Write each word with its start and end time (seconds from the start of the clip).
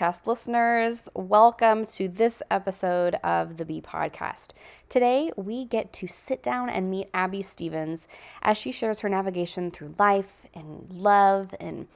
Podcast 0.00 0.26
listeners. 0.26 1.10
Welcome 1.12 1.84
to 1.84 2.08
this 2.08 2.42
episode 2.50 3.16
of 3.16 3.58
the 3.58 3.66
B 3.66 3.82
Podcast. 3.82 4.52
Today, 4.88 5.30
we 5.36 5.66
get 5.66 5.92
to 5.94 6.06
sit 6.06 6.42
down 6.42 6.70
and 6.70 6.90
meet 6.90 7.10
Abby 7.12 7.42
Stevens 7.42 8.08
as 8.40 8.56
she 8.56 8.72
shares 8.72 9.00
her 9.00 9.10
navigation 9.10 9.70
through 9.70 9.94
life 9.98 10.46
and 10.54 10.88
love 10.88 11.54
and 11.60 11.86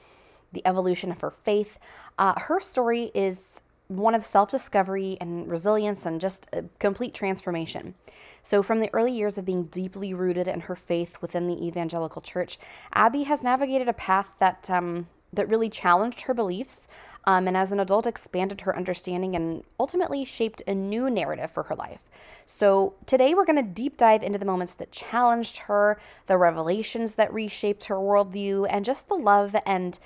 the 0.53 0.61
evolution 0.67 1.11
of 1.11 1.21
her 1.21 1.31
faith. 1.31 1.79
Uh, 2.19 2.39
her 2.41 2.59
story 2.59 3.11
is 3.15 3.61
one 3.87 4.13
of 4.13 4.23
self 4.23 4.51
discovery 4.51 5.17
and 5.19 5.49
resilience 5.49 6.05
and 6.05 6.21
just 6.21 6.47
a 6.53 6.63
complete 6.77 7.15
transformation. 7.15 7.95
So, 8.43 8.61
from 8.61 8.81
the 8.81 8.93
early 8.93 9.13
years 9.13 9.39
of 9.39 9.45
being 9.45 9.63
deeply 9.63 10.13
rooted 10.13 10.47
in 10.47 10.59
her 10.61 10.75
faith 10.75 11.23
within 11.23 11.47
the 11.47 11.65
evangelical 11.65 12.21
church, 12.21 12.59
Abby 12.93 13.23
has 13.23 13.41
navigated 13.41 13.89
a 13.89 13.93
path 13.93 14.31
that 14.37 14.69
um, 14.69 15.07
that 15.35 15.49
really 15.49 15.69
challenged 15.69 16.21
her 16.21 16.33
beliefs, 16.33 16.87
um, 17.25 17.47
and 17.47 17.57
as 17.57 17.71
an 17.71 17.79
adult, 17.79 18.07
expanded 18.07 18.61
her 18.61 18.75
understanding 18.75 19.35
and 19.35 19.63
ultimately 19.79 20.23
shaped 20.25 20.61
a 20.67 20.75
new 20.75 21.09
narrative 21.09 21.51
for 21.51 21.63
her 21.63 21.75
life. 21.75 22.03
So, 22.45 22.93
today 23.05 23.33
we're 23.33 23.45
going 23.45 23.63
to 23.63 23.71
deep 23.71 23.97
dive 23.97 24.23
into 24.23 24.37
the 24.37 24.45
moments 24.45 24.75
that 24.75 24.91
challenged 24.91 25.59
her, 25.59 25.99
the 26.27 26.37
revelations 26.37 27.15
that 27.15 27.33
reshaped 27.33 27.85
her 27.85 27.95
worldview, 27.95 28.67
and 28.69 28.85
just 28.85 29.07
the 29.07 29.15
love 29.15 29.55
and 29.65 29.99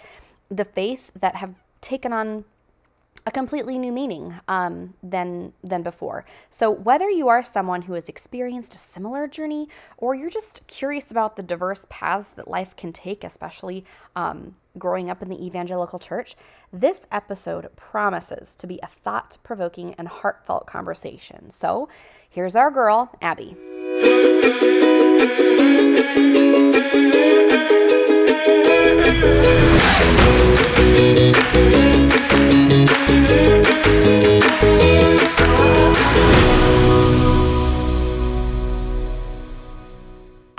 the 0.49 0.65
faith 0.65 1.11
that 1.15 1.35
have 1.35 1.55
taken 1.81 2.13
on 2.13 2.45
a 3.25 3.31
completely 3.31 3.77
new 3.77 3.91
meaning 3.91 4.39
um, 4.47 4.93
than 5.03 5.53
than 5.63 5.83
before. 5.83 6.25
So 6.49 6.71
whether 6.71 7.09
you 7.09 7.27
are 7.27 7.43
someone 7.43 7.83
who 7.83 7.93
has 7.93 8.09
experienced 8.09 8.73
a 8.73 8.77
similar 8.77 9.27
journey, 9.27 9.69
or 9.97 10.15
you're 10.15 10.29
just 10.29 10.65
curious 10.67 11.11
about 11.11 11.35
the 11.35 11.43
diverse 11.43 11.85
paths 11.89 12.29
that 12.29 12.47
life 12.47 12.75
can 12.75 12.93
take, 12.93 13.23
especially 13.23 13.85
um, 14.15 14.55
growing 14.79 15.09
up 15.09 15.21
in 15.21 15.29
the 15.29 15.45
evangelical 15.45 15.99
church, 15.99 16.35
this 16.73 17.05
episode 17.11 17.69
promises 17.75 18.55
to 18.55 18.65
be 18.65 18.79
a 18.81 18.87
thought-provoking 18.87 19.93
and 19.95 20.07
heartfelt 20.07 20.65
conversation. 20.65 21.49
So 21.49 21.89
here's 22.29 22.55
our 22.55 22.71
girl, 22.71 23.11
Abby. 23.21 23.55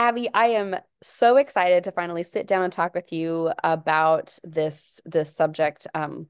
Abby, 0.01 0.31
I 0.33 0.47
am 0.47 0.77
so 1.03 1.37
excited 1.37 1.85
to 1.85 1.93
finally 1.93 2.23
sit 2.23 2.47
down 2.47 2.63
and 2.63 2.73
talk 2.73 2.95
with 2.95 3.13
you 3.13 3.53
about 3.63 4.39
this 4.43 4.99
this 5.05 5.37
subject. 5.37 5.87
Um, 5.95 6.29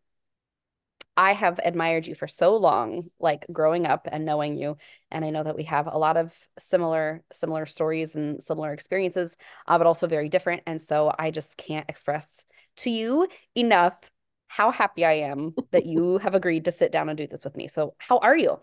I 1.17 1.35
have 1.35 1.61
admired 1.65 2.05
you 2.09 2.17
for 2.17 2.27
so 2.27 2.57
long, 2.57 3.11
like 3.21 3.47
growing 3.53 3.87
up 3.87 4.09
and 4.11 4.25
knowing 4.25 4.57
you, 4.57 4.77
and 5.13 5.25
I 5.25 5.31
know 5.31 5.45
that 5.45 5.55
we 5.55 5.63
have 5.65 5.87
a 5.87 5.97
lot 5.97 6.17
of 6.17 6.37
similar 6.59 7.23
similar 7.33 7.65
stories 7.65 8.17
and 8.17 8.43
similar 8.43 8.73
experiences, 8.73 9.37
uh, 9.69 9.79
but 9.79 9.87
also 9.87 10.09
very 10.09 10.29
different. 10.29 10.65
And 10.67 10.83
so 10.83 11.15
I 11.17 11.31
just 11.31 11.57
can't 11.57 11.89
express 11.89 12.45
to 12.79 12.91
you 12.91 13.29
enough 13.55 14.11
how 14.49 14.73
happy 14.73 15.05
I 15.05 15.13
am 15.13 15.55
that 15.71 15.87
you 15.87 16.19
have 16.25 16.35
agreed 16.35 16.65
to 16.65 16.73
sit 16.73 16.91
down 16.91 17.09
and 17.09 17.17
do 17.17 17.29
this 17.29 17.45
with 17.45 17.57
me. 17.57 17.69
So, 17.69 17.95
how 17.99 18.19
are 18.19 18.37
you? 18.37 18.59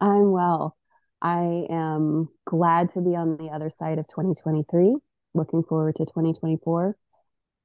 I'm 0.00 0.32
well. 0.32 0.76
I 1.22 1.66
am 1.70 2.28
glad 2.44 2.90
to 2.90 3.00
be 3.00 3.14
on 3.14 3.36
the 3.36 3.50
other 3.50 3.70
side 3.70 3.98
of 3.98 4.08
2023. 4.08 4.96
Looking 5.34 5.62
forward 5.62 5.94
to 5.96 6.04
2024, 6.04 6.96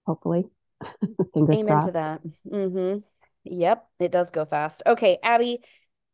hopefully. 0.05 0.45
Fingers 1.33 1.61
Amen 1.61 1.65
crossed. 1.65 1.87
to 1.87 1.93
that. 1.93 2.21
Mm-hmm. 2.47 2.99
Yep, 3.45 3.87
it 3.99 4.11
does 4.11 4.29
go 4.29 4.45
fast. 4.45 4.83
Okay, 4.85 5.17
Abby, 5.23 5.61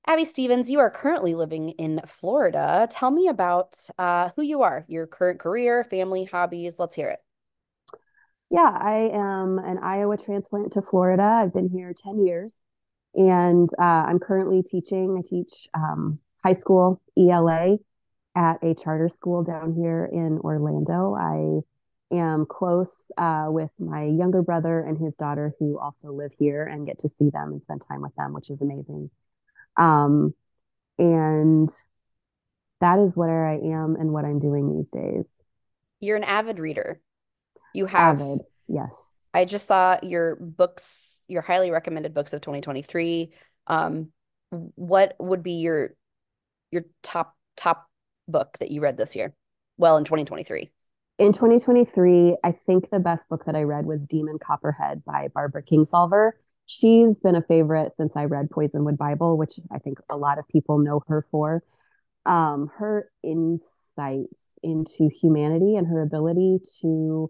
Abby 0.08 0.24
Stevens, 0.24 0.72
you 0.72 0.80
are 0.80 0.90
currently 0.90 1.36
living 1.36 1.70
in 1.72 2.02
Florida. 2.08 2.88
Tell 2.90 3.12
me 3.12 3.28
about 3.28 3.76
uh, 3.98 4.30
who 4.38 4.42
you 4.42 4.62
are, 4.62 4.86
your 4.88 5.06
current 5.06 5.42
career, 5.42 5.84
family, 5.84 6.24
hobbies. 6.24 6.80
Let's 6.80 6.96
hear 6.96 7.10
it. 7.10 7.20
Yeah, 8.50 8.70
I 8.70 9.10
am 9.14 9.60
an 9.60 9.80
Iowa 9.80 10.16
transplant 10.16 10.74
to 10.74 10.82
Florida. 10.82 11.24
I've 11.24 11.54
been 11.54 11.70
here 11.70 11.94
10 11.94 12.26
years 12.26 12.54
and 13.16 13.70
uh, 13.78 14.06
I'm 14.08 14.20
currently 14.20 14.64
teaching. 14.64 15.18
I 15.18 15.28
teach 15.28 15.68
um, 15.74 16.20
high 16.44 16.54
school 16.54 17.02
ELA 17.18 17.78
at 18.36 18.64
a 18.64 18.74
charter 18.76 19.10
school 19.10 19.44
down 19.44 19.74
here 19.74 20.10
in 20.12 20.40
Orlando. 20.40 21.16
I 21.16 22.16
am 22.16 22.46
close 22.46 23.12
uh, 23.18 23.48
with 23.48 23.72
my 23.80 24.04
younger 24.06 24.42
brother 24.42 24.80
and 24.80 24.98
his 24.98 25.16
daughter 25.16 25.54
who 25.60 25.80
also 25.80 26.12
live 26.12 26.32
here 26.38 26.64
and 26.66 26.86
get 26.86 27.00
to 27.00 27.10
see 27.10 27.30
them 27.30 27.52
and 27.52 27.64
spend 27.64 27.84
time 27.88 28.02
with 28.02 28.16
them, 28.16 28.34
which 28.34 28.50
is 28.50 28.62
amazing. 28.62 29.10
Um, 29.78 30.34
and 30.98 31.70
that 32.82 33.00
is 33.00 33.16
where 33.16 33.48
I 33.48 33.56
am 33.56 33.96
and 33.96 34.12
what 34.12 34.26
I'm 34.26 34.40
doing 34.40 34.76
these 34.76 34.90
days. 34.90 35.28
You're 36.00 36.18
an 36.18 36.24
avid 36.24 36.60
reader. 36.60 37.00
You 37.74 37.86
have, 37.86 38.22
Avid, 38.22 38.42
yes. 38.68 39.14
I 39.34 39.46
just 39.46 39.68
saw 39.68 39.98
your 40.04 40.36
books, 40.36 41.26
your 41.28 41.42
highly 41.42 41.72
recommended 41.72 42.14
books 42.14 42.34
of 42.34 42.42
2023. 42.42 43.32
Um, 43.66 44.10
what 44.50 45.16
would 45.20 45.42
be 45.42 45.54
your 45.54 45.96
your 46.74 46.84
top 47.04 47.36
top 47.56 47.88
book 48.28 48.58
that 48.60 48.72
you 48.72 48.82
read 48.82 48.98
this 48.98 49.16
year? 49.16 49.34
Well, 49.78 49.98
in 49.98 50.04
2023. 50.04 50.72
In 51.20 51.32
2023, 51.32 52.38
I 52.44 52.52
think 52.66 52.90
the 52.90 53.00
best 53.00 53.30
book 53.30 53.46
that 53.46 53.56
I 53.56 53.64
read 53.64 53.86
was 53.86 54.08
Demon 54.08 54.40
Copperhead 54.40 55.04
by 55.06 55.30
Barbara 55.34 55.64
Kingsolver. 55.64 56.32
She's 56.66 57.20
been 57.20 57.36
a 57.36 57.42
favorite 57.42 57.92
since 57.94 58.14
I 58.16 58.26
read 58.26 58.50
Poisonwood 58.50 58.98
Bible, 58.98 59.38
which 59.38 59.60
I 59.72 59.78
think 59.78 60.00
a 60.10 60.18
lot 60.18 60.40
of 60.40 60.48
people 60.48 60.80
know 60.80 61.04
her 61.08 61.26
for. 61.30 61.64
Um, 62.26 62.72
her 62.78 63.12
insights 63.22 64.54
into 64.64 65.10
humanity 65.10 65.76
and 65.76 65.88
her 65.88 66.02
ability 66.02 66.60
to 66.82 67.30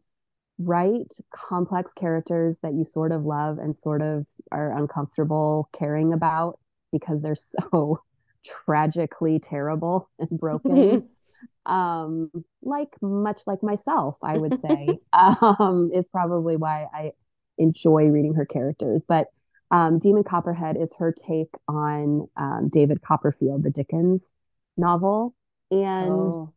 write 0.59 1.11
complex 1.33 1.91
characters 1.93 2.59
that 2.61 2.73
you 2.73 2.85
sort 2.85 3.11
of 3.11 3.25
love 3.25 3.57
and 3.57 3.77
sort 3.77 4.01
of 4.01 4.25
are 4.51 4.77
uncomfortable 4.77 5.67
caring 5.73 6.13
about 6.13 6.59
because 6.91 7.21
they're 7.21 7.35
so 7.71 7.99
tragically 8.45 9.39
terrible 9.39 10.09
and 10.19 10.39
broken. 10.39 11.09
um, 11.65 12.31
like 12.61 12.89
much 13.01 13.41
like 13.47 13.63
myself, 13.63 14.17
I 14.21 14.37
would 14.37 14.59
say, 14.59 14.99
um, 15.13 15.91
is 15.93 16.09
probably 16.09 16.55
why 16.55 16.87
I 16.93 17.11
enjoy 17.57 18.05
reading 18.05 18.33
her 18.35 18.45
characters. 18.45 19.03
But 19.07 19.27
um, 19.71 19.99
Demon 19.99 20.23
Copperhead 20.23 20.77
is 20.77 20.91
her 20.99 21.11
take 21.11 21.49
on 21.67 22.27
um, 22.37 22.69
David 22.71 23.01
Copperfield, 23.01 23.63
the 23.63 23.71
Dickens 23.71 24.29
novel. 24.77 25.35
And 25.71 26.09
Oh, 26.09 26.53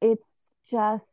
it's 0.00 0.26
just 0.70 1.08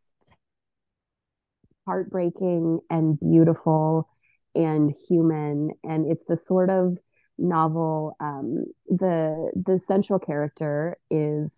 heartbreaking 1.85 2.79
and 2.89 3.19
beautiful 3.19 4.09
and 4.55 4.93
human. 5.07 5.71
And 5.83 6.11
it's 6.11 6.25
the 6.25 6.37
sort 6.37 6.69
of 6.69 6.97
novel. 7.39 8.15
Um, 8.19 8.65
the 8.87 9.51
the 9.55 9.79
central 9.79 10.19
character 10.19 10.97
is 11.09 11.53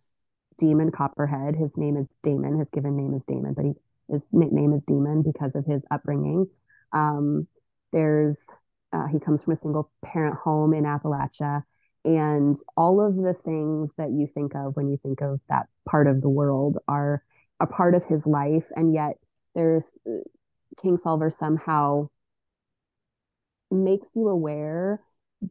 Demon 0.57 0.91
Copperhead. 0.91 1.55
His 1.55 1.77
name 1.77 1.97
is 1.97 2.07
Damon. 2.23 2.57
His 2.57 2.69
given 2.69 2.95
name 2.95 3.13
is 3.13 3.25
Damon, 3.25 3.53
but 3.53 3.65
he, 3.65 3.73
his 4.09 4.25
nickname 4.31 4.73
is 4.73 4.83
Demon 4.85 5.23
because 5.23 5.55
of 5.55 5.65
his 5.65 5.83
upbringing. 5.91 6.47
Um, 6.93 7.47
there's 7.91 8.45
uh, 8.93 9.07
he 9.07 9.19
comes 9.19 9.43
from 9.43 9.53
a 9.53 9.57
single 9.57 9.91
parent 10.03 10.35
home 10.35 10.73
in 10.73 10.83
Appalachia. 10.83 11.63
And 12.03 12.57
all 12.75 12.99
of 12.99 13.15
the 13.15 13.35
things 13.45 13.91
that 13.97 14.09
you 14.09 14.27
think 14.27 14.55
of 14.55 14.75
when 14.75 14.89
you 14.89 14.97
think 14.97 15.21
of 15.21 15.39
that 15.49 15.67
part 15.87 16.07
of 16.07 16.21
the 16.21 16.29
world 16.29 16.79
are 16.87 17.23
a 17.59 17.67
part 17.67 17.93
of 17.93 18.03
his 18.05 18.25
life. 18.25 18.71
And 18.75 18.93
yet 18.93 19.17
there's 19.53 19.85
Kingsolver 20.83 21.31
somehow 21.37 22.09
makes 23.69 24.09
you 24.15 24.27
aware 24.27 25.01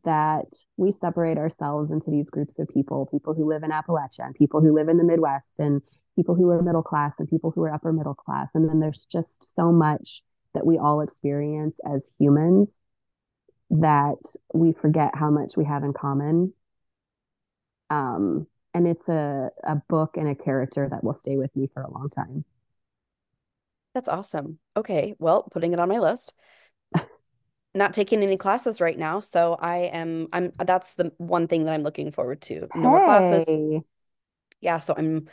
that 0.04 0.46
we 0.76 0.92
separate 0.92 1.36
ourselves 1.36 1.90
into 1.90 2.10
these 2.10 2.30
groups 2.30 2.58
of 2.58 2.68
people 2.68 3.06
people 3.06 3.34
who 3.34 3.48
live 3.48 3.62
in 3.62 3.70
Appalachia 3.70 4.26
and 4.26 4.34
people 4.34 4.60
who 4.60 4.72
live 4.72 4.88
in 4.88 4.98
the 4.98 5.04
Midwest 5.04 5.58
and 5.58 5.82
people 6.16 6.34
who 6.34 6.48
are 6.50 6.62
middle 6.62 6.82
class 6.82 7.14
and 7.18 7.28
people 7.28 7.50
who 7.50 7.62
are 7.62 7.72
upper 7.72 7.92
middle 7.92 8.14
class. 8.14 8.50
And 8.54 8.68
then 8.68 8.80
there's 8.80 9.06
just 9.06 9.54
so 9.54 9.72
much 9.72 10.22
that 10.54 10.66
we 10.66 10.78
all 10.78 11.00
experience 11.00 11.78
as 11.86 12.12
humans 12.18 12.80
that 13.70 14.18
we 14.52 14.72
forget 14.72 15.14
how 15.14 15.30
much 15.30 15.56
we 15.56 15.64
have 15.64 15.84
in 15.84 15.92
common. 15.92 16.52
Um, 17.88 18.46
and 18.74 18.86
it's 18.86 19.08
a, 19.08 19.50
a 19.64 19.76
book 19.88 20.16
and 20.16 20.28
a 20.28 20.34
character 20.34 20.88
that 20.90 21.04
will 21.04 21.14
stay 21.14 21.36
with 21.36 21.54
me 21.56 21.68
for 21.72 21.82
a 21.82 21.90
long 21.90 22.08
time. 22.08 22.44
that's 23.94 24.08
awesome. 24.08 24.58
Okay, 24.76 25.14
well, 25.18 25.48
putting 25.52 25.72
it 25.72 25.80
on 25.80 25.88
my 25.88 25.98
list. 25.98 26.34
Not 27.74 27.92
taking 27.92 28.22
any 28.22 28.36
classes 28.36 28.80
right 28.80 28.98
now, 28.98 29.20
so 29.20 29.56
I 29.58 29.90
am 29.92 30.28
I'm 30.32 30.52
that's 30.58 30.96
the 30.96 31.12
one 31.18 31.46
thing 31.46 31.64
that 31.64 31.72
I'm 31.72 31.82
looking 31.82 32.10
forward 32.10 32.40
to. 32.42 32.68
No 32.74 32.90
more 32.90 33.04
classes. 33.04 33.82
Yeah, 34.60 34.78
so 34.78 34.94
I'm 34.96 35.28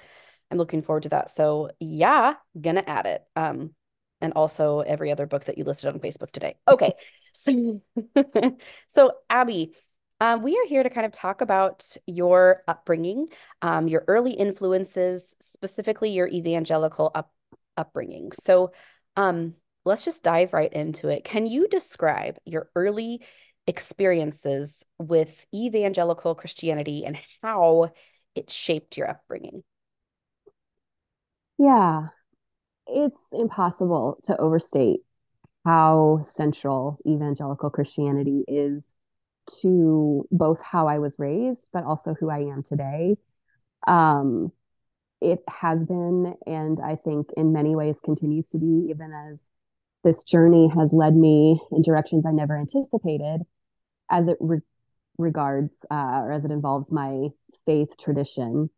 I'm 0.51 0.57
looking 0.57 0.81
forward 0.81 1.03
to 1.03 1.09
that. 1.09 1.29
So 1.29 1.71
yeah, 1.79 2.35
gonna 2.59 2.83
add 2.85 3.05
it. 3.07 3.23
Um, 3.35 3.71
and 4.21 4.33
also 4.33 4.79
every 4.79 5.11
other 5.11 5.25
book 5.25 5.45
that 5.45 5.57
you 5.57 5.63
listed 5.63 5.93
on 5.93 5.99
Facebook 5.99 6.31
today. 6.31 6.55
Okay. 6.67 6.93
So, 7.33 7.83
so 8.87 9.11
Abby, 9.29 9.75
um, 10.19 10.41
we 10.41 10.57
are 10.57 10.65
here 10.67 10.81
to 10.81 10.89
kind 10.89 11.05
of 11.05 11.11
talk 11.11 11.41
about 11.41 11.95
your 12.07 12.63
upbringing, 12.67 13.27
um, 13.61 13.87
your 13.87 14.05
early 14.07 14.31
influences, 14.31 15.35
specifically 15.39 16.09
your 16.09 16.27
evangelical 16.27 17.11
up, 17.13 17.31
upbringing. 17.75 18.31
So, 18.31 18.71
um, 19.15 19.53
let's 19.87 20.05
just 20.05 20.23
dive 20.23 20.53
right 20.53 20.71
into 20.71 21.09
it. 21.09 21.23
Can 21.23 21.47
you 21.47 21.67
describe 21.67 22.37
your 22.45 22.69
early 22.75 23.21
experiences 23.65 24.83
with 24.99 25.45
evangelical 25.53 26.35
Christianity 26.35 27.05
and 27.05 27.17
how 27.41 27.91
it 28.35 28.51
shaped 28.51 28.97
your 28.97 29.09
upbringing? 29.09 29.63
Yeah, 31.57 32.07
it's 32.85 33.19
impossible 33.31 34.19
to 34.25 34.37
overstate 34.37 34.99
how 35.65 36.23
central 36.31 36.97
evangelical 37.05 37.69
Christianity 37.69 38.45
is 38.47 38.83
to 39.61 40.27
both 40.31 40.61
how 40.61 40.87
I 40.87 40.99
was 40.99 41.15
raised, 41.17 41.67
but 41.73 41.83
also 41.83 42.15
who 42.19 42.29
I 42.29 42.39
am 42.39 42.63
today. 42.63 43.17
Um, 43.87 44.51
it 45.19 45.39
has 45.49 45.83
been, 45.83 46.35
and 46.45 46.79
I 46.79 46.95
think 46.95 47.29
in 47.35 47.53
many 47.53 47.75
ways 47.75 47.97
continues 48.03 48.49
to 48.49 48.59
be, 48.59 48.87
even 48.89 49.11
as 49.31 49.49
this 50.07 50.23
journey 50.23 50.69
has 50.73 50.93
led 50.93 51.15
me 51.15 51.59
in 51.73 51.81
directions 51.81 52.25
I 52.25 52.31
never 52.31 52.57
anticipated, 52.57 53.41
as 54.09 54.29
it 54.29 54.37
re- 54.39 54.61
regards 55.17 55.75
uh, 55.91 56.21
or 56.23 56.31
as 56.31 56.45
it 56.45 56.51
involves 56.51 56.91
my 56.93 57.27
faith 57.65 57.89
tradition. 57.99 58.69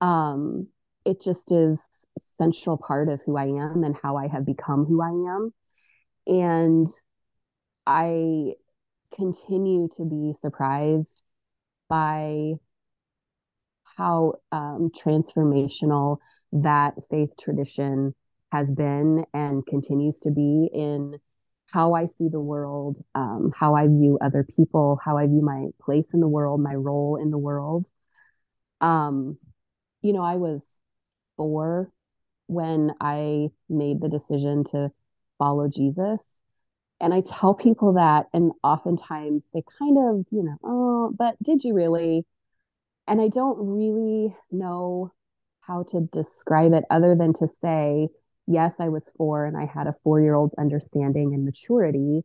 Um, 0.00 0.68
it 1.04 1.20
just 1.20 1.52
is 1.52 1.78
central 2.16 2.78
part 2.78 3.10
of 3.10 3.20
who 3.26 3.36
I 3.36 3.44
am 3.44 3.84
and 3.84 3.94
how 4.02 4.16
I 4.16 4.28
have 4.28 4.46
become 4.46 4.86
who 4.86 5.02
I 5.02 5.34
am. 5.34 5.52
And 6.26 6.88
I 7.86 8.54
continue 9.14 9.88
to 9.98 10.04
be 10.04 10.32
surprised 10.40 11.20
by 11.90 12.54
how 13.98 14.36
um, 14.50 14.90
transformational 14.96 16.16
that 16.52 16.94
faith 17.10 17.30
tradition 17.38 18.14
has 18.52 18.70
been 18.70 19.24
and 19.32 19.66
continues 19.66 20.20
to 20.20 20.30
be 20.30 20.68
in 20.72 21.18
how 21.72 21.94
I 21.94 22.04
see 22.04 22.28
the 22.28 22.40
world, 22.40 22.98
um, 23.14 23.50
how 23.56 23.74
I 23.74 23.86
view 23.86 24.18
other 24.20 24.46
people, 24.56 25.00
how 25.02 25.16
I 25.16 25.26
view 25.26 25.40
my 25.40 25.68
place 25.80 26.12
in 26.12 26.20
the 26.20 26.28
world, 26.28 26.60
my 26.60 26.74
role 26.74 27.16
in 27.16 27.30
the 27.30 27.38
world. 27.38 27.88
Um, 28.82 29.38
you 30.02 30.12
know, 30.12 30.22
I 30.22 30.36
was 30.36 30.62
four 31.38 31.90
when 32.46 32.92
I 33.00 33.48
made 33.70 34.02
the 34.02 34.10
decision 34.10 34.64
to 34.64 34.90
follow 35.38 35.68
Jesus. 35.68 36.42
And 37.00 37.14
I 37.14 37.22
tell 37.22 37.54
people 37.54 37.94
that, 37.94 38.26
and 38.34 38.52
oftentimes 38.62 39.46
they 39.54 39.62
kind 39.78 39.96
of, 39.96 40.26
you 40.30 40.42
know, 40.42 40.56
oh, 40.62 41.14
but 41.18 41.42
did 41.42 41.64
you 41.64 41.72
really? 41.72 42.26
And 43.08 43.20
I 43.20 43.28
don't 43.28 43.56
really 43.58 44.36
know 44.50 45.10
how 45.62 45.84
to 45.84 46.00
describe 46.12 46.74
it 46.74 46.84
other 46.90 47.14
than 47.14 47.32
to 47.34 47.48
say, 47.48 48.08
yes, 48.46 48.76
I 48.80 48.88
was 48.88 49.10
four 49.16 49.44
and 49.46 49.56
I 49.56 49.66
had 49.66 49.86
a 49.86 49.94
four 50.02 50.20
year 50.20 50.34
old's 50.34 50.54
understanding 50.54 51.34
and 51.34 51.44
maturity, 51.44 52.24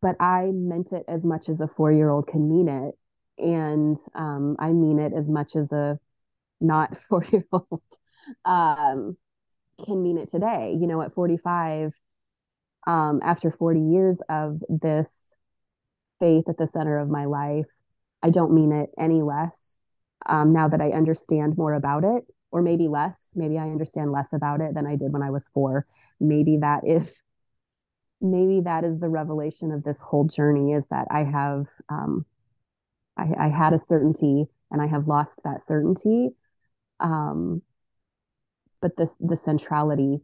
but 0.00 0.16
I 0.20 0.50
meant 0.52 0.92
it 0.92 1.04
as 1.08 1.24
much 1.24 1.48
as 1.48 1.60
a 1.60 1.68
four 1.68 1.92
year 1.92 2.10
old 2.10 2.26
can 2.26 2.48
mean 2.48 2.68
it. 2.68 2.94
And 3.38 3.96
um, 4.14 4.56
I 4.58 4.72
mean 4.72 4.98
it 4.98 5.12
as 5.12 5.28
much 5.28 5.56
as 5.56 5.72
a 5.72 5.98
not 6.60 6.96
four 7.08 7.24
year 7.24 7.46
old 7.52 7.82
um, 8.44 9.16
can 9.84 10.02
mean 10.02 10.18
it 10.18 10.30
today. 10.30 10.76
You 10.78 10.86
know, 10.86 11.02
at 11.02 11.14
45, 11.14 11.92
um, 12.86 13.20
after 13.22 13.50
40 13.50 13.80
years 13.80 14.18
of 14.28 14.60
this 14.68 15.34
faith 16.20 16.48
at 16.48 16.58
the 16.58 16.66
center 16.66 16.98
of 16.98 17.08
my 17.08 17.24
life, 17.24 17.66
I 18.22 18.30
don't 18.30 18.54
mean 18.54 18.72
it 18.72 18.90
any 18.98 19.22
less 19.22 19.76
um, 20.26 20.52
now 20.52 20.68
that 20.68 20.80
I 20.80 20.90
understand 20.90 21.56
more 21.56 21.74
about 21.74 22.04
it, 22.04 22.24
or 22.54 22.62
maybe 22.62 22.86
less. 22.86 23.18
Maybe 23.34 23.58
I 23.58 23.64
understand 23.64 24.12
less 24.12 24.32
about 24.32 24.60
it 24.60 24.74
than 24.74 24.86
I 24.86 24.94
did 24.94 25.12
when 25.12 25.24
I 25.24 25.30
was 25.30 25.50
four. 25.52 25.86
Maybe 26.20 26.58
that 26.58 26.86
is. 26.86 27.20
Maybe 28.20 28.60
that 28.60 28.84
is 28.84 29.00
the 29.00 29.08
revelation 29.08 29.72
of 29.72 29.82
this 29.82 30.00
whole 30.00 30.24
journey 30.24 30.72
is 30.72 30.86
that 30.86 31.08
I 31.10 31.24
have, 31.24 31.66
um, 31.90 32.24
I, 33.18 33.26
I 33.38 33.48
had 33.48 33.74
a 33.74 33.78
certainty 33.78 34.44
and 34.70 34.80
I 34.80 34.86
have 34.86 35.08
lost 35.08 35.40
that 35.42 35.66
certainty. 35.66 36.28
Um, 37.00 37.60
but 38.80 38.96
this 38.96 39.16
the 39.18 39.36
centrality 39.36 40.20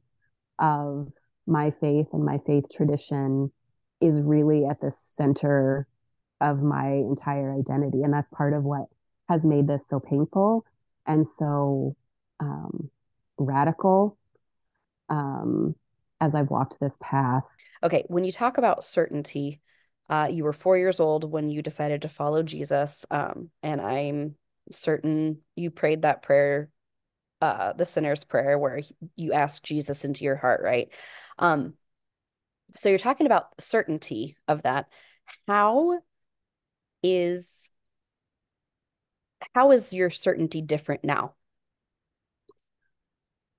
of 0.61 1.09
my 1.49 1.73
faith 1.81 2.07
and 2.13 2.25
my 2.25 2.39
faith 2.47 2.67
tradition 2.73 3.51
is 4.01 4.21
really 4.21 4.65
at 4.65 4.81
the 4.81 4.93
center 4.93 5.89
of 6.41 6.63
my 6.63 6.91
entire 6.91 7.53
identity 7.59 8.03
and 8.03 8.15
that's 8.15 8.31
part 8.31 8.55
of 8.55 8.63
what 8.63 8.87
has 9.29 9.45
made 9.45 9.67
this 9.67 9.87
so 9.89 9.99
painful 9.99 10.65
and 11.07 11.27
so 11.27 11.97
um, 12.41 12.91
radical 13.39 14.19
um, 15.09 15.75
as 16.21 16.35
I've 16.35 16.51
walked 16.51 16.81
this 16.81 16.97
path. 17.01 17.45
Okay, 17.83 18.05
when 18.09 18.25
you 18.25 18.33
talk 18.33 18.59
about 18.59 18.85
certainty, 18.85 19.61
uh, 20.09 20.29
you 20.31 20.45
were 20.45 20.53
four 20.53 20.77
years 20.77 21.01
old 21.01 21.31
when 21.31 21.49
you 21.49 21.63
decided 21.63 22.03
to 22.03 22.09
follow 22.09 22.43
Jesus, 22.43 23.07
um, 23.11 23.51
and 23.63 23.81
I'm 23.81 24.35
certain 24.73 25.39
you 25.57 25.71
prayed 25.71 26.03
that 26.03 26.23
prayer 26.23 26.69
uh 27.41 27.73
the 27.73 27.85
sinner's 27.85 28.23
prayer 28.25 28.59
where 28.59 28.81
you 29.17 29.33
ask 29.33 29.63
Jesus 29.63 30.05
into 30.05 30.25
your 30.25 30.37
heart, 30.37 30.61
right? 30.63 30.91
Um 31.39 31.75
so 32.77 32.89
you're 32.89 32.99
talking 32.99 33.27
about 33.27 33.49
certainty 33.59 34.37
of 34.47 34.63
that. 34.63 34.87
How 35.49 36.01
is 37.03 37.71
how 39.55 39.73
is 39.73 39.93
your 39.93 40.11
certainty 40.11 40.63
different 40.63 41.03
now? 41.05 41.35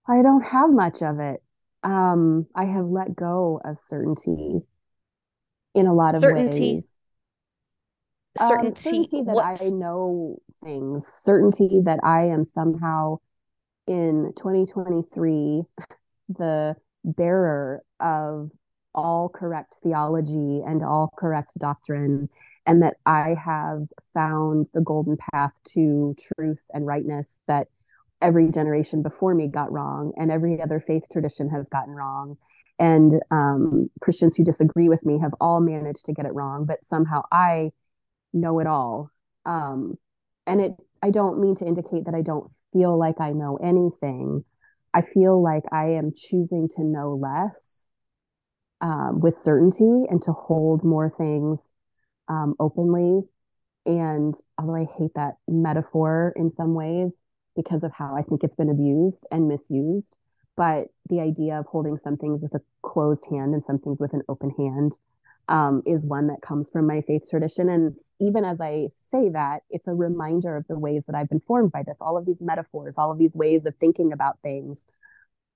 I 0.08 0.22
don't 0.22 0.46
have 0.46 0.72
much 0.72 1.02
of 1.02 1.20
it. 1.20 1.42
Um, 1.84 2.48
I 2.56 2.66
have 2.66 2.86
let 2.86 3.16
go 3.16 3.62
of 3.64 3.78
certainty 3.80 4.62
in 5.74 5.88
a 5.88 5.94
lot 5.94 6.16
of 6.16 6.22
certainty, 6.22 6.76
ways. 6.76 6.90
Certainty, 8.38 8.68
um, 8.70 8.76
certainty 8.76 9.24
that 9.24 9.36
what? 9.36 9.62
I 9.62 9.70
know 9.70 10.38
things, 10.64 11.08
certainty 11.08 11.82
that 11.86 12.00
I 12.04 12.26
am 12.26 12.46
somehow 12.46 13.18
in 13.88 14.34
2023 14.38 15.64
the 16.30 16.76
bearer 17.04 17.84
of 18.00 18.52
all 18.94 19.30
correct 19.30 19.76
theology 19.82 20.62
and 20.66 20.84
all 20.84 21.12
correct 21.18 21.58
doctrine, 21.58 22.30
and 22.66 22.84
that 22.84 22.98
I 23.06 23.36
have 23.44 23.88
found 24.14 24.70
the 24.74 24.82
golden 24.82 25.18
path 25.18 25.54
to 25.74 26.16
truth 26.36 26.64
and 26.74 26.86
rightness 26.86 27.40
that 27.48 27.68
every 28.22 28.50
generation 28.50 29.02
before 29.02 29.34
me 29.34 29.48
got 29.48 29.72
wrong, 29.72 30.14
and 30.18 30.32
every 30.32 30.62
other 30.62 30.80
faith 30.80 31.04
tradition 31.12 31.50
has 31.50 31.70
gotten 31.70 31.94
wrong. 31.94 32.38
And 32.80 33.22
um, 33.30 33.90
Christians 34.02 34.36
who 34.36 34.44
disagree 34.44 34.90
with 34.90 35.06
me 35.06 35.20
have 35.20 35.34
all 35.40 35.62
managed 35.62 36.06
to 36.06 36.14
get 36.14 36.26
it 36.26 36.34
wrong, 36.34 36.66
but 36.66 36.86
somehow 36.86 37.22
I 37.32 37.72
know 38.34 38.60
it 38.60 38.68
all. 38.68 39.12
Um, 39.46 39.96
and 40.48 40.62
it, 40.62 40.72
I 41.04 41.12
don't 41.12 41.40
mean 41.40 41.56
to 41.58 41.66
indicate 41.66 42.06
that 42.06 42.16
I 42.16 42.22
don't 42.22 42.52
feel 42.74 42.98
like 42.98 43.20
I 43.20 43.32
know 43.32 43.58
anything. 43.58 44.44
I 44.94 45.02
feel 45.02 45.42
like 45.42 45.64
I 45.72 45.92
am 45.92 46.12
choosing 46.16 46.70
to 46.76 46.84
know 46.84 47.14
less 47.14 47.86
um, 48.82 49.20
with 49.20 49.38
certainty 49.38 50.06
and 50.10 50.22
to 50.24 50.32
hold 50.32 50.84
more 50.84 51.14
things 51.18 51.70
um, 52.28 52.56
openly. 52.60 53.22
And 53.86 54.34
although 54.58 54.76
I 54.76 54.86
hate 54.98 55.12
that 55.16 55.36
metaphor 55.48 56.34
in 56.36 56.52
some 56.52 56.74
ways 56.74 57.20
because 57.56 57.84
of 57.84 57.92
how 57.94 58.16
I 58.16 58.22
think 58.22 58.44
it's 58.44 58.56
been 58.56 58.70
abused 58.70 59.28
and 59.32 59.48
misused, 59.48 60.18
but 60.56 60.88
the 61.10 61.20
idea 61.20 61.60
of 61.60 61.66
holding 61.66 61.98
some 61.98 62.18
things 62.18 62.42
with 62.42 62.54
a 62.54 62.62
closed 62.82 63.26
hand 63.30 63.54
and 63.54 63.64
some 63.64 63.80
things 63.80 64.00
with 64.00 64.14
an 64.14 64.22
open 64.30 64.52
hand 64.58 64.98
um, 65.48 65.82
is 65.86 66.06
one 66.06 66.28
that 66.28 66.42
comes 66.42 66.70
from 66.72 66.88
my 66.88 67.02
faith 67.02 67.30
tradition. 67.30 67.70
And 67.70 67.96
even 68.20 68.46
as 68.46 68.62
I 68.62 68.88
say 69.10 69.30
that, 69.30 69.64
it's 69.70 69.88
a 69.88 69.94
reminder 69.94 70.56
of 70.56 70.68
the 70.68 70.78
ways 70.78 71.06
that 71.08 71.16
I've 71.16 71.30
been 71.30 71.42
formed 71.42 71.72
by 71.72 71.84
this, 71.84 71.98
all 72.00 72.18
of 72.18 72.26
these 72.26 72.42
metaphors, 72.42 72.96
all 72.98 73.12
of 73.12 73.18
these 73.18 73.36
ways 73.36 73.66
of 73.66 73.76
thinking 73.76 74.14
about 74.14 74.40
things. 74.44 74.86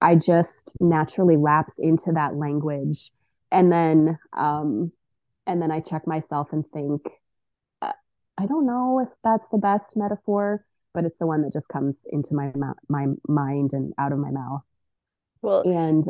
I 0.02 0.16
just 0.16 0.76
naturally 0.80 1.38
lapse 1.38 1.76
into 1.78 2.12
that 2.14 2.36
language. 2.36 3.12
And 3.52 3.72
then, 3.72 4.18
um, 4.34 4.92
and 5.48 5.62
then 5.62 5.72
I 5.72 5.80
check 5.80 6.08
myself 6.08 6.50
and 6.52 6.66
think, 6.74 7.02
uh, 7.82 7.94
I 8.38 8.48
don't 8.48 8.66
know 8.66 9.00
if 9.00 9.10
that's 9.24 9.48
the 9.50 9.58
best 9.58 9.96
metaphor, 9.96 10.66
but 10.96 11.06
it's 11.06 11.20
the 11.20 11.28
one 11.28 11.44
that 11.44 11.54
just 11.54 11.70
comes 11.70 12.00
into 12.12 12.34
my 12.34 12.52
my 12.90 13.06
mind 13.28 13.74
and 13.74 13.94
out 14.00 14.12
of 14.12 14.18
my 14.18 14.32
mouth. 14.32 14.62
Well, 15.42 15.62
and 15.62 16.04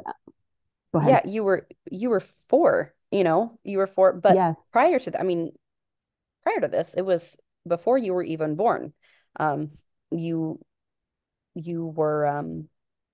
uh, 0.93 1.01
yeah, 1.05 1.21
you 1.25 1.43
were 1.43 1.67
you 1.91 2.09
were 2.09 2.21
four 2.21 2.95
you 3.15 3.23
know, 3.23 3.57
you 3.63 3.77
were 3.77 3.87
four, 3.87 4.11
but 4.11 4.35
yes. 4.35 4.57
prior 4.73 4.99
to 4.99 5.11
that, 5.11 5.21
I 5.21 5.23
mean, 5.23 5.51
prior 6.43 6.59
to 6.59 6.67
this, 6.67 6.93
it 6.95 7.03
was 7.03 7.37
before 7.65 7.97
you 7.97 8.13
were 8.13 8.23
even 8.23 8.55
born. 8.55 8.91
Um, 9.39 9.71
you, 10.11 10.59
you 11.53 11.85
were, 11.85 12.27
um, 12.27 12.67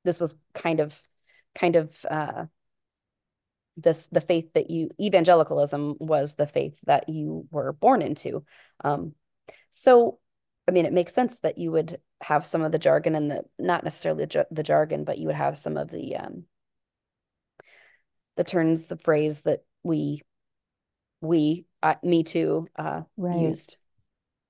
this 0.03 0.19
was 0.19 0.35
kind 0.55 0.79
of, 0.79 0.99
kind 1.53 1.75
of, 1.75 2.05
uh, 2.09 2.45
this 3.77 4.07
the 4.07 4.21
faith 4.21 4.51
that 4.53 4.69
you 4.69 4.89
evangelicalism 4.99 5.95
was 5.99 6.33
the 6.35 6.45
faith 6.45 6.79
that 6.87 7.07
you 7.07 7.47
were 7.51 7.71
born 7.71 8.01
into 8.01 8.43
um 8.83 9.13
so 9.69 10.19
i 10.71 10.73
mean 10.73 10.85
it 10.85 10.93
makes 10.93 11.13
sense 11.13 11.39
that 11.41 11.57
you 11.57 11.71
would 11.71 11.99
have 12.21 12.45
some 12.45 12.61
of 12.61 12.71
the 12.71 12.79
jargon 12.79 13.15
and 13.15 13.29
the 13.29 13.43
not 13.59 13.83
necessarily 13.83 14.25
the, 14.25 14.63
jargon 14.63 15.03
but 15.03 15.17
you 15.17 15.27
would 15.27 15.35
have 15.35 15.57
some 15.57 15.77
of 15.77 15.91
the 15.91 16.15
um 16.15 16.43
the 18.37 18.43
turns 18.43 18.91
of 18.91 19.01
phrase 19.01 19.41
that 19.41 19.63
we 19.83 20.21
we 21.21 21.65
uh, 21.83 21.95
me 22.03 22.23
too 22.23 22.67
uh 22.77 23.01
right. 23.17 23.41
used 23.41 23.77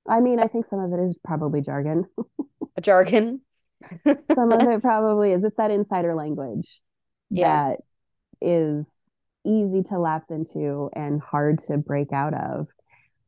i 0.07 0.19
mean 0.19 0.39
i 0.39 0.47
think 0.47 0.65
some 0.65 0.79
of 0.79 0.93
it 0.93 1.03
is 1.03 1.17
probably 1.23 1.61
jargon 1.61 2.05
a 2.77 2.81
jargon 2.81 3.41
some 4.33 4.51
of 4.51 4.61
it 4.61 4.81
probably 4.83 5.31
is 5.31 5.43
it's 5.43 5.57
that 5.57 5.71
insider 5.71 6.13
language 6.13 6.81
yeah. 7.31 7.69
that 7.69 7.79
is 8.41 8.85
easy 9.45 9.83
to 9.83 9.99
lapse 9.99 10.29
into 10.29 10.89
and 10.93 11.21
hard 11.21 11.59
to 11.59 11.77
break 11.77 12.11
out 12.11 12.33
of. 12.33 12.67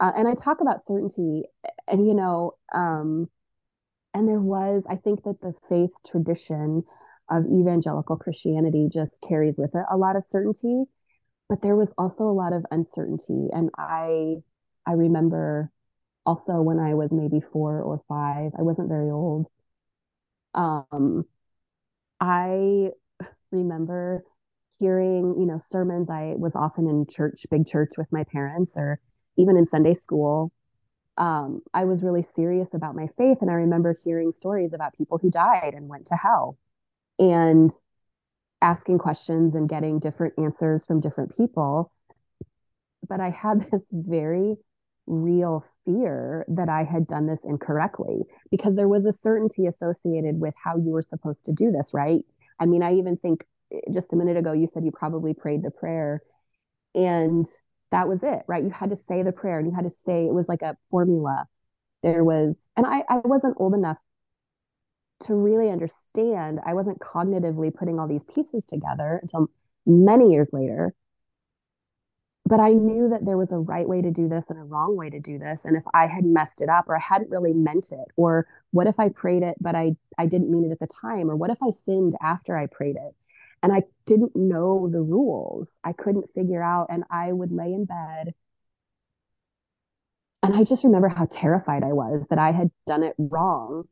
Uh, 0.04 0.12
and 0.18 0.28
I 0.28 0.34
talk 0.34 0.60
about 0.60 0.86
certainty, 0.86 1.44
and 1.88 2.06
you 2.06 2.14
know, 2.14 2.56
um, 2.76 3.30
and 4.14 4.28
there 4.28 4.42
was, 4.42 4.84
I 4.90 4.98
think 4.98 5.24
that 5.24 5.40
the 5.40 5.54
faith 5.70 5.92
tradition 6.06 6.84
of 7.30 7.46
evangelical 7.46 8.18
Christianity 8.18 8.90
just 8.92 9.18
carries 9.26 9.56
with 9.58 9.74
it 9.74 9.86
a 9.90 9.96
lot 9.96 10.18
of 10.18 10.26
certainty, 10.26 10.84
but 11.48 11.62
there 11.62 11.78
was 11.78 11.88
also 11.98 12.24
a 12.26 12.36
lot 12.36 12.52
of 12.52 12.66
uncertainty. 12.70 13.48
And 13.54 13.70
I, 13.78 14.36
I 14.86 14.92
remember 14.92 15.72
also 16.26 16.62
when 16.62 16.80
I 16.80 16.96
was 16.96 17.14
maybe 17.14 17.40
four 17.40 17.82
or 17.82 18.02
five, 18.10 18.52
I 18.60 18.62
wasn't 18.62 18.90
very 18.90 19.10
old. 19.10 19.48
Um, 20.54 21.24
I 22.20 22.90
remember 23.54 24.26
hearing, 24.80 25.36
you 25.40 25.46
know, 25.46 25.62
sermons. 25.72 26.10
I 26.10 26.34
was 26.36 26.58
often 26.58 26.90
in 26.90 27.06
church, 27.10 27.46
big 27.50 27.66
church 27.66 27.92
with 27.98 28.12
my 28.12 28.26
parents, 28.26 28.76
or 28.76 29.00
even 29.38 29.58
in 29.58 29.66
Sunday 29.66 29.94
school. 29.94 30.52
Um, 31.18 31.62
I 31.74 31.86
was 31.86 32.02
really 32.02 32.24
serious 32.36 32.74
about 32.74 32.96
my 32.96 33.08
faith. 33.18 33.38
And 33.42 33.52
I 33.52 33.56
remember 33.56 33.96
hearing 34.04 34.32
stories 34.32 34.74
about 34.74 34.98
people 34.98 35.20
who 35.20 35.30
died 35.30 35.74
and 35.76 35.88
went 35.88 36.08
to 36.08 36.16
hell 36.16 36.58
and 37.20 37.72
asking 38.62 38.98
questions 38.98 39.54
and 39.56 39.70
getting 39.70 40.00
different 40.00 40.34
answers 40.38 40.86
from 40.86 41.02
different 41.02 41.36
people. 41.36 41.92
But 43.08 43.20
I 43.20 43.30
had 43.30 43.68
this 43.72 43.84
very 43.92 44.56
real 45.06 45.66
fear 45.86 46.46
that 46.48 46.70
I 46.70 46.84
had 46.84 47.06
done 47.08 47.28
this 47.28 47.42
incorrectly 47.44 48.22
because 48.50 48.76
there 48.76 48.88
was 48.88 49.06
a 49.06 49.12
certainty 49.12 49.66
associated 49.68 50.40
with 50.40 50.54
how 50.62 50.78
you 50.78 50.92
were 50.92 51.02
supposed 51.02 51.46
to 51.46 51.52
do 51.52 51.72
this, 51.72 51.94
right? 51.94 52.24
I 52.60 52.66
mean, 52.66 52.82
I 52.82 52.96
even 52.96 53.18
think 53.18 53.46
just 53.94 54.14
a 54.14 54.16
minute 54.16 54.38
ago 54.38 54.54
you 54.54 54.68
said 54.68 54.86
you 54.86 54.92
probably 54.92 55.34
prayed 55.34 55.64
the 55.64 55.72
prayer 55.72 56.22
and 56.96 57.46
that 57.94 58.08
was 58.08 58.24
it 58.24 58.42
right? 58.48 58.64
You 58.64 58.72
had 58.72 58.90
to 58.90 58.98
say 59.08 59.22
the 59.22 59.32
prayer 59.32 59.60
and 59.60 59.68
you 59.68 59.76
had 59.76 59.86
to 59.86 59.96
say 60.04 60.26
it 60.26 60.34
was 60.34 60.50
like 60.50 60.64
a 60.64 60.76
formula. 60.90 61.46
There 62.02 62.24
was 62.24 62.58
and 62.76 62.86
i 62.86 63.04
i 63.08 63.18
wasn't 63.24 63.56
old 63.58 63.76
enough 63.76 63.98
to 65.22 65.36
really 65.36 65.70
understand. 65.70 66.60
I 66.66 66.74
wasn't 66.74 67.00
cognitively 67.00 67.74
putting 67.74 68.00
all 68.00 68.08
these 68.08 68.26
pieces 68.26 68.66
together 68.66 69.20
until 69.22 69.48
many 69.86 70.32
years 70.32 70.50
later. 70.52 70.94
But 72.46 72.60
i 72.60 72.72
knew 72.72 73.10
that 73.10 73.26
there 73.26 73.38
was 73.38 73.52
a 73.52 73.60
right 73.60 73.88
way 73.88 74.02
to 74.02 74.12
do 74.12 74.28
this 74.28 74.50
and 74.50 74.60
a 74.60 74.64
wrong 74.64 74.98
way 74.98 75.10
to 75.12 75.20
do 75.20 75.38
this. 75.38 75.64
And 75.64 75.78
if 75.78 75.84
i 75.94 76.08
had 76.08 76.26
messed 76.26 76.62
it 76.64 76.70
up 76.70 76.90
or 76.90 76.96
i 76.98 77.00
hadn't 77.00 77.30
really 77.30 77.54
meant 77.54 77.92
it 77.92 78.08
or 78.18 78.48
what 78.72 78.88
if 78.88 79.00
i 79.00 79.10
prayed 79.10 79.44
it 79.44 79.56
but 79.62 79.76
i 79.76 79.96
i 80.18 80.26
didn't 80.26 80.52
mean 80.52 80.66
it 80.66 80.72
at 80.72 80.80
the 80.80 80.88
time? 80.88 81.30
Or 81.30 81.36
what 81.36 81.52
if 81.52 81.62
i 81.62 81.70
sinned 81.70 82.16
after 82.22 82.58
i 82.58 82.66
prayed 82.66 82.96
it 82.96 83.16
and 83.64 83.72
I 83.72 83.84
didn't 84.06 84.36
know 84.36 84.90
the 84.92 85.02
rules. 85.02 85.80
I 85.84 85.94
couldn't 85.94 86.30
figure 86.36 86.62
out, 86.62 86.88
and 86.90 87.06
I 87.10 87.32
would 87.32 87.52
lay 87.52 87.74
in 87.74 87.86
bed. 87.86 88.34
And 90.44 90.54
I 90.54 90.66
just 90.66 90.84
remember 90.84 91.08
how 91.08 91.26
terrified 91.32 91.84
I 91.84 91.94
was 91.94 92.28
that 92.30 92.38
I 92.38 92.52
had 92.52 92.70
done 92.86 93.04
it 93.04 93.16
wrong. 93.18 93.86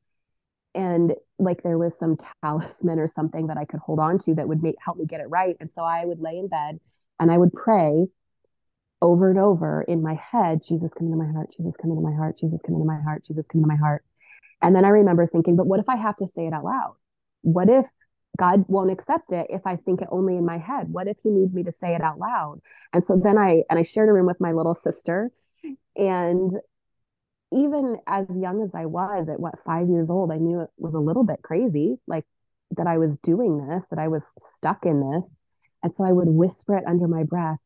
And 0.76 1.16
like 1.40 1.64
there 1.64 1.78
was 1.78 1.98
some 1.98 2.18
talisman 2.44 3.00
or 3.00 3.08
something 3.08 3.48
that 3.48 3.58
I 3.58 3.64
could 3.64 3.80
hold 3.80 4.00
on 4.00 4.18
to 4.20 4.36
that 4.36 4.50
would 4.50 4.62
make 4.62 4.76
help 4.84 4.98
me 4.98 5.06
get 5.06 5.22
it 5.22 5.30
right. 5.30 5.56
And 5.62 5.72
so 5.72 5.82
I 5.82 6.06
would 6.06 6.20
lay 6.20 6.38
in 6.38 6.50
bed 6.50 6.80
and 7.20 7.32
I 7.32 7.38
would 7.38 7.54
pray 7.54 8.08
over 9.02 9.30
and 9.30 9.40
over 9.40 9.82
in 9.82 10.02
my 10.02 10.16
head, 10.16 10.62
Jesus 10.64 10.92
come 10.94 11.08
into 11.08 11.18
my 11.18 11.32
heart, 11.32 11.50
Jesus 11.58 11.74
come 11.82 11.92
into 11.92 12.04
my 12.04 12.14
heart, 12.16 12.38
Jesus 12.38 12.60
come 12.66 12.76
into 12.76 12.86
my 12.86 13.02
heart, 13.02 13.24
Jesus 13.24 13.48
come 13.48 13.60
into 13.60 13.68
my 13.68 13.78
heart. 13.78 14.04
And 14.62 14.76
then 14.76 14.86
I 14.86 14.90
remember 14.90 15.28
thinking, 15.28 15.56
but 15.56 15.68
what 15.68 15.80
if 15.80 15.90
I 15.90 15.96
have 15.96 16.18
to 16.18 16.28
say 16.28 16.46
it 16.48 16.54
out 16.54 16.66
loud? 16.66 16.96
What 17.42 17.70
if 17.70 17.88
God 18.38 18.66
won't 18.68 18.92
accept 18.92 19.32
it 19.32 19.48
if 19.50 19.62
I 19.66 19.76
think 19.76 20.02
it 20.02 20.08
only 20.12 20.36
in 20.36 20.46
my 20.46 20.58
head. 20.58 20.90
What 20.90 21.08
if 21.08 21.18
he 21.24 21.30
needs 21.30 21.54
me 21.54 21.64
to 21.64 21.72
say 21.72 21.94
it 21.96 22.02
out 22.02 22.18
loud? 22.18 22.62
And 22.94 23.06
so 23.06 23.20
then 23.22 23.38
I 23.38 23.64
and 23.70 23.78
I 23.78 23.84
shared 23.84 24.10
a 24.10 24.14
room 24.14 24.26
with 24.26 24.40
my 24.40 24.52
little 24.52 24.76
sister 24.76 25.32
and 25.96 26.52
even 27.54 27.98
as 28.08 28.26
young 28.30 28.64
as 28.64 28.74
I 28.74 28.86
was 28.86 29.28
at 29.28 29.40
what 29.40 29.56
5 29.66 29.90
years 29.90 30.10
old, 30.10 30.32
I 30.32 30.38
knew 30.38 30.62
it 30.62 30.70
was 30.78 30.94
a 30.94 31.00
little 31.00 31.26
bit 31.26 31.42
crazy 31.42 31.98
like 32.08 32.26
that 32.78 32.88
I 32.88 32.98
was 32.98 33.18
doing 33.18 33.68
this, 33.68 33.86
that 33.90 34.00
I 34.00 34.08
was 34.08 34.32
stuck 34.40 34.86
in 34.86 35.12
this. 35.12 35.38
And 35.84 35.94
so 35.94 36.06
I 36.06 36.14
would 36.14 36.30
whisper 36.30 36.78
it 36.78 36.86
under 36.88 37.08
my 37.08 37.24
breath 37.24 37.60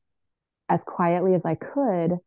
as 0.69 0.83
quietly 0.83 1.35
as 1.35 1.45
I 1.45 1.55
could 1.55 2.17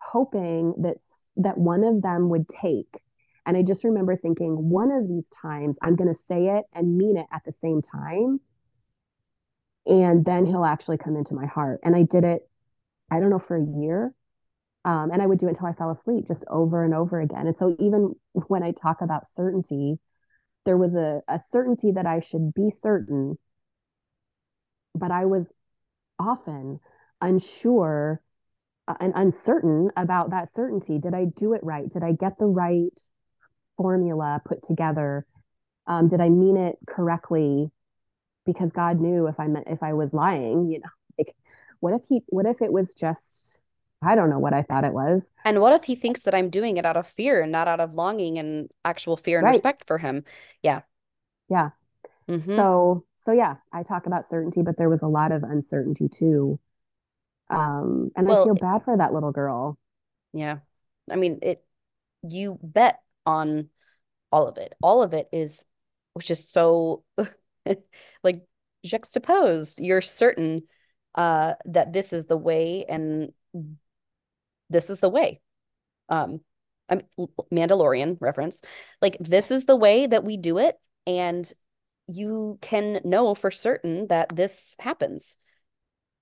hoping 0.00 0.74
that 0.78 0.96
that 1.36 1.56
one 1.56 1.84
of 1.84 2.02
them 2.02 2.28
would 2.28 2.48
take 2.48 3.00
and 3.46 3.56
I 3.56 3.62
just 3.62 3.84
remember 3.84 4.16
thinking, 4.16 4.68
one 4.68 4.90
of 4.90 5.08
these 5.08 5.26
times 5.42 5.78
I'm 5.82 5.96
going 5.96 6.12
to 6.12 6.20
say 6.20 6.48
it 6.48 6.64
and 6.72 6.96
mean 6.96 7.16
it 7.16 7.26
at 7.32 7.42
the 7.44 7.52
same 7.52 7.80
time. 7.82 8.40
And 9.86 10.24
then 10.24 10.46
he'll 10.46 10.64
actually 10.64 10.98
come 10.98 11.16
into 11.16 11.34
my 11.34 11.46
heart. 11.46 11.80
And 11.82 11.96
I 11.96 12.02
did 12.02 12.24
it, 12.24 12.48
I 13.10 13.18
don't 13.18 13.30
know, 13.30 13.38
for 13.38 13.56
a 13.56 13.64
year. 13.64 14.14
Um, 14.84 15.10
and 15.10 15.20
I 15.20 15.26
would 15.26 15.38
do 15.38 15.46
it 15.46 15.50
until 15.50 15.66
I 15.66 15.72
fell 15.72 15.90
asleep, 15.90 16.26
just 16.26 16.44
over 16.48 16.84
and 16.84 16.94
over 16.94 17.20
again. 17.20 17.46
And 17.46 17.56
so 17.56 17.76
even 17.78 18.14
when 18.32 18.62
I 18.62 18.72
talk 18.72 19.02
about 19.02 19.26
certainty, 19.26 19.98
there 20.64 20.76
was 20.76 20.94
a, 20.94 21.22
a 21.28 21.40
certainty 21.50 21.92
that 21.92 22.06
I 22.06 22.20
should 22.20 22.54
be 22.54 22.70
certain, 22.70 23.38
but 24.94 25.10
I 25.10 25.24
was 25.24 25.50
often 26.18 26.80
unsure 27.20 28.20
uh, 28.88 28.94
and 29.00 29.12
uncertain 29.16 29.90
about 29.96 30.30
that 30.30 30.50
certainty. 30.50 30.98
Did 30.98 31.14
I 31.14 31.24
do 31.24 31.54
it 31.54 31.62
right? 31.62 31.88
Did 31.88 32.02
I 32.02 32.12
get 32.12 32.38
the 32.38 32.46
right 32.46 32.98
formula 33.80 34.42
put 34.44 34.62
together? 34.62 35.24
Um, 35.86 36.08
did 36.08 36.20
I 36.20 36.28
mean 36.28 36.58
it 36.58 36.76
correctly? 36.86 37.70
Because 38.44 38.72
God 38.72 39.00
knew 39.00 39.26
if 39.26 39.40
I 39.40 39.46
meant 39.46 39.68
if 39.68 39.82
I 39.82 39.94
was 39.94 40.12
lying, 40.12 40.68
you 40.68 40.80
know, 40.80 40.90
like 41.18 41.34
what 41.80 41.94
if 41.94 42.02
he 42.08 42.22
what 42.26 42.44
if 42.44 42.60
it 42.60 42.72
was 42.72 42.94
just 42.94 43.58
I 44.02 44.14
don't 44.14 44.30
know 44.30 44.38
what 44.38 44.54
I 44.54 44.62
thought 44.62 44.84
it 44.84 44.92
was. 44.92 45.30
And 45.44 45.60
what 45.60 45.74
if 45.74 45.84
he 45.84 45.94
thinks 45.94 46.22
that 46.22 46.34
I'm 46.34 46.48
doing 46.50 46.78
it 46.78 46.86
out 46.86 46.96
of 46.96 47.06
fear 47.06 47.40
and 47.40 47.52
not 47.52 47.68
out 47.68 47.80
of 47.80 47.94
longing 47.94 48.38
and 48.38 48.70
actual 48.84 49.16
fear 49.16 49.38
and 49.38 49.44
right. 49.44 49.52
respect 49.52 49.86
for 49.86 49.98
him? 49.98 50.24
Yeah. 50.62 50.82
Yeah. 51.48 51.70
Mm-hmm. 52.28 52.56
So 52.56 53.04
so 53.16 53.32
yeah, 53.32 53.56
I 53.72 53.82
talk 53.82 54.06
about 54.06 54.26
certainty, 54.26 54.62
but 54.62 54.76
there 54.76 54.88
was 54.88 55.02
a 55.02 55.08
lot 55.08 55.32
of 55.32 55.42
uncertainty 55.42 56.08
too. 56.08 56.58
Um, 57.48 58.10
and 58.14 58.28
well, 58.28 58.42
I 58.42 58.44
feel 58.44 58.54
bad 58.54 58.84
for 58.84 58.96
that 58.96 59.12
little 59.12 59.32
girl. 59.32 59.78
Yeah. 60.32 60.58
I 61.10 61.16
mean, 61.16 61.40
it 61.42 61.64
you 62.22 62.58
bet 62.62 63.00
on 63.30 63.68
all 64.32 64.48
of 64.48 64.58
it. 64.58 64.74
All 64.82 65.02
of 65.02 65.14
it 65.14 65.28
is, 65.32 65.64
which 66.14 66.30
is 66.30 66.48
so 66.48 67.04
like 68.22 68.42
juxtaposed. 68.84 69.78
You're 69.78 70.00
certain 70.00 70.64
uh, 71.14 71.54
that 71.66 71.92
this 71.92 72.12
is 72.12 72.26
the 72.26 72.36
way 72.36 72.84
and 72.88 73.32
this 74.68 74.90
is 74.90 75.00
the 75.00 75.08
way. 75.08 75.40
Um, 76.08 76.40
I'm 76.88 77.02
Mandalorian 77.52 78.16
reference. 78.20 78.60
Like 79.00 79.16
this 79.20 79.50
is 79.50 79.64
the 79.64 79.76
way 79.76 80.06
that 80.06 80.24
we 80.24 80.36
do 80.36 80.58
it, 80.58 80.76
and 81.06 81.50
you 82.08 82.58
can 82.60 83.00
know 83.04 83.34
for 83.34 83.50
certain 83.50 84.08
that 84.08 84.34
this 84.34 84.74
happens. 84.80 85.36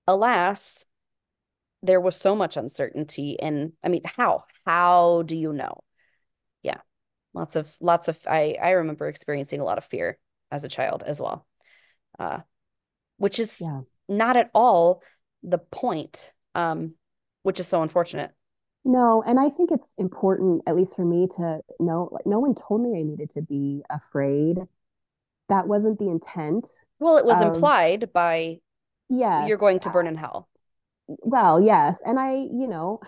Alas, 0.06 0.84
there 1.82 2.00
was 2.00 2.16
so 2.16 2.34
much 2.34 2.56
uncertainty, 2.56 3.40
and 3.40 3.72
I 3.82 3.88
mean, 3.88 4.02
how? 4.04 4.44
How 4.66 5.22
do 5.22 5.36
you 5.36 5.52
know? 5.52 5.82
Lots 7.38 7.54
of 7.56 7.72
lots 7.80 8.08
of 8.08 8.18
i 8.26 8.56
i 8.60 8.70
remember 8.70 9.06
experiencing 9.06 9.60
a 9.60 9.64
lot 9.64 9.78
of 9.78 9.84
fear 9.84 10.18
as 10.50 10.64
a 10.64 10.68
child 10.68 11.04
as 11.06 11.20
well 11.20 11.46
uh 12.18 12.38
which 13.18 13.38
is 13.38 13.58
yeah. 13.60 13.80
not 14.08 14.36
at 14.36 14.50
all 14.54 15.02
the 15.42 15.58
point 15.58 16.32
um 16.54 16.94
which 17.42 17.60
is 17.60 17.68
so 17.68 17.82
unfortunate. 17.82 18.32
No 18.84 19.22
and 19.24 19.38
i 19.38 19.48
think 19.50 19.70
it's 19.70 19.86
important 19.98 20.62
at 20.66 20.74
least 20.74 20.96
for 20.96 21.04
me 21.04 21.28
to 21.36 21.60
know 21.78 22.08
like 22.10 22.26
no 22.26 22.40
one 22.40 22.54
told 22.54 22.82
me 22.82 22.98
i 22.98 23.02
needed 23.02 23.30
to 23.30 23.42
be 23.42 23.82
afraid. 23.88 24.58
That 25.48 25.68
wasn't 25.68 25.98
the 25.98 26.08
intent. 26.08 26.68
Well 26.98 27.18
it 27.18 27.24
was 27.24 27.40
of, 27.40 27.54
implied 27.54 28.12
by 28.12 28.58
yeah 29.08 29.46
you're 29.46 29.58
going 29.58 29.80
to 29.80 29.90
burn 29.90 30.06
in 30.06 30.16
hell. 30.16 30.48
Well 31.06 31.60
yes 31.60 32.00
and 32.04 32.18
i 32.18 32.32
you 32.34 32.66
know 32.66 33.00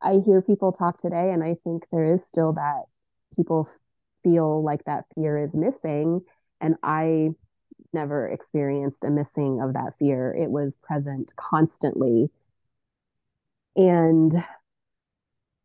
I 0.00 0.20
hear 0.24 0.42
people 0.42 0.72
talk 0.72 0.98
today, 0.98 1.30
and 1.30 1.44
I 1.44 1.56
think 1.62 1.84
there 1.92 2.04
is 2.04 2.24
still 2.26 2.54
that 2.54 2.84
people 3.34 3.68
feel 4.22 4.62
like 4.62 4.84
that 4.84 5.04
fear 5.14 5.38
is 5.38 5.54
missing. 5.54 6.22
And 6.60 6.76
I 6.82 7.30
never 7.92 8.28
experienced 8.28 9.04
a 9.04 9.10
missing 9.10 9.60
of 9.60 9.74
that 9.74 9.96
fear. 9.98 10.34
It 10.34 10.50
was 10.50 10.78
present 10.82 11.32
constantly. 11.36 12.30
And 13.76 14.32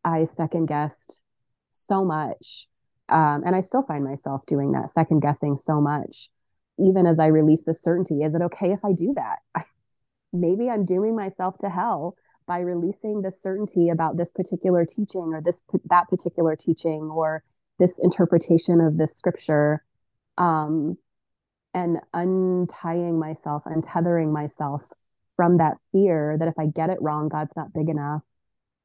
I 0.04 0.26
second 0.26 0.66
guessed 0.66 1.22
so 1.70 2.04
much. 2.04 2.66
Um, 3.08 3.42
and 3.44 3.54
I 3.54 3.60
still 3.60 3.82
find 3.82 4.04
myself 4.04 4.44
doing 4.46 4.72
that, 4.72 4.90
second 4.90 5.20
guessing 5.20 5.56
so 5.56 5.80
much, 5.80 6.28
even 6.78 7.06
as 7.06 7.18
I 7.18 7.26
release 7.26 7.64
the 7.64 7.74
certainty. 7.74 8.22
Is 8.22 8.34
it 8.34 8.42
okay 8.42 8.72
if 8.72 8.84
I 8.84 8.92
do 8.92 9.14
that? 9.16 9.38
I, 9.54 9.64
maybe 10.32 10.68
I'm 10.68 10.84
dooming 10.84 11.16
myself 11.16 11.56
to 11.58 11.70
hell 11.70 12.16
by 12.46 12.60
releasing 12.60 13.22
the 13.22 13.30
certainty 13.30 13.88
about 13.88 14.16
this 14.16 14.30
particular 14.32 14.84
teaching 14.84 15.32
or 15.34 15.40
this 15.40 15.60
that 15.88 16.08
particular 16.08 16.56
teaching 16.56 17.02
or 17.02 17.42
this 17.78 17.98
interpretation 18.02 18.80
of 18.80 18.96
this 18.96 19.16
scripture 19.16 19.84
um, 20.36 20.96
and 21.74 21.98
untying 22.14 23.18
myself 23.18 23.62
untethering 23.64 24.32
myself 24.32 24.82
from 25.36 25.58
that 25.58 25.76
fear 25.92 26.36
that 26.38 26.48
if 26.48 26.58
i 26.58 26.66
get 26.66 26.90
it 26.90 27.00
wrong 27.00 27.28
god's 27.28 27.54
not 27.56 27.72
big 27.72 27.88
enough 27.88 28.22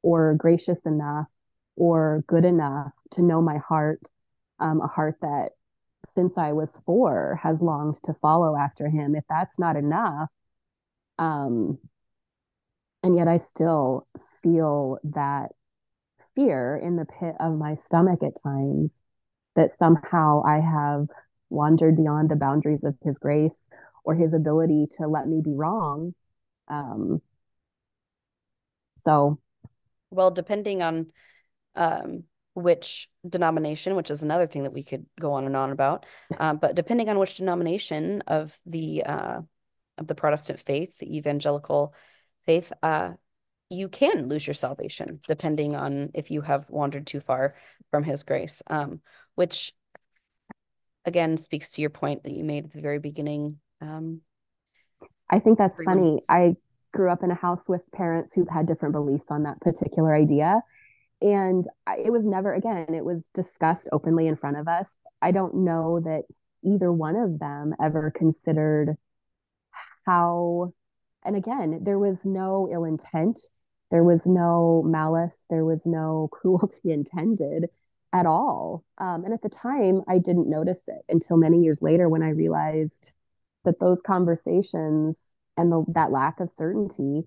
or 0.02 0.34
gracious 0.34 0.86
enough 0.86 1.26
or 1.76 2.22
good 2.26 2.44
enough 2.44 2.92
to 3.10 3.22
know 3.22 3.40
my 3.42 3.58
heart 3.58 4.00
um, 4.60 4.80
a 4.80 4.86
heart 4.86 5.16
that 5.22 5.50
since 6.06 6.36
i 6.38 6.52
was 6.52 6.78
four 6.84 7.40
has 7.42 7.60
longed 7.62 7.96
to 8.04 8.14
follow 8.20 8.56
after 8.56 8.88
him. 8.88 9.14
If 9.16 9.24
that's 9.28 9.58
not 9.58 9.76
enough 9.76 10.28
um, 11.18 11.78
and 13.02 13.16
yet 13.16 13.28
I 13.28 13.36
still 13.36 14.06
feel 14.42 14.98
that 15.04 15.52
fear 16.34 16.76
in 16.82 16.96
the 16.96 17.06
pit 17.06 17.34
of 17.40 17.56
my 17.56 17.74
stomach 17.74 18.22
at 18.22 18.42
times 18.42 19.00
that 19.56 19.70
somehow 19.70 20.42
I 20.44 20.60
have 20.60 21.06
wandered 21.50 21.96
beyond 21.96 22.28
the 22.28 22.36
boundaries 22.36 22.84
of 22.84 22.96
his 23.02 23.18
grace 23.18 23.68
or 24.04 24.14
his 24.14 24.34
ability 24.34 24.88
to 24.98 25.06
let 25.06 25.26
me 25.26 25.40
be 25.42 25.54
wrong. 25.54 26.14
Um, 26.68 27.22
so, 28.96 29.38
well, 30.10 30.30
depending 30.30 30.82
on 30.82 31.06
um, 31.74 32.24
which 32.54 33.08
denomination, 33.28 33.96
which 33.96 34.10
is 34.10 34.22
another 34.22 34.46
thing 34.46 34.64
that 34.64 34.72
we 34.72 34.82
could 34.82 35.06
go 35.20 35.32
on 35.32 35.46
and 35.46 35.56
on 35.56 35.70
about, 35.70 36.06
uh, 36.38 36.54
but 36.54 36.74
depending 36.74 37.08
on 37.08 37.18
which 37.18 37.36
denomination 37.36 38.22
of 38.26 38.58
the 38.66 39.04
uh, 39.04 39.40
of 39.98 40.06
the 40.06 40.14
Protestant 40.14 40.60
faith, 40.60 40.98
the 40.98 41.16
evangelical 41.16 41.94
faith, 42.46 42.72
uh, 42.82 43.12
you 43.74 43.88
can 43.88 44.28
lose 44.28 44.46
your 44.46 44.54
salvation 44.54 45.20
depending 45.28 45.74
on 45.74 46.10
if 46.14 46.30
you 46.30 46.40
have 46.40 46.64
wandered 46.68 47.06
too 47.06 47.20
far 47.20 47.54
from 47.90 48.04
his 48.04 48.22
grace, 48.22 48.62
um, 48.68 49.00
which 49.34 49.72
again 51.04 51.36
speaks 51.36 51.72
to 51.72 51.80
your 51.80 51.90
point 51.90 52.22
that 52.22 52.32
you 52.32 52.44
made 52.44 52.64
at 52.64 52.72
the 52.72 52.80
very 52.80 52.98
beginning. 52.98 53.58
Um, 53.80 54.20
I 55.30 55.38
think 55.38 55.58
that's 55.58 55.82
funny. 55.82 56.22
I 56.28 56.56
grew 56.92 57.10
up 57.10 57.22
in 57.22 57.30
a 57.30 57.34
house 57.34 57.68
with 57.68 57.82
parents 57.92 58.34
who 58.34 58.46
had 58.50 58.66
different 58.66 58.92
beliefs 58.92 59.26
on 59.30 59.42
that 59.42 59.60
particular 59.60 60.14
idea. 60.14 60.62
And 61.20 61.66
it 61.98 62.12
was 62.12 62.24
never, 62.24 62.54
again, 62.54 62.94
it 62.94 63.04
was 63.04 63.28
discussed 63.34 63.88
openly 63.92 64.26
in 64.26 64.36
front 64.36 64.58
of 64.58 64.68
us. 64.68 64.96
I 65.22 65.32
don't 65.32 65.64
know 65.64 66.00
that 66.00 66.22
either 66.62 66.92
one 66.92 67.16
of 67.16 67.38
them 67.38 67.74
ever 67.80 68.12
considered 68.14 68.96
how 70.06 70.72
and 71.24 71.36
again, 71.36 71.80
there 71.82 71.98
was 71.98 72.24
no 72.24 72.68
ill 72.70 72.84
intent, 72.84 73.40
there 73.94 74.02
was 74.02 74.26
no 74.26 74.82
malice, 74.84 75.46
there 75.48 75.64
was 75.64 75.86
no 75.86 76.28
cruelty 76.32 76.90
intended 76.90 77.66
at 78.12 78.26
all. 78.26 78.82
Um, 78.98 79.24
and 79.24 79.32
at 79.32 79.40
the 79.40 79.48
time, 79.48 80.02
I 80.08 80.18
didn't 80.18 80.50
notice 80.50 80.82
it 80.88 81.04
until 81.08 81.36
many 81.36 81.62
years 81.62 81.80
later 81.80 82.08
when 82.08 82.24
I 82.24 82.30
realized 82.30 83.12
that 83.64 83.78
those 83.78 84.02
conversations 84.02 85.32
and 85.56 85.70
the, 85.70 85.84
that 85.94 86.10
lack 86.10 86.40
of 86.40 86.50
certainty 86.50 87.22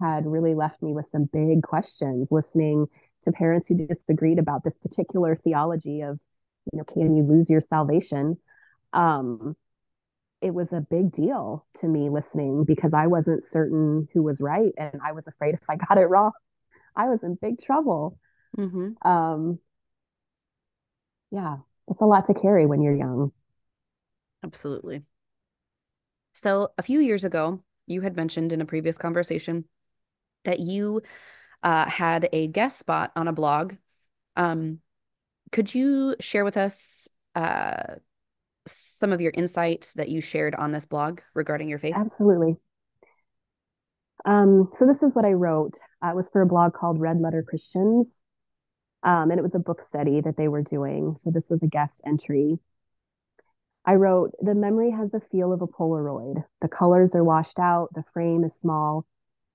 had 0.00 0.26
really 0.26 0.56
left 0.56 0.82
me 0.82 0.92
with 0.92 1.06
some 1.06 1.28
big 1.32 1.62
questions 1.62 2.32
listening 2.32 2.86
to 3.22 3.30
parents 3.30 3.68
who 3.68 3.76
disagreed 3.76 4.40
about 4.40 4.64
this 4.64 4.76
particular 4.78 5.36
theology 5.36 6.00
of 6.00 6.18
you 6.72 6.78
know 6.78 6.84
can 6.84 7.14
you 7.16 7.22
lose 7.22 7.48
your 7.48 7.60
salvation 7.60 8.36
um, 8.92 9.56
it 10.40 10.52
was 10.52 10.72
a 10.72 10.80
big 10.80 11.12
deal 11.12 11.66
to 11.74 11.88
me 11.88 12.10
listening 12.10 12.64
because 12.64 12.92
I 12.92 13.06
wasn't 13.06 13.44
certain 13.44 14.08
who 14.12 14.22
was 14.22 14.40
right. 14.40 14.72
And 14.76 15.00
I 15.04 15.12
was 15.12 15.26
afraid 15.26 15.54
if 15.60 15.68
I 15.68 15.76
got 15.76 15.98
it 15.98 16.06
wrong, 16.06 16.32
I 16.94 17.06
was 17.06 17.22
in 17.22 17.36
big 17.40 17.60
trouble. 17.60 18.18
Mm-hmm. 18.56 19.08
Um, 19.08 19.58
yeah, 21.30 21.56
it's 21.88 22.00
a 22.00 22.06
lot 22.06 22.26
to 22.26 22.34
carry 22.34 22.66
when 22.66 22.82
you're 22.82 22.96
young. 22.96 23.32
Absolutely. 24.44 25.02
So, 26.34 26.68
a 26.78 26.82
few 26.82 27.00
years 27.00 27.24
ago, 27.24 27.62
you 27.86 28.02
had 28.02 28.16
mentioned 28.16 28.52
in 28.52 28.60
a 28.60 28.66
previous 28.66 28.98
conversation 28.98 29.64
that 30.44 30.60
you 30.60 31.02
uh, 31.62 31.88
had 31.88 32.28
a 32.32 32.46
guest 32.48 32.78
spot 32.78 33.10
on 33.16 33.26
a 33.28 33.32
blog. 33.32 33.74
Um, 34.36 34.80
could 35.50 35.74
you 35.74 36.14
share 36.20 36.44
with 36.44 36.56
us 36.56 37.08
uh, 37.34 37.96
some 38.66 39.12
of 39.12 39.20
your 39.20 39.32
insights 39.34 39.92
that 39.94 40.08
you 40.08 40.20
shared 40.20 40.54
on 40.54 40.72
this 40.72 40.86
blog 40.86 41.20
regarding 41.34 41.68
your 41.68 41.78
faith? 41.78 41.94
Absolutely. 41.96 42.56
Um, 44.24 44.70
so 44.72 44.86
this 44.86 45.02
is 45.02 45.14
what 45.14 45.24
I 45.24 45.32
wrote. 45.32 45.78
Uh, 46.04 46.10
it 46.10 46.16
was 46.16 46.30
for 46.30 46.42
a 46.42 46.46
blog 46.46 46.74
called 46.74 47.00
Red 47.00 47.20
Letter 47.20 47.44
Christians. 47.46 48.22
Um, 49.02 49.30
and 49.30 49.38
it 49.38 49.42
was 49.42 49.54
a 49.54 49.60
book 49.60 49.80
study 49.80 50.20
that 50.20 50.36
they 50.36 50.48
were 50.48 50.62
doing. 50.62 51.14
So 51.16 51.30
this 51.30 51.48
was 51.48 51.62
a 51.62 51.68
guest 51.68 52.02
entry. 52.04 52.58
I 53.84 53.94
wrote, 53.94 54.32
the 54.40 54.54
memory 54.54 54.90
has 54.90 55.12
the 55.12 55.20
feel 55.20 55.52
of 55.52 55.62
a 55.62 55.68
Polaroid. 55.68 56.42
The 56.60 56.68
colors 56.68 57.14
are 57.14 57.22
washed 57.22 57.60
out. 57.60 57.90
The 57.94 58.02
frame 58.02 58.42
is 58.42 58.52
small. 58.52 59.06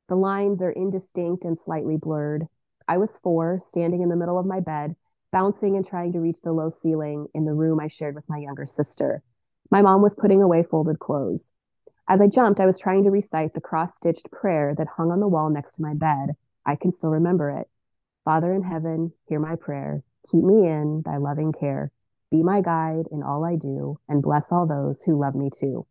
The 0.08 0.16
lines 0.16 0.62
are 0.62 0.72
indistinct 0.72 1.44
and 1.44 1.60
slightly 1.60 1.98
blurred. 1.98 2.48
I 2.88 2.98
was 2.98 3.18
four, 3.18 3.60
standing 3.60 4.02
in 4.02 4.10
the 4.10 4.16
middle 4.16 4.40
of 4.40 4.46
my 4.46 4.62
bed, 4.62 4.96
bouncing 5.32 5.76
and 5.76 5.86
trying 5.86 6.12
to 6.14 6.20
reach 6.20 6.42
the 6.42 6.52
low 6.52 6.70
ceiling 6.70 7.28
in 7.34 7.46
the 7.46 7.54
room 7.54 7.80
I 7.80 7.88
shared 7.88 8.16
with 8.16 8.28
my 8.28 8.38
younger 8.38 8.66
sister. 8.66 9.24
My 9.70 9.82
mom 9.82 10.02
was 10.02 10.16
putting 10.16 10.42
away 10.42 10.64
folded 10.64 11.00
clothes. 11.00 11.52
As 12.10 12.22
I 12.22 12.28
jumped, 12.28 12.60
I 12.60 12.66
was 12.66 12.80
trying 12.80 13.04
to 13.06 13.12
recite 13.12 13.54
the 13.54 13.62
cross 13.62 13.96
stitched 13.96 14.32
prayer 14.32 14.76
that 14.78 14.88
hung 14.98 15.12
on 15.12 15.20
the 15.20 15.28
wall 15.28 15.50
next 15.50 15.76
to 15.76 15.82
my 15.82 15.94
bed. 15.94 16.32
I 16.66 16.76
can 16.76 16.92
still 16.92 17.12
remember 17.12 17.50
it. 17.50 17.70
Father 18.26 18.54
in 18.54 18.64
heaven, 18.64 19.14
hear 19.28 19.40
my 19.40 19.56
prayer. 19.56 20.04
Keep 20.32 20.44
me 20.44 20.68
in 20.68 21.02
thy 21.06 21.18
loving 21.18 21.54
care. 21.54 21.92
Be 22.30 22.44
my 22.44 22.62
guide 22.62 23.06
in 23.12 23.24
all 23.24 23.44
I 23.46 23.56
do, 23.56 24.00
and 24.08 24.22
bless 24.22 24.52
all 24.52 24.68
those 24.68 25.02
who 25.04 25.20
love 25.20 25.36
me 25.36 25.50
too. 25.50 25.86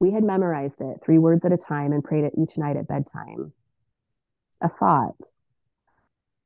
We 0.00 0.12
had 0.12 0.24
memorized 0.24 0.80
it 0.80 0.98
three 1.02 1.18
words 1.18 1.44
at 1.44 1.52
a 1.52 1.56
time 1.56 1.92
and 1.92 2.04
prayed 2.04 2.24
it 2.24 2.34
each 2.36 2.58
night 2.58 2.76
at 2.76 2.88
bedtime. 2.88 3.52
A 4.60 4.68
thought 4.68 5.16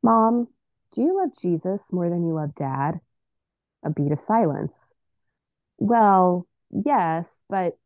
Mom, 0.02 0.48
do 0.92 1.03
you 1.03 1.16
love 1.16 1.31
Jesus 1.40 1.92
more 1.92 2.11
than 2.11 2.26
you 2.26 2.35
love 2.35 2.55
dad? 2.55 3.00
A 3.85 3.90
beat 3.90 4.12
of 4.12 4.20
silence. 4.20 4.94
Well, 5.79 6.46
yes, 6.70 7.44
but 7.48 7.79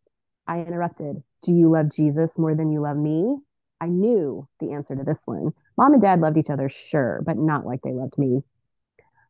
I 0.47 0.61
interrupted. 0.61 1.23
Do 1.43 1.55
you 1.55 1.71
love 1.71 1.93
Jesus 1.93 2.39
more 2.39 2.55
than 2.55 2.71
you 2.73 2.81
love 2.81 2.97
me? 2.97 3.37
I 3.81 3.87
knew 3.87 4.49
the 4.61 4.73
answer 4.73 4.97
to 4.97 5.05
this 5.05 5.23
one. 5.27 5.53
Mom 5.77 5.93
and 5.93 6.03
dad 6.03 6.21
loved 6.21 6.39
each 6.39 6.51
other, 6.51 6.69
sure, 6.69 7.23
but 7.27 7.37
not 7.37 7.67
like 7.67 7.83
they 7.83 7.93
loved 7.93 8.17
me. 8.17 8.43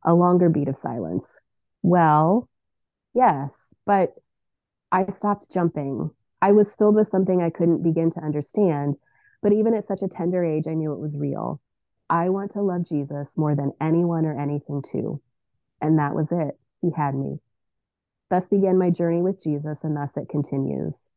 A 0.05 0.15
longer 0.15 0.49
beat 0.49 0.69
of 0.69 0.77
silence. 0.77 1.41
Well, 1.83 2.49
yes, 3.15 3.75
but 3.85 4.15
I 4.93 5.11
stopped 5.11 5.51
jumping. 5.51 6.11
I 6.41 6.53
was 6.53 6.75
filled 6.75 6.95
with 6.95 7.09
something 7.09 7.43
I 7.43 7.51
couldn't 7.51 7.83
begin 7.83 8.11
to 8.11 8.21
understand, 8.21 8.97
but 9.43 9.53
even 9.53 9.75
at 9.75 9.85
such 9.85 10.03
a 10.03 10.09
tender 10.09 10.45
age, 10.45 10.69
I 10.69 10.75
knew 10.75 10.93
it 10.93 11.01
was 11.01 11.19
real. 11.19 11.61
I 12.11 12.29
want 12.29 12.53
to 12.53 12.63
love 12.63 12.87
Jesus 12.87 13.37
more 13.37 13.55
than 13.55 13.73
anyone 13.81 14.27
or 14.27 14.39
anything, 14.39 14.83
too. 14.83 15.21
And 15.81 15.99
that 15.99 16.15
was 16.15 16.31
it. 16.33 16.59
He 16.83 16.91
had 16.97 17.15
me. 17.15 17.39
Thus 18.31 18.49
began 18.49 18.79
my 18.79 18.91
journey 18.91 19.23
with 19.23 19.43
Jesus, 19.43 19.85
and 19.85 19.97
thus 19.97 20.17
it 20.17 20.29
continues. 20.29 21.11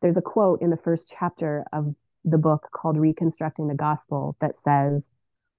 There's 0.00 0.16
a 0.16 0.22
quote 0.22 0.60
in 0.60 0.70
the 0.70 0.76
first 0.76 1.14
chapter 1.18 1.64
of 1.72 1.94
the 2.24 2.38
book 2.38 2.68
called 2.72 2.96
Reconstructing 2.96 3.68
the 3.68 3.74
Gospel 3.74 4.36
that 4.40 4.56
says, 4.56 5.10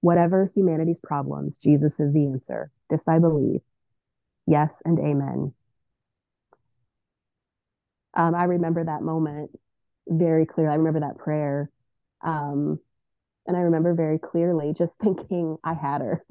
Whatever 0.02 0.46
humanity's 0.54 1.02
problems, 1.02 1.58
Jesus 1.58 2.00
is 2.00 2.14
the 2.14 2.28
answer. 2.28 2.72
This 2.90 3.08
I 3.08 3.20
believe. 3.20 3.62
Yes 4.46 4.82
and 4.86 5.00
amen. 5.00 5.54
Um, 8.14 8.36
I 8.36 8.44
remember 8.46 8.84
that 8.84 9.02
moment 9.02 9.52
very 10.08 10.46
clearly. 10.46 10.72
I 10.72 10.76
remember 10.76 11.02
that 11.02 11.18
prayer. 11.18 11.70
Um, 12.22 12.80
and 13.48 13.56
I 13.56 13.62
remember 13.62 13.94
very 13.94 14.20
clearly 14.20 14.74
just 14.74 14.98
thinking 15.02 15.58
I 15.64 15.74
had 15.74 16.02
her. 16.02 16.24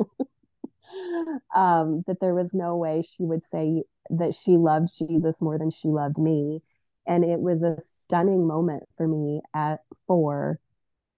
um, 1.55 2.05
that 2.07 2.21
there 2.21 2.35
was 2.35 2.53
no 2.53 2.77
way 2.77 3.03
she 3.03 3.25
would 3.25 3.43
say 3.51 3.85
that 4.11 4.35
she 4.35 4.57
loved 4.57 4.91
Jesus 4.97 5.41
more 5.41 5.59
than 5.59 5.71
she 5.71 5.89
loved 5.89 6.19
me. 6.19 6.63
And 7.07 7.25
it 7.25 7.41
was 7.41 7.63
a 7.63 7.79
stunning 8.03 8.47
moment 8.47 8.85
for 8.97 9.07
me 9.07 9.41
at 9.55 9.81
four. 10.07 10.59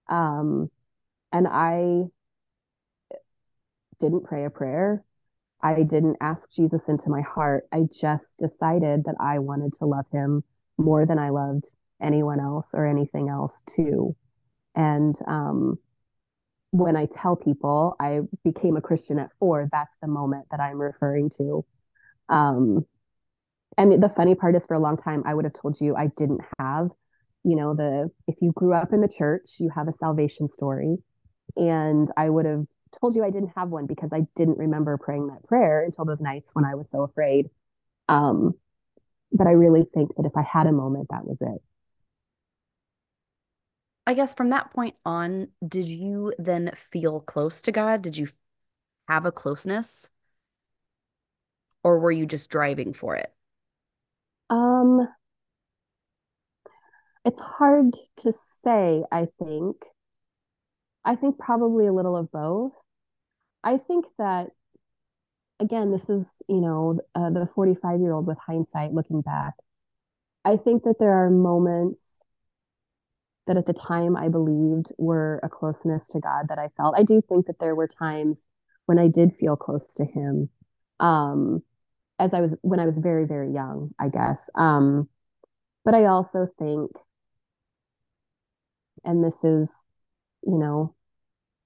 Um, 0.09 0.69
and 1.31 1.47
I 1.47 2.05
didn't 3.99 4.25
pray 4.25 4.45
a 4.45 4.49
prayer. 4.49 5.03
I 5.61 5.83
didn't 5.83 6.17
ask 6.21 6.49
Jesus 6.51 6.83
into 6.87 7.09
my 7.09 7.21
heart. 7.21 7.67
I 7.71 7.87
just 7.91 8.37
decided 8.37 9.05
that 9.05 9.15
I 9.19 9.39
wanted 9.39 9.73
to 9.73 9.85
love 9.85 10.05
him 10.11 10.43
more 10.77 11.05
than 11.05 11.17
I 11.17 11.29
loved 11.29 11.65
anyone 12.01 12.39
else 12.39 12.69
or 12.73 12.85
anything 12.85 13.27
else 13.29 13.63
too. 13.65 14.15
And 14.75 15.15
um, 15.25 15.79
when 16.77 16.95
I 16.95 17.07
tell 17.07 17.35
people 17.35 17.95
I 17.99 18.21
became 18.43 18.77
a 18.77 18.81
Christian 18.81 19.19
at 19.19 19.31
four, 19.39 19.67
that's 19.71 19.97
the 20.01 20.07
moment 20.07 20.45
that 20.51 20.59
I'm 20.59 20.79
referring 20.79 21.29
to. 21.37 21.65
Um, 22.29 22.85
and 23.77 24.01
the 24.01 24.09
funny 24.09 24.35
part 24.35 24.55
is 24.55 24.65
for 24.65 24.75
a 24.75 24.79
long 24.79 24.97
time, 24.97 25.23
I 25.25 25.33
would 25.33 25.45
have 25.45 25.53
told 25.53 25.79
you 25.81 25.95
I 25.95 26.07
didn't 26.15 26.41
have, 26.59 26.89
you 27.43 27.55
know, 27.55 27.73
the, 27.73 28.11
if 28.27 28.35
you 28.41 28.51
grew 28.51 28.73
up 28.73 28.93
in 28.93 29.01
the 29.01 29.07
church, 29.07 29.55
you 29.59 29.69
have 29.75 29.87
a 29.87 29.93
salvation 29.93 30.49
story. 30.49 30.97
And 31.55 32.09
I 32.15 32.29
would 32.29 32.45
have 32.45 32.65
told 32.99 33.15
you 33.15 33.23
I 33.23 33.31
didn't 33.31 33.53
have 33.55 33.69
one 33.69 33.87
because 33.87 34.11
I 34.13 34.21
didn't 34.35 34.57
remember 34.57 34.97
praying 34.97 35.27
that 35.27 35.43
prayer 35.47 35.83
until 35.83 36.05
those 36.05 36.21
nights 36.21 36.51
when 36.53 36.65
I 36.65 36.75
was 36.75 36.89
so 36.91 37.01
afraid. 37.01 37.49
Um, 38.07 38.53
but 39.31 39.47
I 39.47 39.51
really 39.51 39.83
think 39.83 40.15
that 40.15 40.25
if 40.25 40.35
I 40.37 40.43
had 40.43 40.67
a 40.67 40.71
moment, 40.71 41.07
that 41.09 41.25
was 41.25 41.37
it. 41.41 41.61
I 44.07 44.13
guess 44.13 44.33
from 44.33 44.51
that 44.51 44.71
point 44.71 44.95
on, 45.05 45.49
did 45.67 45.89
you 45.89 46.33
then 46.39 46.71
feel 46.73 47.19
close 47.19 47.61
to 47.63 47.73
God? 47.73 48.01
Did 48.01 48.17
you 48.17 48.29
have 49.09 49.25
a 49.25 49.33
closeness? 49.33 50.09
Or 51.83 51.99
were 51.99 52.11
you 52.11 52.25
just 52.25 52.49
driving 52.49 52.93
for 52.93 53.17
it? 53.17 53.33
Um, 54.49 55.09
it's 57.25 57.41
hard 57.41 57.95
to 58.19 58.31
say, 58.63 59.03
I 59.11 59.27
think. 59.39 59.75
I 61.03 61.15
think 61.15 61.37
probably 61.37 61.85
a 61.87 61.93
little 61.93 62.15
of 62.15 62.31
both. 62.31 62.71
I 63.61 63.77
think 63.77 64.05
that 64.17 64.51
again, 65.59 65.91
this 65.91 66.09
is, 66.09 66.41
you 66.47 66.61
know, 66.61 67.01
uh, 67.13 67.29
the 67.29 67.49
45 67.53 67.99
year 67.99 68.13
old 68.13 68.25
with 68.25 68.37
hindsight 68.37 68.93
looking 68.93 69.19
back. 69.19 69.55
I 70.45 70.55
think 70.55 70.83
that 70.83 70.95
there 70.97 71.11
are 71.11 71.29
moments 71.29 72.23
that 73.47 73.57
at 73.57 73.65
the 73.65 73.73
time 73.73 74.15
I 74.15 74.27
believed 74.29 74.91
were 74.97 75.39
a 75.43 75.49
closeness 75.49 76.07
to 76.09 76.19
God 76.19 76.47
that 76.49 76.59
I 76.59 76.69
felt. 76.77 76.95
I 76.97 77.03
do 77.03 77.21
think 77.27 77.47
that 77.47 77.59
there 77.59 77.75
were 77.75 77.87
times 77.87 78.45
when 78.85 78.99
I 78.99 79.07
did 79.07 79.33
feel 79.39 79.55
close 79.55 79.93
to 79.95 80.05
Him. 80.05 80.49
Um, 80.99 81.63
as 82.19 82.33
I 82.33 82.41
was 82.41 82.55
when 82.61 82.79
I 82.79 82.85
was 82.85 82.97
very, 82.97 83.25
very 83.25 83.51
young, 83.51 83.91
I 83.99 84.09
guess. 84.09 84.49
Um, 84.55 85.07
but 85.85 85.93
I 85.93 86.05
also 86.05 86.47
think, 86.59 86.91
and 89.03 89.23
this 89.23 89.43
is, 89.43 89.71
you 90.45 90.57
know, 90.57 90.95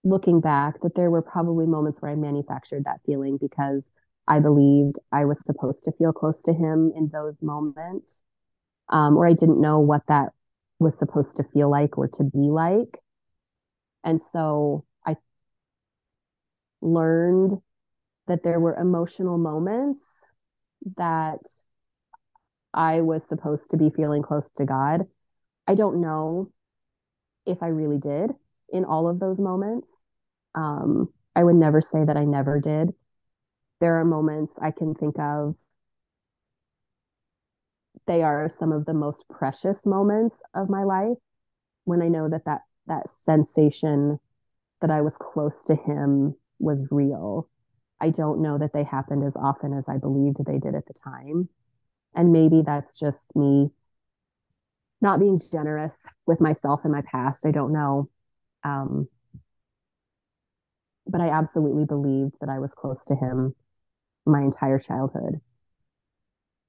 looking 0.03 0.41
back, 0.41 0.81
that 0.81 0.95
there 0.95 1.09
were 1.09 1.21
probably 1.21 1.65
moments 1.65 2.01
where 2.01 2.11
I 2.11 2.15
manufactured 2.15 2.83
that 2.85 2.99
feeling 3.05 3.37
because 3.39 3.91
I 4.27 4.39
believed 4.39 4.99
I 5.11 5.25
was 5.25 5.39
supposed 5.45 5.83
to 5.85 5.91
feel 5.93 6.13
close 6.13 6.41
to 6.43 6.53
him 6.53 6.91
in 6.95 7.09
those 7.11 7.41
moments, 7.41 8.23
um, 8.89 9.17
or 9.17 9.27
I 9.27 9.33
didn't 9.33 9.61
know 9.61 9.79
what 9.79 10.03
that 10.07 10.33
was 10.81 10.97
supposed 10.97 11.37
to 11.37 11.43
feel 11.43 11.69
like 11.69 11.97
or 11.97 12.07
to 12.07 12.23
be 12.23 12.49
like. 12.49 12.97
And 14.03 14.19
so 14.21 14.83
I 15.05 15.15
learned 16.81 17.57
that 18.27 18.43
there 18.43 18.59
were 18.59 18.75
emotional 18.75 19.37
moments 19.37 20.03
that 20.97 21.39
I 22.73 23.01
was 23.01 23.27
supposed 23.27 23.69
to 23.71 23.77
be 23.77 23.91
feeling 23.91 24.23
close 24.23 24.49
to 24.57 24.65
God. 24.65 25.01
I 25.67 25.75
don't 25.75 26.01
know 26.01 26.51
if 27.45 27.61
I 27.61 27.67
really 27.67 27.99
did 27.99 28.31
in 28.69 28.83
all 28.83 29.07
of 29.07 29.19
those 29.19 29.37
moments. 29.37 29.89
Um, 30.55 31.09
I 31.35 31.43
would 31.43 31.55
never 31.55 31.81
say 31.81 32.03
that 32.03 32.17
I 32.17 32.25
never 32.25 32.59
did. 32.59 32.89
There 33.81 33.99
are 33.99 34.05
moments 34.05 34.55
I 34.59 34.71
can 34.71 34.95
think 34.95 35.19
of. 35.19 35.55
They 38.07 38.23
are 38.23 38.49
some 38.49 38.71
of 38.71 38.85
the 38.85 38.93
most 38.93 39.25
precious 39.29 39.85
moments 39.85 40.39
of 40.53 40.69
my 40.69 40.83
life 40.83 41.17
when 41.85 42.01
I 42.01 42.07
know 42.07 42.29
that 42.29 42.45
that, 42.45 42.61
that 42.87 43.09
sensation 43.09 44.19
that 44.81 44.91
I 44.91 45.01
was 45.01 45.17
close 45.17 45.63
to 45.65 45.75
him 45.75 46.35
was 46.59 46.87
real. 46.91 47.49
I 47.99 48.09
don't 48.09 48.41
know 48.41 48.57
that 48.57 48.73
they 48.73 48.83
happened 48.83 49.23
as 49.23 49.35
often 49.35 49.73
as 49.73 49.87
I 49.87 49.97
believed 49.97 50.43
they 50.45 50.57
did 50.57 50.75
at 50.75 50.87
the 50.87 50.93
time. 50.93 51.49
And 52.15 52.33
maybe 52.33 52.63
that's 52.65 52.97
just 52.99 53.35
me 53.35 53.69
not 55.01 55.19
being 55.19 55.39
generous 55.51 56.05
with 56.25 56.41
myself 56.41 56.85
in 56.85 56.91
my 56.91 57.01
past. 57.01 57.45
I 57.45 57.51
don't 57.51 57.73
know. 57.73 58.09
Um, 58.63 59.07
but 61.07 61.21
I 61.21 61.29
absolutely 61.29 61.85
believed 61.85 62.35
that 62.41 62.49
I 62.49 62.59
was 62.59 62.73
close 62.73 63.03
to 63.05 63.15
him 63.15 63.55
my 64.25 64.41
entire 64.41 64.79
childhood. 64.79 65.41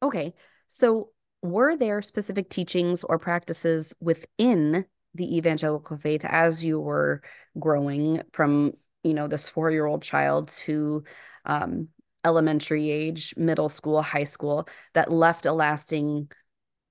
Okay. 0.03 0.35
So, 0.67 1.11
were 1.43 1.77
there 1.77 2.01
specific 2.03 2.49
teachings 2.49 3.05
or 3.05 3.19
practices 3.19 3.95
within 4.01 4.85
the 5.15 5.37
evangelical 5.37 5.99
faith 5.99 6.25
as 6.25 6.65
you 6.65 6.81
were 6.81 7.21
growing 7.59 8.23
from 8.33 8.73
you 9.03 9.15
know, 9.15 9.27
this 9.27 9.49
four 9.49 9.71
year 9.71 9.87
old 9.87 10.03
child 10.03 10.49
to 10.49 11.05
um, 11.45 11.89
elementary 12.25 12.91
age, 12.91 13.35
middle 13.37 13.69
school, 13.69 14.03
high 14.03 14.25
school 14.25 14.69
that 14.95 15.11
left 15.11 15.47
a 15.47 15.53
lasting 15.53 16.31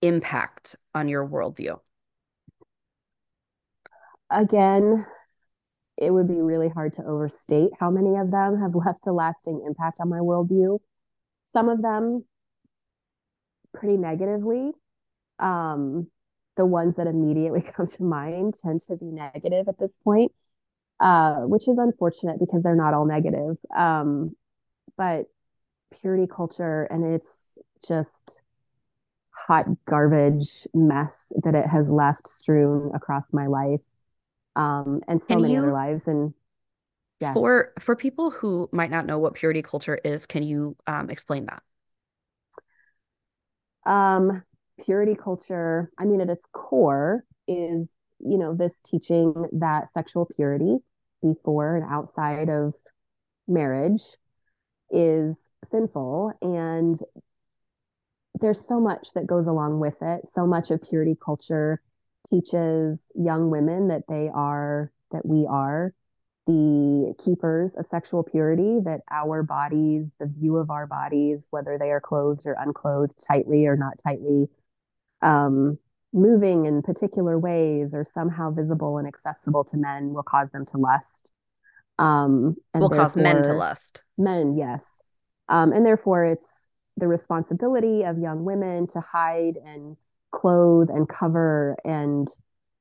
impact 0.02 0.76
on 0.94 1.08
your 1.08 1.28
worldview? 1.28 1.80
Again, 4.30 5.06
it 5.98 6.12
would 6.12 6.28
be 6.28 6.42
really 6.42 6.70
hard 6.70 6.94
to 6.94 7.04
overstate 7.04 7.72
how 7.80 7.92
many 7.92 8.16
of 8.18 8.32
them 8.32 8.60
have 8.60 8.76
left 8.86 9.08
a 9.08 9.14
lasting 9.14 9.64
impact 9.66 10.00
on 10.00 10.10
my 10.10 10.20
worldview. 10.20 10.80
Some 11.44 11.70
of 11.70 11.82
them 11.82 12.26
pretty 13.74 13.98
negatively. 13.98 14.72
Um, 15.40 16.08
the 16.58 16.66
ones 16.66 16.96
that 16.98 17.08
immediately 17.08 17.62
come 17.76 17.88
to 17.88 18.04
mind 18.04 18.56
tend 18.62 18.82
to 18.82 18.98
be 18.98 19.06
negative 19.06 19.68
at 19.68 19.80
this 19.80 19.96
point 20.04 20.32
uh, 21.02 21.38
which 21.42 21.68
is 21.68 21.78
unfortunate 21.80 22.40
because 22.40 22.62
they're 22.62 22.76
not 22.76 22.94
all 22.94 23.06
negative. 23.06 23.58
Um, 23.76 24.36
but 24.98 25.26
purity 26.00 26.28
culture 26.28 26.84
and 26.84 27.16
it's 27.16 27.30
just 27.86 28.44
hot 29.32 29.66
garbage 29.86 30.68
mess 30.74 31.34
that 31.44 31.56
it 31.56 31.66
has 31.68 31.90
left 31.90 32.28
strewn 32.28 32.92
across 32.94 33.26
my 33.34 33.48
life 33.48 33.82
um, 34.56 35.02
and 35.08 35.22
so 35.22 35.28
can 35.28 35.42
many 35.42 35.54
you, 35.54 35.60
other 35.60 35.74
lives. 35.74 36.08
And 36.08 36.34
yeah. 37.20 37.34
for 37.34 37.74
for 37.80 37.96
people 37.96 38.30
who 38.30 38.70
might 38.72 38.92
not 38.92 39.06
know 39.06 39.18
what 39.18 39.34
purity 39.34 39.64
culture 39.64 40.00
is, 40.06 40.26
can 40.26 40.44
you 40.44 40.78
um, 40.86 41.10
explain 41.10 41.48
that? 41.48 41.64
Um, 43.86 44.44
purity 44.84 45.16
culture, 45.16 45.92
I 46.00 46.06
mean, 46.06 46.22
at 46.22 46.30
its 46.30 46.46
core, 46.52 47.26
is 47.48 47.90
you 48.20 48.38
know 48.38 48.54
this 48.54 48.82
teaching 48.82 49.48
that 49.54 49.90
sexual 49.90 50.28
purity 50.36 50.78
before 51.22 51.76
and 51.76 51.86
outside 51.90 52.50
of 52.50 52.76
marriage 53.48 54.04
is 54.90 55.50
sinful. 55.66 56.34
And 56.42 56.98
there's 58.40 58.66
so 58.68 58.80
much 58.80 59.10
that 59.14 59.28
goes 59.28 59.48
along 59.48 59.80
with 59.80 59.98
it. 60.02 60.28
So 60.28 60.48
much 60.48 60.72
of 60.72 60.82
purity 60.82 61.18
culture 61.24 61.82
teaches 62.28 63.02
young 63.16 63.50
women 63.50 63.88
that 63.90 64.04
they 64.08 64.30
are 64.34 64.92
that 65.12 65.26
we 65.26 65.46
are 65.48 65.94
the 66.48 67.14
keepers 67.24 67.76
of 67.76 67.86
sexual 67.86 68.24
purity 68.24 68.80
that 68.84 69.02
our 69.12 69.44
bodies 69.44 70.12
the 70.20 70.26
view 70.26 70.58
of 70.58 70.72
our 70.72 70.88
bodies 70.88 71.48
whether 71.52 71.78
they 71.78 71.92
are 71.92 72.02
clothed 72.02 72.48
or 72.48 72.56
unclothed 72.60 73.16
tightly 73.28 73.68
or 73.68 73.76
not 73.78 73.94
tightly 74.04 74.48
um, 75.22 75.78
moving 76.14 76.66
in 76.66 76.82
particular 76.82 77.40
ways 77.40 77.94
or 77.94 78.04
somehow 78.04 78.52
visible 78.52 78.98
and 78.98 79.08
accessible 79.08 79.64
to 79.64 79.78
men 79.78 80.14
will 80.14 80.24
cause 80.24 80.52
them 80.52 80.66
to 80.66 80.78
lust. 80.78 81.32
Um, 82.00 82.56
and 82.74 82.82
will 82.82 82.90
cause 82.90 83.16
men 83.16 83.44
to 83.44 83.54
lust. 83.54 84.04
Men, 84.18 84.58
yes. 84.58 85.02
Um, 85.50 85.72
and 85.72 85.86
therefore, 85.86 86.26
it's 86.26 86.70
the 86.98 87.08
responsibility 87.08 88.04
of 88.04 88.18
young 88.18 88.44
women 88.44 88.88
to 88.88 89.00
hide 89.00 89.56
and 89.66 89.96
clothe 90.32 90.90
and 90.90 91.08
cover 91.08 91.78
and 91.86 92.28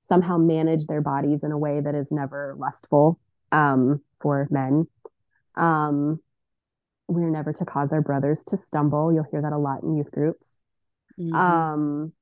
somehow 0.00 0.38
manage 0.38 0.86
their 0.86 1.00
bodies 1.00 1.44
in 1.44 1.52
a 1.52 1.58
way 1.58 1.80
that 1.80 1.94
is 1.94 2.10
never 2.10 2.56
lustful 2.58 3.20
um, 3.52 4.00
for 4.20 4.46
men. 4.50 4.86
Um, 5.56 6.20
we're 7.08 7.30
never 7.30 7.52
to 7.52 7.64
cause 7.64 7.92
our 7.92 8.00
brothers 8.00 8.44
to 8.46 8.56
stumble. 8.56 9.12
You'll 9.12 9.26
hear 9.30 9.42
that 9.42 9.52
a 9.52 9.58
lot 9.58 9.82
in 9.82 9.96
youth 9.96 10.10
groups. 10.10 10.54
Mm-hmm. 11.18 11.34
Um, 11.34 12.12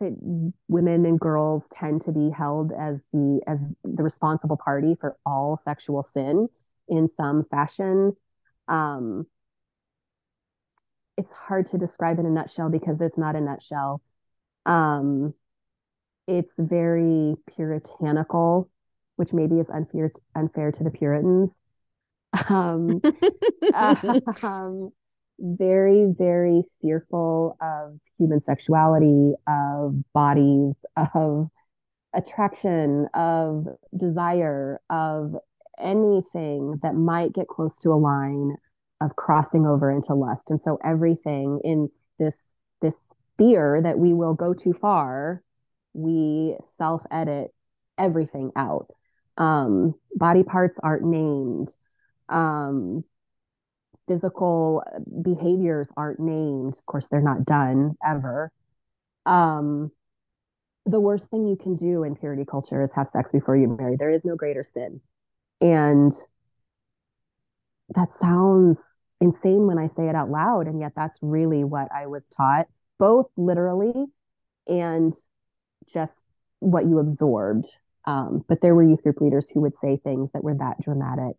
that 0.00 0.52
women 0.68 1.06
and 1.06 1.20
girls 1.20 1.68
tend 1.70 2.02
to 2.02 2.12
be 2.12 2.30
held 2.30 2.72
as 2.72 3.00
the 3.12 3.40
as 3.46 3.68
the 3.84 4.02
responsible 4.02 4.56
party 4.56 4.96
for 5.00 5.16
all 5.24 5.58
sexual 5.62 6.04
sin 6.04 6.48
in 6.88 7.08
some 7.08 7.44
fashion 7.50 8.16
um, 8.68 9.26
it's 11.16 11.32
hard 11.32 11.66
to 11.66 11.78
describe 11.78 12.18
in 12.18 12.26
a 12.26 12.30
nutshell 12.30 12.70
because 12.70 13.00
it's 13.00 13.18
not 13.18 13.36
a 13.36 13.40
nutshell 13.40 14.02
um, 14.66 15.32
it's 16.26 16.52
very 16.58 17.34
puritanical 17.46 18.68
which 19.16 19.32
maybe 19.32 19.58
is 19.58 19.70
unfair 19.70 20.10
unfair 20.34 20.70
to 20.70 20.84
the 20.84 20.90
puritans 20.90 21.60
um, 22.48 23.00
um, 24.42 24.90
very, 25.38 26.06
very 26.16 26.62
fearful 26.80 27.56
of 27.60 27.98
human 28.18 28.40
sexuality, 28.40 29.34
of 29.46 29.94
bodies, 30.12 30.84
of 30.96 31.48
attraction, 32.14 33.08
of 33.14 33.66
desire, 33.96 34.80
of 34.90 35.34
anything 35.78 36.78
that 36.82 36.94
might 36.94 37.32
get 37.32 37.48
close 37.48 37.78
to 37.80 37.90
a 37.90 37.94
line 37.94 38.56
of 39.00 39.16
crossing 39.16 39.66
over 39.66 39.90
into 39.90 40.14
lust. 40.14 40.50
And 40.50 40.62
so 40.62 40.78
everything 40.84 41.60
in 41.64 41.88
this 42.18 42.52
this 42.80 43.12
fear 43.36 43.80
that 43.82 43.98
we 43.98 44.12
will 44.12 44.34
go 44.34 44.54
too 44.54 44.72
far, 44.72 45.42
we 45.94 46.56
self-edit 46.76 47.52
everything 47.98 48.52
out. 48.56 48.88
Um, 49.36 49.94
body 50.14 50.42
parts 50.42 50.78
aren't 50.82 51.04
named. 51.04 51.68
Um, 52.28 53.04
physical 54.06 54.82
behaviors 55.22 55.90
aren't 55.96 56.20
named. 56.20 56.74
Of 56.78 56.86
course, 56.86 57.08
they're 57.08 57.20
not 57.20 57.44
done 57.44 57.94
ever. 58.04 58.52
Um, 59.26 59.90
the 60.86 61.00
worst 61.00 61.28
thing 61.28 61.46
you 61.46 61.56
can 61.56 61.76
do 61.76 62.04
in 62.04 62.14
purity 62.14 62.44
culture 62.44 62.82
is 62.82 62.92
have 62.92 63.08
sex 63.10 63.32
before 63.32 63.56
you 63.56 63.68
marry. 63.68 63.96
There 63.96 64.10
is 64.10 64.24
no 64.24 64.36
greater 64.36 64.62
sin. 64.62 65.00
And 65.60 66.12
that 67.94 68.12
sounds 68.12 68.78
insane 69.20 69.66
when 69.66 69.78
I 69.78 69.86
say 69.86 70.08
it 70.08 70.14
out 70.14 70.30
loud. 70.30 70.66
And 70.66 70.80
yet 70.80 70.92
that's 70.94 71.18
really 71.22 71.64
what 71.64 71.88
I 71.94 72.06
was 72.06 72.26
taught, 72.36 72.66
both 72.98 73.26
literally 73.36 74.06
and 74.66 75.14
just 75.88 76.26
what 76.60 76.86
you 76.86 76.98
absorbed. 76.98 77.66
Um, 78.06 78.44
but 78.48 78.60
there 78.60 78.74
were 78.74 78.82
youth 78.82 79.02
group 79.02 79.20
leaders 79.20 79.48
who 79.48 79.60
would 79.60 79.76
say 79.76 79.96
things 79.96 80.32
that 80.32 80.44
were 80.44 80.54
that 80.54 80.80
dramatic. 80.80 81.36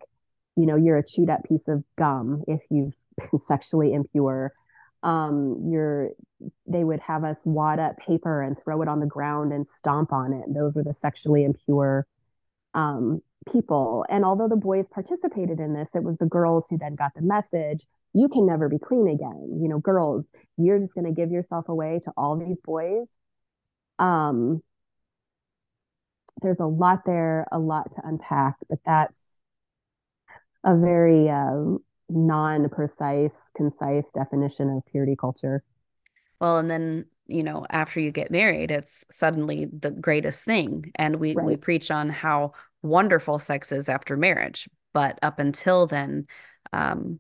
You 0.56 0.65
know, 0.65 0.75
you're 0.75 0.97
a 0.97 1.06
chewed 1.06 1.30
up 1.30 1.43
piece 1.43 1.67
of 1.67 1.84
gum 1.97 2.43
if 2.47 2.63
you've 2.69 2.93
been 3.32 3.41
sexually 3.41 3.93
impure. 3.93 4.54
Um, 5.04 5.67
you're 5.69 6.12
they 6.67 6.84
would 6.84 6.99
have 6.99 7.23
us 7.23 7.38
wad 7.45 7.80
up 7.80 7.97
paper 7.97 8.41
and 8.41 8.58
throw 8.58 8.82
it 8.82 8.88
on 8.88 8.99
the 8.99 9.06
ground 9.06 9.54
and 9.54 9.67
stomp 9.67 10.12
on 10.12 10.34
it. 10.34 10.45
Those 10.54 10.75
were 10.75 10.84
the 10.84 10.93
sexually 10.93 11.43
impure 11.43 12.06
um, 12.73 13.21
people. 13.51 14.06
And 14.10 14.25
although 14.25 14.49
the 14.49 14.56
boys 14.56 14.88
participated 14.89 15.60
in 15.60 15.73
this, 15.73 15.95
it 15.95 16.04
was 16.04 16.17
the 16.17 16.25
girls 16.25 16.67
who 16.69 16.78
then 16.78 16.95
got 16.95 17.13
the 17.15 17.21
message 17.21 17.86
you 18.15 18.30
can 18.30 18.45
never 18.45 18.69
be 18.69 18.80
clean 18.80 19.10
again. 19.10 19.60
You 19.62 19.67
know, 19.67 19.78
girls, 19.78 20.25
you're 20.58 20.80
just 20.80 20.95
going 20.95 21.06
to 21.06 21.12
give 21.12 21.32
yourself 21.32 21.67
away 21.67 21.99
to 22.06 22.13
all 22.15 22.38
these 22.38 22.60
boys. 22.62 23.10
Um, 23.99 24.63
there's 26.41 26.59
a 26.59 26.65
lot 26.65 27.05
there, 27.05 27.47
a 27.51 27.59
lot 27.59 27.91
to 27.93 28.01
unpack, 28.03 28.55
but 28.69 28.79
that's 28.85 29.41
a 30.63 30.77
very 30.77 31.29
um, 31.29 31.79
non 32.09 32.69
precise, 32.69 33.35
concise 33.55 34.11
definition 34.13 34.69
of 34.69 34.83
purity 34.91 35.15
culture. 35.15 35.63
Well, 36.39 36.57
and 36.57 36.69
then, 36.69 37.05
you 37.27 37.43
know, 37.43 37.65
after 37.69 37.99
you 37.99 38.11
get 38.11 38.31
married, 38.31 38.71
it's 38.71 39.05
suddenly 39.09 39.65
the 39.65 39.91
greatest 39.91 40.43
thing. 40.43 40.91
And 40.95 41.17
we, 41.17 41.33
right. 41.33 41.45
we 41.45 41.55
preach 41.55 41.91
on 41.91 42.09
how 42.09 42.53
wonderful 42.81 43.39
sex 43.39 43.71
is 43.71 43.89
after 43.89 44.17
marriage. 44.17 44.69
But 44.93 45.19
up 45.21 45.39
until 45.39 45.87
then, 45.87 46.27
um, 46.73 47.19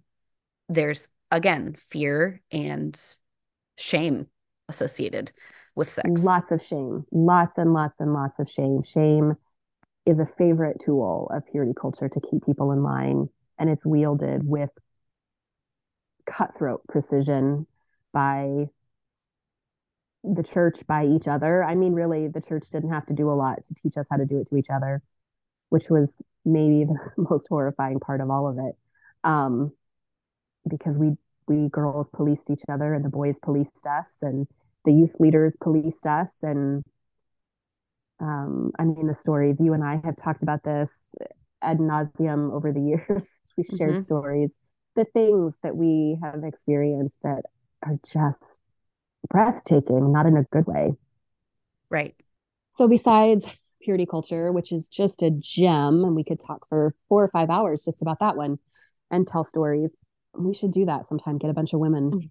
there's 0.69 1.09
again 1.31 1.75
fear 1.77 2.41
and 2.51 2.99
shame 3.77 4.27
associated 4.69 5.31
with 5.75 5.89
sex. 5.89 6.23
Lots 6.23 6.51
of 6.51 6.63
shame, 6.63 7.05
lots 7.11 7.57
and 7.57 7.73
lots 7.73 7.99
and 7.99 8.13
lots 8.13 8.39
of 8.39 8.49
shame. 8.49 8.83
Shame 8.83 9.35
is 10.05 10.19
a 10.19 10.25
favorite 10.25 10.79
tool 10.79 11.29
of 11.33 11.45
purity 11.47 11.73
culture 11.79 12.07
to 12.09 12.21
keep 12.21 12.45
people 12.45 12.71
in 12.71 12.83
line, 12.83 13.29
and 13.59 13.69
it's 13.69 13.85
wielded 13.85 14.47
with 14.47 14.69
cutthroat 16.25 16.81
precision 16.87 17.67
by 18.13 18.65
the 20.23 20.43
church, 20.43 20.85
by 20.87 21.05
each 21.05 21.27
other. 21.27 21.63
I 21.63 21.75
mean, 21.75 21.93
really, 21.93 22.27
the 22.27 22.41
church 22.41 22.69
didn't 22.71 22.91
have 22.91 23.05
to 23.07 23.13
do 23.13 23.29
a 23.29 23.33
lot 23.33 23.63
to 23.65 23.73
teach 23.75 23.97
us 23.97 24.07
how 24.09 24.17
to 24.17 24.25
do 24.25 24.39
it 24.39 24.47
to 24.47 24.57
each 24.57 24.69
other, 24.69 25.01
which 25.69 25.89
was 25.89 26.21
maybe 26.43 26.85
the 27.17 27.27
most 27.29 27.47
horrifying 27.49 27.99
part 27.99 28.21
of 28.21 28.29
all 28.29 28.47
of 28.47 28.57
it. 28.57 28.75
Um, 29.23 29.71
because 30.67 30.97
we 30.97 31.15
we 31.47 31.69
girls 31.69 32.09
policed 32.11 32.49
each 32.49 32.63
other 32.69 32.95
and 32.95 33.05
the 33.05 33.09
boys 33.09 33.37
policed 33.39 33.85
us 33.85 34.23
and 34.23 34.47
the 34.85 34.93
youth 34.93 35.19
leaders 35.19 35.55
policed 35.61 36.07
us 36.07 36.37
and 36.43 36.83
um, 38.19 38.71
I 38.79 38.83
mean 38.83 39.07
the 39.07 39.13
stories 39.13 39.59
you 39.59 39.73
and 39.73 39.83
I 39.83 39.99
have 40.03 40.15
talked 40.15 40.41
about 40.41 40.63
this 40.63 41.13
ad 41.61 41.79
nauseum 41.79 42.53
over 42.53 42.71
the 42.71 42.81
years. 43.09 43.41
we 43.57 43.63
shared 43.77 43.91
mm-hmm. 43.91 44.01
stories, 44.01 44.55
the 44.95 45.05
things 45.05 45.57
that 45.63 45.75
we 45.75 46.17
have 46.23 46.43
experienced 46.43 47.17
that 47.23 47.43
are 47.83 47.97
just 48.09 48.61
breathtaking, 49.29 50.11
not 50.13 50.25
in 50.25 50.37
a 50.37 50.43
good 50.43 50.65
way. 50.65 50.91
Right. 51.89 52.15
So 52.71 52.87
besides 52.87 53.45
purity 53.81 54.05
culture, 54.05 54.51
which 54.51 54.71
is 54.71 54.87
just 54.87 55.21
a 55.21 55.31
gem, 55.31 56.03
and 56.03 56.15
we 56.15 56.23
could 56.23 56.39
talk 56.39 56.67
for 56.69 56.95
four 57.09 57.23
or 57.23 57.29
five 57.29 57.49
hours 57.49 57.83
just 57.83 58.01
about 58.01 58.19
that 58.19 58.37
one 58.37 58.57
and 59.11 59.27
tell 59.27 59.43
stories 59.43 59.95
we 60.37 60.53
should 60.53 60.71
do 60.71 60.85
that 60.85 61.07
sometime. 61.07 61.37
Get 61.37 61.49
a 61.49 61.53
bunch 61.53 61.73
of 61.73 61.79
women, 61.79 62.11
mm. 62.11 62.29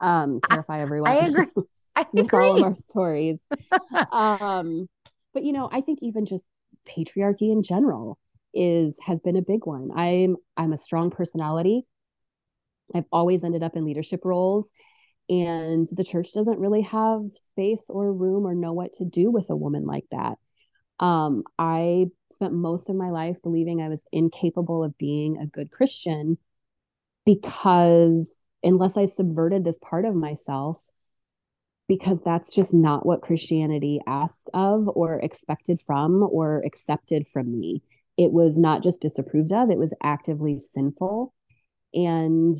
Um, 0.00 0.40
terrify 0.40 0.80
everyone. 0.80 1.10
I 1.10 1.16
agree. 1.26 1.46
I 1.96 2.06
with 2.12 2.32
all 2.32 2.56
of 2.56 2.62
our 2.62 2.76
stories. 2.76 3.40
um, 4.12 4.88
but 5.34 5.44
you 5.44 5.52
know, 5.52 5.68
I 5.70 5.80
think 5.80 6.00
even 6.02 6.26
just 6.26 6.44
patriarchy 6.88 7.52
in 7.52 7.62
general 7.62 8.18
is 8.54 8.94
has 9.04 9.20
been 9.20 9.36
a 9.36 9.42
big 9.42 9.66
one. 9.66 9.90
I'm 9.94 10.36
I'm 10.56 10.72
a 10.72 10.78
strong 10.78 11.10
personality. 11.10 11.82
I've 12.94 13.04
always 13.12 13.44
ended 13.44 13.62
up 13.62 13.76
in 13.76 13.84
leadership 13.84 14.24
roles 14.24 14.70
and 15.28 15.86
the 15.92 16.04
church 16.04 16.32
doesn't 16.32 16.58
really 16.58 16.82
have 16.82 17.22
space 17.50 17.82
or 17.88 18.12
room 18.12 18.46
or 18.46 18.54
know 18.54 18.72
what 18.72 18.94
to 18.94 19.04
do 19.04 19.30
with 19.30 19.50
a 19.50 19.56
woman 19.56 19.84
like 19.84 20.06
that. 20.10 20.38
Um, 21.00 21.44
I 21.58 22.06
spent 22.32 22.54
most 22.54 22.88
of 22.88 22.96
my 22.96 23.10
life 23.10 23.36
believing 23.42 23.80
I 23.80 23.88
was 23.88 24.00
incapable 24.10 24.82
of 24.82 24.96
being 24.98 25.38
a 25.38 25.46
good 25.46 25.70
Christian 25.70 26.38
because 27.24 28.34
unless 28.62 28.96
I 28.96 29.06
subverted 29.08 29.64
this 29.64 29.78
part 29.80 30.04
of 30.04 30.14
myself, 30.14 30.78
because 31.88 32.20
that's 32.22 32.54
just 32.54 32.74
not 32.74 33.06
what 33.06 33.22
Christianity 33.22 34.00
asked 34.06 34.50
of 34.52 34.88
or 34.94 35.18
expected 35.20 35.80
from 35.86 36.22
or 36.22 36.62
accepted 36.66 37.26
from 37.32 37.58
me. 37.58 37.82
It 38.16 38.32
was 38.32 38.58
not 38.58 38.82
just 38.82 39.00
disapproved 39.00 39.52
of, 39.52 39.70
it 39.70 39.78
was 39.78 39.94
actively 40.02 40.58
sinful. 40.58 41.32
And 41.94 42.54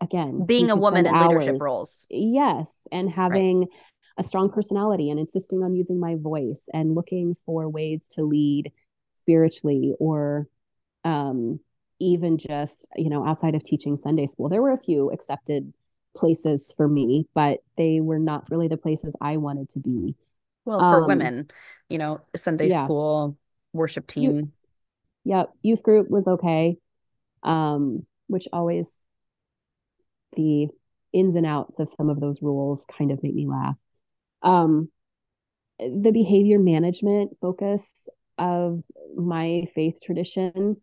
again, 0.00 0.46
being 0.46 0.70
a 0.70 0.76
woman 0.76 1.06
in 1.06 1.14
hours, 1.14 1.28
leadership 1.28 1.60
roles. 1.60 2.06
Yes. 2.10 2.74
And 2.90 3.10
having 3.10 3.60
right. 3.60 3.68
a 4.18 4.24
strong 4.24 4.50
personality 4.50 5.10
and 5.10 5.20
insisting 5.20 5.62
on 5.62 5.74
using 5.74 6.00
my 6.00 6.16
voice 6.16 6.66
and 6.72 6.94
looking 6.94 7.36
for 7.46 7.68
ways 7.68 8.08
to 8.12 8.22
lead 8.22 8.72
spiritually 9.14 9.94
or 10.00 10.48
um, 11.04 11.60
even 12.00 12.38
just, 12.38 12.86
you 12.96 13.08
know, 13.08 13.26
outside 13.26 13.54
of 13.54 13.62
teaching 13.62 13.96
Sunday 13.96 14.26
school. 14.26 14.48
There 14.48 14.62
were 14.62 14.72
a 14.72 14.78
few 14.78 15.10
accepted 15.10 15.72
places 16.16 16.72
for 16.76 16.88
me, 16.88 17.26
but 17.34 17.60
they 17.76 18.00
were 18.00 18.18
not 18.18 18.48
really 18.50 18.68
the 18.68 18.76
places 18.76 19.14
I 19.20 19.36
wanted 19.36 19.70
to 19.70 19.78
be. 19.78 20.14
Well, 20.64 20.80
for 20.80 21.02
um, 21.02 21.06
women, 21.06 21.50
you 21.88 21.98
know, 21.98 22.20
Sunday 22.36 22.68
yeah. 22.68 22.84
school, 22.84 23.36
worship 23.72 24.06
team. 24.06 24.52
Yep. 25.24 25.50
Youth 25.62 25.82
group 25.82 26.10
was 26.10 26.26
okay. 26.26 26.78
Um, 27.42 28.00
which 28.26 28.48
always 28.52 28.90
the 30.34 30.68
ins 31.12 31.36
and 31.36 31.46
outs 31.46 31.78
of 31.78 31.90
some 31.96 32.08
of 32.08 32.20
those 32.20 32.42
rules 32.42 32.84
kind 32.96 33.10
of 33.10 33.22
make 33.22 33.34
me 33.34 33.46
laugh. 33.46 33.76
Um, 34.42 34.88
the 35.78 36.10
behavior 36.12 36.58
management 36.58 37.36
focus 37.40 38.08
of 38.38 38.82
my 39.16 39.68
faith 39.74 39.98
tradition 40.02 40.76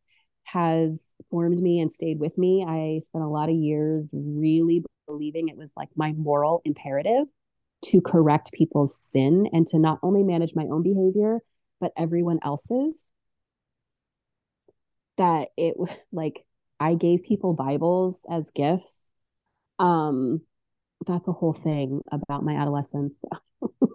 has 0.44 1.14
formed 1.30 1.60
me 1.60 1.80
and 1.80 1.92
stayed 1.92 2.20
with 2.20 2.38
me. 2.38 2.66
I 2.68 3.02
spent 3.06 3.24
a 3.24 3.28
lot 3.28 3.50
of 3.50 3.56
years 3.56 4.10
really 4.12 4.84
believing 5.08 5.50
it 5.50 5.58
was 5.58 5.72
like 5.76 5.90
my 5.96 6.14
moral 6.14 6.62
imperative 6.66 7.26
to 7.86 8.02
correct 8.02 8.52
people's 8.52 8.98
sin 8.98 9.48
and 9.54 9.66
to 9.68 9.80
not 9.80 10.00
only 10.04 10.24
manage 10.24 10.54
my 10.56 10.66
own 10.66 10.84
behavior, 10.84 11.40
but 11.80 11.92
everyone 11.98 12.40
else's. 12.44 13.08
That 15.18 15.50
it 15.58 15.76
like 16.12 16.46
I 16.80 16.96
gave 16.96 17.24
people 17.24 17.54
Bibles 17.54 18.20
as 18.30 18.50
gifts. 18.56 19.00
Um, 19.80 20.42
that's 21.08 21.28
a 21.28 21.32
whole 21.32 21.54
thing 21.54 22.02
about 22.12 22.44
my 22.44 22.56
adolescence. 22.56 23.18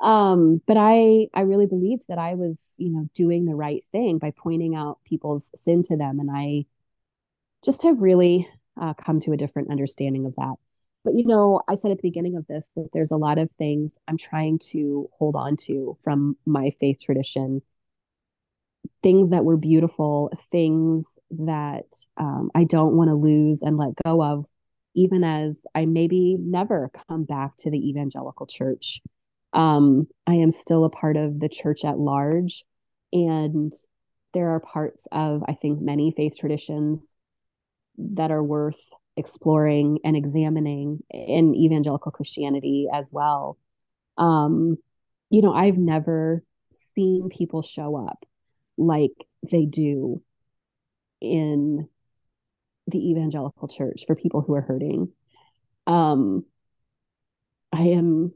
um, 0.00 0.60
but 0.66 0.76
I 0.76 1.28
I 1.34 1.42
really 1.42 1.66
believed 1.66 2.04
that 2.08 2.18
I 2.18 2.34
was, 2.34 2.58
you 2.76 2.90
know, 2.90 3.08
doing 3.14 3.44
the 3.46 3.54
right 3.54 3.84
thing 3.92 4.18
by 4.18 4.32
pointing 4.36 4.74
out 4.74 4.98
people's 5.04 5.50
sin 5.54 5.82
to 5.84 5.96
them, 5.96 6.20
and 6.20 6.30
I 6.32 6.66
just 7.64 7.82
have 7.82 8.00
really 8.00 8.48
uh, 8.80 8.94
come 8.94 9.20
to 9.20 9.32
a 9.32 9.36
different 9.36 9.70
understanding 9.70 10.26
of 10.26 10.34
that. 10.36 10.54
But 11.04 11.14
you 11.14 11.26
know, 11.26 11.62
I 11.68 11.76
said 11.76 11.90
at 11.90 11.98
the 11.98 12.08
beginning 12.08 12.36
of 12.36 12.46
this 12.46 12.70
that 12.76 12.90
there's 12.92 13.10
a 13.10 13.16
lot 13.16 13.38
of 13.38 13.50
things 13.58 13.98
I'm 14.08 14.18
trying 14.18 14.58
to 14.70 15.08
hold 15.18 15.36
on 15.36 15.56
to 15.68 15.98
from 16.04 16.36
my 16.46 16.72
faith 16.80 16.98
tradition 17.04 17.62
things 19.04 19.30
that 19.30 19.44
were 19.44 19.56
beautiful, 19.58 20.32
things 20.50 21.18
that 21.30 21.84
um, 22.16 22.50
I 22.54 22.64
don't 22.64 22.96
want 22.96 23.10
to 23.10 23.14
lose 23.14 23.60
and 23.62 23.76
let 23.76 23.90
go 24.04 24.22
of, 24.22 24.46
even 24.94 25.22
as 25.22 25.66
I 25.74 25.84
maybe 25.84 26.36
never 26.40 26.90
come 27.08 27.24
back 27.24 27.56
to 27.58 27.70
the 27.70 27.88
evangelical 27.88 28.46
church. 28.46 29.00
Um, 29.54 30.08
I 30.26 30.34
am 30.34 30.50
still 30.50 30.84
a 30.84 30.90
part 30.90 31.16
of 31.16 31.40
the 31.40 31.48
church 31.48 31.84
at 31.84 31.98
large. 31.98 32.64
And 33.12 33.72
there 34.34 34.50
are 34.50 34.60
parts 34.60 35.06
of, 35.12 35.42
I 35.46 35.54
think, 35.54 35.80
many 35.80 36.12
faith 36.16 36.36
traditions 36.38 37.14
that 37.96 38.32
are 38.32 38.42
worth 38.42 38.74
exploring 39.16 40.00
and 40.04 40.16
examining 40.16 40.98
in 41.10 41.54
evangelical 41.54 42.10
Christianity 42.10 42.88
as 42.92 43.06
well. 43.12 43.56
Um, 44.18 44.76
you 45.30 45.40
know, 45.40 45.52
I've 45.52 45.78
never 45.78 46.42
seen 46.94 47.28
people 47.28 47.62
show 47.62 47.96
up 47.96 48.24
like 48.76 49.12
they 49.50 49.66
do 49.66 50.20
in 51.20 51.88
the 52.88 53.10
evangelical 53.10 53.68
church 53.68 54.04
for 54.06 54.16
people 54.16 54.40
who 54.40 54.54
are 54.54 54.60
hurting. 54.60 55.12
Um, 55.86 56.44
I 57.72 57.82
am, 57.82 58.32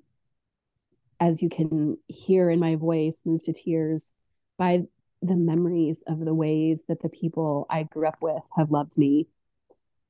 as 1.21 1.43
you 1.43 1.49
can 1.49 1.99
hear 2.07 2.51
in 2.51 2.61
my 2.61 2.77
voice, 2.77 3.21
moved 3.25 3.45
to 3.45 3.53
tears 3.53 4.05
by 4.57 4.83
the 5.23 5.35
memories 5.35 6.03
of 6.07 6.21
the 6.21 6.35
ways 6.35 6.85
that 6.89 7.03
the 7.03 7.09
people 7.09 7.67
I 7.69 7.83
grew 7.85 8.07
up 8.07 8.19
with 8.21 8.43
have 8.57 8.71
loved 8.71 8.97
me 8.97 9.27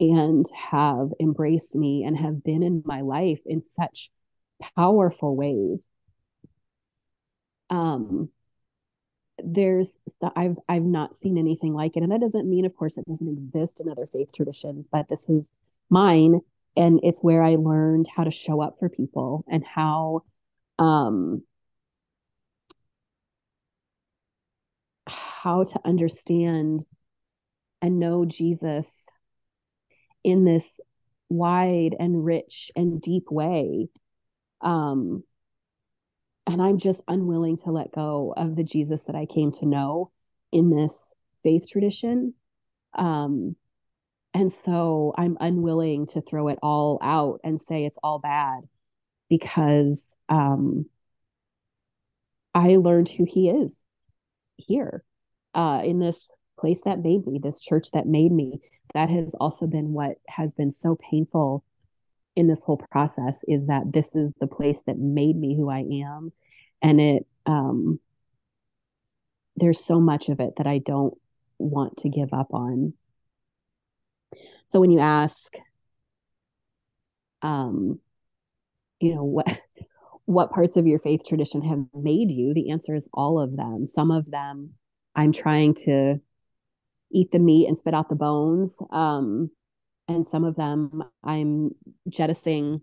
and 0.00 0.46
have 0.54 1.10
embraced 1.18 1.74
me 1.74 2.04
and 2.04 2.16
have 2.16 2.44
been 2.44 2.62
in 2.62 2.82
my 2.84 3.00
life 3.00 3.40
in 3.46 3.62
such 3.62 4.10
powerful 4.76 5.34
ways. 5.34 5.88
Um, 7.70 8.30
there's 9.42 9.96
I've 10.36 10.56
I've 10.68 10.82
not 10.82 11.16
seen 11.16 11.38
anything 11.38 11.72
like 11.72 11.96
it, 11.96 12.02
and 12.02 12.12
that 12.12 12.20
doesn't 12.20 12.48
mean, 12.48 12.64
of 12.64 12.76
course, 12.76 12.96
it 12.96 13.06
doesn't 13.06 13.28
exist 13.28 13.80
in 13.80 13.88
other 13.88 14.08
faith 14.12 14.32
traditions, 14.34 14.86
but 14.90 15.08
this 15.08 15.28
is 15.28 15.52
mine, 15.90 16.40
and 16.76 17.00
it's 17.02 17.22
where 17.22 17.42
I 17.42 17.54
learned 17.54 18.08
how 18.14 18.24
to 18.24 18.30
show 18.30 18.60
up 18.60 18.78
for 18.78 18.88
people 18.88 19.44
and 19.48 19.64
how 19.64 20.24
um 20.78 21.42
how 25.06 25.64
to 25.64 25.80
understand 25.84 26.84
and 27.80 27.98
know 27.98 28.24
Jesus 28.24 29.08
in 30.24 30.44
this 30.44 30.80
wide 31.28 31.94
and 31.98 32.24
rich 32.24 32.70
and 32.76 33.00
deep 33.00 33.30
way. 33.30 33.88
Um, 34.60 35.22
and 36.46 36.60
I'm 36.60 36.78
just 36.78 37.02
unwilling 37.06 37.58
to 37.58 37.70
let 37.70 37.92
go 37.92 38.34
of 38.36 38.56
the 38.56 38.64
Jesus 38.64 39.02
that 39.04 39.14
I 39.14 39.26
came 39.26 39.52
to 39.52 39.66
know 39.66 40.10
in 40.50 40.70
this 40.70 41.14
faith 41.42 41.68
tradition. 41.70 42.34
Um, 42.94 43.54
and 44.34 44.52
so 44.52 45.14
I'm 45.16 45.36
unwilling 45.40 46.06
to 46.08 46.22
throw 46.22 46.48
it 46.48 46.58
all 46.62 46.98
out 47.02 47.40
and 47.44 47.60
say 47.60 47.84
it's 47.84 47.98
all 48.02 48.18
bad 48.18 48.60
because 49.28 50.16
um, 50.28 50.86
I 52.54 52.76
learned 52.76 53.08
who 53.08 53.24
he 53.24 53.50
is 53.50 53.82
here 54.56 55.04
uh, 55.54 55.82
in 55.84 55.98
this 55.98 56.30
place 56.58 56.80
that 56.84 57.02
made 57.02 57.26
me, 57.26 57.38
this 57.42 57.60
church 57.60 57.90
that 57.92 58.06
made 58.06 58.32
me. 58.32 58.60
That 58.94 59.10
has 59.10 59.34
also 59.34 59.66
been 59.66 59.92
what 59.92 60.16
has 60.28 60.54
been 60.54 60.72
so 60.72 60.96
painful 61.10 61.62
in 62.34 62.46
this 62.46 62.64
whole 62.64 62.80
process 62.90 63.44
is 63.46 63.66
that 63.66 63.92
this 63.92 64.14
is 64.14 64.32
the 64.40 64.46
place 64.46 64.82
that 64.86 64.98
made 64.98 65.36
me 65.36 65.56
who 65.56 65.68
I 65.68 65.80
am. 66.06 66.32
And 66.80 67.00
it, 67.00 67.26
um, 67.46 68.00
there's 69.56 69.84
so 69.84 70.00
much 70.00 70.28
of 70.28 70.40
it 70.40 70.54
that 70.56 70.66
I 70.66 70.78
don't 70.78 71.14
want 71.58 71.98
to 71.98 72.08
give 72.08 72.32
up 72.32 72.54
on. 72.54 72.94
So 74.66 74.80
when 74.80 74.90
you 74.90 75.00
ask, 75.00 75.52
um, 77.42 77.98
you 79.00 79.14
know, 79.14 79.24
what, 79.24 79.46
what 80.24 80.50
parts 80.50 80.76
of 80.76 80.86
your 80.86 80.98
faith 80.98 81.22
tradition 81.26 81.62
have 81.62 81.84
made 81.94 82.30
you, 82.30 82.54
the 82.54 82.70
answer 82.70 82.94
is 82.94 83.08
all 83.12 83.40
of 83.40 83.56
them. 83.56 83.86
Some 83.86 84.10
of 84.10 84.30
them 84.30 84.74
I'm 85.14 85.32
trying 85.32 85.74
to 85.86 86.20
eat 87.10 87.32
the 87.32 87.38
meat 87.38 87.66
and 87.66 87.78
spit 87.78 87.94
out 87.94 88.08
the 88.08 88.14
bones. 88.14 88.76
Um, 88.90 89.50
and 90.06 90.26
some 90.26 90.44
of 90.44 90.56
them 90.56 91.02
I'm 91.22 91.70
jettisoning 92.08 92.82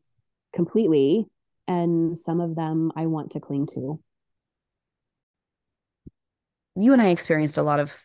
completely, 0.53 1.25
and 1.67 2.17
some 2.17 2.39
of 2.39 2.55
them 2.55 2.91
I 2.95 3.07
want 3.07 3.31
to 3.31 3.39
cling 3.39 3.67
to. 3.73 3.99
You 6.75 6.93
and 6.93 7.01
I 7.01 7.07
experienced 7.09 7.57
a 7.57 7.63
lot 7.63 7.79
of 7.79 7.97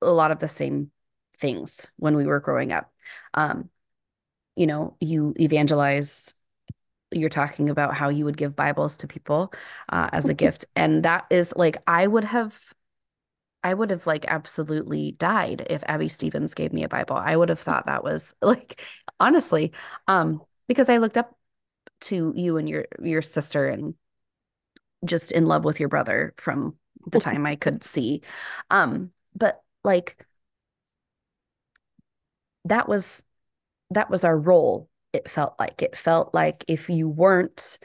a 0.00 0.12
lot 0.12 0.30
of 0.30 0.38
the 0.38 0.48
same 0.48 0.90
things 1.36 1.86
when 1.96 2.16
we 2.16 2.26
were 2.26 2.40
growing 2.40 2.72
up. 2.72 2.90
Um, 3.34 3.70
you 4.56 4.66
know, 4.66 4.96
you 5.00 5.34
evangelize. 5.38 6.34
You're 7.14 7.28
talking 7.30 7.70
about 7.70 7.94
how 7.94 8.08
you 8.08 8.24
would 8.24 8.36
give 8.36 8.56
Bibles 8.56 8.96
to 8.98 9.06
people 9.06 9.52
uh, 9.90 10.10
as 10.12 10.28
a 10.28 10.34
gift, 10.44 10.66
and 10.76 11.04
that 11.04 11.26
is 11.30 11.52
like 11.56 11.76
I 11.86 12.06
would 12.06 12.24
have 12.24 12.74
I 13.62 13.72
would 13.72 13.90
have 13.90 14.06
like 14.06 14.26
absolutely 14.28 15.12
died 15.12 15.66
if 15.70 15.82
Abby 15.86 16.08
Stevens 16.08 16.54
gave 16.54 16.72
me 16.72 16.84
a 16.84 16.88
Bible. 16.88 17.16
I 17.16 17.36
would 17.36 17.48
have 17.48 17.60
thought 17.60 17.86
that 17.86 18.04
was 18.04 18.34
like 18.42 18.82
honestly, 19.20 19.72
um, 20.08 20.42
because 20.68 20.88
I 20.88 20.98
looked 20.98 21.16
up 21.18 21.36
to 22.02 22.32
you 22.36 22.58
and 22.58 22.68
your 22.68 22.86
your 23.02 23.22
sister 23.22 23.66
and 23.68 23.94
just 25.04 25.32
in 25.32 25.46
love 25.46 25.64
with 25.64 25.80
your 25.80 25.88
brother 25.88 26.34
from 26.36 26.76
the 27.10 27.20
time 27.20 27.46
I 27.46 27.56
could 27.56 27.84
see. 27.84 28.22
Um, 28.70 29.10
but 29.34 29.62
like 29.82 30.24
that 32.64 32.88
was 32.88 33.24
that 33.90 34.10
was 34.10 34.24
our 34.24 34.38
role. 34.38 34.88
It 35.14 35.30
felt 35.30 35.54
like 35.58 35.80
it 35.82 35.96
felt 35.96 36.34
like 36.34 36.64
if 36.68 36.90
you 36.90 37.08
weren't 37.08 37.78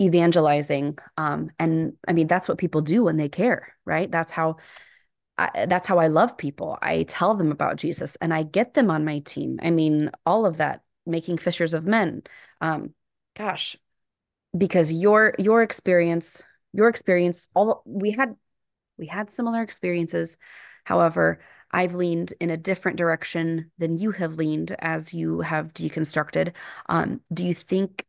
evangelizing 0.00 0.98
um 1.16 1.48
and 1.58 1.94
I 2.06 2.12
mean 2.12 2.26
that's 2.26 2.48
what 2.48 2.58
people 2.58 2.82
do 2.82 3.04
when 3.04 3.16
they 3.16 3.28
care, 3.28 3.74
right? 3.86 4.10
That's 4.10 4.30
how 4.32 4.56
I, 5.38 5.66
that's 5.66 5.86
how 5.86 5.98
I 5.98 6.06
love 6.06 6.38
people. 6.38 6.78
I 6.80 7.02
tell 7.04 7.34
them 7.34 7.52
about 7.52 7.76
Jesus 7.76 8.16
and 8.16 8.32
I 8.32 8.42
get 8.42 8.74
them 8.74 8.90
on 8.90 9.04
my 9.04 9.18
team. 9.20 9.58
I 9.62 9.70
mean, 9.70 10.10
all 10.24 10.46
of 10.46 10.58
that, 10.58 10.82
making 11.04 11.38
fishers 11.38 11.74
of 11.74 11.86
men. 11.86 12.22
Um, 12.60 12.94
gosh, 13.36 13.76
because 14.56 14.92
your 14.92 15.34
your 15.38 15.62
experience, 15.62 16.42
your 16.72 16.88
experience, 16.88 17.48
all 17.54 17.82
we 17.84 18.12
had 18.12 18.36
we 18.98 19.06
had 19.06 19.30
similar 19.30 19.62
experiences. 19.62 20.36
However, 20.84 21.40
I've 21.76 21.94
leaned 21.94 22.32
in 22.40 22.48
a 22.48 22.56
different 22.56 22.96
direction 22.96 23.70
than 23.76 23.98
you 23.98 24.10
have 24.12 24.38
leaned 24.38 24.74
as 24.78 25.12
you 25.12 25.40
have 25.42 25.74
deconstructed. 25.74 26.54
Um, 26.88 27.20
do 27.34 27.44
you 27.44 27.52
think 27.52 28.06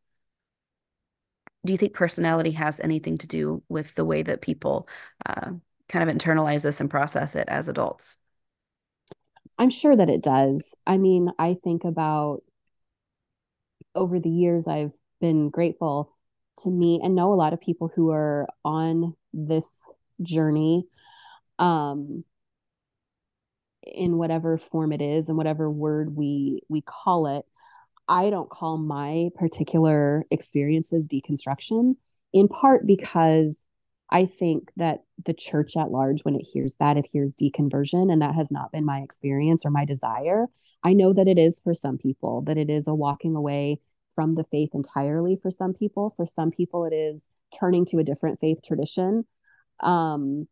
do 1.66 1.74
you 1.74 1.78
think 1.78 1.94
personality 1.94 2.52
has 2.52 2.80
anything 2.80 3.18
to 3.18 3.28
do 3.28 3.62
with 3.68 3.94
the 3.96 4.06
way 4.06 4.24
that 4.24 4.42
people 4.42 4.88
uh, 5.26 5.52
kind 5.90 6.10
of 6.10 6.16
internalize 6.16 6.64
this 6.64 6.80
and 6.80 6.90
process 6.90 7.36
it 7.36 7.50
as 7.50 7.68
adults? 7.68 8.18
I'm 9.58 9.70
sure 9.70 9.98
that 9.98 10.10
it 10.10 10.24
does. 10.24 10.74
I 10.86 10.96
mean, 10.96 11.30
I 11.38 11.58
think 11.62 11.84
about 11.84 12.44
over 13.94 14.18
the 14.22 14.30
years, 14.30 14.66
I've 14.66 14.94
been 15.20 15.50
grateful 15.50 16.16
to 16.64 16.70
meet 16.70 17.02
and 17.04 17.16
know 17.16 17.34
a 17.34 17.36
lot 17.36 17.52
of 17.52 17.60
people 17.60 17.92
who 17.94 18.12
are 18.12 18.48
on 18.64 19.14
this 19.34 19.68
journey 20.22 20.88
um, 21.60 22.24
in 23.94 24.18
whatever 24.18 24.58
form 24.58 24.92
it 24.92 25.02
is 25.02 25.28
and 25.28 25.38
whatever 25.38 25.70
word 25.70 26.16
we 26.16 26.62
we 26.70 26.82
call 26.82 27.28
it. 27.28 27.46
I 28.08 28.30
don't 28.30 28.50
call 28.50 28.78
my 28.78 29.30
particular 29.36 30.26
experiences 30.32 31.08
deconstruction 31.08 31.96
in 32.34 32.48
part 32.48 32.88
because 32.88 33.66
I 34.10 34.26
think 34.26 34.70
that 34.78 35.04
the 35.26 35.34
church 35.34 35.76
at 35.76 35.92
large, 35.92 36.24
when 36.24 36.36
it 36.36 36.48
hears 36.54 36.76
that, 36.80 36.98
it 36.98 37.08
hears 37.12 37.36
deconversion, 37.36 38.12
and 38.12 38.22
that 38.22 38.36
has 38.36 38.50
not 38.50 38.72
been 38.72 38.86
my 38.86 39.00
experience 39.00 39.66
or 39.66 39.70
my 39.70 39.86
desire. 39.86 40.46
I 40.84 40.94
know 40.94 41.12
that 41.14 41.28
it 41.28 41.38
is 41.38 41.60
for 41.60 41.74
some 41.74 41.98
people, 41.98 42.42
that 42.44 42.58
it 42.58 42.70
is 42.70 42.88
a 42.88 42.96
walking 42.96 43.36
away 43.36 43.80
from 44.16 44.36
the 44.36 44.46
faith 44.46 44.70
entirely 44.74 45.38
for 45.42 45.52
some 45.52 45.74
people. 45.74 46.14
For 46.16 46.26
some 46.26 46.52
people, 46.52 46.86
it 46.86 46.94
is 46.94 47.28
turning 47.60 47.86
to 47.88 48.00
a 48.00 48.04
different 48.04 48.40
faith 48.40 48.60
tradition. 48.66 49.26
Um, 49.82 50.48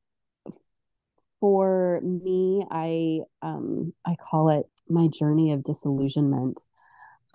for 1.46 2.02
me, 2.02 2.66
I 2.72 3.20
um, 3.44 3.94
I 4.04 4.16
call 4.16 4.50
it 4.50 4.66
my 4.90 5.10
journey 5.10 5.52
of 5.52 5.64
disillusionment, 5.64 6.60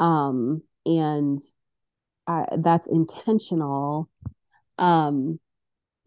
um, 0.01 0.63
and 0.85 1.39
I, 2.27 2.47
that's 2.59 2.89
intentional. 2.89 4.11
Um, 4.79 5.39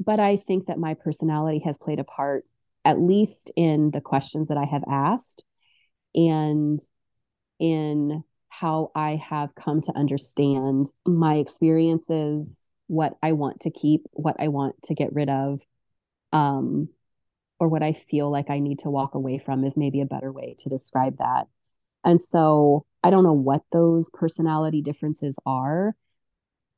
but 0.03 0.19
I 0.19 0.35
think 0.35 0.65
that 0.65 0.77
my 0.77 0.95
personality 0.95 1.61
has 1.63 1.77
played 1.77 2.01
a 2.01 2.03
part, 2.03 2.43
at 2.83 2.99
least 2.99 3.53
in 3.55 3.89
the 3.91 4.01
questions 4.01 4.49
that 4.49 4.57
I 4.57 4.65
have 4.65 4.83
asked 4.85 5.45
and 6.13 6.81
in 7.57 8.21
how 8.49 8.91
I 8.93 9.15
have 9.29 9.55
come 9.55 9.81
to 9.83 9.97
understand 9.97 10.89
my 11.05 11.35
experiences, 11.35 12.67
what 12.87 13.13
I 13.23 13.31
want 13.31 13.61
to 13.61 13.71
keep, 13.71 14.01
what 14.11 14.35
I 14.39 14.49
want 14.49 14.75
to 14.83 14.93
get 14.93 15.13
rid 15.13 15.29
of, 15.29 15.61
um, 16.33 16.89
or 17.63 17.69
what 17.69 17.81
I 17.81 17.93
feel 17.93 18.29
like 18.29 18.49
I 18.49 18.59
need 18.59 18.79
to 18.79 18.89
walk 18.89 19.15
away 19.15 19.37
from 19.37 19.63
is 19.63 19.77
maybe 19.77 20.01
a 20.01 20.05
better 20.05 20.33
way 20.33 20.57
to 20.59 20.69
describe 20.69 21.17
that. 21.19 21.45
And 22.03 22.21
so 22.21 22.85
I 23.01 23.09
don't 23.09 23.23
know 23.23 23.31
what 23.31 23.61
those 23.71 24.09
personality 24.13 24.81
differences 24.81 25.37
are, 25.45 25.95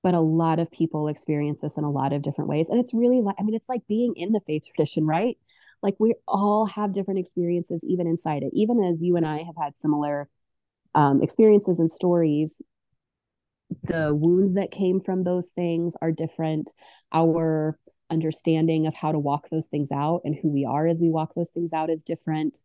but 0.03 0.13
a 0.13 0.19
lot 0.19 0.59
of 0.59 0.69
people 0.69 1.07
experience 1.07 1.61
this 1.61 1.77
in 1.77 1.83
a 1.83 1.89
lot 1.89 2.13
of 2.13 2.21
different 2.21 2.51
ways. 2.51 2.69
And 2.69 2.79
it's 2.79 2.93
really 2.93 3.21
like, 3.21 3.35
I 3.39 3.43
mean, 3.43 3.55
it's 3.55 3.67
like 3.67 3.81
being 3.87 4.13
in 4.15 4.31
the 4.31 4.41
faith 4.45 4.65
tradition, 4.67 5.07
right? 5.07 5.39
Like 5.81 5.95
we 5.97 6.13
all 6.27 6.67
have 6.67 6.93
different 6.93 7.19
experiences, 7.19 7.83
even 7.83 8.05
inside 8.05 8.43
it, 8.43 8.51
even 8.53 8.83
as 8.83 9.01
you 9.01 9.17
and 9.17 9.25
I 9.25 9.37
have 9.37 9.55
had 9.59 9.75
similar 9.75 10.29
um, 10.93 11.23
experiences 11.23 11.79
and 11.79 11.91
stories. 11.91 12.61
The 13.85 14.13
wounds 14.13 14.53
that 14.53 14.69
came 14.69 15.01
from 15.01 15.23
those 15.23 15.49
things 15.49 15.95
are 15.99 16.11
different. 16.11 16.71
Our 17.11 17.79
understanding 18.09 18.87
of 18.87 18.93
how 18.93 19.11
to 19.11 19.19
walk 19.19 19.49
those 19.49 19.67
things 19.67 19.91
out 19.91 20.21
and 20.25 20.35
who 20.35 20.49
we 20.49 20.65
are 20.65 20.87
as 20.87 21.01
we 21.01 21.09
walk 21.09 21.33
those 21.35 21.49
things 21.49 21.73
out 21.73 21.89
is 21.89 22.03
different. 22.03 22.61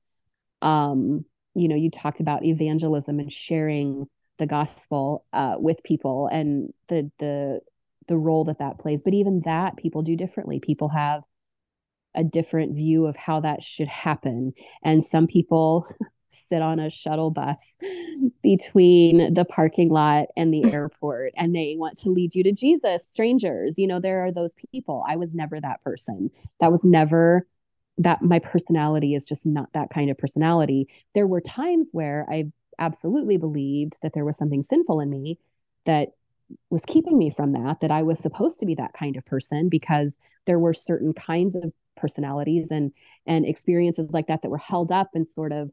Um, 0.62 1.24
you 1.54 1.68
know, 1.68 1.76
you 1.76 1.90
talked 1.90 2.20
about 2.20 2.44
evangelism 2.44 3.18
and 3.18 3.32
sharing 3.32 4.06
the 4.38 4.46
gospel 4.46 5.24
uh, 5.32 5.56
with 5.58 5.82
people 5.82 6.28
and 6.28 6.72
the 6.88 7.10
the 7.18 7.60
the 8.08 8.16
role 8.16 8.44
that 8.44 8.58
that 8.58 8.78
plays. 8.78 9.02
But 9.04 9.14
even 9.14 9.42
that, 9.44 9.76
people 9.76 10.02
do 10.02 10.16
differently. 10.16 10.60
People 10.60 10.88
have 10.88 11.22
a 12.14 12.24
different 12.24 12.74
view 12.74 13.06
of 13.06 13.16
how 13.16 13.40
that 13.40 13.62
should 13.62 13.88
happen, 13.88 14.52
and 14.82 15.06
some 15.06 15.26
people 15.26 15.86
sit 16.32 16.62
on 16.62 16.78
a 16.78 16.90
shuttle 16.90 17.30
bus 17.30 17.74
between 18.42 19.34
the 19.34 19.44
parking 19.44 19.88
lot 19.90 20.26
and 20.36 20.52
the 20.52 20.64
airport 20.72 21.32
and 21.36 21.54
they 21.54 21.76
want 21.78 21.98
to 21.98 22.10
lead 22.10 22.34
you 22.34 22.42
to 22.44 22.52
Jesus, 22.52 23.06
strangers. 23.06 23.74
You 23.78 23.86
know, 23.86 24.00
there 24.00 24.24
are 24.24 24.32
those 24.32 24.54
people. 24.72 25.04
I 25.08 25.16
was 25.16 25.34
never 25.34 25.60
that 25.60 25.82
person. 25.82 26.30
That 26.60 26.72
was 26.72 26.84
never 26.84 27.46
that 27.98 28.22
my 28.22 28.38
personality 28.38 29.14
is 29.14 29.26
just 29.26 29.44
not 29.44 29.72
that 29.74 29.90
kind 29.90 30.10
of 30.10 30.16
personality. 30.16 30.88
There 31.14 31.26
were 31.26 31.40
times 31.40 31.90
where 31.92 32.26
I 32.30 32.46
absolutely 32.78 33.36
believed 33.36 33.98
that 34.02 34.14
there 34.14 34.24
was 34.24 34.38
something 34.38 34.62
sinful 34.62 35.00
in 35.00 35.10
me 35.10 35.38
that 35.84 36.10
was 36.70 36.82
keeping 36.86 37.18
me 37.18 37.30
from 37.30 37.52
that, 37.52 37.80
that 37.80 37.90
I 37.90 38.02
was 38.02 38.18
supposed 38.18 38.58
to 38.60 38.66
be 38.66 38.74
that 38.76 38.94
kind 38.94 39.16
of 39.16 39.24
person 39.24 39.68
because 39.68 40.18
there 40.46 40.58
were 40.58 40.72
certain 40.72 41.12
kinds 41.12 41.54
of 41.54 41.72
personalities 41.96 42.70
and 42.70 42.92
and 43.26 43.46
experiences 43.46 44.10
like 44.10 44.26
that 44.28 44.42
that 44.42 44.48
were 44.48 44.58
held 44.58 44.90
up 44.90 45.10
and 45.14 45.28
sort 45.28 45.52
of 45.52 45.70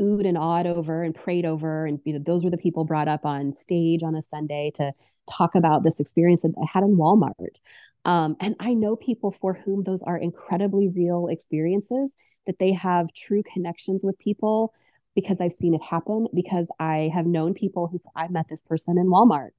oohed 0.00 0.26
and 0.26 0.38
awed 0.38 0.66
over 0.66 1.02
and 1.02 1.14
prayed 1.14 1.44
over. 1.44 1.86
And 1.86 2.00
you 2.04 2.14
know, 2.14 2.20
those 2.24 2.44
were 2.44 2.50
the 2.50 2.56
people 2.56 2.84
brought 2.84 3.08
up 3.08 3.24
on 3.24 3.54
stage 3.54 4.02
on 4.02 4.14
a 4.14 4.22
Sunday 4.22 4.72
to 4.76 4.92
talk 5.30 5.54
about 5.54 5.82
this 5.82 6.00
experience 6.00 6.42
that 6.42 6.54
I 6.60 6.66
had 6.72 6.82
in 6.82 6.96
Walmart. 6.96 7.60
Um, 8.04 8.36
and 8.40 8.56
I 8.60 8.74
know 8.74 8.96
people 8.96 9.32
for 9.32 9.54
whom 9.54 9.84
those 9.84 10.02
are 10.02 10.16
incredibly 10.16 10.88
real 10.88 11.28
experiences, 11.28 12.12
that 12.46 12.58
they 12.58 12.72
have 12.72 13.12
true 13.12 13.42
connections 13.52 14.02
with 14.02 14.18
people 14.18 14.72
because 15.14 15.40
I've 15.40 15.52
seen 15.52 15.74
it 15.74 15.82
happen, 15.82 16.28
because 16.32 16.68
I 16.78 17.10
have 17.12 17.26
known 17.26 17.52
people 17.52 17.88
who 17.88 17.98
I 18.14 18.28
met 18.28 18.46
this 18.48 18.62
person 18.62 18.98
in 18.98 19.06
Walmart 19.06 19.50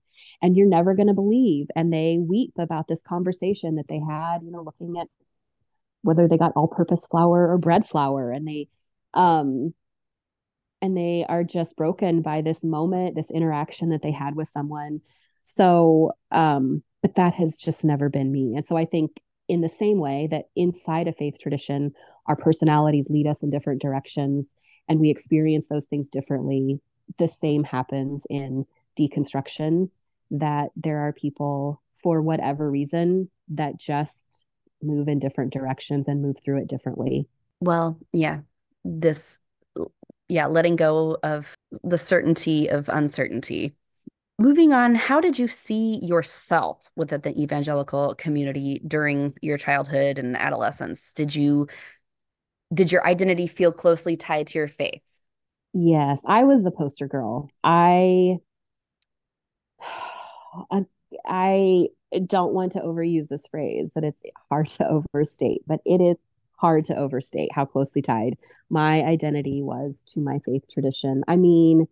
and 0.41 0.55
you're 0.55 0.67
never 0.67 0.95
going 0.95 1.07
to 1.07 1.13
believe. 1.13 1.67
And 1.75 1.91
they 1.91 2.17
weep 2.17 2.53
about 2.57 2.87
this 2.87 3.01
conversation 3.01 3.75
that 3.75 3.87
they 3.87 3.99
had, 3.99 4.39
you 4.43 4.51
know, 4.51 4.61
looking 4.61 4.95
at 4.99 5.07
whether 6.01 6.27
they 6.27 6.37
got 6.37 6.53
all 6.55 6.67
purpose 6.67 7.05
flour 7.07 7.51
or 7.51 7.57
bread 7.57 7.87
flour. 7.87 8.31
And 8.31 8.47
they, 8.47 8.67
um, 9.13 9.73
and 10.81 10.95
they 10.95 11.25
are 11.27 11.43
just 11.43 11.75
broken 11.75 12.21
by 12.21 12.41
this 12.41 12.63
moment, 12.63 13.15
this 13.15 13.31
interaction 13.31 13.89
that 13.89 14.01
they 14.01 14.11
had 14.11 14.35
with 14.35 14.47
someone. 14.49 15.01
So, 15.43 16.13
um, 16.31 16.83
but 17.01 17.15
that 17.15 17.33
has 17.33 17.57
just 17.57 17.83
never 17.83 18.09
been 18.09 18.31
me. 18.31 18.55
And 18.55 18.65
so 18.65 18.77
I 18.77 18.85
think 18.85 19.11
in 19.47 19.61
the 19.61 19.69
same 19.69 19.99
way 19.99 20.27
that 20.31 20.45
inside 20.55 21.07
a 21.07 21.13
faith 21.13 21.39
tradition, 21.39 21.93
our 22.27 22.35
personalities 22.35 23.07
lead 23.09 23.27
us 23.27 23.41
in 23.41 23.49
different 23.49 23.81
directions 23.81 24.49
and 24.87 24.99
we 24.99 25.09
experience 25.09 25.67
those 25.67 25.85
things 25.85 26.09
differently, 26.09 26.79
the 27.17 27.27
same 27.27 27.63
happens 27.63 28.25
in 28.29 28.65
deconstruction 28.97 29.89
that 30.31 30.69
there 30.75 30.99
are 30.99 31.13
people 31.13 31.81
for 32.03 32.21
whatever 32.21 32.69
reason 32.69 33.29
that 33.49 33.77
just 33.79 34.45
move 34.81 35.07
in 35.07 35.19
different 35.19 35.51
directions 35.51 36.07
and 36.07 36.21
move 36.21 36.37
through 36.43 36.61
it 36.61 36.67
differently. 36.67 37.27
Well, 37.59 37.97
yeah. 38.13 38.39
This 38.85 39.39
yeah, 40.29 40.45
letting 40.45 40.75
go 40.75 41.17
of 41.23 41.55
the 41.83 41.97
certainty 41.97 42.67
of 42.69 42.87
uncertainty. 42.89 43.75
Moving 44.37 44.71
on, 44.71 44.95
how 44.95 45.19
did 45.19 45.37
you 45.37 45.49
see 45.49 45.99
yourself 46.01 46.89
within 46.95 47.21
the 47.21 47.41
evangelical 47.41 48.15
community 48.15 48.81
during 48.87 49.33
your 49.41 49.57
childhood 49.57 50.17
and 50.17 50.37
adolescence? 50.37 51.11
Did 51.13 51.35
you 51.35 51.67
did 52.73 52.91
your 52.91 53.05
identity 53.05 53.47
feel 53.47 53.71
closely 53.71 54.15
tied 54.15 54.47
to 54.47 54.59
your 54.59 54.67
faith? 54.67 55.03
Yes, 55.73 56.21
I 56.25 56.43
was 56.43 56.63
the 56.63 56.71
poster 56.71 57.07
girl. 57.07 57.49
I 57.63 58.37
I 61.25 61.87
don't 62.25 62.53
want 62.53 62.73
to 62.73 62.79
overuse 62.79 63.27
this 63.27 63.45
phrase, 63.49 63.89
but 63.93 64.03
it's 64.03 64.21
hard 64.49 64.67
to 64.67 64.87
overstate, 64.87 65.63
but 65.67 65.79
it 65.85 66.01
is 66.01 66.17
hard 66.59 66.85
to 66.85 66.95
overstate 66.95 67.51
how 67.53 67.65
closely 67.65 68.01
tied 68.01 68.37
my 68.69 69.01
identity 69.03 69.61
was 69.61 70.01
to 70.07 70.19
my 70.19 70.39
faith 70.45 70.63
tradition. 70.69 71.23
I 71.27 71.35
mean, 71.37 71.87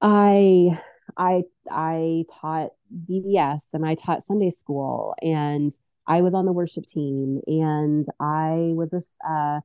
I 0.00 0.78
I 1.16 1.42
I 1.70 2.24
taught 2.40 2.70
VBS 3.08 3.64
and 3.72 3.84
I 3.86 3.94
taught 3.94 4.24
Sunday 4.24 4.50
school 4.50 5.14
and 5.22 5.72
I 6.06 6.22
was 6.22 6.34
on 6.34 6.46
the 6.46 6.52
worship 6.52 6.86
team 6.86 7.40
and 7.46 8.06
I 8.18 8.72
was 8.74 8.92
a 8.92 9.02
uh, 9.28 9.60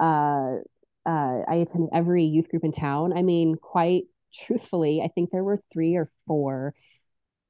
uh, 0.00 0.58
uh, 1.06 1.42
I 1.48 1.54
attended 1.56 1.90
every 1.92 2.24
youth 2.24 2.48
group 2.50 2.64
in 2.64 2.72
town. 2.72 3.12
I 3.16 3.22
mean, 3.22 3.56
quite 3.56 4.04
truthfully, 4.34 5.02
I 5.02 5.08
think 5.08 5.30
there 5.30 5.44
were 5.44 5.60
three 5.72 5.96
or 5.96 6.10
four 6.26 6.74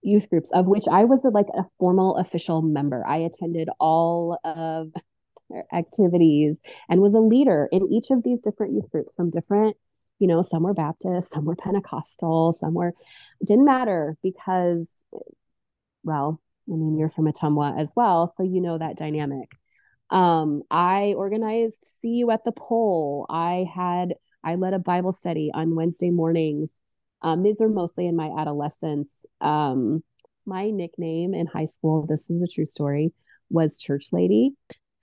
youth 0.02 0.30
groups 0.30 0.50
of 0.52 0.66
which 0.66 0.88
I 0.88 1.04
was 1.04 1.24
a, 1.24 1.28
like 1.28 1.48
a 1.54 1.64
formal 1.78 2.16
official 2.16 2.62
member. 2.62 3.04
I 3.06 3.18
attended 3.18 3.68
all 3.78 4.38
of 4.44 4.92
activities 5.72 6.58
and 6.88 7.00
was 7.00 7.14
a 7.14 7.20
leader 7.20 7.68
in 7.72 7.92
each 7.92 8.10
of 8.10 8.22
these 8.22 8.40
different 8.40 8.74
youth 8.74 8.90
groups 8.90 9.14
from 9.14 9.30
different 9.30 9.76
you 10.20 10.26
know 10.26 10.42
some 10.42 10.62
were 10.62 10.74
baptist 10.74 11.32
some 11.32 11.44
were 11.44 11.56
pentecostal 11.56 12.52
some 12.52 12.74
were 12.74 12.92
didn't 13.44 13.64
matter 13.64 14.16
because 14.22 14.88
well 16.04 16.40
i 16.68 16.76
mean 16.76 16.96
you're 16.96 17.10
from 17.10 17.26
Ottumwa 17.26 17.78
as 17.80 17.92
well 17.96 18.32
so 18.36 18.44
you 18.44 18.60
know 18.60 18.78
that 18.78 18.96
dynamic. 18.96 19.50
Um 20.10 20.62
i 20.70 21.14
organized 21.16 21.84
see 22.00 22.08
you 22.08 22.30
at 22.30 22.44
the 22.44 22.52
pole. 22.52 23.26
I 23.28 23.66
had 23.74 24.14
i 24.44 24.54
led 24.54 24.74
a 24.74 24.78
bible 24.78 25.12
study 25.12 25.50
on 25.52 25.74
wednesday 25.74 26.10
mornings. 26.10 26.70
Um 27.22 27.42
these 27.42 27.60
are 27.60 27.68
mostly 27.68 28.06
in 28.06 28.16
my 28.16 28.30
adolescence. 28.38 29.10
Um 29.40 30.02
my 30.46 30.70
nickname 30.70 31.34
in 31.34 31.46
high 31.46 31.66
school 31.66 32.06
this 32.06 32.30
is 32.30 32.42
a 32.42 32.48
true 32.48 32.66
story 32.66 33.12
was 33.50 33.78
church 33.78 34.08
lady 34.12 34.52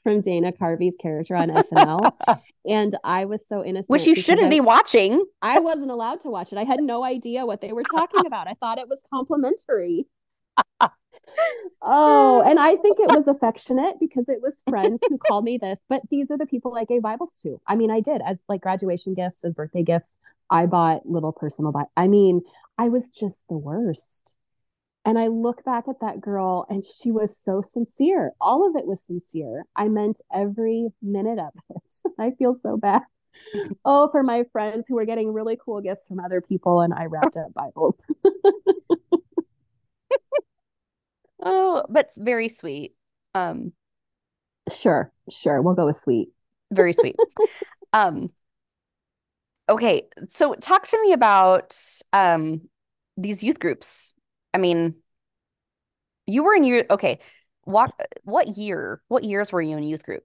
from 0.07 0.21
Dana 0.21 0.53
Carvey's 0.53 0.95
character 0.95 1.35
on 1.35 1.49
SNL. 1.49 2.13
and 2.65 2.95
I 3.03 3.25
was 3.25 3.45
so 3.45 3.61
innocent. 3.61 3.89
Which 3.89 4.07
you 4.07 4.15
shouldn't 4.15 4.47
I, 4.47 4.49
be 4.49 4.61
watching. 4.61 5.25
I 5.41 5.59
wasn't 5.59 5.91
allowed 5.91 6.21
to 6.21 6.29
watch 6.29 6.53
it. 6.53 6.57
I 6.57 6.63
had 6.63 6.79
no 6.79 7.03
idea 7.03 7.45
what 7.45 7.59
they 7.59 7.73
were 7.73 7.83
talking 7.83 8.25
about. 8.25 8.47
I 8.47 8.53
thought 8.53 8.77
it 8.77 8.87
was 8.87 9.03
complimentary. 9.13 10.07
oh, 11.81 12.41
and 12.41 12.57
I 12.57 12.77
think 12.77 13.01
it 13.01 13.09
was 13.09 13.27
affectionate 13.27 13.95
because 13.99 14.29
it 14.29 14.41
was 14.41 14.55
friends 14.69 15.01
who 15.09 15.17
called 15.17 15.43
me 15.43 15.57
this, 15.57 15.81
but 15.89 16.03
these 16.09 16.31
are 16.31 16.37
the 16.37 16.45
people 16.45 16.73
I 16.77 16.85
gave 16.85 17.01
Bibles 17.01 17.33
to. 17.43 17.59
I 17.67 17.75
mean, 17.75 17.91
I 17.91 17.99
did 17.99 18.21
as 18.21 18.37
like 18.47 18.61
graduation 18.61 19.13
gifts, 19.13 19.43
as 19.43 19.53
birthday 19.53 19.83
gifts. 19.83 20.15
I 20.49 20.67
bought 20.67 21.05
little 21.05 21.33
personal 21.33 21.73
Bible. 21.73 21.91
I 21.97 22.07
mean, 22.07 22.43
I 22.77 22.87
was 22.87 23.09
just 23.09 23.39
the 23.49 23.57
worst. 23.57 24.36
And 25.07 25.17
I 25.17 25.27
look 25.27 25.63
back 25.63 25.87
at 25.87 26.01
that 26.01 26.19
girl 26.19 26.65
and 26.69 26.83
she 26.85 27.11
was 27.11 27.37
so 27.37 27.61
sincere. 27.61 28.33
All 28.41 28.67
of 28.67 28.75
it 28.75 28.85
was 28.85 29.01
sincere. 29.01 29.63
I 29.73 29.87
meant 29.87 30.19
every 30.33 30.89
minute 31.01 31.39
of 31.39 31.53
it. 31.69 32.11
I 32.19 32.31
feel 32.31 32.53
so 32.53 32.77
bad. 32.77 33.03
Oh, 33.85 34.09
for 34.11 34.23
my 34.23 34.45
friends 34.51 34.87
who 34.87 34.95
were 34.95 35.05
getting 35.05 35.31
really 35.31 35.59
cool 35.63 35.79
gifts 35.79 36.07
from 36.07 36.19
other 36.19 36.41
people 36.41 36.81
and 36.81 36.91
I 36.91 37.05
wrapped 37.05 37.37
up 37.37 37.53
Bibles. 37.53 37.95
oh, 41.43 41.83
but 41.87 42.09
very 42.17 42.49
sweet. 42.49 42.95
Um 43.35 43.73
sure, 44.71 45.13
sure. 45.29 45.61
We'll 45.61 45.75
go 45.75 45.85
with 45.85 45.97
sweet. 45.97 46.29
Very 46.71 46.93
sweet. 46.93 47.15
um 47.93 48.31
okay, 49.69 50.07
so 50.29 50.55
talk 50.55 50.87
to 50.87 51.01
me 51.03 51.13
about 51.13 51.77
um 52.11 52.61
these 53.17 53.43
youth 53.43 53.59
groups 53.59 54.13
I 54.57 54.59
mean, 54.59 54.95
you 56.25 56.43
were 56.43 56.55
in 56.55 56.63
your 56.63 56.83
okay. 56.89 57.19
What 57.65 57.93
what 58.23 58.57
year? 58.57 59.03
What 59.07 59.23
years 59.23 59.51
were 59.51 59.61
you 59.61 59.77
in 59.77 59.83
youth 59.83 60.03
group, 60.03 60.23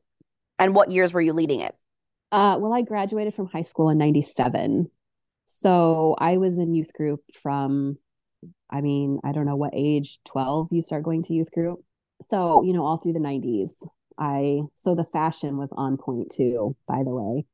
and 0.58 0.74
what 0.74 0.90
years 0.90 1.12
were 1.12 1.20
you 1.20 1.34
leading 1.34 1.60
it? 1.60 1.76
Uh, 2.30 2.56
well, 2.58 2.72
I 2.72 2.80
graduated 2.80 3.34
from 3.34 3.48
high 3.48 3.60
school 3.60 3.90
in 3.90 3.98
'97, 3.98 4.90
so 5.44 6.16
I 6.18 6.38
was 6.38 6.56
in 6.56 6.72
youth 6.72 6.94
group 6.94 7.20
from, 7.42 7.98
I 8.70 8.80
mean, 8.80 9.20
I 9.22 9.32
don't 9.32 9.44
know 9.44 9.56
what 9.56 9.74
age, 9.74 10.18
12 10.24 10.68
you 10.72 10.80
start 10.80 11.02
going 11.02 11.24
to 11.24 11.34
youth 11.34 11.52
group. 11.52 11.84
So 12.30 12.62
you 12.62 12.72
know, 12.72 12.86
all 12.86 12.96
through 12.96 13.12
the 13.12 13.18
'90s, 13.18 13.68
I 14.18 14.62
so 14.76 14.94
the 14.94 15.04
fashion 15.04 15.58
was 15.58 15.68
on 15.72 15.98
point 15.98 16.32
too, 16.32 16.74
by 16.88 17.02
the 17.04 17.10
way. 17.10 17.44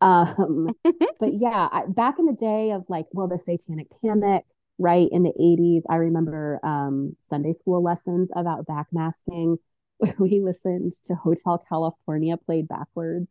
Um, 0.00 0.68
but 1.18 1.34
yeah, 1.34 1.68
I, 1.72 1.86
back 1.88 2.20
in 2.20 2.26
the 2.26 2.34
day 2.34 2.70
of 2.70 2.84
like, 2.88 3.06
well, 3.10 3.26
the 3.26 3.40
Satanic 3.40 3.88
Panic, 4.00 4.44
right 4.78 5.08
in 5.10 5.22
the 5.22 5.32
80s, 5.40 5.82
I 5.88 5.96
remember 5.96 6.60
um, 6.62 7.16
Sunday 7.28 7.52
school 7.52 7.82
lessons 7.82 8.30
about 8.34 8.66
backmasking. 8.66 9.58
We 10.18 10.40
listened 10.40 10.92
to 11.04 11.14
Hotel 11.14 11.64
California 11.68 12.36
played 12.36 12.66
backwards. 12.66 13.30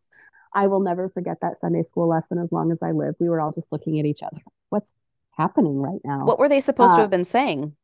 I 0.56 0.68
will 0.68 0.80
never 0.80 1.10
forget 1.10 1.38
that 1.42 1.60
Sunday 1.60 1.84
school 1.84 2.08
lesson 2.08 2.38
as 2.38 2.52
long 2.52 2.72
as 2.72 2.82
I 2.82 2.92
live. 2.92 3.16
We 3.20 3.28
were 3.28 3.42
all 3.42 3.52
just 3.52 3.72
looking 3.72 4.00
at 4.00 4.06
each 4.06 4.24
other. 4.24 4.42
What's 4.70 4.90
happening 5.32 5.82
right 5.82 6.00
now? 6.06 6.26
What 6.26 6.40
were 6.40 6.50
they 6.50 6.62
supposed 6.62 6.94
uh, 6.94 6.96
to 6.96 7.02
have 7.02 7.10
been 7.12 7.26
saying? 7.26 7.76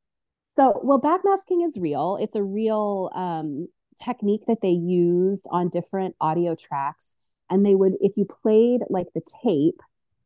So, 0.56 0.80
well, 0.84 1.00
backmasking 1.00 1.66
is 1.66 1.78
real. 1.78 2.18
It's 2.22 2.36
a 2.36 2.44
real 2.44 3.12
um, 3.14 3.68
technique 4.04 4.46
that 4.48 4.62
they 4.62 4.70
used 4.70 5.48
on 5.52 5.70
different 5.70 6.16
audio 6.20 6.56
tracks. 6.56 7.16
And 7.50 7.66
they 7.66 7.76
would, 7.76 7.94
if 8.02 8.14
you 8.16 8.26
played 8.26 8.82
like 8.90 9.08
the 9.14 9.22
tape 9.44 9.82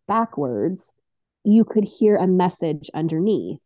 backwards, 0.07 0.93
you 1.43 1.63
could 1.63 1.83
hear 1.83 2.15
a 2.15 2.27
message 2.27 2.89
underneath. 2.93 3.59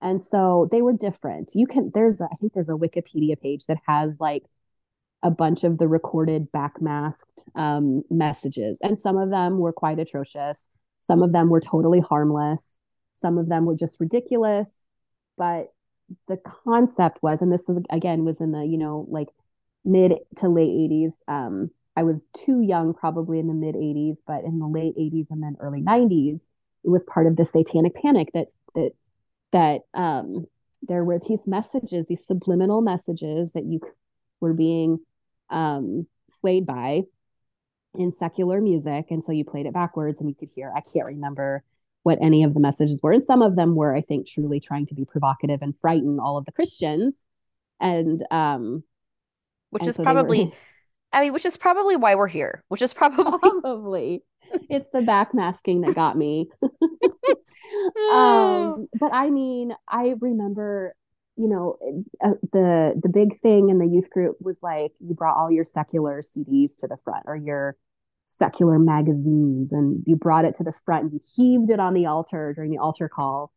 And 0.00 0.22
so 0.22 0.68
they 0.70 0.82
were 0.82 0.92
different. 0.92 1.52
You 1.54 1.66
can, 1.66 1.90
there's, 1.94 2.20
a, 2.20 2.24
I 2.24 2.36
think 2.36 2.52
there's 2.52 2.68
a 2.68 2.72
Wikipedia 2.72 3.40
page 3.40 3.66
that 3.66 3.78
has 3.86 4.20
like 4.20 4.44
a 5.22 5.30
bunch 5.30 5.64
of 5.64 5.78
the 5.78 5.88
recorded 5.88 6.52
backmasked 6.52 7.44
um, 7.54 8.02
messages. 8.10 8.78
And 8.82 9.00
some 9.00 9.16
of 9.16 9.30
them 9.30 9.58
were 9.58 9.72
quite 9.72 9.98
atrocious. 9.98 10.66
Some 11.00 11.22
of 11.22 11.32
them 11.32 11.48
were 11.48 11.60
totally 11.60 12.00
harmless. 12.00 12.76
Some 13.12 13.38
of 13.38 13.48
them 13.48 13.64
were 13.64 13.76
just 13.76 13.98
ridiculous. 13.98 14.70
But 15.38 15.72
the 16.28 16.36
concept 16.36 17.22
was, 17.22 17.40
and 17.40 17.50
this 17.50 17.68
is 17.68 17.78
again 17.90 18.24
was 18.24 18.40
in 18.40 18.52
the, 18.52 18.64
you 18.64 18.76
know, 18.76 19.06
like 19.08 19.28
mid 19.84 20.18
to 20.36 20.48
late 20.48 20.90
80s. 20.90 21.14
Um, 21.26 21.70
I 21.96 22.02
was 22.02 22.24
too 22.34 22.60
young, 22.60 22.92
probably 22.92 23.38
in 23.38 23.46
the 23.46 23.54
mid 23.54 23.74
80s, 23.74 24.16
but 24.26 24.44
in 24.44 24.58
the 24.58 24.66
late 24.66 24.96
80s 24.96 25.30
and 25.30 25.42
then 25.42 25.56
early 25.60 25.80
90s, 25.80 26.48
it 26.84 26.90
was 26.90 27.04
part 27.04 27.26
of 27.26 27.36
the 27.36 27.44
satanic 27.44 27.94
panic 27.94 28.30
that 28.34 28.48
that 28.74 28.92
that 29.52 29.82
um, 29.94 30.46
there 30.82 31.04
were 31.04 31.18
these 31.18 31.46
messages, 31.46 32.06
these 32.08 32.24
subliminal 32.26 32.82
messages 32.82 33.52
that 33.52 33.64
you 33.64 33.80
were 34.40 34.52
being 34.52 34.98
um, 35.50 36.06
swayed 36.40 36.66
by 36.66 37.02
in 37.94 38.12
secular 38.12 38.60
music, 38.60 39.06
and 39.10 39.24
so 39.24 39.32
you 39.32 39.44
played 39.44 39.66
it 39.66 39.72
backwards, 39.72 40.20
and 40.20 40.28
you 40.28 40.34
could 40.34 40.50
hear. 40.54 40.72
I 40.74 40.80
can't 40.80 41.06
remember 41.06 41.62
what 42.02 42.18
any 42.20 42.42
of 42.42 42.52
the 42.52 42.60
messages 42.60 43.00
were, 43.02 43.12
and 43.12 43.24
some 43.24 43.40
of 43.42 43.56
them 43.56 43.74
were, 43.74 43.94
I 43.94 44.02
think, 44.02 44.28
truly 44.28 44.60
trying 44.60 44.86
to 44.86 44.94
be 44.94 45.04
provocative 45.04 45.62
and 45.62 45.74
frighten 45.80 46.18
all 46.20 46.36
of 46.36 46.44
the 46.44 46.52
Christians, 46.52 47.24
and 47.80 48.22
um, 48.30 48.82
which 49.70 49.82
and 49.82 49.88
is 49.88 49.96
so 49.96 50.02
probably, 50.02 50.46
were... 50.46 50.52
I 51.12 51.20
mean, 51.22 51.32
which 51.32 51.46
is 51.46 51.56
probably 51.56 51.96
why 51.96 52.16
we're 52.16 52.28
here. 52.28 52.62
Which 52.68 52.82
is 52.82 52.92
probably 52.94 53.38
probably 53.40 54.22
it's 54.68 54.90
the 54.92 55.00
backmasking 55.00 55.84
that 55.86 55.94
got 55.94 56.16
me. 56.16 56.50
um, 58.12 58.88
but 58.98 59.12
I 59.12 59.30
mean, 59.30 59.74
I 59.88 60.14
remember, 60.20 60.94
you 61.36 61.48
know, 61.48 61.76
uh, 62.22 62.34
the 62.52 63.00
the 63.02 63.08
big 63.08 63.36
thing 63.36 63.68
in 63.68 63.78
the 63.78 63.86
youth 63.86 64.10
group 64.10 64.36
was 64.40 64.58
like 64.62 64.92
you 65.00 65.14
brought 65.14 65.36
all 65.36 65.50
your 65.50 65.64
secular 65.64 66.22
CDs 66.22 66.76
to 66.78 66.86
the 66.86 66.96
front 67.04 67.24
or 67.26 67.36
your 67.36 67.76
secular 68.26 68.78
magazines 68.78 69.70
and 69.70 70.02
you 70.06 70.16
brought 70.16 70.46
it 70.46 70.54
to 70.56 70.64
the 70.64 70.72
front 70.84 71.04
and 71.04 71.12
you 71.12 71.20
heaved 71.36 71.70
it 71.70 71.78
on 71.78 71.92
the 71.92 72.06
altar 72.06 72.54
during 72.54 72.70
the 72.70 72.78
altar 72.78 73.08
call 73.08 73.52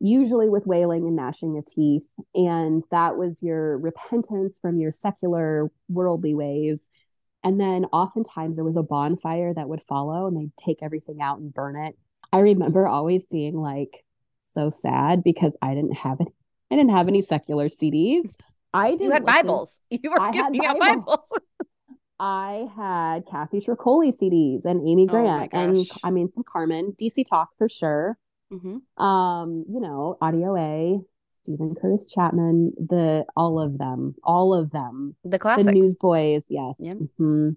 usually 0.00 0.48
with 0.48 0.66
wailing 0.66 1.06
and 1.06 1.14
gnashing 1.14 1.58
of 1.58 1.66
teeth. 1.66 2.02
And 2.34 2.82
that 2.90 3.16
was 3.16 3.42
your 3.42 3.78
repentance 3.78 4.58
from 4.60 4.80
your 4.80 4.92
secular 4.92 5.70
worldly 5.88 6.34
ways. 6.34 6.88
And 7.44 7.60
then 7.60 7.84
oftentimes 7.86 8.56
there 8.56 8.64
was 8.64 8.76
a 8.76 8.82
bonfire 8.82 9.54
that 9.54 9.68
would 9.68 9.82
follow 9.88 10.26
and 10.26 10.36
they'd 10.36 10.56
take 10.56 10.78
everything 10.82 11.20
out 11.20 11.38
and 11.38 11.52
burn 11.52 11.76
it. 11.76 11.96
I 12.32 12.38
remember 12.40 12.86
always 12.86 13.26
being 13.26 13.56
like 13.56 14.04
so 14.54 14.70
sad 14.70 15.22
because 15.22 15.56
I 15.62 15.74
didn't 15.74 15.94
have 15.94 16.20
any 16.20 16.32
I 16.70 16.76
didn't 16.76 16.90
have 16.90 17.08
any 17.08 17.22
secular 17.22 17.68
CDs. 17.68 18.30
I 18.72 18.92
didn't 18.92 19.06
You 19.06 19.10
had 19.10 19.24
listen. 19.24 19.46
Bibles. 19.46 19.80
You 19.90 20.10
were 20.10 20.20
I 20.20 20.30
giving 20.30 20.64
out 20.64 20.78
Bibles. 20.78 21.04
Bibles. 21.04 21.24
I 22.20 22.66
had 22.76 23.26
Kathy 23.30 23.60
Troccoli 23.60 24.12
CDs 24.16 24.64
and 24.64 24.86
Amy 24.86 25.06
oh 25.08 25.12
Grant 25.12 25.50
oh 25.54 25.58
and 25.58 25.86
I 26.04 26.10
mean 26.10 26.30
some 26.30 26.44
Carmen, 26.44 26.94
DC 27.00 27.24
Talk 27.28 27.48
for 27.56 27.68
sure. 27.68 28.18
Mm-hmm. 28.52 29.02
Um, 29.02 29.64
you 29.68 29.80
know, 29.80 30.18
Audio 30.20 30.56
A, 30.56 31.00
Steven 31.42 31.74
Curtis 31.74 32.06
Chapman, 32.06 32.72
the 32.76 33.24
all 33.36 33.58
of 33.58 33.78
them, 33.78 34.14
all 34.22 34.52
of 34.52 34.70
them, 34.70 35.16
the 35.24 35.38
classics, 35.38 35.66
the 35.66 35.72
Newsboys, 35.72 36.44
yes. 36.48 36.74
Yep. 36.78 36.96
Mm-hmm. 36.98 37.50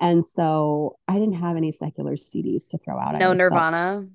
And 0.00 0.24
so 0.34 0.98
I 1.08 1.14
didn't 1.14 1.34
have 1.34 1.56
any 1.56 1.72
secular 1.72 2.16
CDs 2.16 2.68
to 2.70 2.78
throw 2.78 2.98
out. 2.98 3.18
No 3.18 3.32
Nirvana. 3.32 4.06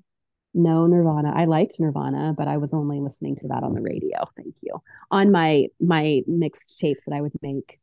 no 0.54 0.86
Nirvana. 0.86 1.32
I 1.34 1.46
liked 1.46 1.80
Nirvana, 1.80 2.34
but 2.36 2.48
I 2.48 2.58
was 2.58 2.72
only 2.72 3.00
listening 3.00 3.36
to 3.36 3.48
that 3.48 3.64
on 3.64 3.74
the 3.74 3.80
radio. 3.80 4.24
Thank 4.36 4.54
you. 4.60 4.80
On 5.10 5.30
my 5.32 5.66
my 5.80 6.22
mixed 6.26 6.78
tapes 6.78 7.04
that 7.04 7.14
I 7.14 7.20
would 7.20 7.32
make 7.42 7.80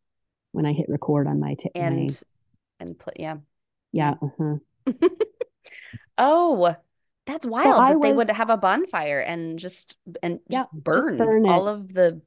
when 0.52 0.66
I 0.66 0.74
hit 0.74 0.88
record 0.90 1.28
on 1.28 1.40
my 1.40 1.56
tape. 1.56 1.74
And 1.76 2.08
my... 2.08 2.16
and 2.80 2.98
put 2.98 3.20
yeah. 3.20 3.38
Yeah. 3.92 4.16
Uh-huh. 4.22 4.56
oh, 6.18 6.76
that's 7.26 7.46
wild 7.46 7.76
so 7.76 7.82
that 7.82 8.00
was, 8.00 8.08
they 8.08 8.14
would 8.14 8.32
have 8.32 8.50
a 8.50 8.58
bonfire 8.58 9.20
and 9.20 9.60
just 9.60 9.96
and 10.24 10.40
yeah, 10.48 10.66
burn, 10.74 11.18
just 11.18 11.28
burn 11.28 11.48
all 11.48 11.68
of 11.68 11.94
the 11.94 12.22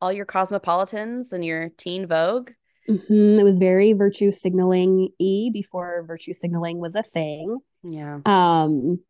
all 0.00 0.12
your 0.12 0.26
cosmopolitans 0.26 1.32
and 1.32 1.44
your 1.44 1.70
teen 1.70 2.06
vogue. 2.06 2.50
Mm-hmm. 2.88 3.40
It 3.40 3.44
was 3.44 3.58
very 3.58 3.92
virtue 3.92 4.32
signaling 4.32 5.08
e 5.18 5.50
before 5.50 6.04
virtue 6.06 6.32
signaling 6.32 6.78
was 6.78 6.94
a 6.94 7.02
thing. 7.02 7.58
Yeah. 7.82 8.20
Um 8.24 9.00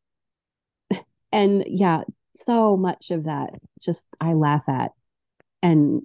and 1.33 1.65
yeah, 1.67 2.03
so 2.47 2.77
much 2.77 3.11
of 3.11 3.25
that 3.25 3.51
just 3.81 4.05
I 4.21 4.35
laugh 4.35 4.65
at 4.69 4.93
and 5.63 6.03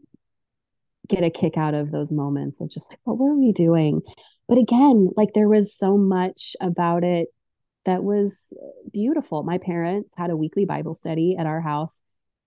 get 1.08 1.24
a 1.24 1.30
kick 1.30 1.58
out 1.58 1.74
of 1.74 1.92
those 1.92 2.12
moments 2.12 2.62
of 2.62 2.70
just 2.70 2.90
like 2.90 3.00
what 3.04 3.18
were 3.18 3.36
we 3.36 3.52
doing? 3.52 4.02
But 4.48 4.58
again, 4.58 5.10
like 5.16 5.30
there 5.34 5.50
was 5.50 5.76
so 5.76 5.98
much 5.98 6.56
about 6.62 7.04
it 7.04 7.30
that 7.86 8.04
was 8.04 8.54
beautiful. 8.92 9.44
My 9.44 9.58
parents 9.58 10.12
had 10.16 10.30
a 10.30 10.38
weekly 10.38 10.66
Bible 10.66 10.96
study 10.96 11.36
at 11.38 11.46
our 11.46 11.62
house. 11.62 12.00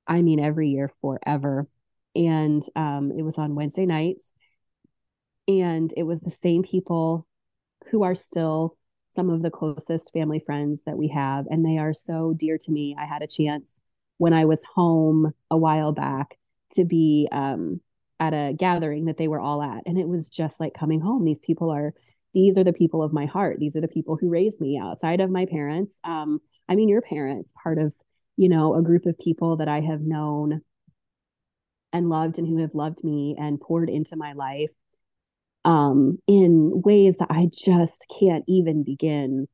I 0.07 0.22
mean, 0.22 0.39
every 0.39 0.68
year 0.68 0.91
forever. 1.01 1.66
And 2.14 2.62
um, 2.77 3.12
it 3.16 3.22
was 3.22 3.39
on 3.39 3.55
Wednesday 3.55 3.87
nights. 3.87 4.31
And 5.47 5.92
it 5.97 6.05
was 6.05 6.20
the 6.20 6.30
same 6.30 6.62
people 6.62 7.26
who 7.90 8.03
are 8.03 8.14
still 8.14 8.76
some 9.11 9.30
of 9.30 9.42
the 9.42 9.51
closest 9.51 10.12
family 10.12 10.40
friends 10.40 10.82
that 10.86 10.99
we 10.99 11.09
have. 11.09 11.47
And 11.49 11.64
they 11.64 11.78
are 11.78 11.95
so 11.95 12.34
dear 12.36 12.59
to 12.59 12.70
me. 12.70 12.97
I 12.99 13.07
had 13.07 13.22
a 13.22 13.26
chance 13.26 13.80
when 14.18 14.32
I 14.32 14.45
was 14.45 14.62
home 14.74 15.32
a 15.51 15.57
while 15.57 15.92
back 15.92 16.38
to 16.72 16.84
be 16.84 17.28
um, 17.30 17.80
at 18.18 18.32
a 18.32 18.55
gathering 18.57 19.07
that 19.07 19.16
they 19.16 19.28
were 19.28 19.40
all 19.40 19.62
at. 19.62 19.82
And 19.86 19.99
it 19.99 20.09
was 20.09 20.28
just 20.28 20.59
like 20.61 20.74
coming 20.74 21.01
home. 21.01 21.24
These 21.24 21.40
people 21.40 21.70
are 21.70 21.95
these 22.32 22.59
are 22.59 22.64
the 22.64 22.72
people 22.72 23.01
of 23.01 23.12
my 23.12 23.26
heart. 23.26 23.61
These 23.61 23.76
are 23.76 23.80
the 23.80 23.86
people 23.86 24.16
who 24.16 24.28
raised 24.28 24.61
me 24.61 24.76
outside 24.82 25.20
of 25.20 25.30
my 25.30 25.47
parents. 25.47 26.01
Um, 26.03 26.40
I 26.68 26.74
mean, 26.74 26.88
your 26.88 27.01
parents, 27.01 27.53
part 27.62 27.78
of, 27.78 27.95
you 28.36 28.49
know, 28.49 28.74
a 28.74 28.82
group 28.82 29.07
of 29.07 29.16
people 29.16 29.59
that 29.59 29.68
I 29.68 29.80
have 29.80 30.01
known 30.01 30.61
and 31.92 32.09
loved 32.09 32.38
and 32.38 32.49
who 32.49 32.57
have 32.57 32.74
loved 32.74 33.05
me 33.05 33.36
and 33.38 33.61
poured 33.61 33.88
into 33.88 34.16
my 34.16 34.32
life 34.32 34.70
um, 35.65 36.19
in 36.27 36.83
ways 36.85 37.19
that 37.19 37.31
I 37.31 37.49
just 37.53 38.07
can't 38.21 38.45
even 38.47 38.83
begin 38.83 39.49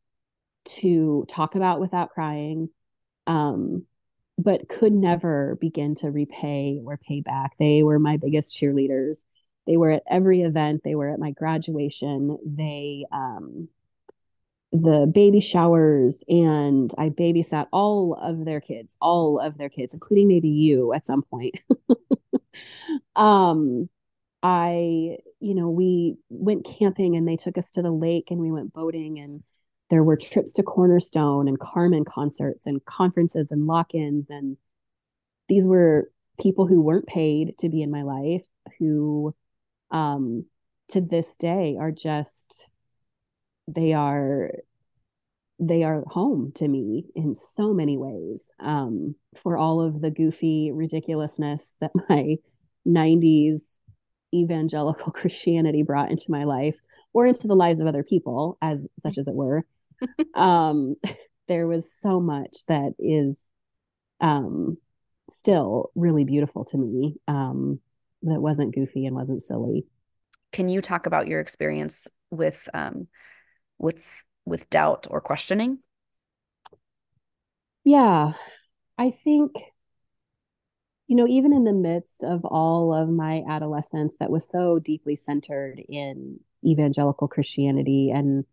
to 0.64 1.24
talk 1.28 1.54
about 1.54 1.80
without 1.80 2.10
crying, 2.10 2.68
um, 3.26 3.86
but 4.38 4.68
could 4.68 4.92
never 4.92 5.56
begin 5.60 5.94
to 5.96 6.10
repay 6.10 6.80
or 6.84 6.96
pay 6.96 7.20
back. 7.20 7.52
They 7.58 7.82
were 7.82 7.98
my 7.98 8.16
biggest 8.16 8.54
cheerleaders. 8.54 9.24
They 9.66 9.76
were 9.76 9.90
at 9.90 10.02
every 10.08 10.42
event. 10.42 10.82
They 10.84 10.94
were 10.94 11.10
at 11.10 11.20
my 11.20 11.30
graduation. 11.30 12.38
They, 12.44 13.06
um, 13.12 13.68
the 14.72 15.10
baby 15.12 15.40
showers, 15.40 16.22
and 16.28 16.92
I 16.96 17.08
babysat 17.08 17.66
all 17.72 18.14
of 18.14 18.44
their 18.44 18.60
kids, 18.60 18.96
all 19.00 19.40
of 19.40 19.58
their 19.58 19.68
kids, 19.68 19.94
including 19.94 20.28
maybe 20.28 20.48
you 20.48 20.92
at 20.92 21.04
some 21.04 21.22
point. 21.22 21.56
um, 23.16 23.88
I, 24.42 25.18
you 25.40 25.54
know, 25.54 25.68
we 25.68 26.16
went 26.28 26.66
camping 26.66 27.16
and 27.16 27.28
they 27.28 27.36
took 27.36 27.58
us 27.58 27.70
to 27.72 27.82
the 27.82 27.90
lake 27.90 28.28
and 28.30 28.40
we 28.40 28.50
went 28.50 28.72
boating 28.72 29.18
and 29.18 29.42
there 29.90 30.04
were 30.04 30.16
trips 30.16 30.52
to 30.54 30.62
Cornerstone 30.62 31.48
and 31.48 31.58
Carmen 31.58 32.04
concerts 32.04 32.64
and 32.64 32.84
conferences 32.84 33.48
and 33.50 33.66
lock-ins. 33.66 34.30
And 34.30 34.56
these 35.48 35.66
were 35.66 36.10
people 36.40 36.66
who 36.66 36.80
weren't 36.80 37.06
paid 37.06 37.58
to 37.58 37.68
be 37.68 37.82
in 37.82 37.90
my 37.90 38.02
life 38.02 38.46
who 38.78 39.34
um, 39.90 40.46
to 40.88 41.00
this 41.00 41.36
day 41.36 41.76
are 41.78 41.90
just 41.90 42.66
they 43.68 43.92
are 43.92 44.50
they 45.58 45.82
are 45.82 46.02
home 46.06 46.52
to 46.54 46.66
me 46.66 47.04
in 47.14 47.34
so 47.34 47.74
many 47.74 47.98
ways 47.98 48.50
um, 48.60 49.14
for 49.42 49.58
all 49.58 49.80
of 49.82 50.00
the 50.00 50.10
goofy 50.10 50.70
ridiculousness 50.72 51.74
that 51.80 51.90
my 52.08 52.36
90s 52.86 53.78
evangelical 54.34 55.12
Christianity 55.12 55.82
brought 55.82 56.10
into 56.10 56.30
my 56.30 56.44
life 56.44 56.76
or 57.12 57.26
into 57.26 57.48
the 57.48 57.56
lives 57.56 57.80
of 57.80 57.86
other 57.86 58.04
people, 58.04 58.56
as 58.62 58.86
such 59.00 59.18
as 59.18 59.26
it 59.26 59.34
were, 59.34 59.64
um, 60.34 60.96
there 61.48 61.66
was 61.66 61.84
so 62.02 62.20
much 62.20 62.58
that 62.68 62.94
is 62.98 63.38
um, 64.20 64.76
still 65.28 65.90
really 65.94 66.24
beautiful 66.24 66.64
to 66.66 66.78
me 66.78 67.16
um, 67.26 67.80
that 68.22 68.40
wasn't 68.40 68.74
goofy 68.74 69.06
and 69.06 69.16
wasn't 69.16 69.42
silly. 69.42 69.86
Can 70.52 70.68
you 70.68 70.80
talk 70.80 71.06
about 71.06 71.28
your 71.28 71.40
experience 71.40 72.08
with 72.30 72.68
um, 72.74 73.08
with 73.78 74.04
with 74.44 74.70
doubt 74.70 75.06
or 75.10 75.20
questioning? 75.20 75.78
Yeah, 77.84 78.32
I 78.98 79.10
think 79.10 79.52
you 81.10 81.16
know, 81.16 81.26
even 81.26 81.52
in 81.52 81.64
the 81.64 81.72
midst 81.72 82.22
of 82.22 82.44
all 82.44 82.94
of 82.94 83.08
my 83.08 83.42
adolescence 83.48 84.14
that 84.20 84.30
was 84.30 84.48
so 84.48 84.78
deeply 84.78 85.16
centered 85.16 85.82
in 85.88 86.38
evangelical 86.64 87.26
Christianity 87.26 88.12
and 88.14 88.44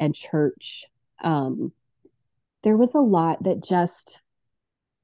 and 0.00 0.12
church, 0.12 0.86
um, 1.22 1.70
there 2.64 2.76
was 2.76 2.96
a 2.96 2.98
lot 2.98 3.44
that 3.44 3.62
just 3.62 4.20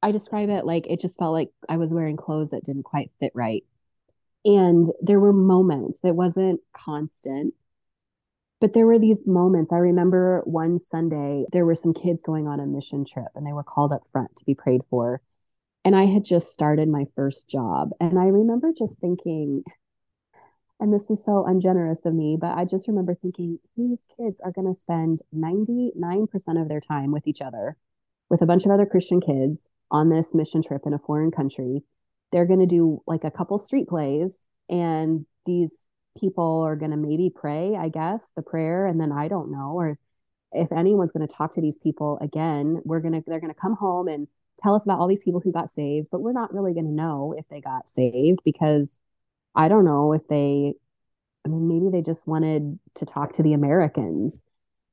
I 0.03 0.11
describe 0.11 0.49
it 0.49 0.67
like 0.67 0.89
it 0.89 0.99
just 0.99 1.17
felt 1.17 1.33
like 1.33 1.51
I 1.69 1.77
was 1.77 1.95
wearing 1.95 2.17
clothes 2.17 2.51
that 2.51 2.65
didn't 2.65 2.83
quite 2.83 3.13
fit 3.21 3.31
right. 3.37 3.63
And 4.45 4.91
there 5.01 5.21
were 5.21 5.33
moments, 5.33 6.01
it 6.03 6.17
wasn't 6.17 6.61
constant, 6.73 7.55
but 8.61 8.75
there 8.75 8.87
were 8.87 8.99
these 8.99 9.25
moments. 9.29 9.73
I 9.73 9.77
remember 9.77 10.43
one 10.45 10.81
Sunday, 10.81 11.45
there 11.53 11.67
were 11.67 11.77
some 11.77 11.95
kids 11.95 12.21
going 12.25 12.49
on 12.49 12.59
a 12.59 12.67
mission 12.67 13.05
trip 13.05 13.29
and 13.37 13.47
they 13.47 13.53
were 13.53 13.63
called 13.63 13.93
up 13.93 14.03
front 14.11 14.35
to 14.39 14.45
be 14.45 14.57
prayed 14.57 14.81
for. 14.91 15.21
And 15.87 15.95
I 15.95 16.07
had 16.07 16.25
just 16.25 16.53
started 16.53 16.89
my 16.89 17.05
first 17.15 17.49
job. 17.49 17.91
And 18.01 18.19
I 18.19 18.25
remember 18.25 18.73
just 18.77 18.99
thinking, 18.99 19.63
and 20.81 20.93
this 20.93 21.13
is 21.13 21.25
so 21.25 21.47
ungenerous 21.47 22.05
of 22.05 22.13
me, 22.13 22.37
but 22.37 22.59
I 22.59 22.65
just 22.65 22.89
remember 22.89 23.15
thinking 23.15 23.61
these 23.77 24.09
kids 24.17 24.41
are 24.41 24.51
going 24.51 24.67
to 24.67 24.77
spend 24.77 25.23
99% 25.33 26.27
of 26.61 26.69
their 26.69 26.81
time 26.81 27.13
with 27.13 27.29
each 27.29 27.41
other, 27.41 27.77
with 28.29 28.43
a 28.43 28.47
bunch 28.47 28.65
of 28.65 28.73
other 28.73 28.85
Christian 28.85 29.21
kids 29.21 29.69
on 29.89 30.09
this 30.09 30.35
mission 30.35 30.61
trip 30.61 30.83
in 30.87 30.93
a 30.93 30.99
foreign 30.99 31.31
country. 31.31 31.85
They're 32.33 32.47
going 32.47 32.59
to 32.59 32.67
do 32.67 33.05
like 33.07 33.23
a 33.23 33.31
couple 33.31 33.57
street 33.57 33.87
plays, 33.87 34.49
and 34.69 35.25
these 35.47 35.71
people 36.19 36.63
are 36.63 36.75
going 36.75 36.91
to 36.91 36.97
maybe 36.97 37.31
pray, 37.33 37.77
I 37.77 37.91
guess, 37.91 38.33
the 38.35 38.43
prayer, 38.43 38.89
and 38.89 39.01
then 39.01 39.13
I 39.13 39.29
don't 39.29 39.53
know, 39.53 39.75
or 39.75 40.01
if 40.51 40.73
anyone's 40.73 41.13
going 41.13 41.29
to 41.29 41.33
talk 41.33 41.53
to 41.53 41.61
these 41.61 41.79
people 41.79 42.19
again, 42.21 42.81
we're 42.85 42.99
going 42.99 43.15
to 43.15 43.23
they're 43.25 43.39
going 43.39 43.55
to 43.55 43.61
come 43.61 43.77
home 43.77 44.09
and 44.09 44.27
tell 44.63 44.75
us 44.75 44.85
about 44.85 44.99
all 44.99 45.09
these 45.09 45.23
people 45.23 45.41
who 45.41 45.53
got 45.53 45.71
saved, 45.71 46.09
but 46.11 46.21
we're 46.21 46.33
not 46.33 46.55
really 46.55 46.73
going 46.73 46.87
to 46.87 46.93
know 46.93 47.35
if 47.37 47.47
they 47.49 47.61
got 47.61 47.89
saved 47.89 48.41
because 48.45 49.01
I 49.55 49.69
don't 49.69 49.85
know 49.85 50.13
if 50.13 50.27
they 50.29 50.75
I 51.45 51.49
mean 51.49 51.69
maybe 51.69 51.91
they 51.91 52.03
just 52.03 52.27
wanted 52.27 52.79
to 52.97 53.07
talk 53.07 53.35
to 53.35 53.43
the 53.43 53.53
Americans. 53.53 54.43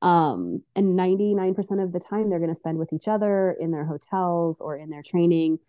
Um, 0.02 0.64
and 0.76 1.00
99% 1.00 1.82
of 1.82 1.94
the 1.94 2.00
time 2.00 2.30
they're 2.30 2.40
going 2.40 2.54
to 2.54 2.60
spend 2.60 2.78
with 2.78 2.92
each 2.92 3.08
other 3.08 3.56
in 3.58 3.72
their 3.72 3.86
hotels 3.86 4.60
or 4.60 4.76
in 4.76 4.90
their 4.90 5.02
training. 5.02 5.60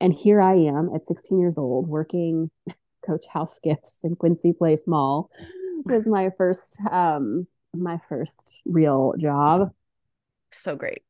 And 0.00 0.12
here 0.12 0.42
I 0.42 0.54
am 0.54 0.90
at 0.92 1.06
16 1.06 1.38
years 1.38 1.56
old 1.56 1.86
working 1.86 2.50
coach 3.06 3.26
house 3.26 3.60
gifts 3.62 3.98
in 4.02 4.16
Quincy 4.16 4.52
Place 4.52 4.82
Mall 4.86 5.30
was 5.84 6.06
my 6.06 6.30
first 6.36 6.78
um 6.90 7.46
my 7.74 8.00
first 8.08 8.62
real 8.64 9.14
job. 9.18 9.70
So 10.50 10.74
great. 10.76 11.02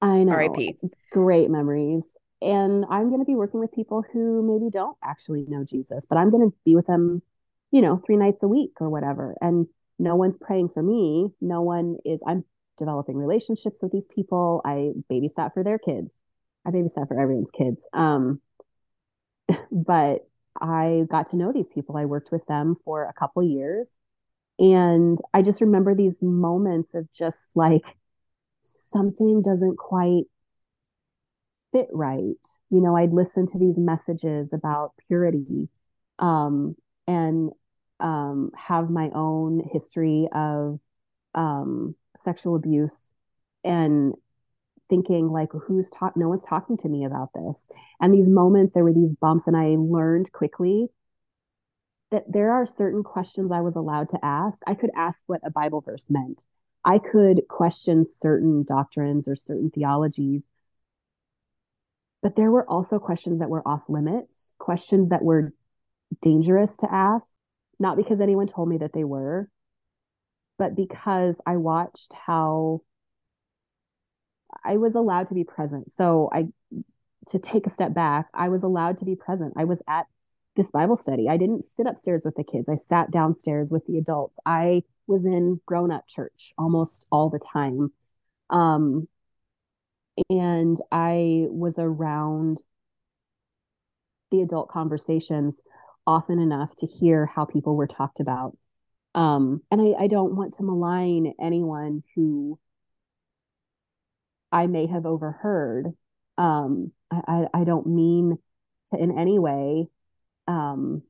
I 0.00 0.24
know. 0.24 0.32
R.I.P. 0.32 0.76
Great 1.10 1.50
memories. 1.50 2.02
And 2.42 2.86
I'm 2.90 3.08
going 3.08 3.20
to 3.20 3.26
be 3.26 3.34
working 3.34 3.60
with 3.60 3.72
people 3.72 4.02
who 4.12 4.42
maybe 4.42 4.70
don't 4.70 4.96
actually 5.04 5.44
know 5.46 5.64
Jesus, 5.64 6.06
but 6.08 6.16
I'm 6.16 6.30
going 6.30 6.50
to 6.50 6.56
be 6.64 6.74
with 6.74 6.86
them, 6.86 7.22
you 7.70 7.82
know, 7.82 8.02
three 8.06 8.16
nights 8.16 8.42
a 8.42 8.48
week 8.48 8.72
or 8.80 8.88
whatever. 8.88 9.36
And 9.42 9.66
no 9.98 10.16
one's 10.16 10.38
praying 10.38 10.70
for 10.70 10.82
me. 10.82 11.28
No 11.40 11.60
one 11.60 11.98
is, 12.04 12.22
I'm 12.26 12.44
developing 12.78 13.16
relationships 13.16 13.82
with 13.82 13.92
these 13.92 14.06
people. 14.06 14.62
I 14.64 14.92
babysat 15.10 15.52
for 15.52 15.62
their 15.62 15.78
kids. 15.78 16.14
I 16.66 16.70
babysat 16.70 17.08
for 17.08 17.20
everyone's 17.20 17.50
kids. 17.50 17.82
Um, 17.92 18.40
but 19.70 20.26
I 20.58 21.04
got 21.10 21.28
to 21.28 21.36
know 21.36 21.52
these 21.52 21.68
people. 21.68 21.98
I 21.98 22.06
worked 22.06 22.32
with 22.32 22.46
them 22.46 22.76
for 22.84 23.04
a 23.04 23.12
couple 23.12 23.42
years. 23.42 23.90
And 24.58 25.18
I 25.32 25.42
just 25.42 25.60
remember 25.60 25.94
these 25.94 26.18
moments 26.20 26.94
of 26.94 27.10
just 27.12 27.56
like 27.56 27.96
something 28.60 29.42
doesn't 29.42 29.76
quite 29.76 30.24
fit 31.72 31.88
right. 31.92 32.46
You 32.70 32.80
know, 32.80 32.96
I'd 32.96 33.12
listen 33.12 33.46
to 33.48 33.58
these 33.58 33.78
messages 33.78 34.52
about 34.52 34.92
purity 35.06 35.68
um, 36.18 36.76
and 37.06 37.50
um, 38.00 38.50
have 38.56 38.90
my 38.90 39.10
own 39.14 39.62
history 39.72 40.28
of 40.32 40.80
um, 41.34 41.94
sexual 42.16 42.56
abuse 42.56 43.12
and 43.64 44.14
thinking 44.88 45.28
like 45.28 45.50
who's 45.52 45.88
taught 45.90 46.16
no 46.16 46.28
one's 46.28 46.44
talking 46.44 46.76
to 46.78 46.88
me 46.88 47.04
about 47.04 47.30
this. 47.34 47.68
And 48.00 48.12
these 48.12 48.28
moments 48.28 48.72
there 48.72 48.82
were 48.82 48.92
these 48.92 49.14
bumps 49.14 49.46
and 49.46 49.56
i 49.56 49.76
learned 49.78 50.32
quickly 50.32 50.88
that 52.10 52.24
there 52.28 52.50
are 52.50 52.66
certain 52.66 53.04
questions 53.04 53.52
i 53.52 53.60
was 53.60 53.76
allowed 53.76 54.08
to 54.08 54.18
ask. 54.24 54.58
I 54.66 54.74
could 54.74 54.90
ask 54.96 55.20
what 55.26 55.40
a 55.44 55.50
bible 55.50 55.80
verse 55.80 56.06
meant 56.10 56.44
i 56.84 56.98
could 56.98 57.42
question 57.48 58.06
certain 58.06 58.62
doctrines 58.62 59.28
or 59.28 59.36
certain 59.36 59.70
theologies 59.70 60.44
but 62.22 62.36
there 62.36 62.50
were 62.50 62.68
also 62.68 62.98
questions 62.98 63.38
that 63.38 63.50
were 63.50 63.66
off 63.66 63.82
limits 63.88 64.54
questions 64.58 65.08
that 65.08 65.22
were 65.22 65.52
dangerous 66.20 66.76
to 66.76 66.92
ask 66.92 67.36
not 67.78 67.96
because 67.96 68.20
anyone 68.20 68.46
told 68.46 68.68
me 68.68 68.78
that 68.78 68.92
they 68.92 69.04
were 69.04 69.48
but 70.58 70.74
because 70.74 71.40
i 71.46 71.56
watched 71.56 72.12
how 72.12 72.82
I 74.64 74.76
was 74.76 74.94
allowed 74.94 75.28
to 75.28 75.34
be 75.34 75.44
present. 75.44 75.92
So 75.92 76.28
I 76.32 76.48
to 77.28 77.38
take 77.38 77.66
a 77.66 77.70
step 77.70 77.92
back, 77.92 78.28
I 78.32 78.48
was 78.48 78.62
allowed 78.62 78.98
to 78.98 79.04
be 79.04 79.14
present. 79.14 79.54
I 79.56 79.64
was 79.64 79.82
at 79.86 80.06
this 80.56 80.70
Bible 80.70 80.96
study. 80.96 81.28
I 81.28 81.36
didn't 81.36 81.64
sit 81.64 81.86
upstairs 81.86 82.24
with 82.24 82.34
the 82.34 82.44
kids. 82.44 82.68
I 82.68 82.76
sat 82.76 83.10
downstairs 83.10 83.70
with 83.70 83.86
the 83.86 83.98
adults. 83.98 84.38
I 84.44 84.82
was 85.10 85.26
in 85.26 85.60
grown 85.66 85.90
up 85.90 86.06
church 86.06 86.52
almost 86.56 87.06
all 87.10 87.28
the 87.28 87.40
time. 87.52 87.92
Um, 88.48 89.08
and 90.28 90.78
I 90.90 91.46
was 91.48 91.74
around 91.78 92.62
the 94.30 94.42
adult 94.42 94.68
conversations 94.68 95.60
often 96.06 96.38
enough 96.38 96.74
to 96.76 96.86
hear 96.86 97.26
how 97.26 97.44
people 97.44 97.76
were 97.76 97.86
talked 97.86 98.20
about. 98.20 98.56
Um, 99.14 99.62
and 99.70 99.80
I, 99.80 100.04
I 100.04 100.06
don't 100.06 100.36
want 100.36 100.54
to 100.54 100.62
malign 100.62 101.34
anyone 101.40 102.02
who 102.14 102.58
I 104.52 104.66
may 104.66 104.86
have 104.86 105.06
overheard. 105.06 105.86
Um, 106.38 106.92
I, 107.10 107.46
I 107.52 107.64
don't 107.64 107.86
mean 107.86 108.38
to 108.88 108.96
in 108.96 109.18
any 109.18 109.38
way 109.38 109.86
um, 110.46 111.02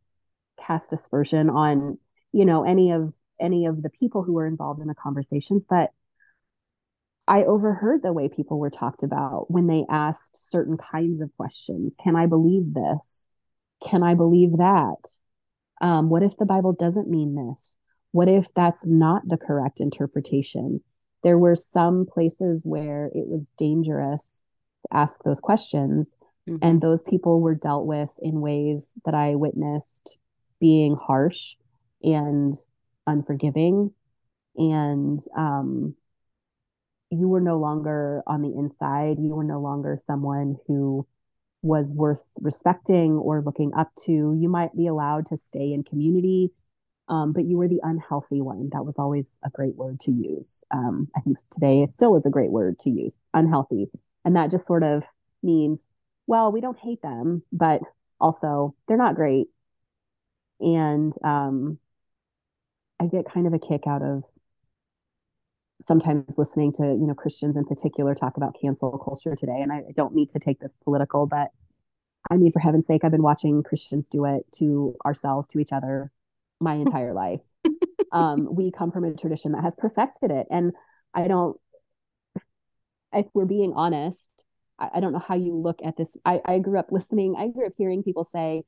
cast 0.66 0.92
aspersion 0.92 1.50
on 1.50 1.98
you 2.32 2.44
know 2.44 2.64
any 2.64 2.92
of 2.92 3.12
any 3.40 3.66
of 3.66 3.82
the 3.82 3.90
people 3.90 4.22
who 4.22 4.34
were 4.34 4.46
involved 4.46 4.80
in 4.80 4.88
the 4.88 4.94
conversations, 4.94 5.64
but 5.68 5.90
I 7.26 7.44
overheard 7.44 8.02
the 8.02 8.12
way 8.12 8.28
people 8.28 8.58
were 8.58 8.70
talked 8.70 9.02
about 9.02 9.50
when 9.50 9.66
they 9.66 9.84
asked 9.88 10.50
certain 10.50 10.76
kinds 10.76 11.20
of 11.20 11.30
questions. 11.36 11.94
Can 12.02 12.16
I 12.16 12.26
believe 12.26 12.74
this? 12.74 13.26
Can 13.88 14.02
I 14.02 14.14
believe 14.14 14.58
that? 14.58 15.16
Um, 15.80 16.10
what 16.10 16.22
if 16.22 16.36
the 16.36 16.46
Bible 16.46 16.72
doesn't 16.72 17.08
mean 17.08 17.36
this? 17.36 17.76
What 18.12 18.28
if 18.28 18.46
that's 18.54 18.84
not 18.84 19.22
the 19.28 19.38
correct 19.38 19.80
interpretation? 19.80 20.82
there 21.22 21.38
were 21.38 21.56
some 21.56 22.06
places 22.06 22.64
where 22.64 23.10
it 23.14 23.26
was 23.26 23.48
dangerous 23.58 24.40
to 24.82 24.96
ask 24.96 25.22
those 25.22 25.40
questions 25.40 26.14
mm-hmm. 26.48 26.58
and 26.62 26.80
those 26.80 27.02
people 27.02 27.40
were 27.40 27.54
dealt 27.54 27.86
with 27.86 28.10
in 28.22 28.40
ways 28.40 28.92
that 29.04 29.14
i 29.14 29.34
witnessed 29.34 30.16
being 30.60 30.96
harsh 30.96 31.56
and 32.02 32.54
unforgiving 33.06 33.92
and 34.56 35.20
um, 35.36 35.94
you 37.10 37.28
were 37.28 37.40
no 37.40 37.58
longer 37.58 38.22
on 38.26 38.42
the 38.42 38.54
inside 38.56 39.18
you 39.18 39.34
were 39.34 39.44
no 39.44 39.60
longer 39.60 39.98
someone 40.00 40.56
who 40.66 41.06
was 41.62 41.94
worth 41.94 42.24
respecting 42.40 43.12
or 43.12 43.42
looking 43.42 43.72
up 43.76 43.90
to 43.94 44.36
you 44.38 44.48
might 44.48 44.74
be 44.76 44.86
allowed 44.86 45.26
to 45.26 45.36
stay 45.36 45.72
in 45.72 45.82
community 45.82 46.50
um, 47.10 47.32
but 47.32 47.44
you 47.44 47.58
were 47.58 47.66
the 47.66 47.80
unhealthy 47.82 48.40
one. 48.40 48.70
That 48.72 48.86
was 48.86 48.96
always 48.96 49.36
a 49.44 49.50
great 49.50 49.74
word 49.74 49.98
to 50.00 50.12
use. 50.12 50.62
Um, 50.70 51.08
I 51.16 51.20
think 51.20 51.38
today 51.50 51.82
it 51.82 51.92
still 51.92 52.16
is 52.16 52.24
a 52.24 52.30
great 52.30 52.52
word 52.52 52.78
to 52.80 52.90
use, 52.90 53.18
unhealthy. 53.34 53.90
And 54.24 54.36
that 54.36 54.52
just 54.52 54.64
sort 54.64 54.84
of 54.84 55.02
means, 55.42 55.84
well, 56.28 56.52
we 56.52 56.60
don't 56.60 56.78
hate 56.78 57.02
them, 57.02 57.42
but 57.52 57.80
also 58.20 58.76
they're 58.86 58.96
not 58.96 59.16
great. 59.16 59.48
And 60.60 61.12
um, 61.24 61.78
I 63.00 63.06
get 63.06 63.24
kind 63.32 63.46
of 63.46 63.54
a 63.54 63.58
kick 63.58 63.86
out 63.86 64.02
of 64.02 64.24
sometimes 65.80 66.36
listening 66.36 66.72
to, 66.74 66.82
you 66.82 67.06
know, 67.06 67.14
Christians 67.14 67.56
in 67.56 67.64
particular 67.64 68.14
talk 68.14 68.36
about 68.36 68.56
cancel 68.60 68.98
culture 68.98 69.34
today. 69.34 69.60
And 69.62 69.72
I, 69.72 69.78
I 69.78 69.92
don't 69.96 70.14
need 70.14 70.28
to 70.30 70.38
take 70.38 70.60
this 70.60 70.76
political, 70.84 71.26
but 71.26 71.50
I 72.30 72.36
mean, 72.36 72.52
for 72.52 72.60
heaven's 72.60 72.86
sake, 72.86 73.02
I've 73.02 73.10
been 73.10 73.22
watching 73.22 73.62
Christians 73.62 74.08
do 74.08 74.26
it 74.26 74.44
to 74.56 74.94
ourselves, 75.06 75.48
to 75.48 75.58
each 75.58 75.72
other, 75.72 76.12
my 76.60 76.74
entire 76.86 77.14
life. 77.14 77.40
um, 78.12 78.54
we 78.54 78.70
come 78.70 78.92
from 78.92 79.04
a 79.04 79.14
tradition 79.14 79.52
that 79.52 79.64
has 79.64 79.74
perfected 79.76 80.30
it. 80.30 80.46
And 80.50 80.72
I 81.14 81.28
don't, 81.28 81.58
if 83.12 83.26
we're 83.32 83.46
being 83.46 83.72
honest, 83.74 84.28
I, 84.78 84.90
I 84.94 85.00
don't 85.00 85.12
know 85.12 85.18
how 85.18 85.36
you 85.36 85.56
look 85.56 85.80
at 85.82 85.96
this. 85.96 86.16
I, 86.24 86.40
I 86.44 86.58
grew 86.58 86.78
up 86.78 86.92
listening, 86.92 87.36
I 87.38 87.48
grew 87.48 87.66
up 87.66 87.72
hearing 87.78 88.02
people 88.02 88.24
say, 88.24 88.64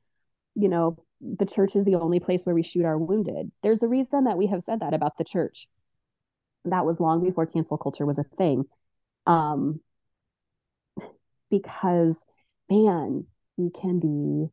you 0.55 0.69
know, 0.69 0.97
the 1.21 1.45
church 1.45 1.75
is 1.75 1.85
the 1.85 1.95
only 1.95 2.19
place 2.19 2.45
where 2.45 2.55
we 2.55 2.63
shoot 2.63 2.85
our 2.85 2.97
wounded. 2.97 3.51
There's 3.61 3.83
a 3.83 3.87
reason 3.87 4.25
that 4.25 4.37
we 4.37 4.47
have 4.47 4.63
said 4.63 4.81
that 4.81 4.93
about 4.93 5.17
the 5.17 5.23
church. 5.23 5.67
That 6.65 6.85
was 6.85 6.99
long 6.99 7.23
before 7.23 7.45
cancel 7.45 7.77
culture 7.77 8.05
was 8.05 8.17
a 8.17 8.23
thing. 8.23 8.65
Um, 9.25 9.79
because, 11.49 12.17
man, 12.69 13.25
we 13.57 13.69
can 13.69 13.99
be 13.99 14.49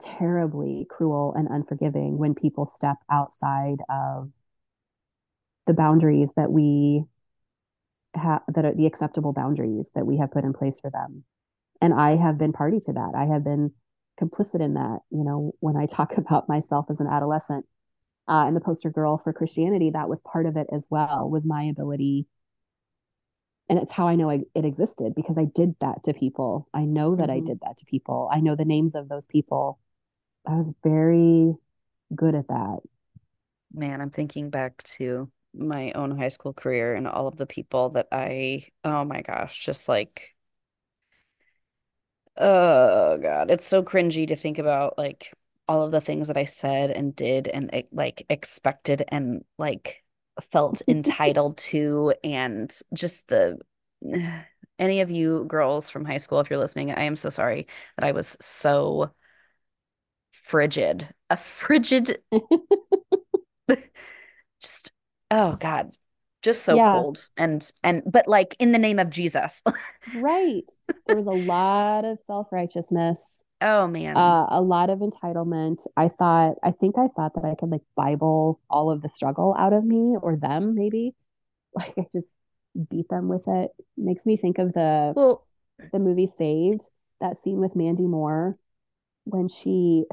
terribly 0.00 0.86
cruel 0.88 1.34
and 1.36 1.48
unforgiving 1.48 2.18
when 2.18 2.34
people 2.34 2.66
step 2.66 2.96
outside 3.10 3.78
of 3.90 4.30
the 5.66 5.74
boundaries 5.74 6.32
that 6.36 6.50
we 6.50 7.04
have 8.14 8.42
that 8.48 8.64
are 8.64 8.74
the 8.74 8.86
acceptable 8.86 9.32
boundaries 9.32 9.90
that 9.94 10.06
we 10.06 10.18
have 10.18 10.30
put 10.30 10.44
in 10.44 10.52
place 10.52 10.80
for 10.80 10.90
them 10.90 11.24
and 11.82 11.92
i 11.92 12.16
have 12.16 12.38
been 12.38 12.52
party 12.52 12.80
to 12.80 12.92
that 12.92 13.12
i 13.14 13.26
have 13.26 13.44
been 13.44 13.72
complicit 14.20 14.60
in 14.60 14.74
that 14.74 14.98
you 15.10 15.24
know 15.24 15.52
when 15.60 15.76
i 15.76 15.86
talk 15.86 16.12
about 16.16 16.48
myself 16.48 16.86
as 16.90 17.00
an 17.00 17.06
adolescent 17.06 17.64
uh, 18.28 18.44
and 18.46 18.54
the 18.54 18.60
poster 18.60 18.90
girl 18.90 19.18
for 19.18 19.32
christianity 19.32 19.90
that 19.90 20.08
was 20.08 20.20
part 20.20 20.46
of 20.46 20.56
it 20.56 20.66
as 20.72 20.86
well 20.90 21.28
was 21.28 21.46
my 21.46 21.64
ability 21.64 22.26
and 23.68 23.78
it's 23.78 23.92
how 23.92 24.08
i 24.08 24.14
know 24.14 24.30
I, 24.30 24.40
it 24.54 24.64
existed 24.64 25.14
because 25.14 25.38
i 25.38 25.44
did 25.44 25.74
that 25.80 26.04
to 26.04 26.14
people 26.14 26.68
i 26.74 26.84
know 26.84 27.16
that 27.16 27.28
mm-hmm. 27.28 27.44
i 27.44 27.46
did 27.46 27.60
that 27.62 27.78
to 27.78 27.86
people 27.86 28.28
i 28.32 28.40
know 28.40 28.56
the 28.56 28.64
names 28.64 28.94
of 28.94 29.08
those 29.08 29.26
people 29.26 29.78
I 30.48 30.54
was 30.54 30.72
very 30.82 31.54
good 32.14 32.34
at 32.34 32.48
that. 32.48 32.78
Man, 33.72 34.00
I'm 34.00 34.10
thinking 34.10 34.48
back 34.48 34.82
to 34.96 35.30
my 35.54 35.92
own 35.92 36.16
high 36.16 36.28
school 36.28 36.54
career 36.54 36.94
and 36.94 37.06
all 37.06 37.28
of 37.28 37.36
the 37.36 37.46
people 37.46 37.90
that 37.90 38.08
I, 38.10 38.68
oh 38.82 39.04
my 39.04 39.20
gosh, 39.20 39.62
just 39.62 39.88
like, 39.88 40.34
oh 42.38 43.18
God, 43.18 43.50
it's 43.50 43.66
so 43.66 43.82
cringy 43.82 44.28
to 44.28 44.36
think 44.36 44.58
about 44.58 44.96
like 44.98 45.32
all 45.68 45.82
of 45.82 45.90
the 45.90 46.00
things 46.00 46.28
that 46.28 46.36
I 46.36 46.44
said 46.44 46.90
and 46.90 47.14
did 47.14 47.48
and 47.48 47.70
like 47.92 48.24
expected 48.30 49.04
and 49.08 49.44
like 49.58 50.02
felt 50.50 50.82
entitled 50.88 51.58
to 51.58 52.14
and 52.24 52.74
just 52.94 53.28
the 53.28 53.58
any 54.78 55.00
of 55.00 55.10
you 55.10 55.44
girls 55.48 55.90
from 55.90 56.04
high 56.04 56.18
school 56.18 56.40
if 56.40 56.50
you're 56.50 56.58
listening 56.58 56.92
I 56.92 57.02
am 57.02 57.16
so 57.16 57.30
sorry 57.30 57.66
that 57.96 58.06
I 58.06 58.12
was 58.12 58.36
so 58.40 59.10
frigid, 60.30 61.08
a 61.30 61.36
frigid, 61.36 62.22
just, 64.60 64.92
oh 65.30 65.56
God, 65.56 65.94
just 66.42 66.64
so 66.64 66.76
yeah. 66.76 66.92
cold. 66.92 67.28
And, 67.36 67.70
and, 67.82 68.02
but 68.06 68.28
like 68.28 68.56
in 68.58 68.72
the 68.72 68.78
name 68.78 68.98
of 68.98 69.10
Jesus. 69.10 69.62
right. 70.14 70.64
There 71.06 71.16
was 71.16 71.26
a 71.26 71.30
lot 71.46 72.04
of 72.04 72.20
self 72.20 72.48
righteousness. 72.52 73.42
Oh 73.60 73.88
man. 73.88 74.16
Uh, 74.16 74.46
a 74.50 74.60
lot 74.60 74.90
of 74.90 75.00
entitlement. 75.00 75.86
I 75.96 76.08
thought, 76.08 76.56
I 76.62 76.70
think 76.70 76.96
I 76.96 77.08
thought 77.16 77.34
that 77.34 77.44
I 77.44 77.54
could 77.58 77.70
like 77.70 77.82
Bible 77.96 78.60
all 78.70 78.90
of 78.90 79.02
the 79.02 79.08
struggle 79.08 79.54
out 79.58 79.72
of 79.72 79.84
me 79.84 80.16
or 80.20 80.36
them, 80.36 80.74
maybe. 80.74 81.14
Like 81.74 81.92
I 81.98 82.06
just 82.12 82.28
beat 82.90 83.08
them 83.10 83.28
with 83.28 83.46
it. 83.46 83.70
Makes 83.96 84.24
me 84.24 84.36
think 84.36 84.58
of 84.58 84.72
the 84.72 85.12
well, 85.14 85.46
the 85.92 85.98
movie 85.98 86.26
Saved, 86.26 86.88
that 87.20 87.36
scene 87.38 87.58
with 87.58 87.76
Mandy 87.76 88.06
Moore 88.06 88.58
when 89.24 89.48
she 89.48 90.04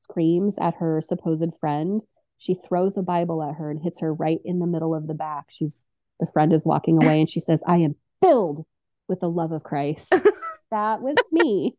screams 0.00 0.54
at 0.58 0.76
her 0.76 1.00
supposed 1.00 1.52
friend. 1.60 2.02
She 2.38 2.54
throws 2.54 2.96
a 2.96 3.02
Bible 3.02 3.42
at 3.42 3.56
her 3.56 3.70
and 3.70 3.80
hits 3.82 4.00
her 4.00 4.12
right 4.12 4.40
in 4.44 4.60
the 4.60 4.66
middle 4.66 4.94
of 4.94 5.06
the 5.06 5.14
back. 5.14 5.46
She's 5.48 5.84
the 6.20 6.26
friend 6.26 6.52
is 6.52 6.64
walking 6.64 7.02
away 7.02 7.20
and 7.20 7.30
she 7.30 7.40
says, 7.40 7.62
I 7.66 7.76
am 7.78 7.94
filled 8.20 8.64
with 9.08 9.20
the 9.20 9.30
love 9.30 9.52
of 9.52 9.62
Christ. 9.62 10.10
that 10.70 11.02
was 11.02 11.16
me. 11.32 11.76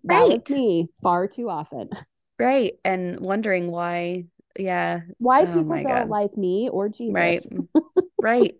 That 0.05 0.27
right. 0.27 0.41
was 0.41 0.49
me 0.49 0.89
far 1.01 1.27
too 1.27 1.49
often. 1.49 1.89
Right. 2.37 2.73
And 2.83 3.19
wondering 3.19 3.71
why, 3.71 4.25
yeah. 4.59 5.01
Why 5.19 5.43
oh 5.43 5.45
people 5.45 5.75
don't 5.75 5.85
God. 5.85 6.09
like 6.09 6.35
me 6.35 6.69
or 6.69 6.89
Jesus. 6.89 7.13
Right. 7.13 7.45
right. 8.21 8.55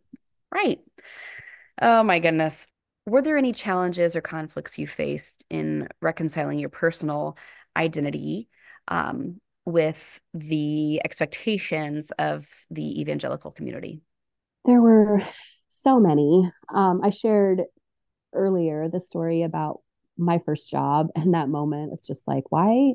Right. 0.53 0.79
Oh 1.81 2.03
my 2.03 2.19
goodness. 2.19 2.67
Were 3.05 3.21
there 3.21 3.37
any 3.37 3.51
challenges 3.51 4.15
or 4.15 4.21
conflicts 4.21 4.77
you 4.77 4.87
faced 4.87 5.45
in 5.49 5.89
reconciling 6.01 6.57
your 6.57 6.69
personal 6.69 7.37
identity 7.75 8.47
um, 8.87 9.41
with 9.65 10.21
the 10.33 11.01
expectations 11.03 12.11
of 12.19 12.47
the 12.69 13.01
evangelical 13.01 13.51
community? 13.51 14.01
There 14.65 14.81
were 14.81 15.21
so 15.69 15.99
many. 15.99 16.51
Um, 16.73 17.01
I 17.03 17.09
shared 17.09 17.61
earlier 18.33 18.89
the 18.89 18.99
story 18.99 19.43
about 19.43 19.81
my 20.17 20.39
first 20.45 20.69
job 20.69 21.07
and 21.15 21.33
that 21.33 21.49
moment 21.49 21.93
of 21.93 22.03
just 22.03 22.27
like, 22.27 22.45
why, 22.49 22.93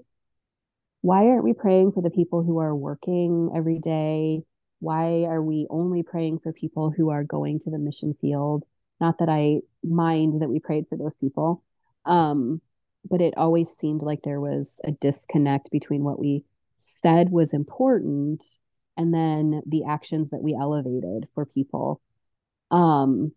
why 1.03 1.27
aren't 1.27 1.45
we 1.45 1.53
praying 1.53 1.93
for 1.93 2.03
the 2.03 2.11
people 2.11 2.43
who 2.43 2.59
are 2.59 2.75
working 2.75 3.51
every 3.55 3.79
day? 3.79 4.43
Why 4.79 5.25
are 5.25 5.43
we 5.43 5.67
only 5.69 6.03
praying 6.03 6.39
for 6.39 6.53
people 6.53 6.91
who 6.91 7.11
are 7.11 7.25
going 7.25 7.59
to 7.61 7.71
the 7.71 7.79
mission 7.79 8.15
field? 8.21 8.65
Not 9.01 9.19
that 9.19 9.29
I 9.29 9.61
mind 9.83 10.43
that 10.43 10.49
we 10.49 10.61
prayed 10.61 10.87
for 10.89 10.97
those 10.97 11.17
people. 11.17 11.63
Um, 12.05 12.61
but 13.09 13.21
it 13.21 13.35
always 13.37 13.71
seemed 13.71 14.03
like 14.03 14.23
there 14.23 14.41
was 14.41 14.81
a 14.85 14.93
disconnect 14.93 15.71
between 15.71 16.05
what 16.05 16.19
we 16.19 16.45
said 16.81 17.31
was 17.31 17.53
important 17.53 18.45
and 18.97 19.15
then 19.15 19.63
the 19.67 19.85
actions 19.85 20.31
that 20.31 20.43
we 20.43 20.55
elevated 20.55 21.29
for 21.35 21.47
people. 21.47 22.01
Um 22.71 23.33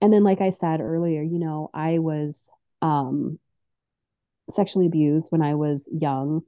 and 0.00 0.12
then 0.12 0.22
like 0.22 0.40
i 0.40 0.50
said 0.50 0.80
earlier 0.80 1.22
you 1.22 1.38
know 1.38 1.70
i 1.74 1.98
was 1.98 2.50
um 2.82 3.38
sexually 4.50 4.86
abused 4.86 5.30
when 5.30 5.42
i 5.42 5.54
was 5.54 5.88
young 5.92 6.42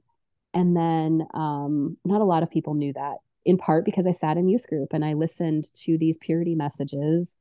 and 0.53 0.75
then 0.75 1.25
um 1.33 1.97
not 2.05 2.21
a 2.21 2.25
lot 2.25 2.43
of 2.43 2.49
people 2.49 2.73
knew 2.73 2.93
that 2.93 3.17
in 3.45 3.57
part 3.57 3.85
because 3.85 4.07
i 4.07 4.11
sat 4.11 4.37
in 4.37 4.47
youth 4.47 4.67
group 4.67 4.93
and 4.93 5.03
i 5.03 5.13
listened 5.13 5.65
to 5.73 5.97
these 5.97 6.17
purity 6.17 6.55
messages 6.55 7.35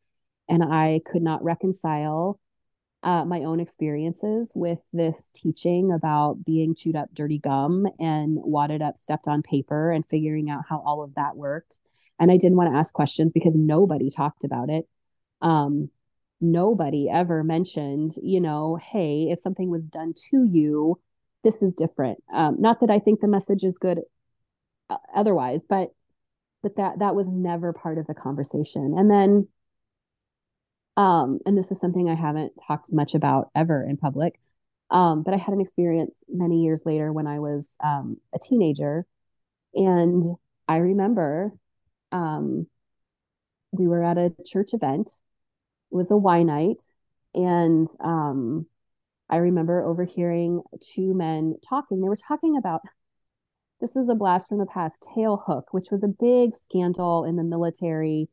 and 0.48 0.62
i 0.62 1.00
could 1.11 1.22
not 1.22 1.42
reconcile 1.44 2.40
uh, 3.03 3.24
my 3.24 3.44
own 3.44 3.61
experiences 3.61 4.51
with 4.55 4.78
this 4.92 5.30
teaching 5.34 5.92
about 5.92 6.44
being 6.44 6.74
chewed 6.74 6.96
up 6.96 7.09
dirty 7.12 7.38
gum 7.38 7.86
and 7.99 8.36
wadded 8.40 8.82
up 8.82 8.99
stepped 8.99 9.28
on 9.28 9.42
paper 9.42 9.90
and 9.90 10.05
figuring 10.07 10.51
out 10.51 10.64
how 10.68 10.82
all 10.84 11.03
of 11.03 11.14
that 11.14 11.36
worked. 11.36 11.78
And 12.18 12.30
I 12.32 12.36
didn't 12.36 12.57
want 12.57 12.72
to 12.72 12.78
ask 12.78 12.92
questions 12.92 13.32
because 13.32 13.55
nobody 13.55 14.11
talked 14.11 14.42
about 14.42 14.68
it. 14.68 14.88
Um, 15.40 15.90
nobody 16.40 17.09
ever 17.09 17.44
mentioned, 17.44 18.14
you 18.20 18.40
know, 18.40 18.76
hey, 18.76 19.28
if 19.30 19.40
something 19.40 19.70
was 19.70 19.86
done 19.86 20.14
to 20.30 20.44
you, 20.44 21.01
this 21.44 21.62
is 21.62 21.74
different. 21.74 22.22
Um, 22.32 22.57
not 22.59 22.80
that 22.80 22.90
I 22.90 22.99
think 22.99 23.20
the 23.20 23.28
message 23.28 23.62
is 23.62 23.78
good 23.78 24.01
uh, 24.90 24.96
otherwise, 25.14 25.64
but 25.68 25.90
but 26.62 26.74
that 26.76 26.99
that 26.99 27.14
was 27.14 27.28
never 27.28 27.72
part 27.72 27.99
of 27.99 28.09
the 28.09 28.14
conversation. 28.14 28.94
And 28.99 29.09
then 29.09 29.46
um, 30.99 31.38
and 31.46 31.57
this 31.57 31.70
is 31.70 31.78
something 31.78 32.09
I 32.09 32.16
haven't 32.16 32.55
talked 32.66 32.92
much 32.92 33.14
about 33.14 33.51
ever 33.55 33.86
in 33.88 33.96
public. 33.96 34.40
Um, 34.90 35.22
but 35.22 35.32
I 35.32 35.36
had 35.36 35.55
an 35.55 35.61
experience 35.61 36.16
many 36.28 36.64
years 36.64 36.82
later 36.84 37.12
when 37.12 37.28
I 37.28 37.38
was 37.38 37.70
um, 37.82 38.16
a 38.34 38.38
teenager. 38.40 39.07
And 39.74 40.24
I 40.66 40.78
remember 40.78 41.53
um, 42.11 42.66
we 43.70 43.86
were 43.86 44.03
at 44.03 44.18
a 44.18 44.32
church 44.44 44.70
event, 44.74 45.07
it 45.92 45.94
was 45.94 46.11
a 46.11 46.16
Y 46.16 46.42
night. 46.42 46.82
And 47.32 47.86
um, 48.01 48.66
I 49.30 49.36
remember 49.36 49.84
overhearing 49.84 50.62
two 50.82 51.14
men 51.14 51.59
talking. 51.68 52.01
They 52.01 52.09
were 52.09 52.16
talking 52.16 52.57
about 52.57 52.80
this 53.80 53.94
is 53.94 54.09
a 54.09 54.16
blast 54.16 54.49
from 54.49 54.59
the 54.59 54.66
past, 54.66 55.07
Tailhook, 55.14 55.64
which 55.70 55.92
was 55.92 56.03
a 56.03 56.09
big 56.09 56.57
scandal 56.57 57.24
in 57.24 57.36
the 57.36 57.44
military 57.44 58.28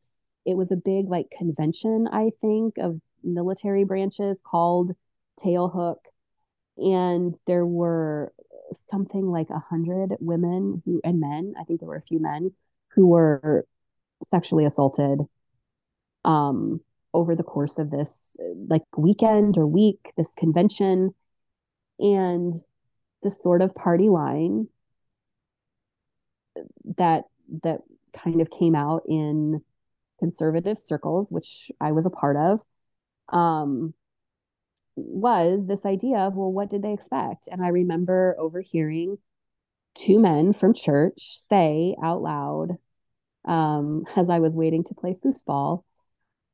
it 0.46 0.56
was 0.56 0.70
a 0.70 0.76
big 0.76 1.08
like 1.08 1.26
convention, 1.36 2.08
I 2.10 2.30
think, 2.40 2.78
of 2.78 3.00
military 3.22 3.84
branches 3.84 4.40
called 4.44 4.92
Tailhook. 5.42 5.96
And 6.78 7.36
there 7.46 7.66
were 7.66 8.32
something 8.90 9.26
like 9.26 9.50
a 9.50 9.58
hundred 9.58 10.16
women 10.20 10.82
who 10.84 11.00
and 11.04 11.20
men, 11.20 11.54
I 11.60 11.64
think 11.64 11.80
there 11.80 11.88
were 11.88 11.96
a 11.96 12.02
few 12.02 12.20
men 12.20 12.52
who 12.94 13.08
were 13.08 13.66
sexually 14.30 14.64
assaulted 14.64 15.20
um 16.24 16.80
over 17.12 17.34
the 17.36 17.42
course 17.42 17.78
of 17.78 17.90
this 17.90 18.36
like 18.68 18.82
weekend 18.96 19.58
or 19.58 19.66
week, 19.66 20.12
this 20.16 20.32
convention. 20.38 21.14
And 21.98 22.54
the 23.22 23.30
sort 23.30 23.62
of 23.62 23.74
party 23.74 24.08
line 24.08 24.68
that 26.98 27.24
that 27.62 27.80
kind 28.16 28.40
of 28.40 28.50
came 28.50 28.74
out 28.74 29.02
in 29.08 29.62
conservative 30.18 30.78
circles, 30.78 31.28
which 31.30 31.70
I 31.80 31.92
was 31.92 32.06
a 32.06 32.10
part 32.10 32.36
of, 32.36 32.60
um, 33.28 33.94
was 34.96 35.66
this 35.66 35.84
idea 35.84 36.18
of, 36.18 36.34
well, 36.34 36.52
what 36.52 36.70
did 36.70 36.82
they 36.82 36.92
expect? 36.92 37.48
And 37.50 37.62
I 37.62 37.68
remember 37.68 38.34
overhearing 38.38 39.18
two 39.94 40.18
men 40.18 40.52
from 40.52 40.74
church 40.74 41.38
say 41.48 41.96
out 42.02 42.22
loud, 42.22 42.76
um, 43.44 44.04
as 44.16 44.28
I 44.30 44.38
was 44.40 44.54
waiting 44.54 44.84
to 44.84 44.94
play 44.94 45.16
foosball, 45.24 45.84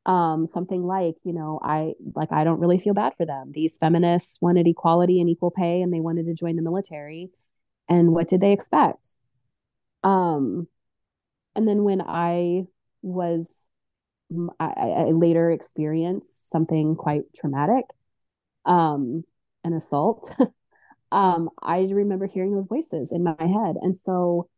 um, 0.07 0.47
something 0.47 0.83
like, 0.83 1.15
you 1.25 1.33
know, 1.33 1.61
I 1.63 1.93
like 2.15 2.33
I 2.33 2.45
don't 2.45 2.61
really 2.61 2.79
feel 2.79 2.95
bad 2.95 3.15
for 3.17 3.25
them. 3.25 3.53
These 3.53 3.79
feminists 3.79 4.39
wanted 4.41 4.67
equality 4.67 5.21
and 5.21 5.31
equal 5.31 5.53
pay, 5.53 5.81
and 5.81 5.93
they 5.93 6.01
wanted 6.01 6.27
to 6.27 6.35
join 6.35 6.57
the 6.57 6.63
military. 6.63 7.31
And 7.89 8.13
what 8.13 8.29
did 8.29 8.41
they 8.41 8.53
expect? 8.53 9.15
Um, 10.03 10.67
and 11.55 11.69
then 11.69 11.85
when 11.85 12.01
I 12.01 12.65
was, 13.03 13.67
I, 14.59 14.67
I 14.67 15.11
later 15.11 15.51
experienced 15.51 16.49
something 16.49 16.97
quite 16.97 17.23
traumatic, 17.37 17.85
um, 18.65 19.25
an 19.65 19.73
assault. 19.75 20.33
um, 21.13 21.51
I 21.63 21.81
remember 21.91 22.27
hearing 22.27 22.55
those 22.55 22.67
voices 22.67 23.13
in 23.13 23.23
my 23.23 23.37
head, 23.39 23.77
and 23.81 23.97
so 23.99 24.49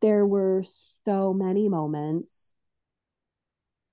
there 0.00 0.26
were 0.26 0.62
so 1.06 1.32
many 1.32 1.68
moments 1.68 2.54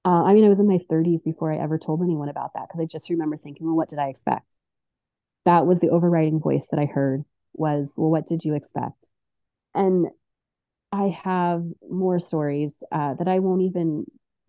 uh, 0.04 0.24
I 0.24 0.34
mean, 0.34 0.44
I 0.46 0.50
was 0.50 0.60
in 0.60 0.68
my 0.68 0.80
30s 0.90 1.22
before 1.22 1.52
I 1.52 1.58
ever 1.58 1.78
told 1.78 2.02
anyone 2.02 2.30
about 2.30 2.54
that 2.56 2.68
because 2.68 2.80
I 2.80 2.86
just 2.86 3.10
remember 3.10 3.38
thinking, 3.38 3.68
well, 3.68 3.76
what 3.76 3.90
did 3.90 4.00
I 4.00 4.08
expect? 4.08 4.58
That 5.46 5.68
was 5.68 5.80
the 5.80 5.90
overriding 5.90 6.40
voice 6.40 6.68
that 6.72 6.80
I 6.80 6.86
heard 6.86 7.24
was, 7.54 7.94
well, 7.98 8.10
what 8.10 8.28
did 8.28 8.44
you 8.44 8.56
expect? 8.56 9.12
And 9.76 10.08
I 10.92 11.10
have 11.24 11.64
more 11.90 12.20
stories 12.20 12.84
uh, 12.92 13.14
that 13.16 13.28
I 13.28 13.40
won't 13.40 13.62
even 13.62 14.06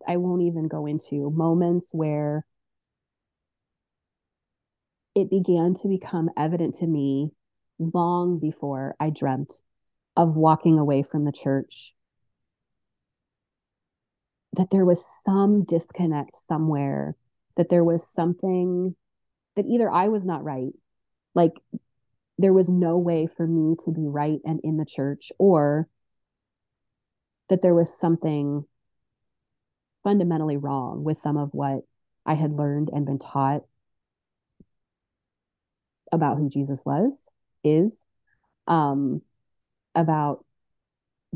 I 0.07 0.17
won't 0.17 0.41
even 0.41 0.67
go 0.67 0.85
into. 0.85 1.29
Moments 1.31 1.89
where 1.93 2.45
it 5.15 5.29
began 5.29 5.73
to 5.75 5.87
become 5.87 6.29
evident 6.35 6.75
to 6.75 6.87
me 6.87 7.31
long 7.79 8.39
before 8.39 8.95
I 8.99 9.09
dreamt 9.09 9.61
of 10.15 10.35
walking 10.35 10.77
away 10.77 11.03
from 11.03 11.25
the 11.25 11.31
church 11.31 11.93
that 14.55 14.69
there 14.71 14.85
was 14.85 15.03
some 15.23 15.63
disconnect 15.63 16.35
somewhere, 16.35 17.15
that 17.57 17.69
there 17.69 17.83
was 17.83 18.07
something 18.07 18.95
that 19.55 19.65
either 19.65 19.89
I 19.89 20.09
was 20.09 20.25
not 20.25 20.43
right, 20.43 20.73
like 21.33 21.53
there 22.37 22.53
was 22.53 22.69
no 22.69 22.97
way 22.97 23.27
for 23.27 23.47
me 23.47 23.75
to 23.85 23.91
be 23.91 24.07
right 24.07 24.39
and 24.45 24.59
in 24.63 24.77
the 24.77 24.85
church, 24.85 25.31
or 25.39 25.87
that 27.53 27.61
there 27.61 27.75
was 27.75 27.95
something 27.95 28.65
fundamentally 30.03 30.57
wrong 30.57 31.03
with 31.03 31.19
some 31.19 31.37
of 31.37 31.49
what 31.51 31.81
I 32.25 32.33
had 32.33 32.51
learned 32.51 32.89
and 32.91 33.05
been 33.05 33.19
taught 33.19 33.61
about 36.11 36.37
who 36.37 36.49
Jesus 36.49 36.81
was, 36.83 37.13
is, 37.63 38.01
um, 38.65 39.21
about 39.93 40.43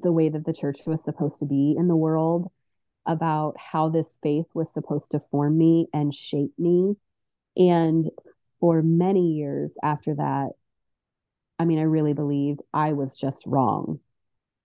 the 0.01 0.11
way 0.11 0.27
that 0.27 0.43
the 0.43 0.53
church 0.53 0.79
was 0.87 1.03
supposed 1.03 1.37
to 1.37 1.45
be 1.45 1.75
in 1.77 1.87
the 1.87 1.95
world, 1.95 2.51
about 3.05 3.53
how 3.59 3.89
this 3.89 4.17
faith 4.23 4.47
was 4.55 4.73
supposed 4.73 5.11
to 5.11 5.21
form 5.29 5.55
me 5.55 5.85
and 5.93 6.15
shape 6.15 6.53
me. 6.57 6.95
And 7.55 8.09
for 8.59 8.81
many 8.81 9.33
years 9.33 9.75
after 9.83 10.15
that, 10.15 10.49
I 11.59 11.65
mean, 11.65 11.77
I 11.77 11.83
really 11.83 12.13
believed 12.13 12.61
I 12.73 12.93
was 12.93 13.15
just 13.15 13.43
wrong. 13.45 13.99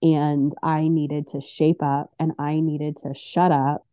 And 0.02 0.52
I 0.62 0.88
needed 0.88 1.28
to 1.28 1.40
shape 1.40 1.82
up 1.82 2.12
and 2.18 2.32
I 2.38 2.60
needed 2.60 2.96
to 2.98 3.14
shut 3.14 3.52
up 3.52 3.86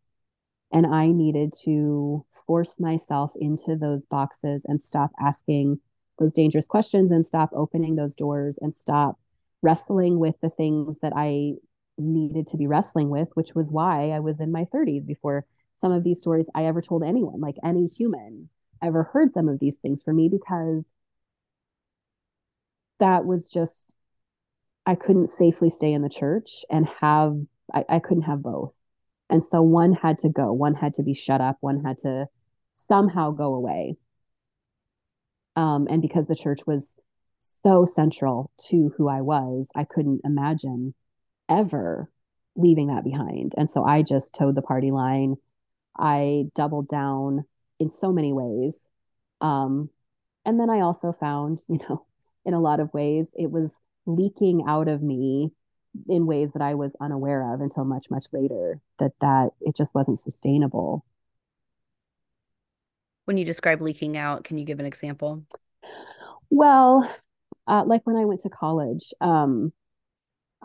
and 0.72 0.86
I 0.86 1.08
needed 1.08 1.54
to 1.64 2.24
force 2.46 2.80
myself 2.80 3.30
into 3.36 3.76
those 3.76 4.04
boxes 4.06 4.64
and 4.64 4.82
stop 4.82 5.12
asking 5.20 5.78
those 6.18 6.34
dangerous 6.34 6.66
questions 6.66 7.10
and 7.10 7.24
stop 7.24 7.50
opening 7.54 7.94
those 7.94 8.16
doors 8.16 8.58
and 8.60 8.74
stop 8.74 9.18
wrestling 9.62 10.18
with 10.18 10.34
the 10.40 10.50
things 10.50 10.98
that 11.00 11.12
I 11.14 11.54
needed 11.96 12.46
to 12.48 12.56
be 12.56 12.66
wrestling 12.66 13.08
with, 13.08 13.28
which 13.34 13.54
was 13.54 13.70
why 13.70 14.10
I 14.10 14.20
was 14.20 14.40
in 14.40 14.50
my 14.50 14.64
30s 14.64 15.06
before 15.06 15.46
some 15.80 15.92
of 15.92 16.02
these 16.02 16.20
stories 16.20 16.50
I 16.54 16.64
ever 16.64 16.82
told 16.82 17.04
anyone, 17.04 17.40
like 17.40 17.56
any 17.64 17.86
human 17.86 18.48
ever 18.82 19.04
heard 19.04 19.32
some 19.32 19.48
of 19.48 19.60
these 19.60 19.76
things 19.76 20.02
for 20.02 20.12
me, 20.12 20.28
because 20.28 20.86
that 22.98 23.24
was 23.24 23.48
just, 23.48 23.94
I 24.86 24.94
couldn't 24.94 25.28
safely 25.28 25.70
stay 25.70 25.92
in 25.92 26.02
the 26.02 26.08
church 26.08 26.64
and 26.70 26.88
have, 27.00 27.36
I, 27.72 27.84
I 27.88 27.98
couldn't 27.98 28.24
have 28.24 28.42
both. 28.42 28.72
And 29.28 29.44
so 29.44 29.62
one 29.62 29.92
had 29.92 30.18
to 30.20 30.28
go, 30.28 30.52
one 30.52 30.74
had 30.74 30.94
to 30.94 31.02
be 31.02 31.14
shut 31.14 31.40
up, 31.40 31.58
one 31.60 31.84
had 31.84 31.98
to 31.98 32.26
somehow 32.72 33.30
go 33.30 33.54
away. 33.54 33.96
Um, 35.56 35.86
and 35.90 36.02
because 36.02 36.26
the 36.26 36.36
church 36.36 36.60
was 36.66 36.96
so 37.38 37.84
central 37.84 38.50
to 38.68 38.92
who 38.96 39.08
I 39.08 39.20
was, 39.20 39.68
I 39.74 39.84
couldn't 39.84 40.22
imagine 40.24 40.94
ever 41.48 42.10
leaving 42.56 42.88
that 42.88 43.04
behind. 43.04 43.54
And 43.56 43.70
so 43.70 43.84
I 43.84 44.02
just 44.02 44.34
towed 44.34 44.54
the 44.54 44.62
party 44.62 44.90
line. 44.90 45.36
I 45.98 46.44
doubled 46.54 46.88
down 46.88 47.44
in 47.78 47.90
so 47.90 48.12
many 48.12 48.32
ways. 48.32 48.88
Um, 49.40 49.90
and 50.44 50.58
then 50.58 50.70
I 50.70 50.80
also 50.80 51.12
found, 51.18 51.60
you 51.68 51.78
know, 51.88 52.06
in 52.44 52.54
a 52.54 52.60
lot 52.60 52.80
of 52.80 52.92
ways, 52.94 53.28
it 53.36 53.50
was 53.50 53.74
leaking 54.16 54.64
out 54.68 54.88
of 54.88 55.02
me 55.02 55.52
in 56.08 56.26
ways 56.26 56.52
that 56.52 56.62
I 56.62 56.74
was 56.74 56.94
unaware 57.00 57.52
of 57.52 57.60
until 57.60 57.84
much, 57.84 58.10
much 58.10 58.26
later, 58.32 58.80
that 58.98 59.12
that 59.20 59.50
it 59.60 59.76
just 59.76 59.94
wasn't 59.94 60.20
sustainable. 60.20 61.04
When 63.24 63.36
you 63.36 63.44
describe 63.44 63.80
leaking 63.80 64.16
out, 64.16 64.44
can 64.44 64.58
you 64.58 64.64
give 64.64 64.80
an 64.80 64.86
example? 64.86 65.44
Well, 66.48 67.08
uh, 67.66 67.84
like 67.86 68.02
when 68.04 68.16
I 68.16 68.24
went 68.24 68.40
to 68.42 68.50
college, 68.50 69.12
um, 69.20 69.72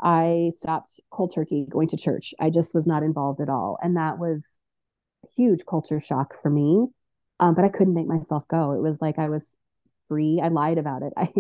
I 0.02 0.52
stopped 0.58 1.00
cold 1.12 1.34
turkey 1.34 1.66
going 1.70 1.88
to 1.90 1.98
church. 1.98 2.34
I 2.40 2.50
just 2.50 2.74
was 2.74 2.88
not 2.88 3.04
involved 3.04 3.40
at 3.40 3.50
all. 3.50 3.78
And 3.82 3.96
that 3.98 4.18
was 4.18 4.46
a 5.24 5.28
huge 5.36 5.66
culture 5.66 6.02
shock 6.02 6.42
for 6.42 6.50
me. 6.50 6.88
Um, 7.40 7.54
but 7.54 7.66
I 7.66 7.70
couldn't 7.70 7.94
make 7.94 8.08
myself 8.08 8.48
go. 8.48 8.72
It 8.72 8.82
was 8.82 9.02
like 9.02 9.20
I 9.20 9.30
was 9.30 9.56
free. 10.08 10.40
I 10.42 10.48
lied 10.50 10.78
about 10.78 11.04
it. 11.04 11.14
I 11.18 11.32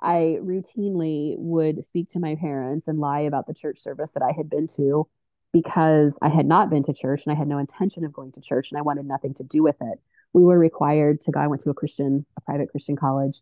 I 0.00 0.38
routinely 0.40 1.34
would 1.38 1.84
speak 1.84 2.10
to 2.10 2.20
my 2.20 2.36
parents 2.36 2.88
and 2.88 2.98
lie 2.98 3.20
about 3.20 3.46
the 3.46 3.54
church 3.54 3.78
service 3.78 4.12
that 4.12 4.22
I 4.22 4.32
had 4.36 4.48
been 4.48 4.68
to 4.76 5.08
because 5.52 6.18
I 6.22 6.28
had 6.28 6.46
not 6.46 6.70
been 6.70 6.82
to 6.84 6.94
church 6.94 7.24
and 7.24 7.32
I 7.34 7.38
had 7.38 7.48
no 7.48 7.58
intention 7.58 8.04
of 8.04 8.12
going 8.12 8.32
to 8.32 8.40
church 8.40 8.70
and 8.70 8.78
I 8.78 8.82
wanted 8.82 9.06
nothing 9.06 9.34
to 9.34 9.44
do 9.44 9.62
with 9.62 9.76
it. 9.80 9.98
We 10.32 10.44
were 10.44 10.58
required 10.58 11.20
to 11.22 11.32
go. 11.32 11.40
I 11.40 11.46
went 11.46 11.62
to 11.62 11.70
a 11.70 11.74
Christian, 11.74 12.24
a 12.36 12.40
private 12.40 12.70
Christian 12.70 12.96
college, 12.96 13.40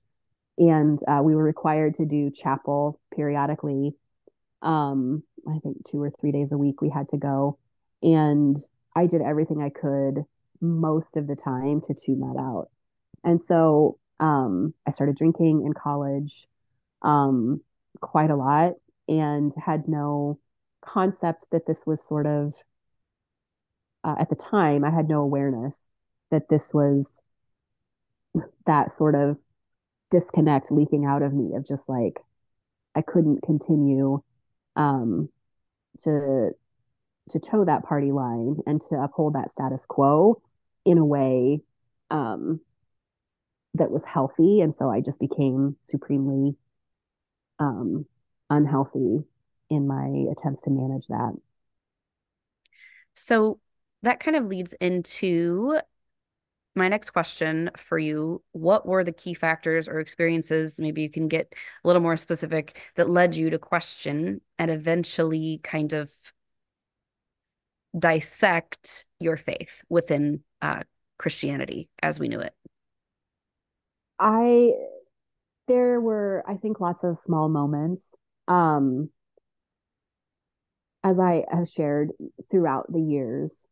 and 0.58 0.98
uh, 1.06 1.20
we 1.22 1.34
were 1.34 1.44
required 1.44 1.94
to 1.96 2.04
do 2.04 2.30
chapel 2.30 3.00
periodically 3.14 3.94
um, 4.62 5.22
I 5.48 5.58
think 5.58 5.84
two 5.86 6.02
or 6.02 6.10
three 6.10 6.32
days 6.32 6.52
a 6.52 6.58
week 6.58 6.80
we 6.80 6.90
had 6.90 7.08
to 7.10 7.16
go. 7.16 7.58
And 8.02 8.56
I 8.94 9.06
did 9.06 9.22
everything 9.22 9.62
I 9.62 9.70
could 9.70 10.24
most 10.60 11.16
of 11.16 11.26
the 11.26 11.36
time 11.36 11.80
to 11.82 11.94
tune 11.94 12.20
that 12.20 12.38
out. 12.38 12.68
And 13.24 13.42
so 13.42 13.98
um, 14.20 14.74
I 14.86 14.90
started 14.92 15.16
drinking 15.16 15.64
in 15.66 15.72
college 15.72 16.46
um, 17.02 17.62
quite 18.00 18.30
a 18.30 18.36
lot 18.36 18.74
and 19.08 19.52
had 19.64 19.88
no 19.88 20.38
concept 20.82 21.46
that 21.50 21.66
this 21.66 21.82
was 21.86 22.06
sort 22.06 22.26
of, 22.26 22.54
uh, 24.04 24.14
at 24.18 24.28
the 24.28 24.36
time, 24.36 24.84
I 24.84 24.90
had 24.90 25.08
no 25.08 25.20
awareness 25.20 25.88
that 26.30 26.48
this 26.48 26.72
was 26.72 27.20
that 28.66 28.94
sort 28.94 29.14
of 29.14 29.36
disconnect 30.10 30.70
leaking 30.70 31.04
out 31.04 31.22
of 31.22 31.32
me 31.32 31.54
of 31.54 31.66
just 31.66 31.88
like, 31.88 32.20
I 32.94 33.02
couldn't 33.02 33.42
continue 33.42 34.22
um, 34.76 35.28
to 36.00 36.50
to 37.30 37.38
toe 37.38 37.64
that 37.64 37.84
party 37.84 38.10
line 38.10 38.56
and 38.66 38.80
to 38.80 38.96
uphold 38.96 39.34
that 39.34 39.52
status 39.52 39.84
quo 39.86 40.42
in 40.84 40.98
a 40.98 41.04
way 41.04 41.60
um, 42.10 42.60
that 43.74 43.90
was 43.90 44.04
healthy. 44.04 44.60
And 44.60 44.74
so 44.74 44.90
I 44.90 45.00
just 45.00 45.20
became 45.20 45.76
supremely 45.90 46.56
um, 47.58 48.06
unhealthy 48.48 49.24
in 49.68 49.86
my 49.86 50.30
attempts 50.32 50.64
to 50.64 50.70
manage 50.70 51.06
that. 51.08 51.32
So 53.14 53.60
that 54.02 54.20
kind 54.20 54.36
of 54.36 54.46
leads 54.46 54.72
into 54.74 55.78
my 56.74 56.88
next 56.88 57.10
question 57.10 57.70
for 57.76 57.98
you 57.98 58.42
what 58.52 58.86
were 58.86 59.04
the 59.04 59.12
key 59.12 59.34
factors 59.34 59.88
or 59.88 59.98
experiences 59.98 60.78
maybe 60.78 61.02
you 61.02 61.10
can 61.10 61.26
get 61.26 61.52
a 61.84 61.86
little 61.86 62.00
more 62.00 62.16
specific 62.16 62.80
that 62.94 63.10
led 63.10 63.34
you 63.34 63.50
to 63.50 63.58
question 63.58 64.40
and 64.58 64.70
eventually 64.70 65.60
kind 65.64 65.92
of 65.92 66.10
dissect 67.98 69.04
your 69.18 69.36
faith 69.36 69.82
within 69.88 70.40
uh, 70.62 70.82
christianity 71.18 71.88
as 72.02 72.20
we 72.20 72.28
knew 72.28 72.38
it 72.38 72.54
i 74.20 74.72
there 75.66 76.00
were 76.00 76.44
i 76.46 76.56
think 76.56 76.80
lots 76.80 77.02
of 77.04 77.18
small 77.18 77.48
moments 77.48 78.14
um 78.48 79.10
as 81.02 81.18
i 81.18 81.44
have 81.50 81.68
shared 81.68 82.10
throughout 82.50 82.92
the 82.92 83.00
years 83.00 83.64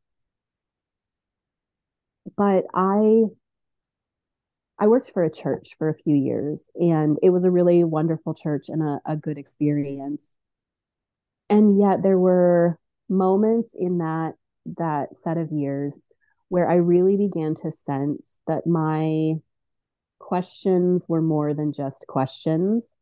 but 2.36 2.64
I 2.74 3.24
I 4.80 4.86
worked 4.86 5.10
for 5.12 5.24
a 5.24 5.30
church 5.30 5.74
for 5.76 5.88
a 5.88 5.94
few 5.94 6.14
years, 6.14 6.70
and 6.76 7.18
it 7.22 7.30
was 7.30 7.44
a 7.44 7.50
really 7.50 7.82
wonderful 7.82 8.34
church 8.34 8.66
and 8.68 8.82
a, 8.82 9.00
a 9.04 9.16
good 9.16 9.36
experience. 9.36 10.36
And 11.50 11.80
yet 11.80 12.02
there 12.02 12.18
were 12.18 12.78
moments 13.08 13.74
in 13.76 13.98
that 13.98 14.34
that 14.76 15.16
set 15.16 15.38
of 15.38 15.50
years 15.50 16.04
where 16.48 16.70
I 16.70 16.74
really 16.76 17.16
began 17.16 17.54
to 17.56 17.72
sense 17.72 18.38
that 18.46 18.66
my 18.66 19.34
questions 20.18 21.06
were 21.08 21.22
more 21.22 21.54
than 21.54 21.72
just 21.72 22.06
questions 22.06 22.94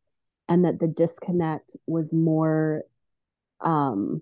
and 0.47 0.65
that 0.65 0.79
the 0.79 0.87
disconnect 0.87 1.75
was 1.85 2.13
more 2.13 2.83
um, 3.61 4.21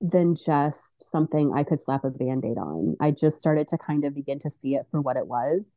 than 0.00 0.34
just 0.34 1.02
something 1.02 1.52
I 1.54 1.62
could 1.62 1.80
slap 1.80 2.04
a 2.04 2.10
band-aid 2.10 2.58
on. 2.58 2.96
I 3.00 3.10
just 3.12 3.38
started 3.38 3.68
to 3.68 3.78
kind 3.78 4.04
of 4.04 4.14
begin 4.14 4.38
to 4.40 4.50
see 4.50 4.74
it 4.74 4.86
for 4.90 5.00
what 5.00 5.16
it 5.16 5.26
was. 5.26 5.76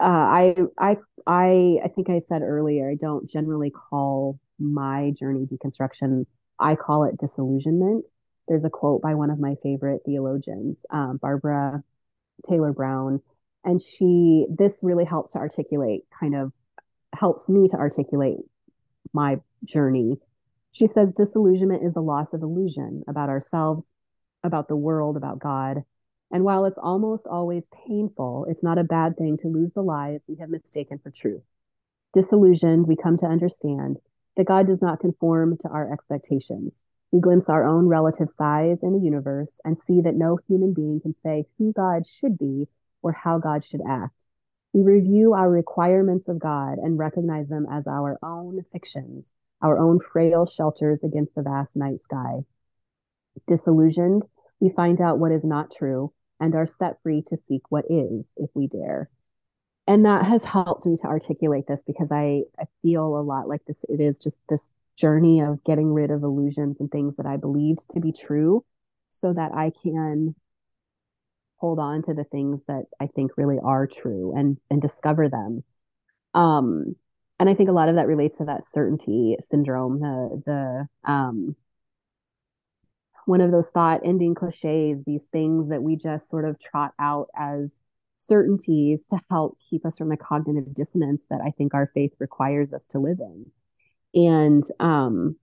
Uh, 0.00 0.04
I 0.04 0.56
I 0.78 0.96
I 1.26 1.78
I 1.84 1.88
think 1.88 2.08
I 2.08 2.20
said 2.20 2.42
earlier 2.42 2.90
I 2.90 2.94
don't 2.94 3.28
generally 3.28 3.70
call 3.70 4.38
my 4.58 5.12
journey 5.18 5.46
deconstruction. 5.46 6.26
I 6.58 6.74
call 6.74 7.04
it 7.04 7.18
disillusionment. 7.18 8.08
There's 8.48 8.64
a 8.64 8.70
quote 8.70 9.02
by 9.02 9.14
one 9.14 9.30
of 9.30 9.38
my 9.38 9.56
favorite 9.62 10.02
theologians, 10.04 10.84
um, 10.90 11.18
Barbara 11.20 11.82
Taylor 12.48 12.72
Brown, 12.72 13.20
and 13.64 13.80
she 13.80 14.46
this 14.48 14.80
really 14.82 15.04
helps 15.04 15.32
to 15.32 15.38
articulate 15.38 16.02
kind 16.18 16.34
of 16.34 16.52
helps 17.14 17.48
me 17.48 17.68
to 17.68 17.76
articulate 17.76 18.38
my 19.12 19.36
journey. 19.64 20.18
She 20.72 20.86
says 20.86 21.14
disillusionment 21.14 21.84
is 21.84 21.94
the 21.94 22.02
loss 22.02 22.32
of 22.32 22.42
illusion 22.42 23.04
about 23.08 23.28
ourselves, 23.28 23.86
about 24.42 24.68
the 24.68 24.76
world, 24.76 25.16
about 25.16 25.38
God. 25.38 25.84
And 26.32 26.42
while 26.42 26.64
it's 26.64 26.78
almost 26.78 27.26
always 27.26 27.68
painful, 27.86 28.46
it's 28.48 28.64
not 28.64 28.78
a 28.78 28.84
bad 28.84 29.16
thing 29.16 29.36
to 29.38 29.48
lose 29.48 29.72
the 29.72 29.82
lies 29.82 30.24
we 30.26 30.36
have 30.40 30.50
mistaken 30.50 30.98
for 30.98 31.10
truth. 31.10 31.42
Disillusioned, 32.12 32.88
we 32.88 32.96
come 32.96 33.16
to 33.18 33.26
understand 33.26 33.98
that 34.36 34.46
God 34.46 34.66
does 34.66 34.82
not 34.82 34.98
conform 34.98 35.56
to 35.58 35.68
our 35.68 35.92
expectations. 35.92 36.82
We 37.12 37.20
glimpse 37.20 37.48
our 37.48 37.64
own 37.64 37.86
relative 37.86 38.28
size 38.28 38.82
in 38.82 38.92
the 38.92 39.04
universe 39.04 39.60
and 39.64 39.78
see 39.78 40.00
that 40.00 40.16
no 40.16 40.38
human 40.48 40.74
being 40.74 41.00
can 41.00 41.14
say 41.14 41.44
who 41.58 41.72
God 41.72 42.06
should 42.06 42.36
be 42.36 42.66
or 43.04 43.12
how 43.12 43.38
God 43.38 43.64
should 43.64 43.82
act. 43.88 44.14
We 44.72 44.82
review 44.82 45.34
our 45.34 45.48
requirements 45.48 46.26
of 46.26 46.40
God 46.40 46.78
and 46.78 46.98
recognize 46.98 47.48
them 47.48 47.66
as 47.70 47.86
our 47.86 48.18
own 48.22 48.64
fictions, 48.72 49.32
our 49.62 49.78
own 49.78 50.00
frail 50.00 50.46
shelters 50.46 51.04
against 51.04 51.36
the 51.36 51.42
vast 51.42 51.76
night 51.76 52.00
sky. 52.00 52.40
Disillusioned, 53.46 54.24
we 54.58 54.70
find 54.70 55.00
out 55.00 55.18
what 55.18 55.30
is 55.30 55.44
not 55.44 55.70
true 55.70 56.12
and 56.40 56.54
are 56.54 56.66
set 56.66 57.00
free 57.02 57.22
to 57.28 57.36
seek 57.36 57.70
what 57.70 57.84
is 57.88 58.32
if 58.36 58.50
we 58.54 58.66
dare. 58.66 59.10
And 59.86 60.06
that 60.06 60.24
has 60.24 60.44
helped 60.44 60.86
me 60.86 60.96
to 61.02 61.06
articulate 61.06 61.66
this 61.68 61.84
because 61.86 62.10
I, 62.10 62.44
I 62.58 62.64
feel 62.82 63.18
a 63.18 63.20
lot 63.20 63.48
like 63.48 63.64
this. 63.66 63.84
It 63.88 64.00
is 64.00 64.18
just 64.18 64.40
this 64.48 64.72
journey 64.96 65.40
of 65.40 65.62
getting 65.64 65.92
rid 65.92 66.10
of 66.10 66.22
illusions 66.22 66.80
and 66.80 66.90
things 66.90 67.16
that 67.16 67.26
I 67.26 67.36
believed 67.36 67.90
to 67.90 68.00
be 68.00 68.12
true 68.12 68.64
so 69.10 69.32
that 69.34 69.52
I 69.52 69.72
can 69.82 70.34
hold 71.64 71.78
on 71.78 72.02
to 72.02 72.12
the 72.12 72.24
things 72.24 72.62
that 72.68 72.84
I 73.00 73.06
think 73.06 73.38
really 73.38 73.56
are 73.58 73.86
true 73.86 74.34
and 74.36 74.58
and 74.68 74.82
discover 74.82 75.30
them. 75.30 75.64
Um, 76.34 76.94
and 77.40 77.48
I 77.48 77.54
think 77.54 77.70
a 77.70 77.72
lot 77.72 77.88
of 77.88 77.94
that 77.94 78.06
relates 78.06 78.36
to 78.36 78.44
that 78.44 78.66
certainty 78.66 79.38
syndrome, 79.40 79.98
the 79.98 80.42
the 80.44 81.10
um, 81.10 81.56
one 83.24 83.40
of 83.40 83.50
those 83.50 83.70
thought 83.70 84.02
ending 84.04 84.34
cliches, 84.34 85.02
these 85.06 85.24
things 85.24 85.70
that 85.70 85.82
we 85.82 85.96
just 85.96 86.28
sort 86.28 86.44
of 86.44 86.60
trot 86.60 86.92
out 86.98 87.28
as 87.34 87.78
certainties 88.18 89.06
to 89.06 89.18
help 89.30 89.56
keep 89.70 89.86
us 89.86 89.96
from 89.96 90.10
the 90.10 90.18
cognitive 90.18 90.74
dissonance 90.74 91.24
that 91.30 91.40
I 91.40 91.50
think 91.50 91.72
our 91.72 91.90
faith 91.94 92.12
requires 92.18 92.74
us 92.74 92.86
to 92.88 92.98
live 92.98 93.20
in. 93.20 93.46
And 94.14 94.64
um, 94.80 95.36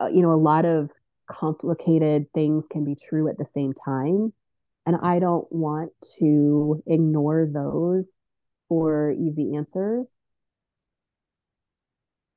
uh, 0.00 0.08
you 0.08 0.22
know, 0.22 0.32
a 0.32 0.44
lot 0.52 0.64
of 0.64 0.90
complicated 1.30 2.26
things 2.34 2.64
can 2.68 2.84
be 2.84 2.96
true 2.96 3.28
at 3.28 3.38
the 3.38 3.46
same 3.46 3.74
time 3.74 4.32
and 4.88 4.96
I 5.02 5.18
don't 5.18 5.46
want 5.52 5.92
to 6.18 6.82
ignore 6.86 7.46
those 7.46 8.08
for 8.70 9.12
easy 9.12 9.54
answers. 9.54 10.10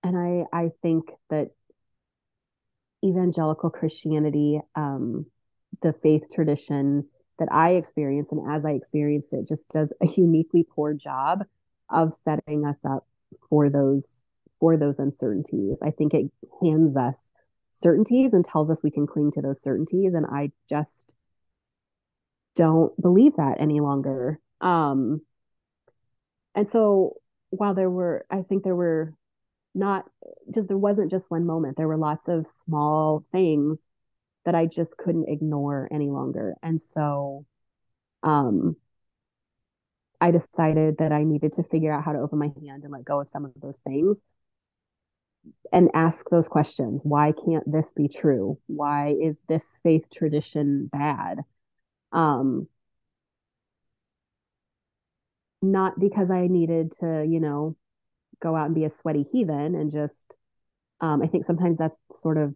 And 0.04 0.18
I, 0.18 0.44
I 0.52 0.72
think 0.82 1.06
that 1.30 1.52
evangelical 3.06 3.70
Christianity, 3.70 4.60
um, 4.76 5.28
the 5.82 5.94
faith 5.94 6.24
tradition 6.36 7.08
that 7.40 7.48
I 7.54 7.76
experience 7.76 8.34
and 8.34 8.52
as 8.52 8.66
I 8.66 8.72
experience 8.72 9.32
it, 9.32 9.48
just 9.48 9.70
does 9.70 9.94
a 10.02 10.08
uniquely 10.08 10.68
poor 10.70 10.94
job 10.94 11.46
of 11.90 12.14
setting 12.16 12.66
us 12.66 12.84
up 12.84 13.08
for 13.50 13.70
those 13.70 14.26
for 14.60 14.76
those 14.76 15.00
uncertainties. 15.00 15.80
I 15.82 15.92
think 15.92 16.14
it 16.14 16.30
hands 16.62 16.98
us 16.98 17.30
certainties 17.70 18.34
and 18.34 18.44
tells 18.44 18.70
us 18.70 18.84
we 18.84 18.92
can 18.92 19.08
cling 19.08 19.32
to 19.36 19.42
those 19.42 19.62
certainties. 19.62 20.14
And 20.14 20.26
I 20.26 20.52
just 20.70 21.16
don't 22.56 23.00
believe 23.02 23.38
that 23.38 23.58
any 23.60 23.80
longer. 23.80 24.40
Um, 24.60 25.22
and 26.56 26.70
so 26.70 27.16
while 27.50 27.74
there 27.74 27.90
were, 27.90 28.26
I 28.30 28.42
think 28.42 28.64
there 28.64 28.76
were 28.76 29.14
not 29.74 30.06
just, 30.54 30.68
there 30.68 30.78
wasn't 30.78 31.12
just 31.12 31.32
one 31.32 31.46
moment, 31.46 31.78
there 31.78 31.88
were 31.88 31.98
lots 31.98 32.28
of 32.28 32.48
small 32.66 33.26
things 33.32 33.80
that 34.46 34.56
I 34.56 34.66
just 34.66 34.98
couldn't 34.98 35.30
ignore 35.30 35.88
any 35.92 36.10
longer. 36.10 36.56
And 36.62 36.82
so, 36.82 37.46
um, 38.24 38.76
I 40.20 40.30
decided 40.30 40.98
that 41.00 41.12
I 41.12 41.24
needed 41.24 41.54
to 41.54 41.64
figure 41.64 41.92
out 41.92 42.04
how 42.04 42.14
to 42.14 42.20
open 42.20 42.38
my 42.38 42.52
hand 42.62 42.84
and 42.84 42.92
let 42.92 43.04
go 43.04 43.22
of 43.22 43.30
some 43.32 43.44
of 43.44 43.54
those 43.60 43.80
things 43.80 44.22
and 45.74 45.90
ask 45.96 46.30
those 46.30 46.48
questions. 46.48 47.02
Why 47.04 47.34
can't 47.34 47.70
this 47.70 47.92
be 47.92 48.08
true? 48.08 48.60
Why 48.68 49.16
is 49.20 49.42
this 49.50 49.80
faith 49.82 50.06
tradition 50.14 50.90
bad? 50.92 51.40
Um, 52.12 52.68
not 55.62 56.00
because 56.00 56.32
I 56.32 56.48
needed 56.48 56.94
to, 57.00 57.26
you 57.28 57.40
know, 57.40 57.76
go 58.42 58.56
out 58.56 58.66
and 58.66 58.76
be 58.76 58.86
a 58.86 58.90
sweaty 58.90 59.26
heathen 59.32 59.76
and 59.76 59.92
just, 59.92 60.38
um, 61.00 61.22
I 61.22 61.28
think 61.28 61.46
sometimes 61.46 61.78
that's 61.78 61.98
sort 62.14 62.38
of 62.38 62.56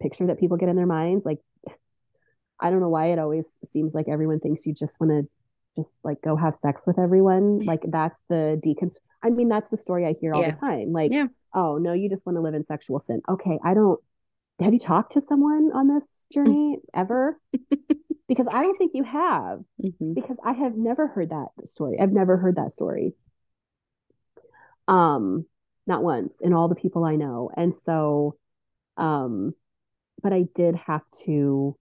picture 0.00 0.26
that 0.26 0.40
people 0.40 0.56
get 0.56 0.68
in 0.68 0.76
their 0.76 0.86
minds. 0.86 1.24
Like, 1.24 1.38
I 2.60 2.70
don't 2.70 2.80
know 2.80 2.88
why 2.88 3.06
it 3.06 3.18
always 3.18 3.48
seems 3.64 3.94
like 3.94 4.06
everyone 4.08 4.40
thinks 4.40 4.66
you 4.66 4.74
just 4.74 5.00
want 5.00 5.10
to 5.10 5.28
just 5.76 5.90
like 6.04 6.20
go 6.22 6.36
have 6.36 6.56
sex 6.56 6.86
with 6.86 6.98
everyone. 6.98 7.60
Like 7.60 7.82
that's 7.88 8.18
the 8.28 8.60
deconst. 8.64 8.96
I 9.22 9.30
mean, 9.30 9.48
that's 9.48 9.70
the 9.70 9.76
story 9.76 10.06
I 10.06 10.14
hear 10.20 10.34
all 10.34 10.42
yeah. 10.42 10.50
the 10.50 10.58
time. 10.58 10.92
Like, 10.92 11.12
yeah. 11.12 11.26
oh 11.54 11.78
no, 11.78 11.92
you 11.92 12.08
just 12.08 12.26
want 12.26 12.36
to 12.36 12.42
live 12.42 12.54
in 12.54 12.64
sexual 12.64 13.00
sin. 13.00 13.22
Okay, 13.28 13.58
I 13.64 13.74
don't. 13.74 14.00
Have 14.60 14.72
you 14.72 14.78
talked 14.78 15.14
to 15.14 15.20
someone 15.20 15.70
on 15.74 15.88
this 15.88 16.04
journey 16.32 16.78
ever? 16.94 17.40
because 18.32 18.48
I 18.50 18.62
don't 18.62 18.78
think 18.78 18.92
you 18.94 19.04
have 19.04 19.60
mm-hmm. 19.78 20.14
because 20.14 20.38
I 20.42 20.52
have 20.52 20.74
never 20.74 21.06
heard 21.06 21.28
that 21.28 21.48
story. 21.66 21.98
I've 22.00 22.12
never 22.12 22.38
heard 22.38 22.56
that 22.56 22.72
story. 22.72 23.12
Um 24.88 25.44
not 25.86 26.02
once 26.02 26.40
in 26.40 26.54
all 26.54 26.68
the 26.68 26.74
people 26.74 27.04
I 27.04 27.16
know. 27.16 27.50
And 27.54 27.74
so 27.74 28.36
um 28.96 29.54
but 30.22 30.32
I 30.32 30.44
did 30.54 30.76
have 30.76 31.02
to 31.24 31.76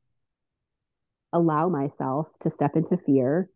allow 1.32 1.70
myself 1.70 2.28
to 2.41 2.49
step 2.49 2.76
into 2.76 2.97
fear 2.97 3.49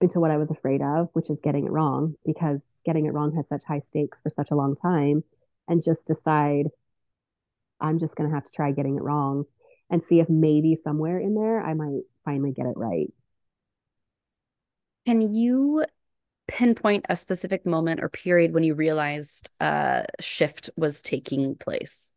into 0.00 0.20
what 0.20 0.30
I 0.30 0.36
was 0.36 0.52
afraid 0.52 0.82
of, 0.82 1.08
which 1.14 1.30
is 1.30 1.40
getting 1.40 1.66
it 1.66 1.72
wrong 1.72 2.14
because 2.24 2.62
getting 2.84 3.06
it 3.06 3.12
wrong 3.12 3.34
had 3.34 3.48
such 3.48 3.64
high 3.64 3.80
stakes 3.80 4.20
for 4.20 4.30
such 4.30 4.52
a 4.52 4.54
long 4.54 4.76
time 4.76 5.24
and 5.66 5.82
just 5.82 6.06
decide 6.06 6.68
I'm 7.80 7.98
just 7.98 8.14
going 8.14 8.30
to 8.30 8.34
have 8.36 8.44
to 8.44 8.52
try 8.52 8.70
getting 8.70 8.94
it 8.94 9.02
wrong 9.02 9.46
and 9.90 10.02
see 10.02 10.20
if 10.20 10.28
maybe 10.28 10.74
somewhere 10.74 11.18
in 11.18 11.34
there 11.34 11.60
I 11.60 11.74
might 11.74 12.02
finally 12.24 12.52
get 12.52 12.66
it 12.66 12.76
right. 12.76 13.12
Can 15.06 15.34
you 15.34 15.84
pinpoint 16.46 17.06
a 17.08 17.16
specific 17.16 17.64
moment 17.64 18.00
or 18.02 18.08
period 18.08 18.52
when 18.52 18.64
you 18.64 18.74
realized 18.74 19.50
a 19.60 20.04
shift 20.20 20.70
was 20.76 21.02
taking 21.02 21.54
place? 21.54 22.10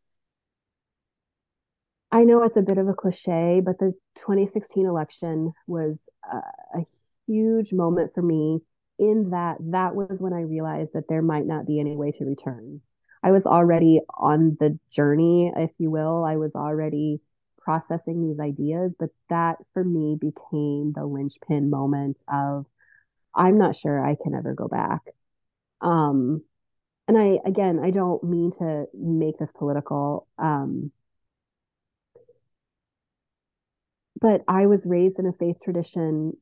I 2.12 2.24
know 2.24 2.44
it's 2.44 2.58
a 2.58 2.62
bit 2.62 2.78
of 2.78 2.90
a 2.90 2.94
cliche, 2.94 3.62
but 3.64 3.80
the 3.80 3.94
2016 4.18 4.86
election 4.86 5.54
was 5.68 6.00
a, 6.30 6.38
a 6.80 6.86
huge 7.28 7.72
moment 7.72 8.14
for 8.14 8.22
me 8.22 8.60
in 9.00 9.30
that 9.32 9.58
that 9.72 9.96
was 9.96 10.22
when 10.22 10.34
I 10.34 10.42
realized 10.42 10.92
that 10.94 11.08
there 11.08 11.22
might 11.22 11.46
not 11.46 11.66
be 11.66 11.80
any 11.80 11.96
way 11.96 12.12
to 12.12 12.26
return. 12.26 12.82
I 13.24 13.32
was 13.32 13.46
already 13.46 14.02
on 14.18 14.58
the 14.60 14.78
journey, 14.92 15.52
if 15.56 15.72
you 15.78 15.90
will. 15.90 16.24
I 16.24 16.36
was 16.38 16.56
already 16.56 17.22
processing 17.64 18.28
these 18.28 18.40
ideas, 18.40 18.96
but 18.98 19.10
that 19.30 19.58
for 19.74 19.84
me 19.84 20.18
became 20.20 20.94
the 20.94 21.06
linchpin 21.06 21.70
moment 21.70 22.18
of 22.32 22.66
I'm 23.36 23.58
not 23.58 23.76
sure 23.76 24.06
I 24.06 24.16
can 24.22 24.36
ever 24.36 24.54
go 24.54 24.68
back. 24.68 25.02
Um, 25.82 26.44
and 27.08 27.18
I 27.18 27.40
again, 27.46 27.80
I 27.84 27.92
don't 27.92 28.24
mean 28.24 28.52
to 28.60 28.86
make 28.94 29.38
this 29.38 29.52
political. 29.52 30.28
Um, 30.38 30.92
but 34.20 34.44
I 34.48 34.68
was 34.68 34.86
raised 34.86 35.20
in 35.20 35.26
a 35.26 35.34
faith 35.34 35.58
tradition 35.64 36.34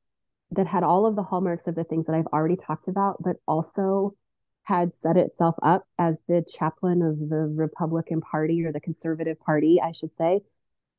that 0.52 0.68
had 0.68 0.84
all 0.84 1.06
of 1.06 1.16
the 1.16 1.24
hallmarks 1.24 1.68
of 1.68 1.76
the 1.76 1.84
things 1.84 2.08
that 2.08 2.16
I've 2.16 2.28
already 2.28 2.56
talked 2.56 2.88
about, 2.88 3.22
but 3.24 3.38
also 3.48 4.16
had 4.64 4.94
set 4.94 5.18
itself 5.18 5.56
up 5.64 5.84
as 5.98 6.20
the 6.28 6.46
chaplain 6.48 7.02
of 7.02 7.18
the 7.30 7.52
Republican 7.56 8.22
Party 8.22 8.64
or 8.64 8.72
the 8.72 8.80
Conservative 8.80 9.40
Party, 9.40 9.80
I 9.82 9.92
should 9.92 10.16
say, 10.16 10.42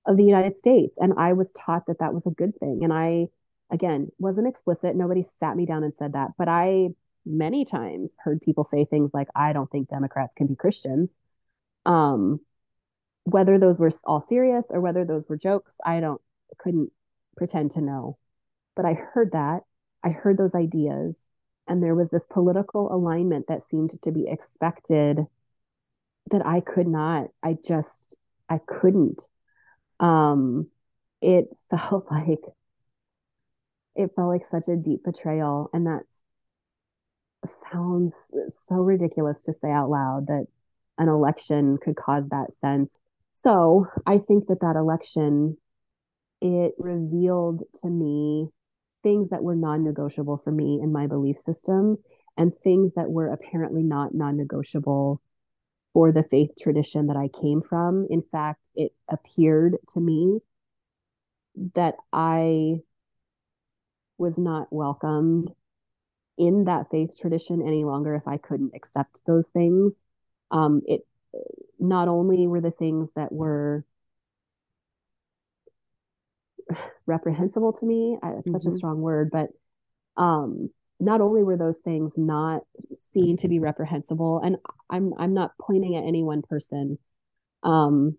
of 0.06 0.16
the 0.16 0.24
United 0.24 0.56
States. 0.56 0.96
And 0.98 1.14
I 1.18 1.32
was 1.32 1.52
taught 1.52 1.86
that 1.86 1.98
that 2.00 2.14
was 2.14 2.26
a 2.26 2.30
good 2.30 2.58
thing. 2.58 2.80
And 2.82 2.92
I, 2.92 3.26
again, 3.70 4.10
wasn't 4.18 4.48
explicit. 4.48 4.96
Nobody 4.96 5.22
sat 5.22 5.56
me 5.56 5.66
down 5.66 5.84
and 5.84 5.94
said 5.94 6.14
that. 6.14 6.30
But 6.38 6.48
I 6.48 6.90
many 7.26 7.64
times 7.64 8.14
heard 8.18 8.40
people 8.40 8.64
say 8.64 8.84
things 8.84 9.10
like, 9.12 9.28
I 9.34 9.52
don't 9.52 9.70
think 9.70 9.88
Democrats 9.88 10.34
can 10.36 10.46
be 10.46 10.56
Christians. 10.56 11.18
Um, 11.86 12.40
whether 13.24 13.58
those 13.58 13.78
were 13.78 13.92
all 14.04 14.24
serious 14.26 14.66
or 14.70 14.80
whether 14.80 15.04
those 15.04 15.28
were 15.28 15.36
jokes, 15.36 15.76
I 15.84 16.00
don't, 16.00 16.20
couldn't 16.58 16.90
pretend 17.36 17.72
to 17.72 17.80
know. 17.80 18.18
But 18.74 18.86
I 18.86 18.94
heard 18.94 19.32
that. 19.32 19.60
I 20.02 20.10
heard 20.10 20.38
those 20.38 20.54
ideas. 20.54 21.26
And 21.68 21.82
there 21.82 21.94
was 21.94 22.10
this 22.10 22.26
political 22.28 22.92
alignment 22.92 23.46
that 23.48 23.62
seemed 23.62 24.00
to 24.02 24.10
be 24.10 24.26
expected 24.26 25.26
that 26.30 26.44
I 26.44 26.60
could 26.60 26.88
not, 26.88 27.28
I 27.42 27.56
just, 27.66 28.16
I 28.48 28.58
couldn't. 28.66 29.28
Um, 30.00 30.68
it 31.20 31.48
felt 31.70 32.06
like, 32.10 32.40
it 33.94 34.10
felt 34.16 34.28
like 34.28 34.46
such 34.46 34.68
a 34.68 34.76
deep 34.76 35.04
betrayal. 35.04 35.70
And 35.72 35.86
that 35.86 36.02
sounds 37.72 38.14
so 38.68 38.76
ridiculous 38.76 39.42
to 39.42 39.54
say 39.54 39.70
out 39.70 39.90
loud 39.90 40.26
that 40.26 40.46
an 40.98 41.08
election 41.08 41.78
could 41.82 41.96
cause 41.96 42.28
that 42.28 42.52
sense. 42.52 42.98
So 43.32 43.86
I 44.06 44.18
think 44.18 44.48
that 44.48 44.60
that 44.60 44.76
election, 44.76 45.56
it 46.42 46.74
revealed 46.78 47.62
to 47.80 47.88
me 47.88 48.48
things 49.02 49.30
that 49.30 49.42
were 49.42 49.56
non-negotiable 49.56 50.42
for 50.44 50.50
me 50.50 50.80
in 50.82 50.92
my 50.92 51.06
belief 51.06 51.38
system 51.38 51.96
and 52.36 52.52
things 52.62 52.92
that 52.94 53.10
were 53.10 53.32
apparently 53.32 53.82
not 53.82 54.14
non-negotiable 54.14 55.20
for 55.92 56.12
the 56.12 56.22
faith 56.22 56.52
tradition 56.60 57.08
that 57.08 57.16
I 57.16 57.28
came 57.28 57.62
from. 57.62 58.06
In 58.10 58.22
fact, 58.22 58.60
it 58.74 58.92
appeared 59.08 59.76
to 59.94 60.00
me 60.00 60.40
that 61.74 61.96
I 62.12 62.80
was 64.18 64.38
not 64.38 64.68
welcomed 64.70 65.50
in 66.38 66.64
that 66.64 66.90
faith 66.90 67.18
tradition 67.18 67.66
any 67.66 67.84
longer 67.84 68.14
if 68.14 68.26
I 68.26 68.36
couldn't 68.36 68.72
accept 68.74 69.22
those 69.26 69.48
things. 69.48 69.96
Um, 70.50 70.82
it 70.86 71.06
not 71.78 72.08
only 72.08 72.46
were 72.46 72.60
the 72.60 72.70
things 72.70 73.10
that 73.16 73.32
were 73.32 73.84
reprehensible 77.06 77.72
to 77.74 77.86
me, 77.86 78.16
it's 78.22 78.24
mm-hmm. 78.24 78.52
such 78.52 78.64
a 78.64 78.68
mm-hmm. 78.68 78.76
strong 78.76 79.00
word, 79.00 79.30
but 79.30 79.50
um, 80.16 80.70
not 81.00 81.20
only 81.20 81.42
were 81.42 81.56
those 81.56 81.78
things 81.78 82.12
not 82.16 82.62
seen 83.12 83.36
to 83.38 83.48
be 83.48 83.58
reprehensible, 83.58 84.40
and 84.40 84.56
I'm 84.88 85.14
I'm 85.18 85.34
not 85.34 85.52
pointing 85.60 85.96
at 85.96 86.04
any 86.04 86.22
one 86.22 86.42
person, 86.42 86.98
um, 87.62 88.16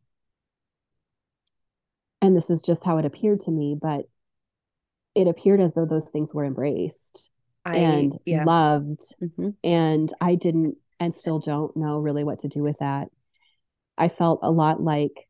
and 2.22 2.36
this 2.36 2.50
is 2.50 2.62
just 2.62 2.84
how 2.84 2.98
it 2.98 3.06
appeared 3.06 3.42
to 3.42 3.52
me, 3.52 3.78
but 3.80 4.06
it 5.16 5.28
appeared 5.28 5.62
as 5.62 5.74
though 5.74 5.86
those 5.86 6.10
things 6.10 6.34
were 6.34 6.46
embraced 6.46 7.30
I, 7.66 7.78
and 7.78 8.18
yeah. 8.26 8.46
loved, 8.46 9.02
mm-hmm. 9.22 9.50
and 9.64 10.12
I 10.20 10.36
didn't 10.36 10.78
and 11.00 11.16
still 11.16 11.40
don't 11.40 11.76
know 11.76 11.98
really 11.98 12.24
what 12.24 12.40
to 12.40 12.48
do 12.48 12.64
with 12.64 12.78
that. 12.80 13.10
I 13.98 14.10
felt 14.10 14.40
a 14.44 14.52
lot 14.52 14.82
like 14.82 15.28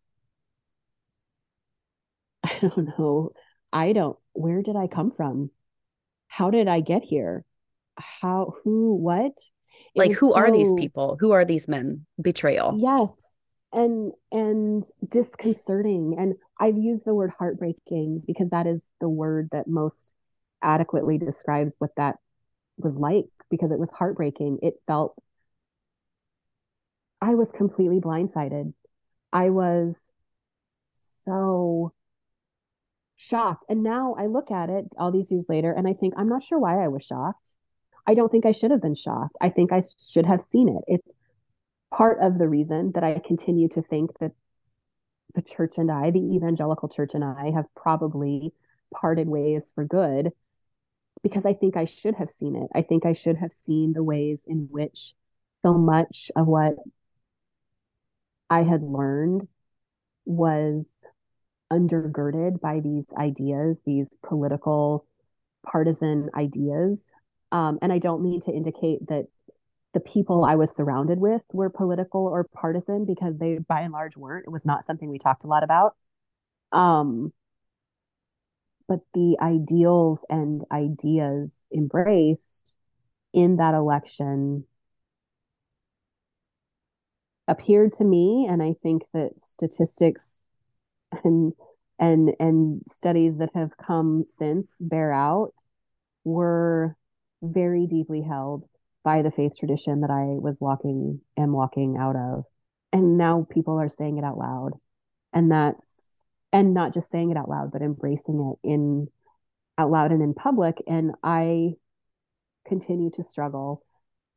I 2.44 2.58
don't 2.62 2.98
know. 2.98 3.32
I 3.74 3.94
don't 3.94 4.18
where 4.34 4.62
did 4.62 4.76
I 4.76 4.88
come 4.88 5.12
from? 5.12 5.52
How 6.32 6.50
did 6.50 6.70
I 6.70 6.80
get 6.80 7.04
here? 7.04 7.44
How 7.98 8.54
who 8.64 8.96
what? 8.96 9.34
It 9.94 10.00
like 10.00 10.12
who 10.14 10.32
so, 10.32 10.38
are 10.38 10.50
these 10.50 10.72
people? 10.72 11.18
Who 11.20 11.32
are 11.32 11.44
these 11.44 11.68
men? 11.68 12.06
Betrayal. 12.22 12.78
Yes. 12.80 13.22
And 13.74 14.14
and 14.32 14.86
disconcerting. 15.06 16.16
And 16.18 16.36
I've 16.58 16.78
used 16.78 17.04
the 17.04 17.14
word 17.14 17.32
heartbreaking 17.38 18.24
because 18.26 18.50
that 18.52 18.66
is 18.66 18.82
the 19.02 19.10
word 19.10 19.50
that 19.52 19.68
most 19.68 20.14
adequately 20.62 21.18
describes 21.18 21.76
what 21.80 21.92
that 21.98 22.16
was 22.78 22.96
like 22.96 23.26
because 23.50 23.72
it 23.72 23.80
was 23.80 23.92
heartbreaking. 23.92 24.60
It 24.62 24.76
felt 24.88 25.22
I 27.22 27.36
was 27.36 27.52
completely 27.52 28.00
blindsided. 28.00 28.74
I 29.34 29.50
was 29.50 30.00
so 31.26 31.92
shocked. 33.22 33.66
And 33.70 33.84
now 33.84 34.16
I 34.18 34.26
look 34.26 34.50
at 34.50 34.72
it 34.72 34.86
all 34.98 35.12
these 35.12 35.32
years 35.32 35.46
later 35.48 35.72
and 35.72 35.88
I 35.88 35.94
think, 35.94 36.16
I'm 36.18 36.28
not 36.28 36.44
sure 36.44 36.58
why 36.58 36.84
I 36.84 36.88
was 36.88 37.04
shocked. 37.04 37.56
I 38.08 38.16
don't 38.16 38.32
think 38.32 38.48
I 38.48 38.52
should 38.52 38.72
have 38.72 38.82
been 38.82 38.96
shocked. 38.96 39.38
I 39.40 39.50
think 39.50 39.72
I 39.72 39.84
should 40.10 40.26
have 40.26 40.42
seen 40.42 40.70
it. 40.70 40.84
It's 40.88 41.14
part 41.94 42.18
of 42.20 42.40
the 42.40 42.50
reason 42.50 42.94
that 42.96 43.04
I 43.04 43.22
continue 43.24 43.70
to 43.70 43.84
think 43.84 44.18
that 44.20 44.32
the 45.36 45.44
church 45.44 45.78
and 45.78 45.92
I, 45.92 46.10
the 46.10 46.36
evangelical 46.36 46.90
church 46.90 47.12
and 47.14 47.24
I, 47.24 47.52
have 47.52 47.66
probably 47.76 48.54
parted 48.92 49.30
ways 49.30 49.72
for 49.76 49.86
good 49.86 50.32
because 51.22 51.46
I 51.46 51.54
think 51.54 51.78
I 51.78 51.86
should 51.86 52.16
have 52.16 52.32
seen 52.32 52.56
it. 52.56 52.70
I 52.74 52.82
think 52.82 53.06
I 53.06 53.14
should 53.14 53.38
have 53.38 53.54
seen 53.54 53.94
the 53.94 54.04
ways 54.04 54.42
in 54.48 54.68
which 54.72 55.14
so 55.62 55.76
much 55.76 56.32
of 56.36 56.48
what 56.48 56.74
I 58.50 58.64
had 58.64 58.82
learned 58.82 59.48
was 60.26 60.88
undergirded 61.72 62.60
by 62.60 62.80
these 62.80 63.08
ideas, 63.18 63.82
these 63.86 64.10
political 64.24 65.06
partisan 65.66 66.30
ideas. 66.36 67.12
Um, 67.52 67.80
and 67.82 67.92
I 67.92 68.00
don't 68.00 68.24
mean 68.24 68.42
to 68.42 68.52
indicate 68.52 69.08
that 69.08 69.28
the 69.94 70.00
people 70.00 70.46
I 70.46 70.56
was 70.56 70.74
surrounded 70.76 71.20
with 71.20 71.42
were 71.52 71.70
political 71.70 72.26
or 72.26 72.46
partisan 72.54 73.06
because 73.06 73.38
they, 73.38 73.58
by 73.58 73.82
and 73.82 73.94
large, 73.94 74.16
weren't. 74.16 74.46
It 74.46 74.52
was 74.52 74.66
not 74.66 74.86
something 74.86 75.10
we 75.10 75.20
talked 75.20 75.44
a 75.44 75.48
lot 75.48 75.64
about. 75.64 75.96
Um, 76.72 77.34
but 78.88 79.00
the 79.14 79.38
ideals 79.42 80.26
and 80.30 80.64
ideas 80.72 81.56
embraced 81.74 82.78
in 83.34 83.58
that 83.58 83.74
election 83.74 84.66
appeared 87.48 87.94
to 87.94 88.04
me, 88.04 88.48
and 88.50 88.64
I 88.64 88.76
think 88.82 89.04
that 89.14 89.32
statistics 89.42 90.46
and 91.24 91.54
and 92.02 92.34
and 92.40 92.82
studies 92.88 93.38
that 93.38 93.52
have 93.54 93.78
come 93.78 94.26
since 94.28 94.76
bear 94.82 95.14
out 95.14 95.54
were 96.24 96.98
very 97.42 97.88
deeply 97.88 98.22
held 98.22 98.66
by 99.04 99.22
the 99.22 99.32
faith 99.32 99.54
tradition 99.58 100.02
that 100.02 100.10
I 100.10 100.38
was 100.40 100.58
walking 100.60 101.22
am 101.38 101.54
walking 101.54 101.98
out 101.98 102.16
of. 102.16 102.44
And 102.92 103.18
now 103.18 103.48
people 103.50 103.80
are 103.80 103.88
saying 103.88 104.18
it 104.18 104.24
out 104.24 104.38
loud. 104.38 104.72
And 105.32 105.52
that's 105.52 106.22
and 106.52 106.74
not 106.74 106.94
just 106.94 107.10
saying 107.10 107.32
it 107.32 107.38
out 107.38 107.50
loud, 107.50 107.72
but 107.72 107.82
embracing 107.82 108.56
it 108.64 108.68
in 108.68 109.08
out 109.78 109.92
loud 109.92 110.12
and 110.12 110.22
in 110.22 110.34
public. 110.34 110.78
And 110.88 111.12
I 111.24 111.74
continue 112.68 113.12
to 113.12 113.24
struggle 113.24 113.84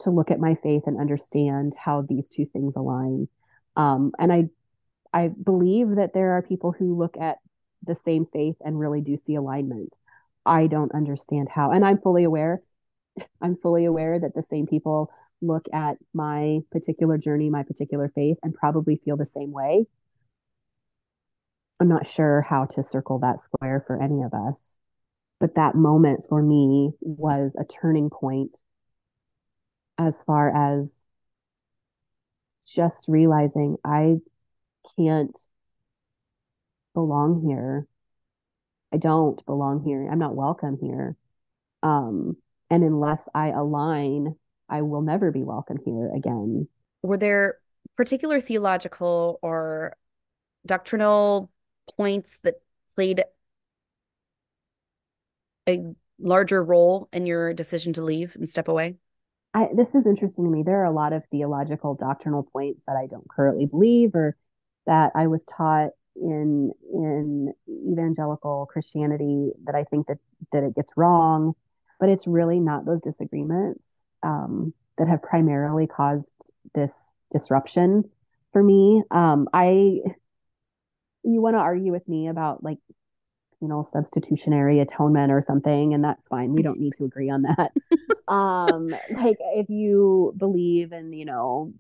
to 0.01 0.11
look 0.11 0.31
at 0.31 0.41
my 0.41 0.55
faith 0.63 0.83
and 0.87 1.01
understand 1.01 1.75
how 1.79 2.03
these 2.03 2.29
two 2.29 2.47
things 2.47 2.77
align. 2.77 3.29
Um, 3.77 4.13
and 4.19 4.33
I, 4.33 4.45
I 5.13 5.29
believe 5.29 5.97
that 5.97 6.13
there 6.15 6.33
are 6.33 6.43
people 6.43 6.73
who 6.73 6.97
look 6.97 7.17
at 7.21 7.39
the 7.87 7.97
same 7.97 8.27
faith 8.33 8.57
and 8.65 8.79
really 8.79 9.01
do 9.01 9.17
see 9.17 9.35
alignment. 9.35 9.97
I 10.47 10.67
don't 10.67 10.95
understand 10.95 11.49
how, 11.49 11.71
and 11.71 11.85
I'm 11.85 11.99
fully 11.99 12.25
aware. 12.25 12.63
I'm 13.41 13.57
fully 13.57 13.85
aware 13.85 14.19
that 14.19 14.35
the 14.35 14.43
same 14.43 14.67
people 14.67 15.11
look 15.41 15.67
at 15.73 15.97
my 16.13 16.61
particular 16.71 17.19
journey, 17.19 17.51
my 17.51 17.63
particular 17.63 18.11
faith, 18.15 18.39
and 18.43 18.55
probably 18.55 18.97
feel 19.05 19.17
the 19.17 19.27
same 19.27 19.53
way. 19.53 19.87
I'm 21.81 21.89
not 21.89 22.07
sure 22.07 22.43
how 22.43 22.67
to 22.67 22.83
circle 22.83 23.19
that 23.21 23.41
square 23.41 23.83
for 23.87 24.01
any 24.01 24.23
of 24.23 24.33
us. 24.33 24.77
But 25.41 25.57
that 25.57 25.75
moment 25.75 26.27
for 26.29 26.41
me 26.41 26.93
was 27.01 27.57
a 27.59 27.65
turning 27.65 28.11
point 28.11 28.59
as 29.99 30.23
far 30.23 30.77
as 30.77 31.05
just 32.67 33.07
realizing 33.09 33.77
I 33.85 34.17
can't 34.97 35.39
belong 36.95 37.43
here. 37.47 37.87
I 38.93 38.97
don't 38.97 39.45
belong 39.45 39.83
here. 39.85 40.09
I'm 40.11 40.19
not 40.19 40.35
welcome 40.35 40.79
here. 40.81 41.17
Um, 41.83 42.37
and 42.71 42.83
unless 42.83 43.29
I 43.35 43.49
align, 43.49 44.37
I 44.69 44.83
will 44.83 45.03
never 45.03 45.31
be 45.31 45.43
welcome 45.43 45.79
here 45.85 46.11
again. 46.15 46.69
Were 47.03 47.19
there 47.19 47.59
particular 47.97 48.41
theological 48.41 49.39
or 49.43 49.97
doctrinal 50.65 51.51
points 51.97 52.39
that 52.41 52.55
played 52.95 53.25
a 55.69 55.83
larger 56.19 56.63
role 56.63 57.09
in 57.13 57.27
your 57.27 57.53
decision 57.53 57.93
to 57.95 58.03
leave 58.03 58.37
and 58.37 58.49
step 58.49 58.69
away? 58.69 58.97
I, 59.53 59.69
this 59.75 59.95
is 59.95 60.07
interesting 60.07 60.45
to 60.45 60.51
me. 60.51 60.63
There 60.63 60.81
are 60.81 60.87
a 60.87 60.93
lot 60.93 61.13
of 61.13 61.25
theological 61.31 61.95
doctrinal 61.95 62.43
points 62.43 62.83
that 62.87 62.97
I 62.97 63.07
don't 63.07 63.29
currently 63.29 63.67
believe 63.67 64.15
or 64.15 64.37
that 64.87 65.13
I 65.15 65.27
was 65.29 65.45
taught 65.45 65.91
in 66.17 66.73
in 66.93 67.53
evangelical 67.69 68.67
Christianity 68.67 69.53
that 69.65 69.75
I 69.75 69.85
think 69.85 70.07
that 70.07 70.19
that 70.53 70.63
it 70.63 70.75
gets 70.75 70.93
wrong, 70.97 71.55
but 72.01 72.09
it's 72.09 72.27
really 72.27 72.61
not 72.61 72.85
those 72.85 73.01
disagreements 73.01 74.05
um, 74.23 74.73
that 74.99 75.09
have 75.09 75.23
primarily 75.23 75.87
caused 75.87 76.35
this 76.75 77.15
disruption 77.33 78.05
for 78.53 78.63
me. 78.63 79.03
Um, 79.11 79.49
I 79.53 80.01
you 81.25 81.41
want 81.41 81.57
to 81.57 81.61
argue 81.61 81.93
with 81.93 82.07
me 82.09 82.29
about 82.29 82.63
like 82.63 82.79
you 83.61 83.69
know 83.69 83.83
substitutionary 83.83 84.81
atonement 84.81 85.33
or 85.33 85.41
something 85.41 85.95
and 85.95 86.05
that's 86.05 86.29
fine. 86.29 86.53
We 86.53 86.63
don't 86.63 86.81
need 86.81 86.95
to 86.95 87.05
agree 87.05 87.31
on 87.31 87.43
that. 87.43 87.73
Um 88.27 88.89
like 88.89 89.37
if 89.39 89.69
you 89.69 90.33
believe 90.39 90.93
in 90.93 91.13
you 91.13 91.27
know 91.27 91.75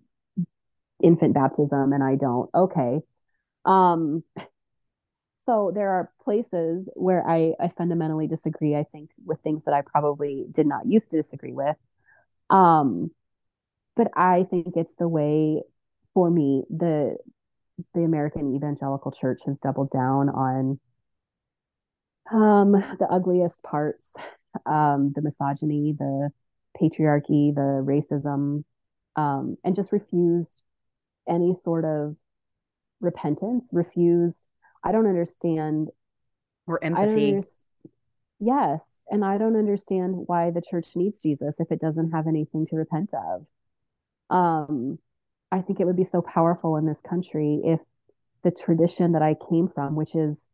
infant 1.02 1.32
baptism 1.32 1.94
and 1.94 2.04
I 2.04 2.16
don't 2.16 2.50
okay 2.54 3.00
um 3.64 4.22
so 5.44 5.72
there 5.74 5.90
are 5.90 6.10
places 6.24 6.88
where 6.94 7.26
I, 7.28 7.52
I 7.60 7.68
fundamentally 7.68 8.26
disagree, 8.26 8.74
I 8.74 8.84
think, 8.84 9.10
with 9.26 9.40
things 9.40 9.64
that 9.64 9.74
I 9.74 9.82
probably 9.82 10.46
did 10.50 10.66
not 10.66 10.86
used 10.86 11.10
to 11.10 11.18
disagree 11.18 11.52
with. 11.52 11.76
Um, 12.48 13.10
but 13.94 14.08
I 14.16 14.44
think 14.44 14.76
it's 14.76 14.94
the 14.96 15.08
way 15.08 15.62
for 16.14 16.30
me, 16.30 16.64
the 16.70 17.16
the 17.92 18.02
American 18.02 18.54
evangelical 18.54 19.10
church 19.10 19.42
has 19.46 19.58
doubled 19.58 19.90
down 19.90 20.28
on 20.28 20.78
um, 22.32 22.72
the 22.72 23.06
ugliest 23.10 23.62
parts, 23.62 24.14
um, 24.64 25.12
the 25.14 25.22
misogyny, 25.22 25.94
the 25.98 26.30
patriarchy, 26.80 27.54
the 27.54 27.82
racism, 27.84 28.64
um, 29.16 29.56
and 29.64 29.74
just 29.74 29.92
refused 29.92 30.62
any 31.28 31.54
sort 31.54 31.84
of 31.84 32.16
repentance, 33.04 33.66
refused. 33.72 34.48
I 34.82 34.92
don't 34.92 35.06
understand. 35.06 35.88
Or 36.66 36.82
empathy. 36.82 37.40
yes. 38.40 38.84
And 39.10 39.24
I 39.24 39.38
don't 39.38 39.56
understand 39.56 40.14
why 40.26 40.50
the 40.50 40.62
church 40.62 40.96
needs 40.96 41.20
Jesus 41.20 41.60
if 41.60 41.70
it 41.70 41.80
doesn't 41.80 42.12
have 42.12 42.26
anything 42.26 42.66
to 42.66 42.76
repent 42.76 43.12
of. 43.14 43.46
Um, 44.30 44.98
I 45.52 45.60
think 45.60 45.80
it 45.80 45.84
would 45.84 45.96
be 45.96 46.04
so 46.04 46.22
powerful 46.22 46.76
in 46.76 46.86
this 46.86 47.00
country 47.00 47.60
if 47.64 47.80
the 48.42 48.50
tradition 48.50 49.12
that 49.12 49.22
I 49.22 49.36
came 49.50 49.68
from, 49.68 49.94
which 49.94 50.14
is, 50.14 50.48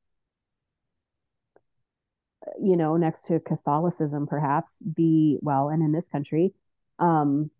you 2.60 2.76
know, 2.76 2.96
next 2.96 3.26
to 3.26 3.40
Catholicism, 3.40 4.26
perhaps, 4.26 4.76
be, 4.80 5.38
well, 5.40 5.68
and 5.68 5.82
in 5.82 5.92
this 5.92 6.08
country, 6.08 6.54
um, 6.98 7.50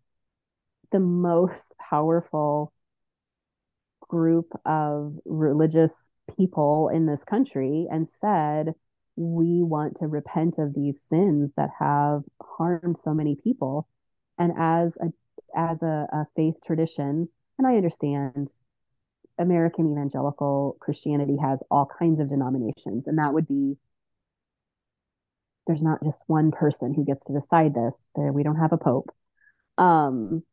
the 0.91 0.99
most 0.99 1.73
powerful 1.77 2.71
group 4.11 4.51
of 4.65 5.15
religious 5.23 6.09
people 6.35 6.89
in 6.93 7.05
this 7.05 7.23
country 7.23 7.87
and 7.89 8.09
said, 8.09 8.73
we 9.15 9.63
want 9.63 9.95
to 9.97 10.07
repent 10.07 10.57
of 10.57 10.73
these 10.73 11.01
sins 11.01 11.53
that 11.55 11.69
have 11.79 12.23
harmed 12.41 12.97
so 12.97 13.13
many 13.13 13.37
people. 13.41 13.87
And 14.37 14.51
as 14.57 14.97
a 14.97 15.07
as 15.55 15.81
a, 15.81 16.07
a 16.11 16.25
faith 16.35 16.55
tradition, 16.65 17.29
and 17.57 17.67
I 17.67 17.75
understand 17.75 18.49
American 19.39 19.91
evangelical 19.91 20.77
Christianity 20.79 21.37
has 21.41 21.63
all 21.71 21.87
kinds 21.99 22.19
of 22.19 22.29
denominations, 22.29 23.07
and 23.07 23.17
that 23.17 23.33
would 23.33 23.47
be 23.47 23.77
there's 25.67 25.83
not 25.83 26.03
just 26.03 26.23
one 26.27 26.51
person 26.51 26.93
who 26.93 27.05
gets 27.05 27.27
to 27.27 27.33
decide 27.33 27.73
this. 27.73 28.03
There, 28.15 28.33
we 28.33 28.43
don't 28.43 28.59
have 28.59 28.73
a 28.73 28.77
pope. 28.77 29.09
Um, 29.77 30.43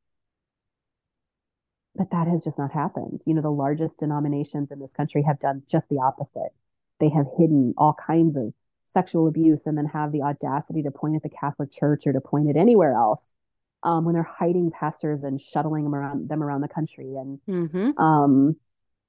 but 1.98 2.10
that 2.12 2.28
has 2.28 2.44
just 2.44 2.58
not 2.58 2.72
happened. 2.72 3.22
You 3.26 3.34
know, 3.34 3.42
the 3.42 3.50
largest 3.50 3.98
denominations 3.98 4.70
in 4.70 4.78
this 4.78 4.94
country 4.94 5.22
have 5.24 5.40
done 5.40 5.62
just 5.68 5.88
the 5.88 5.98
opposite. 5.98 6.52
They 7.00 7.08
have 7.10 7.26
hidden 7.36 7.74
all 7.76 7.94
kinds 7.94 8.36
of 8.36 8.54
sexual 8.86 9.26
abuse 9.26 9.66
and 9.66 9.76
then 9.76 9.86
have 9.86 10.12
the 10.12 10.22
audacity 10.22 10.82
to 10.84 10.90
point 10.90 11.16
at 11.16 11.22
the 11.22 11.28
Catholic 11.28 11.70
Church 11.72 12.06
or 12.06 12.12
to 12.12 12.20
point 12.20 12.48
at 12.48 12.56
anywhere 12.56 12.94
else 12.94 13.34
um, 13.82 14.04
when 14.04 14.14
they're 14.14 14.22
hiding 14.22 14.70
pastors 14.70 15.24
and 15.24 15.40
shuttling 15.40 15.84
them 15.84 15.94
around 15.94 16.28
them 16.28 16.42
around 16.42 16.62
the 16.62 16.68
country 16.68 17.16
and 17.16 17.40
mm-hmm. 17.48 18.02
um, 18.02 18.56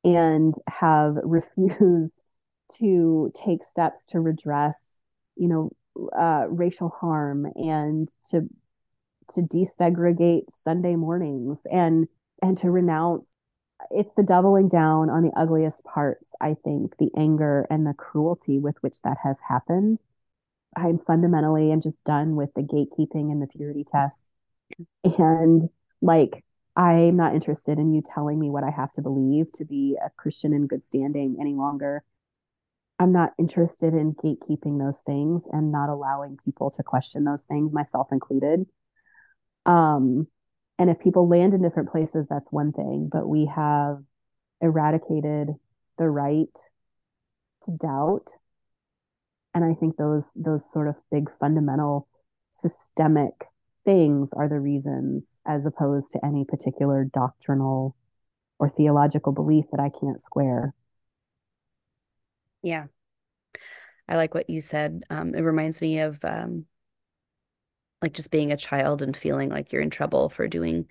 and 0.04 0.56
have 0.68 1.16
refused 1.24 2.24
to 2.78 3.32
take 3.36 3.64
steps 3.64 4.06
to 4.08 4.20
redress, 4.20 4.96
you 5.36 5.48
know, 5.48 5.72
uh, 6.18 6.46
racial 6.50 6.90
harm 6.90 7.46
and 7.56 8.10
to 8.32 8.48
to 9.30 9.42
desegregate 9.42 10.50
Sunday 10.50 10.96
mornings 10.96 11.62
and 11.72 12.08
and 12.42 12.58
to 12.58 12.70
renounce 12.72 13.36
it's 13.92 14.14
the 14.16 14.24
doubling 14.24 14.68
down 14.68 15.10
on 15.10 15.24
the 15.24 15.32
ugliest 15.40 15.84
parts 15.86 16.32
i 16.42 16.56
think 16.64 16.96
the 16.98 17.10
anger 17.18 17.66
and 17.70 17.86
the 17.86 17.94
cruelty 17.94 18.60
with 18.60 18.76
which 18.82 19.02
that 19.04 19.18
has 19.24 19.40
happened. 19.48 20.02
I'm 20.76 21.00
fundamentally 21.00 21.72
am 21.72 21.82
just 21.82 22.04
done 22.04 22.36
with 22.36 22.54
the 22.56 22.62
gatekeeping 22.62 23.32
and 23.32 23.42
the 23.42 23.48
purity 23.48 23.84
tests 23.84 24.30
and 25.04 25.62
like 26.02 26.44
i'm 26.76 27.16
not 27.18 27.34
interested 27.34 27.80
in 27.80 27.92
you 27.94 28.02
telling 28.02 28.40
me 28.40 28.50
what 28.50 28.64
i 28.64 28.70
have 28.70 28.92
to 28.94 29.02
believe 29.02 29.52
to 29.54 29.66
be 29.66 29.98
a 30.04 30.10
christian 30.16 30.54
in 30.54 30.68
good 30.68 30.86
standing 30.86 31.38
any 31.40 31.54
longer. 31.54 32.04
I'm 33.00 33.14
not 33.14 33.32
interested 33.40 33.94
in 33.94 34.14
gatekeeping 34.14 34.78
those 34.78 35.00
things 35.00 35.46
and 35.52 35.72
not 35.72 35.88
allowing 35.90 36.38
people 36.44 36.70
to 36.72 36.84
question 36.84 37.24
those 37.24 37.44
things 37.44 37.72
myself 37.72 38.10
included. 38.12 38.66
Um 39.66 40.28
and 40.80 40.90
if 40.90 40.98
people 41.00 41.28
land 41.28 41.54
in 41.54 41.62
different 41.62 41.92
places, 41.92 42.26
that's 42.28 42.52
one 42.52 42.72
thing. 42.72 43.10
But 43.12 43.28
we 43.28 43.46
have 43.54 44.02
eradicated 44.62 45.50
the 45.98 46.10
right 46.10 46.58
to 47.64 47.72
doubt. 47.72 48.34
And 49.54 49.66
I 49.66 49.74
think 49.74 49.98
those 49.98 50.32
those 50.36 50.72
sort 50.72 50.88
of 50.88 50.96
big 51.12 51.30
fundamental 51.40 52.08
systemic 52.52 53.34
things 53.84 54.30
are 54.34 54.48
the 54.48 54.60
reasons, 54.60 55.40
as 55.46 55.66
opposed 55.66 56.12
to 56.12 56.26
any 56.26 56.46
particular 56.46 57.04
doctrinal 57.04 57.96
or 58.58 58.70
theological 58.70 59.34
belief 59.34 59.66
that 59.72 59.82
I 59.82 59.90
can't 59.90 60.22
square. 60.22 60.74
Yeah. 62.62 62.86
I 64.08 64.16
like 64.16 64.34
what 64.34 64.50
you 64.50 64.62
said. 64.62 65.04
Um, 65.10 65.36
it 65.36 65.42
reminds 65.42 65.82
me 65.82 66.00
of 66.00 66.20
um, 66.24 66.66
like 68.02 68.14
just 68.14 68.32
being 68.32 68.52
a 68.52 68.58
child 68.58 69.02
and 69.02 69.16
feeling 69.16 69.50
like 69.50 69.72
you're 69.72 69.82
in 69.82 69.90
trouble 69.90 70.30
for 70.30 70.48
doing 70.48 70.88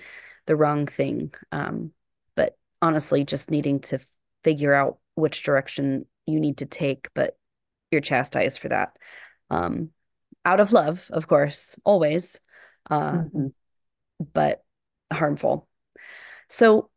the 0.47 0.57
wrong 0.57 0.87
thing. 0.87 1.33
Um, 1.53 1.93
but 2.37 2.57
honestly, 2.83 3.25
just 3.25 3.51
needing 3.51 3.81
to 3.81 3.99
figure 4.45 4.75
out 4.75 4.99
which 5.15 5.43
direction 5.43 6.07
you 6.27 6.41
need 6.41 6.59
to 6.59 6.67
take, 6.67 7.09
but 7.15 7.37
you're 7.91 8.01
chastised 8.01 8.59
for 8.59 8.69
that. 8.69 8.97
Um, 9.51 9.91
out 10.45 10.61
of 10.61 10.73
love, 10.73 11.09
of 11.13 11.27
course, 11.27 11.77
always, 11.85 12.41
uh, 12.91 13.13
mm-hmm. 13.13 13.47
but 14.33 14.63
harmful. 15.13 15.69
So 16.49 16.91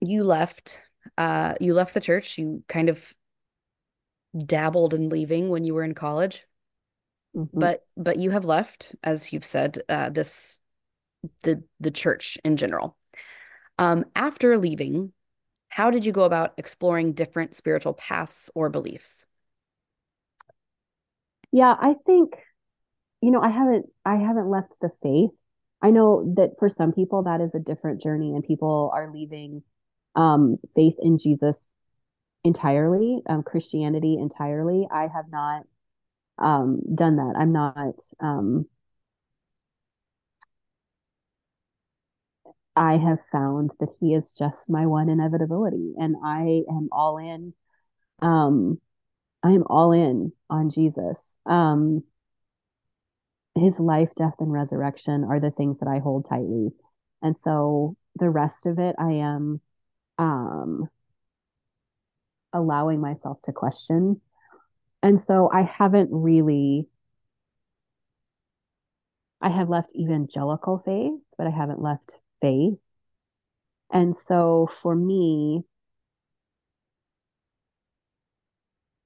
you 0.00 0.24
left, 0.24 0.82
uh, 1.16 1.54
you 1.60 1.74
left 1.74 1.94
the 1.94 2.00
church. 2.00 2.38
You 2.38 2.62
kind 2.68 2.88
of 2.88 3.14
dabbled 4.36 4.94
in 4.94 5.08
leaving 5.08 5.48
when 5.48 5.64
you 5.64 5.74
were 5.74 5.84
in 5.84 5.94
college. 5.94 6.44
Mm-hmm. 7.38 7.60
But 7.60 7.84
but 7.96 8.18
you 8.18 8.30
have 8.30 8.44
left, 8.44 8.96
as 9.04 9.32
you've 9.32 9.44
said, 9.44 9.82
uh, 9.88 10.10
this 10.10 10.58
the 11.42 11.62
the 11.78 11.92
church 11.92 12.36
in 12.44 12.56
general. 12.56 12.96
Um, 13.78 14.06
after 14.16 14.58
leaving, 14.58 15.12
how 15.68 15.92
did 15.92 16.04
you 16.04 16.10
go 16.10 16.24
about 16.24 16.54
exploring 16.56 17.12
different 17.12 17.54
spiritual 17.54 17.94
paths 17.94 18.50
or 18.56 18.70
beliefs? 18.70 19.24
Yeah, 21.52 21.76
I 21.80 21.94
think 22.04 22.34
you 23.20 23.30
know, 23.30 23.40
I 23.40 23.50
haven't 23.50 23.86
I 24.04 24.16
haven't 24.16 24.50
left 24.50 24.76
the 24.80 24.90
faith. 25.00 25.30
I 25.80 25.90
know 25.90 26.34
that 26.36 26.58
for 26.58 26.68
some 26.68 26.92
people 26.92 27.22
that 27.22 27.40
is 27.40 27.54
a 27.54 27.60
different 27.60 28.02
journey 28.02 28.34
and 28.34 28.42
people 28.42 28.90
are 28.92 29.12
leaving 29.12 29.62
um, 30.16 30.56
faith 30.74 30.96
in 31.00 31.18
Jesus 31.18 31.72
entirely, 32.42 33.22
um, 33.28 33.44
Christianity 33.44 34.18
entirely. 34.20 34.88
I 34.90 35.02
have 35.02 35.26
not 35.30 35.62
um, 36.38 36.80
done 36.94 37.16
that. 37.16 37.34
I'm 37.38 37.52
not. 37.52 37.94
Um, 38.20 38.66
I 42.76 42.96
have 42.96 43.18
found 43.32 43.72
that 43.80 43.88
he 44.00 44.14
is 44.14 44.32
just 44.32 44.70
my 44.70 44.86
one 44.86 45.08
inevitability, 45.08 45.94
and 45.98 46.16
I 46.24 46.62
am 46.70 46.88
all 46.92 47.18
in. 47.18 47.54
Um, 48.22 48.80
I 49.42 49.50
am 49.50 49.64
all 49.68 49.92
in 49.92 50.32
on 50.48 50.70
Jesus. 50.70 51.36
Um, 51.46 52.04
his 53.54 53.80
life, 53.80 54.10
death, 54.16 54.34
and 54.38 54.52
resurrection 54.52 55.24
are 55.24 55.40
the 55.40 55.50
things 55.50 55.80
that 55.80 55.88
I 55.88 55.98
hold 55.98 56.28
tightly, 56.28 56.70
and 57.20 57.36
so 57.36 57.96
the 58.14 58.30
rest 58.30 58.66
of 58.66 58.78
it, 58.78 58.94
I 58.98 59.12
am 59.12 59.60
um, 60.18 60.88
allowing 62.52 63.00
myself 63.00 63.38
to 63.42 63.52
question 63.52 64.20
and 65.02 65.20
so 65.20 65.50
I 65.52 65.62
haven't 65.62 66.10
really 66.12 66.88
I 69.40 69.50
have 69.50 69.68
left 69.68 69.94
evangelical 69.94 70.82
faith, 70.84 71.20
but 71.36 71.46
I 71.46 71.50
haven't 71.50 71.80
left 71.80 72.16
faith. 72.40 72.78
And 73.92 74.16
so 74.16 74.68
for 74.82 74.94
me, 74.94 75.62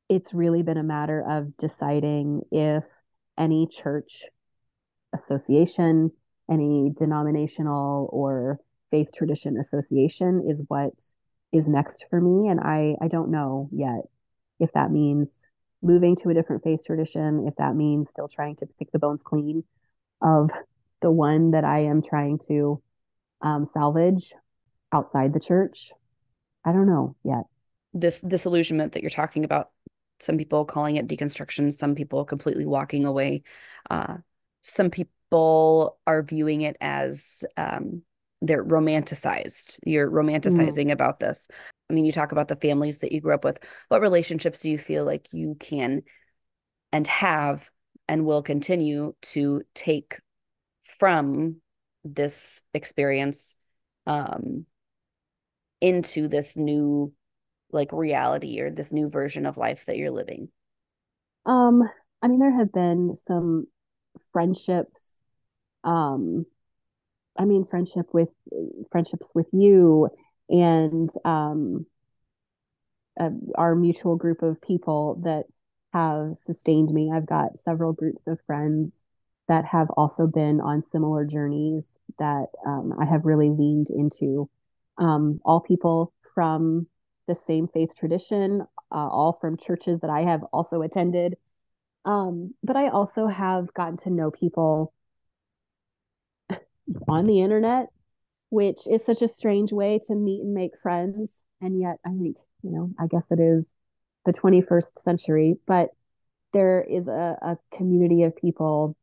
it's 0.08 0.32
really 0.34 0.62
been 0.62 0.78
a 0.78 0.82
matter 0.82 1.24
of 1.28 1.56
deciding 1.56 2.42
if 2.50 2.84
any 3.38 3.66
church 3.66 4.24
association, 5.14 6.10
any 6.50 6.92
denominational 6.98 8.08
or 8.12 8.58
faith 8.90 9.08
tradition 9.14 9.58
association 9.58 10.46
is 10.48 10.62
what 10.68 10.92
is 11.52 11.68
next 11.68 12.06
for 12.10 12.20
me. 12.20 12.48
And 12.48 12.60
I, 12.60 12.96
I 13.00 13.08
don't 13.08 13.30
know 13.30 13.68
yet 13.72 14.02
if 14.58 14.72
that 14.72 14.90
means 14.90 15.46
moving 15.82 16.16
to 16.16 16.30
a 16.30 16.34
different 16.34 16.62
faith 16.62 16.84
tradition, 16.86 17.46
if 17.48 17.56
that 17.56 17.74
means 17.74 18.10
still 18.10 18.28
trying 18.28 18.56
to 18.56 18.66
pick 18.78 18.90
the 18.92 18.98
bones 18.98 19.22
clean 19.24 19.64
of 20.20 20.50
the 21.00 21.10
one 21.10 21.50
that 21.50 21.64
I 21.64 21.80
am 21.80 22.02
trying 22.02 22.38
to 22.48 22.80
um, 23.40 23.66
salvage 23.66 24.32
outside 24.92 25.32
the 25.32 25.40
church. 25.40 25.90
I 26.64 26.72
don't 26.72 26.86
know 26.86 27.16
yet. 27.24 27.44
This 27.92 28.20
disillusionment 28.20 28.92
that 28.92 29.02
you're 29.02 29.10
talking 29.10 29.44
about, 29.44 29.70
some 30.20 30.38
people 30.38 30.64
calling 30.64 30.96
it 30.96 31.08
deconstruction, 31.08 31.72
some 31.72 31.94
people 31.94 32.24
completely 32.24 32.64
walking 32.64 33.04
away. 33.04 33.42
Uh, 33.90 34.18
some 34.62 34.90
people 34.90 35.98
are 36.06 36.22
viewing 36.22 36.62
it 36.62 36.76
as 36.80 37.42
um, 37.56 38.02
they're 38.42 38.64
romanticized. 38.64 39.78
You're 39.86 40.10
romanticizing 40.10 40.86
mm. 40.86 40.92
about 40.92 41.20
this. 41.20 41.46
I 41.88 41.94
mean, 41.94 42.04
you 42.04 42.12
talk 42.12 42.32
about 42.32 42.48
the 42.48 42.56
families 42.56 42.98
that 42.98 43.12
you 43.12 43.20
grew 43.20 43.34
up 43.34 43.44
with. 43.44 43.60
What 43.88 44.02
relationships 44.02 44.60
do 44.60 44.70
you 44.70 44.78
feel 44.78 45.04
like 45.04 45.32
you 45.32 45.56
can 45.58 46.02
and 46.92 47.06
have 47.06 47.70
and 48.08 48.26
will 48.26 48.42
continue 48.42 49.14
to 49.22 49.62
take 49.74 50.18
from 50.98 51.56
this 52.04 52.62
experience 52.74 53.54
um, 54.06 54.66
into 55.80 56.26
this 56.26 56.56
new 56.56 57.12
like 57.70 57.92
reality 57.92 58.60
or 58.60 58.70
this 58.70 58.92
new 58.92 59.08
version 59.08 59.46
of 59.46 59.56
life 59.56 59.86
that 59.86 59.96
you're 59.96 60.10
living? 60.10 60.48
Um, 61.46 61.82
I 62.20 62.28
mean, 62.28 62.40
there 62.40 62.58
have 62.58 62.72
been 62.72 63.16
some 63.16 63.66
friendships 64.32 65.20
um 65.84 66.46
I 67.38 67.44
mean, 67.44 67.64
friendship 67.64 68.06
with 68.12 68.28
friendships 68.90 69.32
with 69.34 69.46
you 69.52 70.08
and 70.48 71.08
um, 71.24 71.86
uh, 73.18 73.30
our 73.56 73.74
mutual 73.74 74.16
group 74.16 74.42
of 74.42 74.60
people 74.60 75.20
that 75.24 75.44
have 75.92 76.36
sustained 76.36 76.90
me. 76.90 77.10
I've 77.12 77.26
got 77.26 77.58
several 77.58 77.92
groups 77.92 78.26
of 78.26 78.40
friends 78.46 79.02
that 79.48 79.64
have 79.66 79.90
also 79.90 80.26
been 80.26 80.60
on 80.60 80.82
similar 80.82 81.24
journeys 81.24 81.98
that 82.18 82.46
um, 82.66 82.94
I 82.98 83.04
have 83.04 83.24
really 83.24 83.50
leaned 83.50 83.90
into. 83.90 84.48
Um, 84.98 85.40
all 85.44 85.60
people 85.60 86.12
from 86.34 86.86
the 87.28 87.34
same 87.34 87.68
faith 87.68 87.90
tradition, 87.96 88.62
uh, 88.90 89.08
all 89.08 89.38
from 89.40 89.56
churches 89.56 90.00
that 90.00 90.10
I 90.10 90.20
have 90.22 90.42
also 90.52 90.82
attended. 90.82 91.36
Um, 92.04 92.54
but 92.62 92.76
I 92.76 92.88
also 92.88 93.26
have 93.26 93.72
gotten 93.74 93.96
to 93.98 94.10
know 94.10 94.30
people 94.30 94.92
on 97.08 97.26
the 97.26 97.40
internet, 97.40 97.88
which 98.50 98.86
is 98.86 99.04
such 99.04 99.22
a 99.22 99.28
strange 99.28 99.72
way 99.72 100.00
to 100.06 100.14
meet 100.14 100.42
and 100.42 100.54
make 100.54 100.72
friends. 100.82 101.40
And 101.60 101.80
yet, 101.80 101.96
I 102.04 102.10
think, 102.10 102.36
you 102.62 102.70
know, 102.70 102.90
I 102.98 103.06
guess 103.06 103.26
it 103.30 103.40
is 103.40 103.72
the 104.24 104.32
21st 104.32 104.98
century, 104.98 105.56
but 105.66 105.90
there 106.52 106.82
is 106.82 107.08
a, 107.08 107.36
a 107.40 107.76
community 107.76 108.24
of 108.24 108.36
people. 108.36 108.96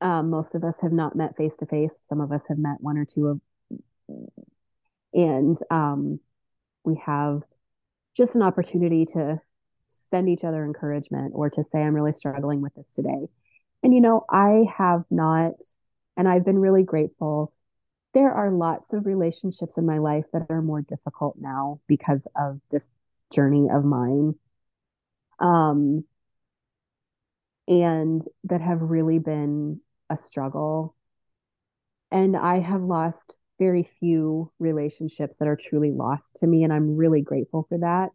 Um, 0.00 0.30
most 0.30 0.54
of 0.54 0.64
us 0.64 0.80
have 0.80 0.92
not 0.92 1.16
met 1.16 1.36
face 1.36 1.56
to 1.56 1.66
face. 1.66 1.98
Some 2.08 2.20
of 2.20 2.32
us 2.32 2.42
have 2.48 2.58
met 2.58 2.76
one 2.80 2.98
or 2.98 3.04
two 3.04 3.28
of, 3.28 3.40
and 5.12 5.58
um, 5.70 6.20
we 6.84 7.00
have 7.04 7.42
just 8.16 8.34
an 8.34 8.42
opportunity 8.42 9.06
to 9.06 9.40
send 10.10 10.28
each 10.28 10.44
other 10.44 10.64
encouragement 10.64 11.32
or 11.34 11.50
to 11.50 11.64
say, 11.64 11.80
I'm 11.80 11.94
really 11.94 12.12
struggling 12.12 12.60
with 12.60 12.74
this 12.74 12.92
today. 12.92 13.28
And, 13.82 13.94
you 13.94 14.00
know, 14.00 14.24
I 14.30 14.64
have 14.76 15.04
not 15.10 15.52
and 16.16 16.28
I've 16.28 16.44
been 16.44 16.58
really 16.58 16.82
grateful. 16.82 17.52
There 18.12 18.32
are 18.32 18.50
lots 18.50 18.92
of 18.92 19.06
relationships 19.06 19.76
in 19.76 19.86
my 19.86 19.98
life 19.98 20.24
that 20.32 20.46
are 20.48 20.62
more 20.62 20.82
difficult 20.82 21.36
now 21.38 21.80
because 21.88 22.26
of 22.36 22.60
this 22.70 22.88
journey 23.32 23.68
of 23.72 23.84
mine. 23.84 24.34
Um, 25.40 26.04
and 27.66 28.22
that 28.44 28.60
have 28.60 28.82
really 28.82 29.18
been 29.18 29.80
a 30.10 30.16
struggle. 30.16 30.94
And 32.10 32.36
I 32.36 32.60
have 32.60 32.82
lost 32.82 33.36
very 33.58 33.82
few 33.82 34.52
relationships 34.58 35.36
that 35.38 35.48
are 35.48 35.56
truly 35.56 35.90
lost 35.90 36.36
to 36.36 36.46
me. 36.46 36.62
And 36.64 36.72
I'm 36.72 36.96
really 36.96 37.22
grateful 37.22 37.66
for 37.68 37.78
that. 37.78 38.10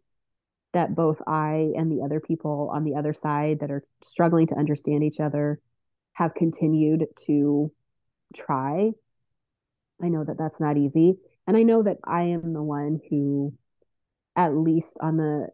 That 0.72 0.94
both 0.94 1.20
I 1.26 1.72
and 1.76 1.90
the 1.90 2.04
other 2.04 2.20
people 2.20 2.70
on 2.72 2.84
the 2.84 2.94
other 2.94 3.12
side 3.12 3.60
that 3.60 3.70
are 3.70 3.82
struggling 4.04 4.46
to 4.48 4.54
understand 4.54 5.02
each 5.02 5.18
other 5.18 5.60
have 6.12 6.34
continued 6.34 7.06
to 7.26 7.72
try. 8.34 8.92
I 10.02 10.08
know 10.08 10.24
that 10.24 10.38
that's 10.38 10.60
not 10.60 10.76
easy. 10.76 11.16
And 11.46 11.56
I 11.56 11.62
know 11.62 11.82
that 11.82 11.98
I 12.04 12.22
am 12.22 12.52
the 12.52 12.62
one 12.62 13.00
who, 13.08 13.54
at 14.36 14.56
least 14.56 14.96
on 15.00 15.16
the, 15.16 15.48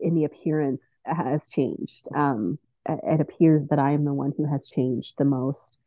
in 0.00 0.14
the 0.14 0.24
appearance, 0.24 1.00
has 1.04 1.48
changed. 1.48 2.08
Um, 2.14 2.58
it 2.86 3.20
appears 3.20 3.66
that 3.68 3.78
I 3.78 3.92
am 3.92 4.04
the 4.04 4.14
one 4.14 4.32
who 4.36 4.46
has 4.46 4.66
changed 4.66 5.14
the 5.16 5.24
most. 5.24 5.78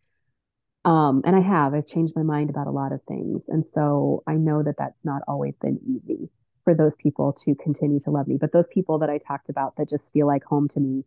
Um, 0.86 1.22
and 1.26 1.36
I 1.36 1.42
have, 1.42 1.74
I've 1.74 1.88
changed 1.88 2.14
my 2.16 2.24
mind 2.24 2.50
about 2.50 2.68
a 2.68 2.72
lot 2.72 2.94
of 2.94 3.02
things. 3.08 3.44
And 3.50 3.66
so 3.66 4.24
I 4.26 4.36
know 4.36 4.64
that 4.64 4.78
that's 4.78 5.04
not 5.04 5.22
always 5.28 5.58
been 5.58 5.80
easy 5.86 6.30
for 6.64 6.74
those 6.74 6.96
people 6.96 7.34
to 7.34 7.56
continue 7.56 8.00
to 8.02 8.12
love 8.12 8.28
me. 8.28 8.38
But 8.40 8.52
those 8.52 8.68
people 8.68 9.00
that 9.00 9.10
I 9.10 9.18
talked 9.18 9.50
about 9.50 9.76
that 9.78 9.90
just 9.90 10.14
feel 10.14 10.28
like 10.28 10.44
home 10.44 10.68
to 10.70 10.80
me, 10.80 11.04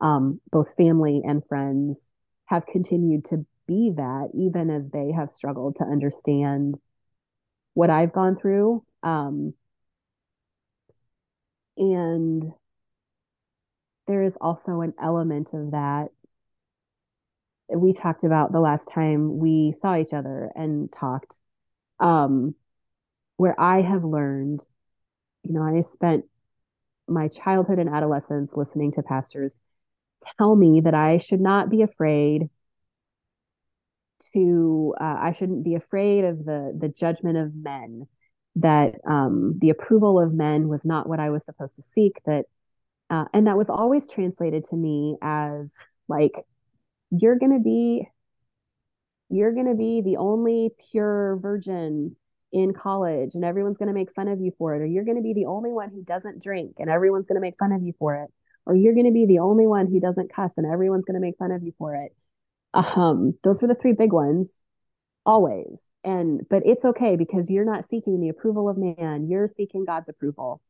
um, 0.00 0.40
both 0.50 0.68
family 0.76 1.22
and 1.24 1.46
friends, 1.46 2.10
have 2.46 2.66
continued 2.66 3.24
to 3.26 3.46
be 3.70 3.92
that 3.96 4.30
even 4.34 4.68
as 4.68 4.90
they 4.90 5.12
have 5.12 5.30
struggled 5.30 5.76
to 5.76 5.84
understand 5.84 6.74
what 7.74 7.88
I've 7.88 8.12
gone 8.12 8.36
through. 8.36 8.84
Um, 9.04 9.54
and 11.76 12.42
there 14.08 14.22
is 14.22 14.36
also 14.40 14.80
an 14.80 14.92
element 15.00 15.54
of 15.54 15.70
that 15.70 16.08
we 17.72 17.92
talked 17.92 18.24
about 18.24 18.50
the 18.50 18.58
last 18.58 18.90
time 18.92 19.38
we 19.38 19.72
saw 19.80 19.96
each 19.96 20.12
other 20.12 20.50
and 20.56 20.90
talked 20.90 21.38
um, 22.00 22.56
where 23.36 23.58
I 23.58 23.82
have 23.82 24.02
learned, 24.02 24.66
you 25.44 25.52
know, 25.52 25.62
I 25.62 25.82
spent 25.82 26.24
my 27.06 27.28
childhood 27.28 27.78
and 27.78 27.88
adolescence 27.88 28.52
listening 28.56 28.90
to 28.92 29.02
pastors 29.04 29.54
tell 30.36 30.56
me 30.56 30.80
that 30.80 30.94
I 30.94 31.18
should 31.18 31.40
not 31.40 31.70
be 31.70 31.82
afraid 31.82 32.50
to 34.32 34.94
uh, 35.00 35.16
I 35.20 35.32
shouldn't 35.32 35.64
be 35.64 35.74
afraid 35.74 36.24
of 36.24 36.44
the 36.44 36.76
the 36.78 36.88
judgment 36.88 37.38
of 37.38 37.54
men 37.54 38.06
that 38.56 38.96
um, 39.08 39.58
the 39.60 39.70
approval 39.70 40.20
of 40.20 40.32
men 40.32 40.68
was 40.68 40.84
not 40.84 41.08
what 41.08 41.20
I 41.20 41.30
was 41.30 41.44
supposed 41.44 41.76
to 41.76 41.82
seek 41.82 42.20
that 42.26 42.46
uh, 43.10 43.24
and 43.32 43.46
that 43.46 43.56
was 43.56 43.68
always 43.68 44.06
translated 44.08 44.66
to 44.68 44.76
me 44.76 45.16
as 45.22 45.72
like 46.08 46.32
you're 47.10 47.38
going 47.38 47.52
to 47.52 47.62
be 47.62 48.08
you're 49.28 49.52
going 49.52 49.66
to 49.66 49.74
be 49.74 50.00
the 50.02 50.16
only 50.16 50.70
pure 50.90 51.36
virgin 51.36 52.16
in 52.52 52.72
college 52.72 53.34
and 53.34 53.44
everyone's 53.44 53.78
going 53.78 53.88
to 53.88 53.94
make 53.94 54.12
fun 54.12 54.26
of 54.26 54.40
you 54.40 54.52
for 54.58 54.74
it 54.74 54.82
or 54.82 54.86
you're 54.86 55.04
going 55.04 55.16
to 55.16 55.22
be 55.22 55.34
the 55.34 55.46
only 55.46 55.70
one 55.70 55.90
who 55.90 56.02
doesn't 56.02 56.42
drink 56.42 56.76
and 56.78 56.90
everyone's 56.90 57.26
going 57.26 57.36
to 57.36 57.40
make 57.40 57.58
fun 57.58 57.72
of 57.72 57.82
you 57.82 57.92
for 57.98 58.16
it 58.16 58.30
or 58.66 58.74
you're 58.74 58.94
going 58.94 59.06
to 59.06 59.12
be 59.12 59.26
the 59.26 59.38
only 59.38 59.66
one 59.66 59.86
who 59.86 60.00
doesn't 60.00 60.32
cuss 60.32 60.54
and 60.56 60.66
everyone's 60.66 61.04
going 61.04 61.14
to 61.14 61.20
make 61.20 61.38
fun 61.38 61.52
of 61.52 61.62
you 61.62 61.72
for 61.78 61.94
it 61.94 62.12
um, 62.74 63.34
those 63.42 63.60
were 63.60 63.68
the 63.68 63.74
three 63.74 63.92
big 63.92 64.12
ones, 64.12 64.62
always. 65.26 65.80
And 66.04 66.46
but 66.48 66.62
it's 66.64 66.84
okay 66.84 67.16
because 67.16 67.50
you're 67.50 67.64
not 67.64 67.88
seeking 67.88 68.20
the 68.20 68.28
approval 68.28 68.68
of 68.68 68.78
man, 68.78 69.28
you're 69.28 69.48
seeking 69.48 69.84
God's 69.84 70.08
approval. 70.08 70.60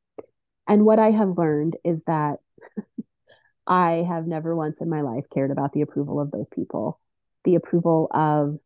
And 0.67 0.85
what 0.85 0.99
I 0.99 1.11
have 1.11 1.39
learned 1.39 1.77
is 1.85 2.03
that 2.05 2.37
I 3.67 4.05
have 4.09 4.27
never 4.27 4.55
once 4.57 4.81
in 4.81 4.89
my 4.89 5.03
life 5.03 5.25
cared 5.33 5.51
about 5.51 5.73
the 5.73 5.83
approval 5.83 6.21
of 6.21 6.31
those 6.31 6.49
people, 6.49 6.99
the 7.45 7.55
approval 7.55 8.09
of 8.13 8.59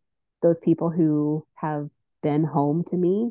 those 0.43 0.59
people 0.61 0.91
who 0.91 1.47
have 1.55 1.89
been 2.23 2.45
home 2.45 2.85
to 2.89 2.97
me 2.97 3.31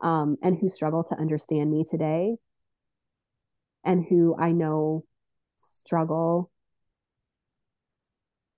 um, 0.00 0.36
and 0.42 0.58
who 0.58 0.68
struggle 0.68 1.04
to 1.04 1.18
understand 1.18 1.70
me 1.70 1.84
today 1.88 2.36
and 3.84 4.04
who 4.08 4.36
I 4.38 4.52
know 4.52 5.04
struggle 5.56 6.50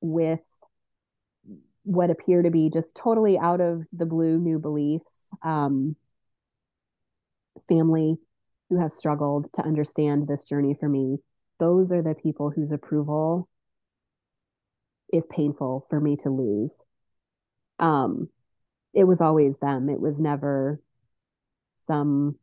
with 0.00 0.40
what 1.84 2.10
appear 2.10 2.42
to 2.42 2.50
be 2.50 2.70
just 2.70 2.96
totally 2.96 3.38
out 3.38 3.60
of 3.60 3.84
the 3.92 4.06
blue 4.06 4.38
new 4.38 4.58
beliefs. 4.58 5.30
Um, 5.42 5.96
family 7.68 8.16
who 8.68 8.80
have 8.80 8.92
struggled 8.92 9.52
to 9.54 9.62
understand 9.62 10.26
this 10.26 10.44
journey 10.44 10.76
for 10.78 10.88
me. 10.88 11.18
Those 11.60 11.92
are 11.92 12.02
the 12.02 12.14
people 12.14 12.50
whose 12.50 12.72
approval 12.72 13.48
is 15.12 15.26
painful 15.30 15.86
for 15.88 16.00
me 16.00 16.16
to 16.16 16.30
lose. 16.30 16.82
Um, 17.78 18.28
it 18.92 19.04
was 19.04 19.20
always 19.20 19.58
them. 19.58 19.88
It 19.88 20.00
was 20.00 20.20
never 20.20 20.80
some 21.86 22.36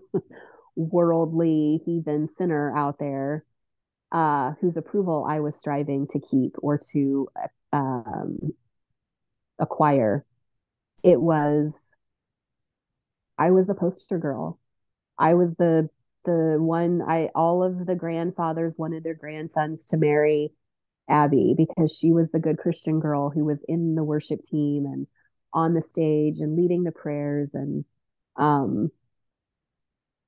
worldly 0.76 1.80
heathen 1.84 2.26
sinner 2.26 2.76
out 2.76 2.98
there 2.98 3.44
uh, 4.12 4.52
whose 4.60 4.76
approval 4.76 5.26
I 5.28 5.40
was 5.40 5.56
striving 5.56 6.06
to 6.08 6.20
keep 6.20 6.56
or 6.58 6.78
to 6.92 7.28
um, 7.72 8.52
acquire. 9.60 10.24
It 11.02 11.20
was, 11.20 11.74
I 13.38 13.50
was 13.50 13.66
the 13.66 13.74
poster 13.74 14.18
girl. 14.18 14.58
I 15.18 15.34
was 15.34 15.54
the 15.54 15.88
the 16.24 16.56
one 16.58 17.02
I 17.02 17.30
all 17.34 17.62
of 17.62 17.86
the 17.86 17.94
grandfathers 17.94 18.76
wanted 18.76 19.04
their 19.04 19.14
grandsons 19.14 19.86
to 19.86 19.96
marry 19.96 20.52
Abby 21.08 21.54
because 21.56 21.92
she 21.96 22.12
was 22.12 22.30
the 22.30 22.38
good 22.38 22.58
Christian 22.58 23.00
girl 23.00 23.30
who 23.30 23.44
was 23.44 23.64
in 23.68 23.94
the 23.94 24.04
worship 24.04 24.42
team 24.42 24.86
and 24.86 25.06
on 25.52 25.74
the 25.74 25.82
stage 25.82 26.40
and 26.40 26.56
leading 26.56 26.84
the 26.84 26.92
prayers 26.92 27.54
and 27.54 27.84
um 28.36 28.90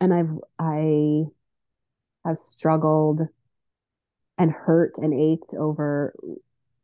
and 0.01 0.13
I've 0.13 0.39
I 0.59 1.25
have 2.25 2.39
struggled 2.39 3.21
and 4.39 4.51
hurt 4.51 4.99
and 4.99 5.15
ached 5.15 5.55
over 5.55 6.15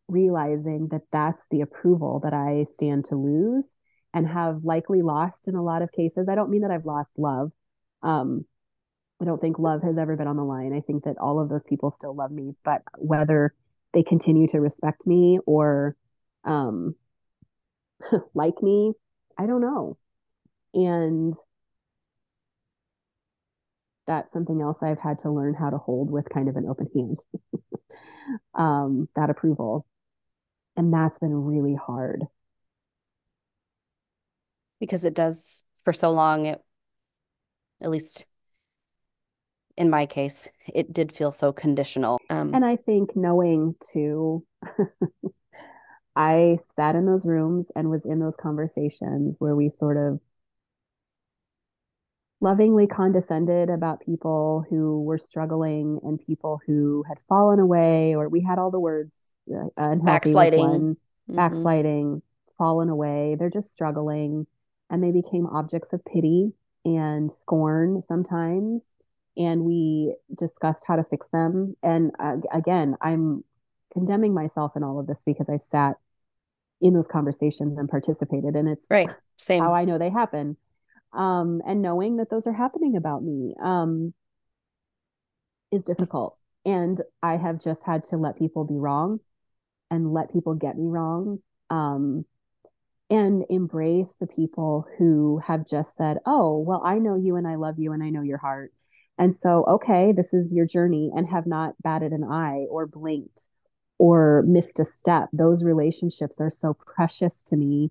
realizing 0.08 0.88
that 0.90 1.02
that's 1.12 1.42
the 1.50 1.60
approval 1.60 2.20
that 2.24 2.32
I 2.32 2.64
stand 2.74 3.06
to 3.06 3.14
lose 3.14 3.68
and 4.14 4.26
have 4.26 4.64
likely 4.64 5.02
lost 5.02 5.48
in 5.48 5.54
a 5.54 5.62
lot 5.62 5.82
of 5.82 5.92
cases. 5.92 6.28
I 6.28 6.34
don't 6.34 6.50
mean 6.50 6.62
that 6.62 6.70
I've 6.70 6.86
lost 6.86 7.12
love. 7.18 7.52
Um, 8.02 8.44
I 9.20 9.24
don't 9.24 9.40
think 9.40 9.58
love 9.58 9.82
has 9.82 9.98
ever 9.98 10.16
been 10.16 10.28
on 10.28 10.36
the 10.36 10.44
line. 10.44 10.72
I 10.72 10.80
think 10.80 11.04
that 11.04 11.18
all 11.18 11.40
of 11.40 11.48
those 11.48 11.64
people 11.64 11.90
still 11.90 12.14
love 12.14 12.30
me, 12.30 12.54
but 12.64 12.82
whether 12.96 13.54
they 13.92 14.02
continue 14.02 14.46
to 14.48 14.60
respect 14.60 15.06
me 15.06 15.38
or 15.46 15.96
um, 16.44 16.94
like 18.34 18.62
me, 18.62 18.92
I 19.38 19.46
don't 19.46 19.60
know. 19.60 19.98
And 20.74 21.34
that's 24.06 24.32
something 24.32 24.60
else 24.60 24.82
I've 24.82 24.98
had 24.98 25.18
to 25.20 25.30
learn 25.30 25.54
how 25.54 25.70
to 25.70 25.78
hold 25.78 26.10
with 26.10 26.28
kind 26.32 26.48
of 26.48 26.56
an 26.56 26.66
open 26.66 26.88
hand. 26.94 27.24
um, 28.54 29.08
that 29.16 29.30
approval. 29.30 29.86
And 30.78 30.94
that's 30.94 31.18
been 31.18 31.34
really 31.34 31.74
hard. 31.74 32.24
Because 34.78 35.04
it 35.04 35.12
does 35.12 35.64
for 35.82 35.92
so 35.92 36.12
long, 36.12 36.46
it, 36.46 36.62
at 37.82 37.90
least 37.90 38.26
in 39.76 39.90
my 39.90 40.06
case, 40.06 40.48
it 40.72 40.92
did 40.92 41.10
feel 41.10 41.32
so 41.32 41.52
conditional. 41.52 42.20
Um, 42.30 42.54
and 42.54 42.64
I 42.64 42.76
think 42.76 43.16
knowing 43.16 43.74
too, 43.92 44.46
I 46.16 46.58
sat 46.76 46.94
in 46.94 47.06
those 47.06 47.26
rooms 47.26 47.72
and 47.74 47.90
was 47.90 48.04
in 48.04 48.20
those 48.20 48.36
conversations 48.36 49.34
where 49.40 49.56
we 49.56 49.70
sort 49.70 49.96
of 49.96 50.20
lovingly 52.40 52.86
condescended 52.86 53.68
about 53.68 54.00
people 54.06 54.64
who 54.70 55.02
were 55.02 55.18
struggling 55.18 55.98
and 56.04 56.24
people 56.24 56.60
who 56.68 57.04
had 57.08 57.18
fallen 57.28 57.58
away, 57.58 58.14
or 58.14 58.28
we 58.28 58.42
had 58.42 58.60
all 58.60 58.70
the 58.70 58.78
words 58.78 59.12
uh, 59.76 59.94
backsliding, 59.96 60.60
one, 60.60 60.94
mm-hmm. 60.94 61.36
backsliding, 61.36 62.22
fallen 62.56 62.88
away. 62.88 63.36
They're 63.38 63.50
just 63.50 63.72
struggling, 63.72 64.46
and 64.90 65.02
they 65.02 65.10
became 65.10 65.46
objects 65.46 65.92
of 65.92 66.04
pity 66.04 66.52
and 66.84 67.30
scorn 67.30 68.02
sometimes. 68.02 68.94
And 69.36 69.64
we 69.64 70.16
discussed 70.36 70.84
how 70.88 70.96
to 70.96 71.04
fix 71.04 71.28
them. 71.28 71.76
And 71.82 72.10
uh, 72.18 72.36
again, 72.52 72.96
I'm 73.00 73.44
condemning 73.92 74.34
myself 74.34 74.72
in 74.74 74.82
all 74.82 74.98
of 74.98 75.06
this 75.06 75.22
because 75.24 75.48
I 75.48 75.58
sat 75.58 75.96
in 76.80 76.94
those 76.94 77.08
conversations 77.08 77.78
and 77.78 77.88
participated, 77.88 78.54
and 78.54 78.68
it's 78.68 78.86
right. 78.90 79.10
Same. 79.36 79.62
How 79.62 79.72
I 79.72 79.84
know 79.84 79.98
they 79.98 80.10
happen 80.10 80.56
um, 81.12 81.62
and 81.66 81.82
knowing 81.82 82.16
that 82.16 82.30
those 82.30 82.46
are 82.46 82.52
happening 82.52 82.96
about 82.96 83.22
me 83.22 83.54
um, 83.62 84.12
is 85.72 85.82
difficult. 85.84 86.36
And 86.64 87.00
I 87.22 87.36
have 87.36 87.60
just 87.60 87.82
had 87.84 88.04
to 88.04 88.16
let 88.16 88.38
people 88.38 88.64
be 88.64 88.76
wrong 88.76 89.20
and 89.90 90.12
let 90.12 90.32
people 90.32 90.54
get 90.54 90.76
me 90.76 90.86
wrong 90.86 91.38
um, 91.70 92.24
and 93.10 93.44
embrace 93.48 94.14
the 94.20 94.26
people 94.26 94.86
who 94.98 95.40
have 95.46 95.66
just 95.66 95.96
said, 95.96 96.18
Oh, 96.26 96.58
well, 96.58 96.82
I 96.84 96.98
know 96.98 97.16
you 97.16 97.36
and 97.36 97.46
I 97.46 97.56
love 97.56 97.78
you 97.78 97.92
and 97.92 98.02
I 98.02 98.10
know 98.10 98.22
your 98.22 98.38
heart. 98.38 98.72
And 99.18 99.34
so, 99.34 99.64
okay, 99.66 100.12
this 100.12 100.32
is 100.32 100.52
your 100.52 100.66
journey 100.66 101.10
and 101.14 101.28
have 101.28 101.46
not 101.46 101.74
batted 101.82 102.12
an 102.12 102.24
eye 102.24 102.66
or 102.70 102.86
blinked 102.86 103.48
or 103.98 104.44
missed 104.46 104.78
a 104.78 104.84
step. 104.84 105.28
Those 105.32 105.64
relationships 105.64 106.40
are 106.40 106.50
so 106.50 106.74
precious 106.74 107.42
to 107.44 107.56
me 107.56 107.90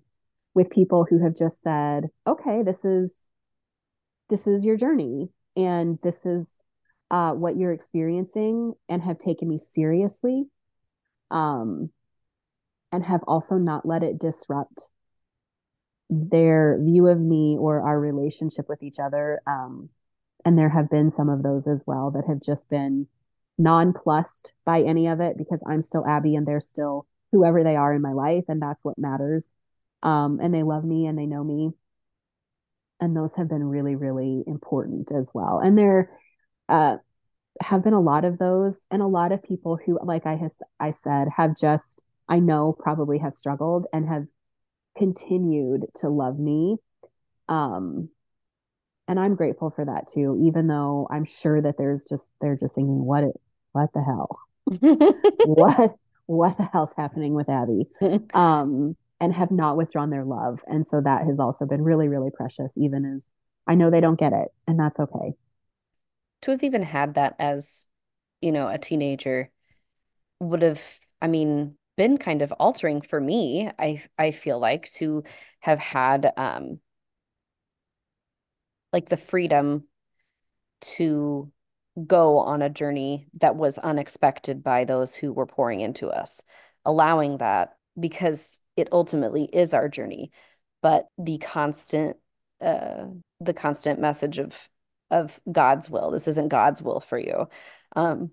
with 0.54 0.70
people 0.70 1.06
who 1.08 1.22
have 1.22 1.36
just 1.36 1.62
said, 1.62 2.04
okay, 2.26 2.62
this 2.62 2.84
is 2.84 3.26
this 4.30 4.46
is 4.46 4.64
your 4.64 4.76
journey 4.76 5.30
and 5.56 5.98
this 6.02 6.26
is 6.26 6.50
uh, 7.10 7.32
what 7.32 7.56
you're 7.56 7.72
experiencing 7.72 8.74
and 8.88 9.02
have 9.02 9.18
taken 9.18 9.48
me 9.48 9.58
seriously 9.58 10.44
um, 11.30 11.90
and 12.92 13.04
have 13.04 13.22
also 13.26 13.56
not 13.56 13.86
let 13.86 14.02
it 14.02 14.18
disrupt 14.18 14.88
their 16.10 16.78
view 16.82 17.06
of 17.06 17.20
me 17.20 17.56
or 17.58 17.82
our 17.82 18.00
relationship 18.00 18.68
with 18.68 18.82
each 18.82 18.98
other 18.98 19.42
um, 19.46 19.90
and 20.44 20.56
there 20.56 20.70
have 20.70 20.88
been 20.88 21.12
some 21.12 21.28
of 21.28 21.42
those 21.42 21.66
as 21.66 21.82
well 21.86 22.10
that 22.10 22.24
have 22.26 22.40
just 22.40 22.70
been 22.70 23.06
nonplussed 23.58 24.52
by 24.64 24.80
any 24.82 25.06
of 25.06 25.20
it 25.20 25.36
because 25.36 25.62
i'm 25.66 25.82
still 25.82 26.06
abby 26.06 26.34
and 26.34 26.46
they're 26.46 26.60
still 26.60 27.06
whoever 27.32 27.62
they 27.62 27.76
are 27.76 27.92
in 27.92 28.00
my 28.00 28.12
life 28.12 28.44
and 28.48 28.62
that's 28.62 28.82
what 28.84 28.96
matters 28.96 29.52
um, 30.02 30.38
and 30.40 30.54
they 30.54 30.62
love 30.62 30.84
me 30.84 31.06
and 31.06 31.18
they 31.18 31.26
know 31.26 31.42
me. 31.42 31.70
And 33.00 33.16
those 33.16 33.34
have 33.36 33.48
been 33.48 33.64
really, 33.64 33.94
really 33.94 34.42
important 34.46 35.12
as 35.12 35.30
well. 35.32 35.60
And 35.60 35.78
they're, 35.78 36.10
uh, 36.68 36.96
have 37.60 37.84
been 37.84 37.92
a 37.92 38.00
lot 38.00 38.24
of 38.24 38.38
those, 38.38 38.76
and 38.90 39.02
a 39.02 39.06
lot 39.06 39.32
of 39.32 39.42
people 39.42 39.78
who, 39.84 39.98
like 40.02 40.26
I 40.26 40.36
has 40.36 40.56
I 40.80 40.92
said, 40.92 41.28
have 41.36 41.56
just 41.56 42.02
I 42.28 42.38
know 42.40 42.72
probably 42.78 43.18
have 43.18 43.34
struggled 43.34 43.86
and 43.92 44.08
have 44.08 44.26
continued 44.96 45.86
to 45.96 46.08
love 46.08 46.38
me. 46.38 46.76
Um, 47.48 48.10
and 49.06 49.18
I'm 49.18 49.34
grateful 49.36 49.70
for 49.70 49.84
that 49.84 50.08
too, 50.08 50.38
even 50.46 50.66
though 50.66 51.08
I'm 51.10 51.24
sure 51.24 51.60
that 51.62 51.76
there's 51.78 52.04
just 52.04 52.26
they're 52.40 52.56
just 52.56 52.74
thinking, 52.74 53.04
what 53.04 53.24
it, 53.24 53.34
what 53.72 53.90
the 53.94 54.02
hell, 54.02 54.40
what 55.46 55.94
what 56.26 56.58
the 56.58 56.64
hell's 56.64 56.92
happening 56.96 57.34
with 57.34 57.48
Abby? 57.48 57.86
Um, 58.34 58.96
and 59.20 59.32
have 59.34 59.50
not 59.50 59.76
withdrawn 59.76 60.10
their 60.10 60.24
love. 60.24 60.60
And 60.68 60.86
so 60.86 61.00
that 61.00 61.26
has 61.26 61.40
also 61.40 61.66
been 61.66 61.82
really, 61.82 62.06
really 62.06 62.30
precious, 62.30 62.72
even 62.76 63.04
as 63.16 63.26
I 63.66 63.74
know 63.74 63.90
they 63.90 64.00
don't 64.00 64.18
get 64.18 64.32
it, 64.32 64.48
and 64.66 64.78
that's 64.78 65.00
okay. 65.00 65.32
To 66.42 66.50
have 66.52 66.62
even 66.62 66.82
had 66.82 67.14
that 67.14 67.34
as, 67.38 67.86
you 68.40 68.52
know, 68.52 68.68
a 68.68 68.78
teenager 68.78 69.50
would 70.40 70.62
have, 70.62 70.82
I 71.20 71.26
mean, 71.26 71.76
been 71.96 72.16
kind 72.16 72.42
of 72.42 72.52
altering 72.52 73.00
for 73.00 73.20
me. 73.20 73.70
I 73.78 74.04
I 74.16 74.30
feel 74.30 74.58
like 74.58 74.90
to 74.94 75.24
have 75.60 75.78
had 75.80 76.32
um 76.36 76.80
like 78.92 79.08
the 79.08 79.16
freedom 79.16 79.84
to 80.80 81.50
go 82.06 82.38
on 82.38 82.62
a 82.62 82.70
journey 82.70 83.26
that 83.40 83.56
was 83.56 83.78
unexpected 83.78 84.62
by 84.62 84.84
those 84.84 85.14
who 85.14 85.32
were 85.32 85.46
pouring 85.46 85.80
into 85.80 86.08
us, 86.08 86.40
allowing 86.84 87.38
that 87.38 87.76
because 87.98 88.60
it 88.76 88.88
ultimately 88.92 89.44
is 89.44 89.74
our 89.74 89.88
journey 89.88 90.30
but 90.80 91.08
the 91.18 91.38
constant 91.38 92.16
uh 92.60 93.06
the 93.40 93.52
constant 93.54 94.00
message 94.00 94.38
of 94.38 94.56
of 95.10 95.40
god's 95.50 95.88
will. 95.90 96.10
This 96.10 96.28
isn't 96.28 96.48
god's 96.48 96.82
will 96.82 97.00
for 97.00 97.18
you. 97.18 97.48
Um 97.96 98.30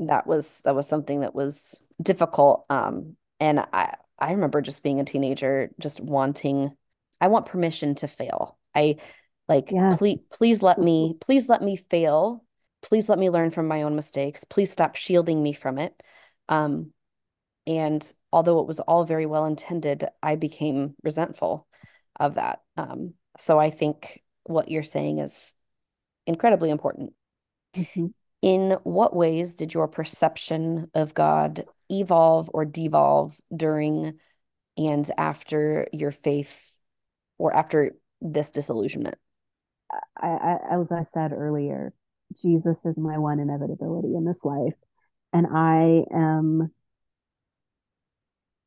that 0.00 0.26
was 0.26 0.60
that 0.62 0.74
was 0.74 0.88
something 0.88 1.20
that 1.20 1.34
was 1.34 1.82
difficult 2.00 2.64
um 2.70 3.16
and 3.40 3.58
i 3.72 3.96
i 4.16 4.30
remember 4.30 4.60
just 4.60 4.84
being 4.84 5.00
a 5.00 5.04
teenager 5.04 5.70
just 5.80 6.00
wanting 6.00 6.70
i 7.20 7.26
want 7.26 7.46
permission 7.46 7.96
to 7.96 8.06
fail. 8.06 8.56
I 8.74 8.96
like 9.48 9.72
yes. 9.72 9.98
please 9.98 10.20
please 10.32 10.62
let 10.62 10.78
me 10.78 11.16
please 11.20 11.48
let 11.48 11.62
me 11.62 11.76
fail. 11.76 12.44
Please 12.80 13.08
let 13.08 13.18
me 13.18 13.28
learn 13.28 13.50
from 13.50 13.66
my 13.66 13.82
own 13.82 13.96
mistakes. 13.96 14.44
Please 14.44 14.70
stop 14.70 14.94
shielding 14.94 15.42
me 15.42 15.52
from 15.52 15.78
it. 15.78 16.00
Um 16.48 16.92
and 17.66 18.12
although 18.32 18.60
it 18.60 18.66
was 18.66 18.80
all 18.80 19.04
very 19.04 19.26
well 19.26 19.44
intended, 19.44 20.06
I 20.22 20.36
became 20.36 20.94
resentful 21.02 21.66
of 22.18 22.36
that. 22.36 22.62
Um, 22.78 23.12
so 23.38 23.58
I 23.58 23.70
think 23.70 24.22
what 24.44 24.70
you're 24.70 24.82
saying 24.82 25.18
is 25.18 25.52
incredibly 26.28 26.70
important. 26.70 27.12
Mm-hmm. 27.74 28.06
In 28.42 28.76
what 28.84 29.16
ways 29.16 29.54
did 29.54 29.74
your 29.74 29.88
perception 29.88 30.88
of 30.94 31.12
God 31.12 31.64
evolve 31.90 32.48
or 32.54 32.64
devolve 32.64 33.36
during 33.54 34.14
and 34.76 35.10
after 35.18 35.88
your 35.92 36.12
faith 36.12 36.78
or 37.36 37.52
after 37.52 37.96
this 38.20 38.50
disillusionment? 38.50 39.16
I, 40.16 40.28
I, 40.28 40.58
as 40.80 40.92
I 40.92 41.02
said 41.02 41.32
earlier, 41.32 41.92
Jesus 42.40 42.84
is 42.84 42.96
my 42.96 43.18
one 43.18 43.40
inevitability 43.40 44.14
in 44.14 44.24
this 44.24 44.44
life. 44.44 44.74
And 45.32 45.46
I 45.52 46.04
am 46.14 46.70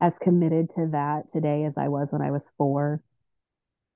as 0.01 0.17
committed 0.19 0.71
to 0.71 0.88
that 0.91 1.29
today 1.29 1.63
as 1.63 1.77
I 1.77 1.88
was 1.88 2.11
when 2.11 2.21
I 2.21 2.31
was 2.31 2.49
four. 2.57 3.01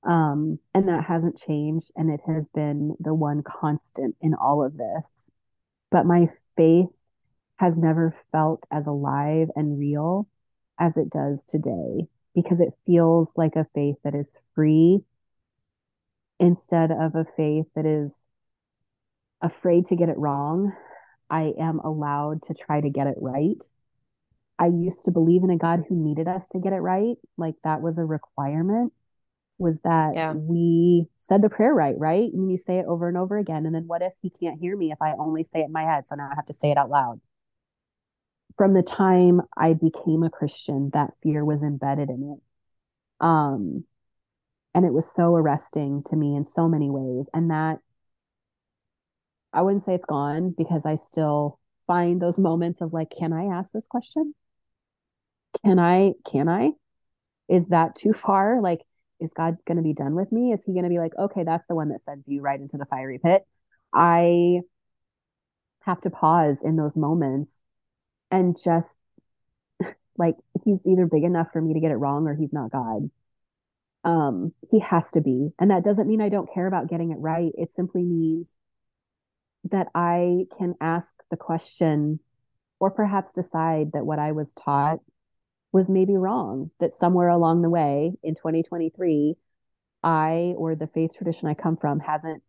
Um, 0.06 0.60
and 0.74 0.88
that 0.88 1.06
hasn't 1.06 1.38
changed. 1.38 1.92
And 1.96 2.12
it 2.12 2.22
has 2.28 2.48
been 2.54 2.96
the 3.00 3.14
one 3.14 3.44
constant 3.44 4.16
in 4.22 4.34
all 4.34 4.64
of 4.64 4.78
this. 4.78 5.32
But 5.92 6.06
my 6.06 6.28
faith 6.56 6.90
has 7.58 7.78
never 7.78 8.16
felt 8.32 8.64
as 8.72 8.86
alive 8.86 9.50
and 9.56 9.80
real 9.80 10.28
as 10.80 10.98
it 10.98 11.10
does 11.10 11.46
today 11.46 12.08
because 12.34 12.60
it 12.60 12.74
feels 12.86 13.32
like 13.38 13.56
a 13.56 13.68
faith 13.74 13.96
that 14.04 14.14
is 14.14 14.38
free 14.54 15.00
instead 16.40 16.92
of 16.92 17.16
a 17.16 17.26
faith 17.38 17.66
that 17.76 17.86
is 17.86 18.14
afraid 19.42 19.86
to 19.86 19.96
get 19.96 20.10
it 20.10 20.18
wrong. 20.18 20.74
I 21.30 21.54
am 21.60 21.80
allowed 21.80 22.44
to 22.44 22.54
try 22.54 22.82
to 22.82 22.90
get 22.90 23.08
it 23.08 23.16
right. 23.20 23.64
I 24.60 24.68
used 24.68 25.06
to 25.06 25.12
believe 25.12 25.44
in 25.44 25.50
a 25.50 25.58
God 25.58 25.84
who 25.88 25.96
needed 25.96 26.28
us 26.28 26.48
to 26.50 26.60
get 26.60 26.74
it 26.74 26.78
right. 26.78 27.16
Like 27.38 27.56
that 27.64 27.82
was 27.82 27.98
a 27.98 28.06
requirement, 28.06 28.94
was 29.58 29.82
that 29.82 30.16
yeah. 30.16 30.34
we 30.34 31.08
said 31.18 31.42
the 31.42 31.50
prayer 31.50 31.74
right, 31.74 31.96
right? 31.98 32.32
And 32.32 32.52
you 32.52 32.58
say 32.58 32.80
it 32.80 32.86
over 32.88 33.08
and 33.08 33.18
over 33.18 33.38
again. 33.38 33.66
And 33.66 33.74
then 33.74 33.88
what 33.88 34.02
if 34.02 34.14
he 34.22 34.30
can't 34.30 34.60
hear 34.60 34.76
me 34.76 34.92
if 34.92 35.02
I 35.02 35.14
only 35.18 35.44
say 35.44 35.62
it 35.62 35.66
in 35.66 35.72
my 35.72 35.84
head? 35.84 36.08
So 36.08 36.16
now 36.16 36.30
I 36.32 36.36
have 36.36 36.46
to 36.48 36.54
say 36.54 36.72
it 36.72 36.78
out 36.78 36.90
loud. 36.90 37.22
From 38.58 38.74
the 38.74 38.84
time 38.84 39.42
I 39.58 39.74
became 39.74 40.24
a 40.24 40.30
Christian, 40.30 40.90
that 40.94 41.14
fear 41.24 41.44
was 41.44 41.64
embedded 41.64 42.10
in 42.10 42.38
it. 42.38 43.26
Um, 43.26 43.86
and 44.74 44.86
it 44.86 44.94
was 44.94 45.10
so 45.10 45.36
arresting 45.36 46.04
to 46.08 46.16
me 46.16 46.36
in 46.36 46.46
so 46.46 46.68
many 46.68 46.90
ways. 46.90 47.30
And 47.34 47.50
that 47.50 47.80
I 49.54 49.62
wouldn't 49.62 49.86
say 49.86 49.96
it's 49.96 50.06
gone 50.06 50.54
because 50.58 50.86
I 50.86 50.98
still 50.98 51.60
find 51.88 52.22
those 52.22 52.38
moments 52.38 52.82
of 52.82 52.92
like, 52.92 53.14
can 53.18 53.32
I 53.32 53.58
ask 53.58 53.72
this 53.72 53.88
question? 53.88 54.36
Can 55.64 55.80
I, 55.80 56.14
can 56.30 56.50
I? 56.50 56.72
Is 57.48 57.70
that 57.70 57.96
too 57.96 58.12
far? 58.12 58.62
Like, 58.62 58.82
is 59.20 59.32
God 59.36 59.58
going 59.66 59.78
to 59.78 59.84
be 59.84 59.94
done 59.94 60.16
with 60.16 60.32
me? 60.32 60.52
Is 60.52 60.64
he 60.66 60.74
going 60.74 60.84
to 60.84 60.90
be 60.90 61.00
like, 61.00 61.14
okay, 61.18 61.44
that's 61.44 61.68
the 61.68 61.76
one 61.76 61.90
that 61.90 62.04
sends 62.04 62.28
you 62.28 62.42
right 62.42 62.60
into 62.60 62.78
the 62.78 62.86
fiery 62.86 63.20
pit? 63.20 63.46
I 63.94 64.62
have 65.82 66.02
to 66.02 66.10
pause 66.10 66.58
in 66.64 66.76
those 66.76 66.96
moments 66.96 67.52
and 68.32 68.58
just 68.62 68.98
like, 70.18 70.36
he's 70.64 70.86
either 70.86 71.06
big 71.06 71.24
enough 71.24 71.48
for 71.54 71.62
me 71.62 71.74
to 71.74 71.80
get 71.80 71.92
it 71.92 71.96
wrong 71.96 72.28
or 72.28 72.36
he's 72.36 72.54
not 72.54 72.72
God. 72.72 73.10
Um, 74.04 74.54
he 74.70 74.80
has 74.80 75.10
to 75.12 75.22
be. 75.22 75.50
And 75.60 75.72
that 75.72 75.84
doesn't 75.84 76.08
mean 76.08 76.22
I 76.22 76.30
don't 76.30 76.52
care 76.54 76.68
about 76.68 76.90
getting 76.90 77.12
it 77.12 77.18
right. 77.20 77.52
It 77.56 77.74
simply 77.76 78.04
means 78.04 78.50
that 79.72 79.88
I 79.96 80.46
can 80.58 80.76
ask 80.80 81.12
the 81.32 81.38
question 81.38 82.20
or 82.80 82.92
perhaps 82.92 83.32
decide 83.34 83.92
that 83.94 84.06
what 84.06 84.20
I 84.20 84.32
was 84.32 84.52
taught 84.54 85.00
was 85.76 85.90
maybe 85.90 86.16
wrong, 86.16 86.72
that 86.80 86.96
somewhere 86.96 87.28
along 87.28 87.62
the 87.62 87.70
way 87.70 88.14
in 88.24 88.34
2023, 88.34 89.36
I 90.02 90.54
or 90.56 90.74
the 90.74 90.88
faith 90.88 91.12
tradition 91.18 91.50
I 91.50 91.54
come 91.54 91.76
from 91.76 92.00
hasn't 92.00 92.42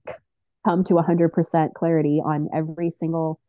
come 0.65 0.85
to 0.85 0.95
100% 0.95 1.75
clarity 1.75 2.23
on 2.25 2.49
every 2.55 2.89
single 2.89 3.41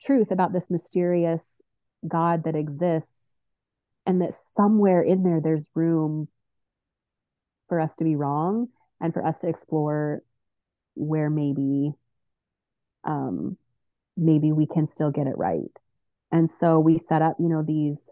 truth 0.00 0.30
about 0.30 0.54
this 0.54 0.70
mysterious 0.70 1.60
God 2.08 2.44
that 2.44 2.56
exists, 2.56 3.38
and 4.06 4.22
that 4.22 4.32
somewhere 4.32 5.02
in 5.02 5.22
there 5.22 5.42
there's 5.42 5.68
room 5.74 6.28
for 7.68 7.78
us 7.78 7.94
to 7.96 8.04
be 8.04 8.16
wrong 8.16 8.68
and 9.02 9.12
for 9.12 9.22
us 9.22 9.40
to 9.40 9.48
explore 9.48 10.22
where 10.94 11.28
maybe 11.28 11.92
um, 13.04 13.58
maybe 14.16 14.50
we 14.50 14.66
can 14.66 14.86
still 14.86 15.10
get 15.10 15.26
it 15.26 15.36
right. 15.36 15.78
And 16.32 16.50
so 16.50 16.80
we 16.80 16.96
set 16.96 17.20
up, 17.20 17.36
you 17.38 17.50
know, 17.50 17.62
these 17.62 18.10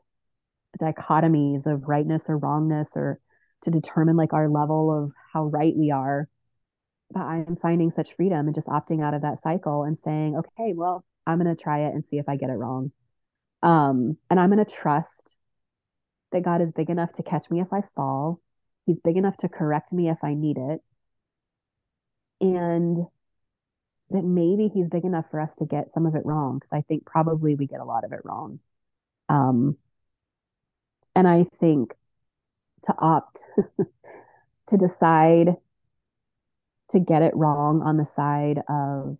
dichotomies 0.80 1.66
of 1.66 1.88
rightness 1.88 2.28
or 2.28 2.38
wrongness 2.38 2.92
or 2.96 3.20
to 3.62 3.70
determine 3.70 4.16
like 4.16 4.32
our 4.32 4.48
level 4.48 5.04
of 5.04 5.12
how 5.32 5.44
right 5.46 5.74
we 5.76 5.90
are. 5.90 6.28
But 7.10 7.22
I'm 7.22 7.56
finding 7.56 7.90
such 7.90 8.14
freedom 8.14 8.46
and 8.46 8.54
just 8.54 8.66
opting 8.66 9.02
out 9.02 9.14
of 9.14 9.22
that 9.22 9.40
cycle 9.40 9.84
and 9.84 9.98
saying, 9.98 10.36
okay, 10.36 10.72
well, 10.74 11.04
I'm 11.26 11.38
going 11.38 11.54
to 11.54 11.62
try 11.62 11.86
it 11.86 11.94
and 11.94 12.04
see 12.04 12.18
if 12.18 12.28
I 12.28 12.36
get 12.36 12.50
it 12.50 12.54
wrong. 12.54 12.92
Um, 13.62 14.16
and 14.30 14.38
I'm 14.38 14.50
going 14.50 14.64
to 14.64 14.70
trust 14.70 15.36
that 16.32 16.42
God 16.42 16.60
is 16.60 16.72
big 16.72 16.90
enough 16.90 17.12
to 17.14 17.22
catch 17.22 17.50
me 17.50 17.60
if 17.60 17.72
I 17.72 17.80
fall. 17.94 18.40
He's 18.86 18.98
big 18.98 19.16
enough 19.16 19.36
to 19.38 19.48
correct 19.48 19.92
me 19.92 20.10
if 20.10 20.18
I 20.22 20.34
need 20.34 20.58
it. 20.58 20.80
And 22.40 22.98
that 24.10 24.24
maybe 24.24 24.68
he's 24.72 24.88
big 24.88 25.04
enough 25.04 25.24
for 25.30 25.40
us 25.40 25.56
to 25.56 25.64
get 25.64 25.92
some 25.92 26.06
of 26.06 26.14
it 26.14 26.26
wrong 26.26 26.58
because 26.58 26.72
I 26.72 26.82
think 26.82 27.06
probably 27.06 27.54
we 27.54 27.66
get 27.66 27.80
a 27.80 27.84
lot 27.84 28.04
of 28.04 28.12
it 28.12 28.20
wrong. 28.24 28.60
Um, 29.28 29.76
and 31.14 31.26
I 31.28 31.44
think 31.44 31.94
to 32.84 32.94
opt 32.98 33.44
to 34.68 34.76
decide 34.76 35.56
to 36.90 36.98
get 37.00 37.22
it 37.22 37.34
wrong 37.34 37.82
on 37.82 37.96
the 37.96 38.06
side 38.06 38.60
of 38.68 39.18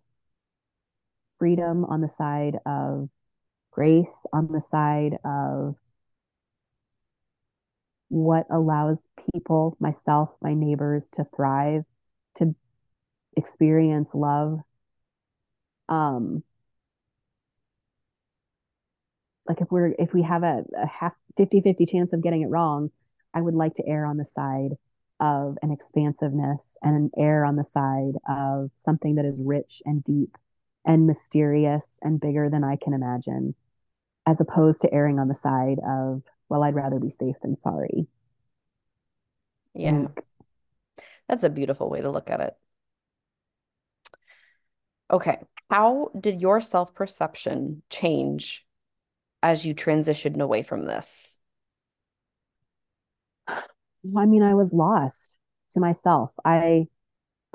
freedom, 1.39 1.85
on 1.85 2.01
the 2.01 2.09
side 2.09 2.57
of 2.65 3.09
grace, 3.71 4.25
on 4.31 4.51
the 4.51 4.61
side 4.61 5.17
of 5.25 5.75
what 8.09 8.45
allows 8.49 8.99
people, 9.33 9.75
myself, 9.79 10.29
my 10.41 10.53
neighbors 10.53 11.07
to 11.13 11.25
thrive, 11.35 11.83
to 12.35 12.55
experience 13.35 14.09
love 14.13 14.59
um 15.89 16.43
like 19.47 19.61
if 19.61 19.71
we're 19.71 19.93
if 19.99 20.13
we 20.13 20.21
have 20.21 20.43
a, 20.43 20.63
a 20.77 20.87
half 20.87 21.13
50 21.37 21.61
50 21.61 21.85
chance 21.85 22.13
of 22.13 22.21
getting 22.21 22.41
it 22.41 22.49
wrong 22.49 22.89
i 23.33 23.41
would 23.41 23.53
like 23.53 23.75
to 23.75 23.87
err 23.87 24.05
on 24.05 24.17
the 24.17 24.25
side 24.25 24.71
of 25.19 25.57
an 25.61 25.71
expansiveness 25.71 26.77
and 26.81 26.95
an 26.95 27.11
err 27.17 27.45
on 27.45 27.55
the 27.55 27.63
side 27.63 28.13
of 28.27 28.71
something 28.77 29.15
that 29.15 29.25
is 29.25 29.39
rich 29.41 29.81
and 29.85 30.03
deep 30.03 30.37
and 30.85 31.07
mysterious 31.07 31.99
and 32.01 32.19
bigger 32.19 32.49
than 32.49 32.63
i 32.63 32.75
can 32.75 32.93
imagine 32.93 33.55
as 34.25 34.41
opposed 34.41 34.81
to 34.81 34.93
erring 34.93 35.19
on 35.19 35.27
the 35.27 35.35
side 35.35 35.77
of 35.87 36.23
well 36.49 36.63
i'd 36.63 36.75
rather 36.75 36.99
be 36.99 37.09
safe 37.09 37.35
than 37.41 37.57
sorry. 37.57 38.07
Yeah. 39.75 39.89
And, 39.89 40.09
that's 41.27 41.43
a 41.43 41.49
beautiful 41.49 41.89
way 41.89 42.01
to 42.01 42.11
look 42.11 42.29
at 42.29 42.39
it. 42.39 42.55
Okay. 45.11 45.39
How 45.69 46.11
did 46.19 46.41
your 46.41 46.61
self 46.61 46.93
perception 46.93 47.81
change 47.89 48.64
as 49.45 49.63
you 49.63 49.75
transitioned 49.75 50.41
away 50.41 50.63
from 50.63 50.85
this? 50.85 51.37
I 53.47 54.25
mean, 54.25 54.41
I 54.41 54.55
was 54.55 54.73
lost 54.73 55.37
to 55.71 55.79
myself. 55.79 56.31
I 56.43 56.87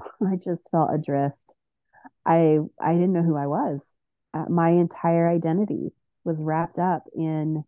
I 0.00 0.36
just 0.36 0.70
felt 0.70 0.94
adrift. 0.94 1.56
I 2.24 2.58
I 2.80 2.92
didn't 2.92 3.12
know 3.12 3.24
who 3.24 3.36
I 3.36 3.48
was. 3.48 3.96
Uh, 4.32 4.44
my 4.48 4.70
entire 4.70 5.28
identity 5.28 5.92
was 6.22 6.40
wrapped 6.40 6.78
up 6.78 7.02
in 7.12 7.64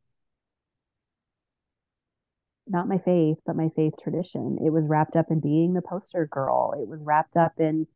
not 2.68 2.86
my 2.86 2.98
faith, 2.98 3.38
but 3.44 3.56
my 3.56 3.70
faith 3.74 3.94
tradition. 4.00 4.58
It 4.64 4.70
was 4.70 4.86
wrapped 4.86 5.16
up 5.16 5.26
in 5.30 5.40
being 5.40 5.74
the 5.74 5.82
poster 5.82 6.26
girl. 6.26 6.74
It 6.80 6.86
was 6.88 7.04
wrapped 7.04 7.36
up 7.36 7.54
in 7.58 7.88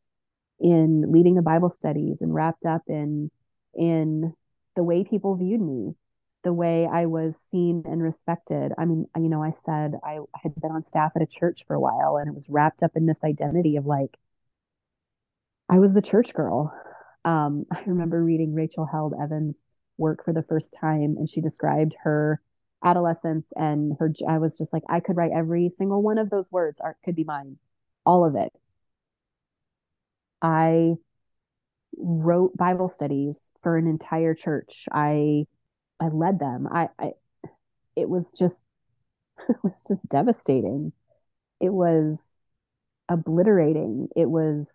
in 0.58 1.12
leading 1.12 1.36
the 1.36 1.42
Bible 1.42 1.70
studies 1.70 2.20
and 2.20 2.34
wrapped 2.34 2.66
up 2.66 2.82
in 2.88 3.30
in 3.74 4.34
the 4.74 4.82
way 4.82 5.04
people 5.04 5.36
viewed 5.36 5.60
me, 5.60 5.94
the 6.46 6.52
way 6.52 6.86
I 6.86 7.06
was 7.06 7.36
seen 7.50 7.82
and 7.86 8.00
respected. 8.00 8.72
I 8.78 8.84
mean, 8.84 9.06
you 9.16 9.28
know, 9.28 9.42
I 9.42 9.50
said 9.50 9.94
I 10.04 10.20
had 10.40 10.54
been 10.54 10.70
on 10.70 10.86
staff 10.86 11.10
at 11.16 11.22
a 11.22 11.26
church 11.26 11.64
for 11.66 11.74
a 11.74 11.80
while 11.80 12.18
and 12.18 12.28
it 12.28 12.34
was 12.34 12.48
wrapped 12.48 12.84
up 12.84 12.92
in 12.94 13.04
this 13.04 13.24
identity 13.24 13.74
of 13.74 13.84
like 13.84 14.16
I 15.68 15.80
was 15.80 15.92
the 15.92 16.00
church 16.00 16.34
girl. 16.34 16.72
Um, 17.24 17.66
I 17.72 17.82
remember 17.84 18.22
reading 18.22 18.54
Rachel 18.54 18.86
Held 18.86 19.12
Evans' 19.20 19.58
work 19.98 20.24
for 20.24 20.32
the 20.32 20.44
first 20.44 20.76
time 20.80 21.16
and 21.18 21.28
she 21.28 21.40
described 21.40 21.96
her 22.04 22.40
adolescence 22.84 23.48
and 23.56 23.96
her 23.98 24.12
I 24.28 24.38
was 24.38 24.56
just 24.56 24.72
like 24.72 24.84
I 24.88 25.00
could 25.00 25.16
write 25.16 25.32
every 25.34 25.70
single 25.76 26.00
one 26.00 26.18
of 26.18 26.30
those 26.30 26.52
words 26.52 26.80
art 26.80 26.98
could 27.04 27.16
be 27.16 27.24
mine 27.24 27.56
all 28.04 28.24
of 28.24 28.36
it 28.36 28.52
I 30.42 30.94
wrote 31.96 32.56
Bible 32.56 32.88
studies 32.88 33.50
for 33.62 33.76
an 33.78 33.86
entire 33.86 34.34
church. 34.34 34.86
I 34.92 35.46
I 36.00 36.08
led 36.08 36.38
them. 36.38 36.68
I, 36.70 36.88
I 36.98 37.12
it 37.96 38.08
was 38.08 38.26
just 38.36 38.62
it 39.48 39.56
was 39.62 39.74
just 39.88 40.06
devastating. 40.08 40.92
It 41.60 41.72
was 41.72 42.22
obliterating. 43.08 44.08
It 44.16 44.30
was 44.30 44.68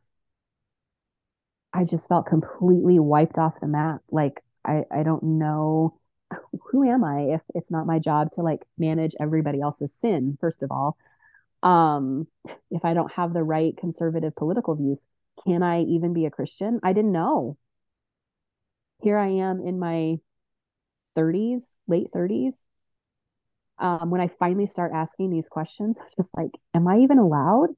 I 1.74 1.86
just 1.86 2.08
felt 2.10 2.26
completely 2.26 3.00
wiped 3.00 3.38
off 3.38 3.60
the 3.60 3.68
map. 3.68 4.02
Like 4.10 4.44
I 4.66 4.84
I 4.92 5.04
don't 5.04 5.24
know 5.24 5.98
who 6.72 6.84
am 6.90 7.04
I 7.04 7.22
if 7.36 7.42
it's 7.56 7.72
not 7.72 7.88
my 7.88 8.00
job 8.00 8.32
to 8.34 8.42
like 8.42 8.66
manage 8.78 9.16
everybody 9.20 9.62
else's 9.62 9.94
sin 9.94 10.38
first 10.42 10.64
of 10.64 10.72
all. 10.72 10.98
Um 11.64 12.28
if 12.72 12.86
I 12.86 12.94
don't 12.94 13.12
have 13.14 13.34
the 13.34 13.44
right 13.44 13.76
conservative 13.78 14.36
political 14.36 14.76
views, 14.76 15.06
can 15.46 15.64
I 15.64 15.84
even 15.84 16.14
be 16.14 16.26
a 16.26 16.32
Christian? 16.32 16.80
I 16.84 16.94
didn't 16.94 17.12
know. 17.12 17.58
Here 19.02 19.18
I 19.18 19.30
am 19.30 19.62
in 19.66 19.80
my 19.80 20.20
30s, 21.16 21.78
late 21.88 22.08
30s. 22.14 22.68
Um, 23.80 24.12
when 24.12 24.22
I 24.22 24.28
finally 24.28 24.68
start 24.68 24.92
asking 24.94 25.32
these 25.32 25.50
questions, 25.50 25.98
just 26.16 26.30
like, 26.38 26.52
am 26.74 26.88
I 26.88 27.00
even 27.00 27.18
allowed? 27.18 27.70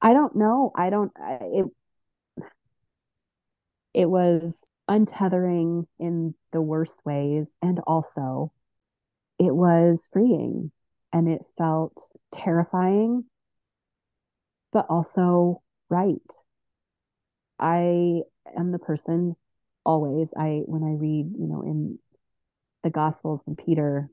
I 0.00 0.14
don't 0.14 0.34
know. 0.34 0.72
I 0.74 0.88
don't, 0.88 1.12
it, 1.18 1.66
it 3.92 4.06
was 4.06 4.66
untethering 4.88 5.86
in 5.98 6.34
the 6.52 6.62
worst 6.62 7.00
ways. 7.04 7.52
And 7.60 7.80
also, 7.86 8.52
it 9.38 9.54
was 9.54 10.08
freeing 10.12 10.72
and 11.12 11.28
it 11.28 11.42
felt 11.58 12.08
terrifying, 12.32 13.24
but 14.72 14.86
also 14.88 15.62
right. 15.88 16.18
I 17.58 18.22
am 18.56 18.72
the 18.72 18.78
person 18.78 19.36
always, 19.84 20.32
I, 20.36 20.62
when 20.66 20.82
I 20.82 20.94
read, 20.94 21.32
you 21.38 21.46
know, 21.46 21.62
in 21.62 21.98
the 22.82 22.90
Gospels, 22.90 23.42
when 23.44 23.56
Peter 23.56 24.10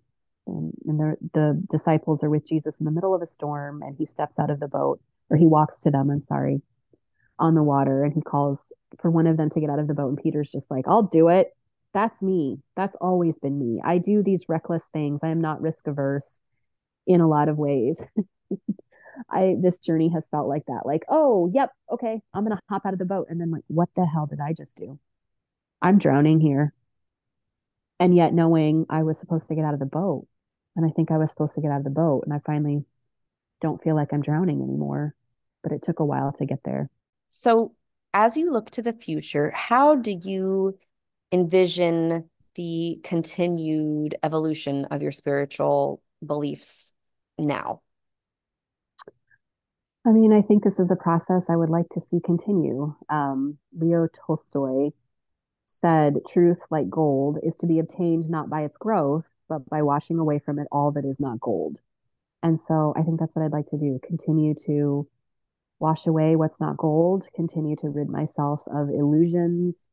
um, 0.47 0.71
and, 0.85 0.99
and 0.99 0.99
the, 0.99 1.17
the 1.33 1.67
disciples 1.69 2.23
are 2.23 2.29
with 2.29 2.47
Jesus 2.47 2.77
in 2.79 2.85
the 2.85 2.91
middle 2.91 3.13
of 3.13 3.21
a 3.21 3.27
storm 3.27 3.81
and 3.81 3.95
he 3.97 4.05
steps 4.05 4.39
out 4.39 4.49
of 4.49 4.59
the 4.59 4.67
boat 4.67 4.99
or 5.29 5.37
he 5.37 5.45
walks 5.45 5.81
to 5.81 5.91
them, 5.91 6.09
I'm 6.09 6.19
sorry, 6.19 6.61
on 7.39 7.55
the 7.55 7.63
water 7.63 8.03
and 8.03 8.13
he 8.13 8.21
calls 8.21 8.71
for 8.99 9.11
one 9.11 9.27
of 9.27 9.37
them 9.37 9.49
to 9.51 9.59
get 9.59 9.69
out 9.69 9.79
of 9.79 9.87
the 9.87 9.93
boat. 9.93 10.09
And 10.09 10.17
Peter's 10.17 10.51
just 10.51 10.71
like, 10.71 10.85
I'll 10.87 11.03
do 11.03 11.27
it. 11.27 11.55
That's 11.93 12.21
me. 12.21 12.59
That's 12.75 12.95
always 13.01 13.39
been 13.39 13.59
me. 13.59 13.81
I 13.83 13.97
do 13.97 14.23
these 14.23 14.45
reckless 14.47 14.85
things. 14.91 15.19
I 15.23 15.29
am 15.29 15.41
not 15.41 15.61
risk 15.61 15.87
averse 15.87 16.39
in 17.05 17.21
a 17.21 17.27
lot 17.27 17.49
of 17.49 17.57
ways. 17.57 18.01
I 19.29 19.55
this 19.59 19.79
journey 19.79 20.09
has 20.09 20.29
felt 20.29 20.47
like 20.47 20.65
that. 20.67 20.85
Like, 20.85 21.03
oh, 21.09 21.49
yep, 21.51 21.71
okay, 21.91 22.21
I'm 22.33 22.43
gonna 22.43 22.59
hop 22.69 22.85
out 22.85 22.93
of 22.93 22.99
the 22.99 23.05
boat. 23.05 23.27
And 23.29 23.41
then 23.41 23.49
like, 23.49 23.63
what 23.67 23.89
the 23.95 24.05
hell 24.05 24.27
did 24.27 24.39
I 24.39 24.53
just 24.53 24.75
do? 24.77 24.99
I'm 25.81 25.97
drowning 25.97 26.39
here. 26.39 26.73
And 27.99 28.15
yet 28.15 28.33
knowing 28.33 28.85
I 28.89 29.03
was 29.03 29.17
supposed 29.17 29.47
to 29.47 29.55
get 29.55 29.65
out 29.65 29.73
of 29.73 29.79
the 29.79 29.85
boat. 29.85 30.27
And 30.75 30.85
I 30.85 30.89
think 30.89 31.11
I 31.11 31.17
was 31.17 31.31
supposed 31.31 31.55
to 31.55 31.61
get 31.61 31.71
out 31.71 31.79
of 31.79 31.83
the 31.83 31.89
boat. 31.89 32.23
And 32.25 32.33
I 32.33 32.39
finally 32.45 32.85
don't 33.61 33.81
feel 33.81 33.95
like 33.95 34.13
I'm 34.13 34.21
drowning 34.21 34.61
anymore. 34.61 35.15
But 35.63 35.71
it 35.71 35.81
took 35.81 35.99
a 35.99 36.05
while 36.05 36.33
to 36.33 36.45
get 36.45 36.59
there. 36.63 36.89
So, 37.29 37.73
as 38.13 38.37
you 38.37 38.51
look 38.51 38.69
to 38.71 38.81
the 38.81 38.93
future, 38.93 39.51
how 39.51 39.95
do 39.95 40.11
you 40.11 40.77
envision 41.31 42.29
the 42.55 42.99
continued 43.03 44.15
evolution 44.23 44.85
of 44.85 45.01
your 45.01 45.11
spiritual 45.11 46.01
beliefs 46.25 46.93
now? 47.37 47.81
I 50.05 50.11
mean, 50.11 50.31
I 50.31 50.41
think 50.41 50.63
this 50.63 50.79
is 50.79 50.89
a 50.89 50.95
process 50.95 51.49
I 51.49 51.55
would 51.55 51.69
like 51.69 51.89
to 51.89 52.01
see 52.01 52.19
continue. 52.23 52.95
Um, 53.09 53.57
Leo 53.77 54.07
Tolstoy 54.07 54.91
said, 55.67 56.15
Truth, 56.27 56.63
like 56.71 56.89
gold, 56.89 57.37
is 57.43 57.57
to 57.57 57.67
be 57.67 57.79
obtained 57.79 58.29
not 58.29 58.49
by 58.49 58.63
its 58.63 58.77
growth, 58.77 59.25
but 59.47 59.67
by 59.69 59.83
washing 59.83 60.17
away 60.17 60.39
from 60.39 60.57
it 60.59 60.67
all 60.71 60.91
that 60.93 61.05
is 61.05 61.19
not 61.19 61.39
gold. 61.39 61.79
And 62.41 62.59
so 62.61 62.93
I 62.97 63.03
think 63.03 63.19
that's 63.19 63.35
what 63.35 63.43
I'd 63.45 63.51
like 63.51 63.67
to 63.67 63.77
do 63.77 63.99
continue 64.05 64.55
to 64.65 65.07
wash 65.79 66.07
away 66.07 66.35
what's 66.35 66.59
not 66.59 66.77
gold, 66.77 67.27
continue 67.35 67.75
to 67.77 67.89
rid 67.89 68.09
myself 68.09 68.61
of 68.67 68.89
illusions. 68.89 69.89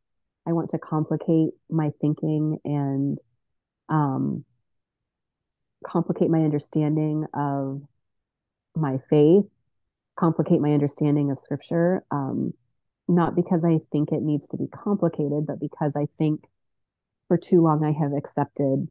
I 0.46 0.52
want 0.52 0.70
to 0.70 0.78
complicate 0.78 1.50
my 1.68 1.90
thinking 2.00 2.58
and 2.64 3.18
um, 3.88 4.44
complicate 5.84 6.30
my 6.30 6.40
understanding 6.40 7.26
of 7.34 7.82
my 8.74 8.98
faith, 9.10 9.44
complicate 10.16 10.60
my 10.60 10.72
understanding 10.72 11.30
of 11.30 11.38
scripture. 11.38 12.04
Um, 12.10 12.54
not 13.08 13.34
because 13.34 13.64
I 13.64 13.78
think 13.92 14.12
it 14.12 14.22
needs 14.22 14.48
to 14.48 14.56
be 14.56 14.66
complicated, 14.66 15.46
but 15.46 15.60
because 15.60 15.94
I 15.96 16.06
think 16.18 16.44
for 17.28 17.36
too 17.36 17.62
long 17.62 17.84
I 17.84 17.92
have 17.92 18.12
accepted 18.12 18.88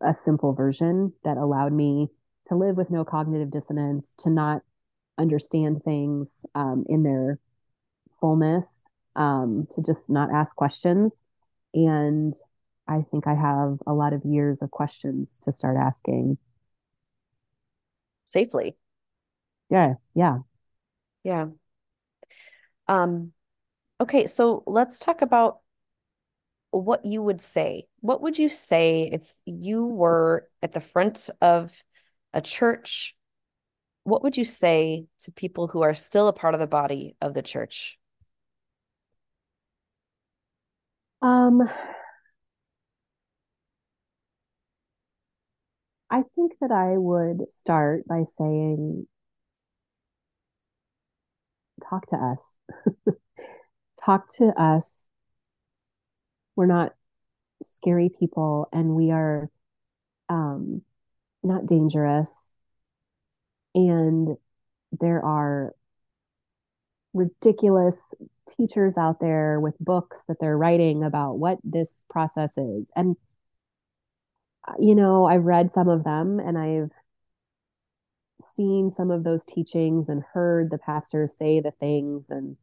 a 0.00 0.14
simple 0.14 0.52
version 0.52 1.12
that 1.24 1.36
allowed 1.36 1.72
me 1.72 2.08
to 2.46 2.56
live 2.56 2.76
with 2.76 2.90
no 2.90 3.04
cognitive 3.04 3.50
dissonance, 3.50 4.14
to 4.18 4.30
not 4.30 4.62
understand 5.18 5.82
things 5.84 6.44
um, 6.54 6.84
in 6.88 7.02
their 7.02 7.38
fullness, 8.20 8.84
um, 9.14 9.66
to 9.74 9.82
just 9.82 10.10
not 10.10 10.30
ask 10.32 10.56
questions. 10.56 11.20
And 11.74 12.34
I 12.88 13.02
think 13.10 13.26
I 13.26 13.34
have 13.34 13.78
a 13.86 13.92
lot 13.92 14.12
of 14.12 14.24
years 14.24 14.60
of 14.62 14.70
questions 14.70 15.38
to 15.42 15.52
start 15.52 15.76
asking 15.76 16.38
safely. 18.24 18.76
Yeah, 19.70 19.94
yeah. 20.14 20.38
Yeah. 21.22 21.48
Um 22.88 23.32
okay, 24.00 24.26
so 24.26 24.62
let's 24.66 24.98
talk 24.98 25.22
about 25.22 25.60
what 26.70 27.04
you 27.04 27.22
would 27.22 27.40
say. 27.40 27.86
What 28.00 28.22
would 28.22 28.38
you 28.38 28.48
say 28.48 29.08
if 29.12 29.34
you 29.44 29.86
were 29.86 30.48
at 30.62 30.72
the 30.72 30.80
front 30.80 31.30
of 31.40 31.72
a 32.32 32.40
church 32.40 33.14
what 34.04 34.22
would 34.22 34.36
you 34.36 34.44
say 34.44 35.06
to 35.20 35.32
people 35.32 35.68
who 35.68 35.82
are 35.82 35.94
still 35.94 36.28
a 36.28 36.32
part 36.32 36.54
of 36.54 36.60
the 36.60 36.66
body 36.66 37.16
of 37.20 37.34
the 37.34 37.42
church? 37.42 37.98
Um, 41.20 41.62
I 46.10 46.22
think 46.34 46.52
that 46.60 46.70
I 46.72 46.98
would 46.98 47.50
start 47.50 48.06
by 48.06 48.24
saying, 48.24 49.06
talk 51.88 52.06
to 52.06 52.16
us. 52.16 52.40
talk 54.04 54.32
to 54.36 54.46
us. 54.60 55.08
We're 56.56 56.66
not 56.66 56.94
scary 57.62 58.10
people 58.10 58.68
and 58.72 58.94
we 58.94 59.10
are 59.10 59.48
um, 60.28 60.82
not 61.42 61.66
dangerous 61.66 62.54
and 63.74 64.36
there 65.00 65.24
are 65.24 65.74
ridiculous 67.14 67.96
teachers 68.48 68.96
out 68.96 69.20
there 69.20 69.60
with 69.60 69.74
books 69.78 70.24
that 70.28 70.38
they're 70.40 70.56
writing 70.56 71.04
about 71.04 71.38
what 71.38 71.58
this 71.62 72.04
process 72.10 72.50
is. 72.56 72.90
And, 72.96 73.16
you 74.78 74.94
know, 74.94 75.26
I've 75.26 75.44
read 75.44 75.72
some 75.72 75.88
of 75.88 76.04
them 76.04 76.38
and 76.38 76.58
I've 76.58 76.90
seen 78.44 78.90
some 78.90 79.10
of 79.10 79.24
those 79.24 79.44
teachings 79.44 80.08
and 80.08 80.22
heard 80.32 80.70
the 80.70 80.78
pastors 80.78 81.36
say 81.36 81.60
the 81.60 81.72
things 81.72 82.26
and 82.28 82.56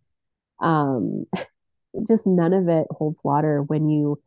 um 0.60 1.26
just 2.08 2.28
none 2.28 2.54
of 2.54 2.68
it 2.68 2.88
holds 2.92 3.20
water 3.24 3.62
when 3.64 3.90
you 3.90 4.22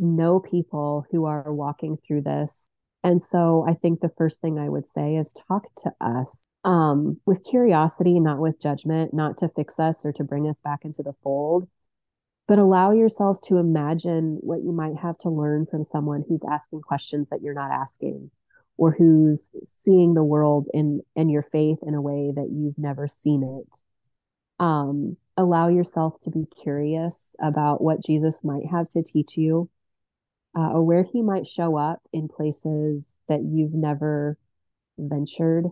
know 0.00 0.40
people 0.40 1.06
who 1.10 1.24
are 1.24 1.52
walking 1.52 1.96
through 2.06 2.22
this. 2.22 2.68
And 3.02 3.22
so 3.22 3.64
I 3.68 3.74
think 3.74 4.00
the 4.00 4.12
first 4.16 4.40
thing 4.40 4.58
I 4.58 4.68
would 4.68 4.86
say 4.88 5.16
is 5.16 5.34
talk 5.46 5.64
to 5.82 5.92
us 6.00 6.46
um, 6.64 7.20
with 7.26 7.44
curiosity, 7.44 8.18
not 8.18 8.38
with 8.38 8.60
judgment, 8.60 9.12
not 9.12 9.38
to 9.38 9.50
fix 9.50 9.78
us 9.78 9.96
or 10.04 10.12
to 10.12 10.24
bring 10.24 10.48
us 10.48 10.58
back 10.64 10.80
into 10.84 11.02
the 11.02 11.14
fold, 11.22 11.68
but 12.48 12.58
allow 12.58 12.92
yourselves 12.92 13.40
to 13.42 13.58
imagine 13.58 14.38
what 14.40 14.62
you 14.62 14.72
might 14.72 14.96
have 14.96 15.18
to 15.18 15.28
learn 15.28 15.66
from 15.66 15.84
someone 15.84 16.24
who's 16.26 16.44
asking 16.50 16.80
questions 16.80 17.28
that 17.30 17.42
you're 17.42 17.54
not 17.54 17.70
asking 17.70 18.30
or 18.76 18.92
who's 18.92 19.50
seeing 19.82 20.14
the 20.14 20.24
world 20.24 20.68
in 20.74 21.00
and 21.14 21.30
your 21.30 21.42
faith 21.42 21.78
in 21.86 21.94
a 21.94 22.02
way 22.02 22.32
that 22.34 22.50
you've 22.50 22.78
never 22.78 23.08
seen 23.08 23.62
it. 23.64 23.82
Um, 24.58 25.16
allow 25.36 25.68
yourself 25.68 26.20
to 26.22 26.30
be 26.30 26.46
curious 26.62 27.34
about 27.40 27.82
what 27.82 28.04
Jesus 28.04 28.42
might 28.44 28.66
have 28.70 28.88
to 28.90 29.02
teach 29.02 29.36
you 29.36 29.68
uh, 30.56 30.70
or 30.70 30.82
where 30.82 31.04
he 31.04 31.22
might 31.22 31.46
show 31.46 31.76
up 31.76 32.00
in 32.12 32.28
places 32.28 33.14
that 33.28 33.42
you've 33.42 33.74
never 33.74 34.38
ventured 34.98 35.66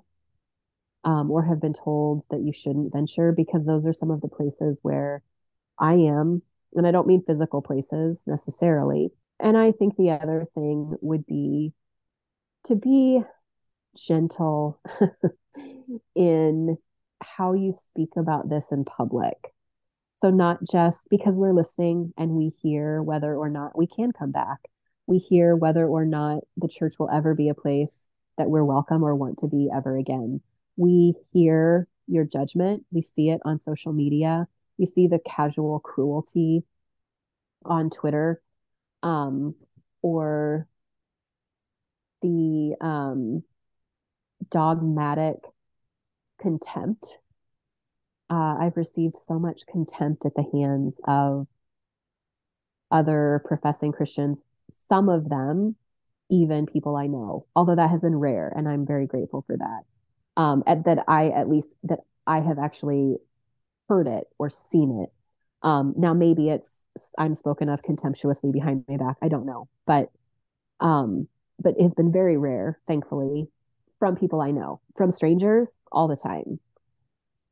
um, 1.04 1.30
or 1.30 1.44
have 1.44 1.60
been 1.60 1.74
told 1.74 2.24
that 2.30 2.40
you 2.40 2.52
shouldn't 2.52 2.92
venture, 2.92 3.32
because 3.32 3.64
those 3.64 3.86
are 3.86 3.92
some 3.92 4.10
of 4.10 4.20
the 4.20 4.28
places 4.28 4.78
where 4.82 5.22
I 5.78 5.94
am. 5.94 6.42
And 6.74 6.86
I 6.86 6.90
don't 6.90 7.06
mean 7.06 7.24
physical 7.26 7.62
places 7.62 8.24
necessarily. 8.26 9.10
And 9.40 9.58
I 9.58 9.72
think 9.72 9.96
the 9.96 10.10
other 10.10 10.46
thing 10.54 10.94
would 11.00 11.26
be 11.26 11.72
to 12.64 12.76
be 12.76 13.22
gentle 13.96 14.80
in 16.14 16.76
how 17.22 17.52
you 17.52 17.72
speak 17.72 18.10
about 18.16 18.48
this 18.48 18.66
in 18.70 18.84
public. 18.84 19.52
So, 20.16 20.30
not 20.30 20.58
just 20.62 21.08
because 21.10 21.36
we're 21.36 21.52
listening 21.52 22.12
and 22.16 22.32
we 22.32 22.52
hear 22.62 23.02
whether 23.02 23.34
or 23.34 23.48
not 23.48 23.76
we 23.76 23.86
can 23.86 24.12
come 24.12 24.30
back, 24.30 24.58
we 25.06 25.18
hear 25.18 25.56
whether 25.56 25.86
or 25.86 26.04
not 26.04 26.44
the 26.56 26.68
church 26.68 26.94
will 26.98 27.10
ever 27.10 27.34
be 27.34 27.48
a 27.48 27.54
place 27.54 28.08
that 28.38 28.48
we're 28.48 28.64
welcome 28.64 29.02
or 29.02 29.14
want 29.14 29.38
to 29.38 29.48
be 29.48 29.68
ever 29.74 29.96
again. 29.96 30.40
We 30.76 31.14
hear 31.32 31.88
your 32.06 32.24
judgment, 32.24 32.84
we 32.90 33.02
see 33.02 33.30
it 33.30 33.40
on 33.44 33.60
social 33.60 33.92
media, 33.92 34.46
we 34.78 34.86
see 34.86 35.06
the 35.06 35.18
casual 35.18 35.80
cruelty 35.80 36.64
on 37.64 37.90
Twitter 37.90 38.40
um, 39.02 39.54
or 40.02 40.66
the 42.22 42.76
um, 42.80 43.42
dogmatic 44.50 45.36
contempt. 46.40 47.18
Uh, 48.30 48.56
I've 48.60 48.76
received 48.76 49.16
so 49.26 49.38
much 49.38 49.66
contempt 49.66 50.24
at 50.24 50.34
the 50.34 50.44
hands 50.52 51.00
of 51.06 51.46
other 52.90 53.42
professing 53.46 53.92
Christians 53.92 54.40
some 54.72 55.08
of 55.08 55.28
them 55.28 55.76
even 56.30 56.66
people 56.66 56.96
I 56.96 57.06
know, 57.06 57.46
although 57.54 57.76
that 57.76 57.90
has 57.90 58.00
been 58.00 58.16
rare 58.16 58.52
and 58.56 58.68
I'm 58.68 58.86
very 58.86 59.06
grateful 59.06 59.44
for 59.46 59.56
that. 59.56 59.82
um, 60.36 60.62
at, 60.66 60.84
that 60.84 61.04
I 61.08 61.28
at 61.28 61.48
least 61.48 61.74
that 61.84 62.00
I 62.26 62.40
have 62.40 62.58
actually 62.58 63.18
heard 63.88 64.06
it 64.06 64.24
or 64.38 64.50
seen 64.50 65.02
it. 65.02 65.12
Um, 65.66 65.94
now 65.96 66.14
maybe 66.14 66.48
it's 66.50 66.84
I'm 67.18 67.34
spoken 67.34 67.68
of 67.68 67.82
contemptuously 67.82 68.52
behind 68.52 68.84
my 68.88 68.96
back. 68.96 69.16
I 69.22 69.28
don't 69.28 69.46
know, 69.46 69.68
but 69.86 70.10
um, 70.80 71.28
but 71.62 71.74
it's 71.78 71.94
been 71.94 72.12
very 72.12 72.36
rare, 72.36 72.78
thankfully, 72.86 73.48
from 73.98 74.16
people 74.16 74.40
I 74.40 74.50
know, 74.50 74.80
from 74.96 75.10
strangers 75.10 75.70
all 75.90 76.08
the 76.08 76.16
time. 76.16 76.58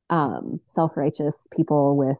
Um, 0.08 0.60
self-righteous 0.66 1.36
people 1.54 1.96
with 1.96 2.16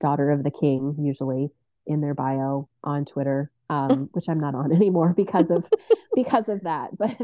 daughter 0.00 0.30
of 0.30 0.42
the 0.42 0.50
king 0.50 0.96
usually 0.98 1.50
in 1.86 2.00
their 2.00 2.14
bio 2.14 2.68
on 2.82 3.04
Twitter, 3.04 3.50
um, 3.68 4.08
which 4.12 4.28
I'm 4.28 4.40
not 4.40 4.54
on 4.54 4.72
anymore 4.74 5.14
because 5.16 5.50
of 5.50 5.68
because 6.14 6.48
of 6.48 6.62
that. 6.62 6.96
But 6.96 7.16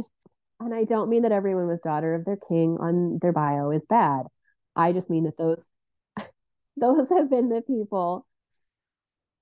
and 0.61 0.75
I 0.75 0.85
don't 0.85 1.09
mean 1.09 1.23
that 1.23 1.33
everyone 1.33 1.67
with 1.67 1.83
daughter 1.83 2.15
of 2.15 2.25
their 2.25 2.39
king 2.49 2.77
on 2.81 3.19
their 3.21 3.33
bio 3.33 3.71
is 3.71 3.85
bad. 3.85 4.27
I 4.77 4.93
just 4.93 5.11
mean 5.11 5.25
that 5.25 5.37
those 5.37 5.65
those 6.77 7.09
have 7.11 7.29
been 7.29 7.49
the 7.49 7.63
people 7.63 8.27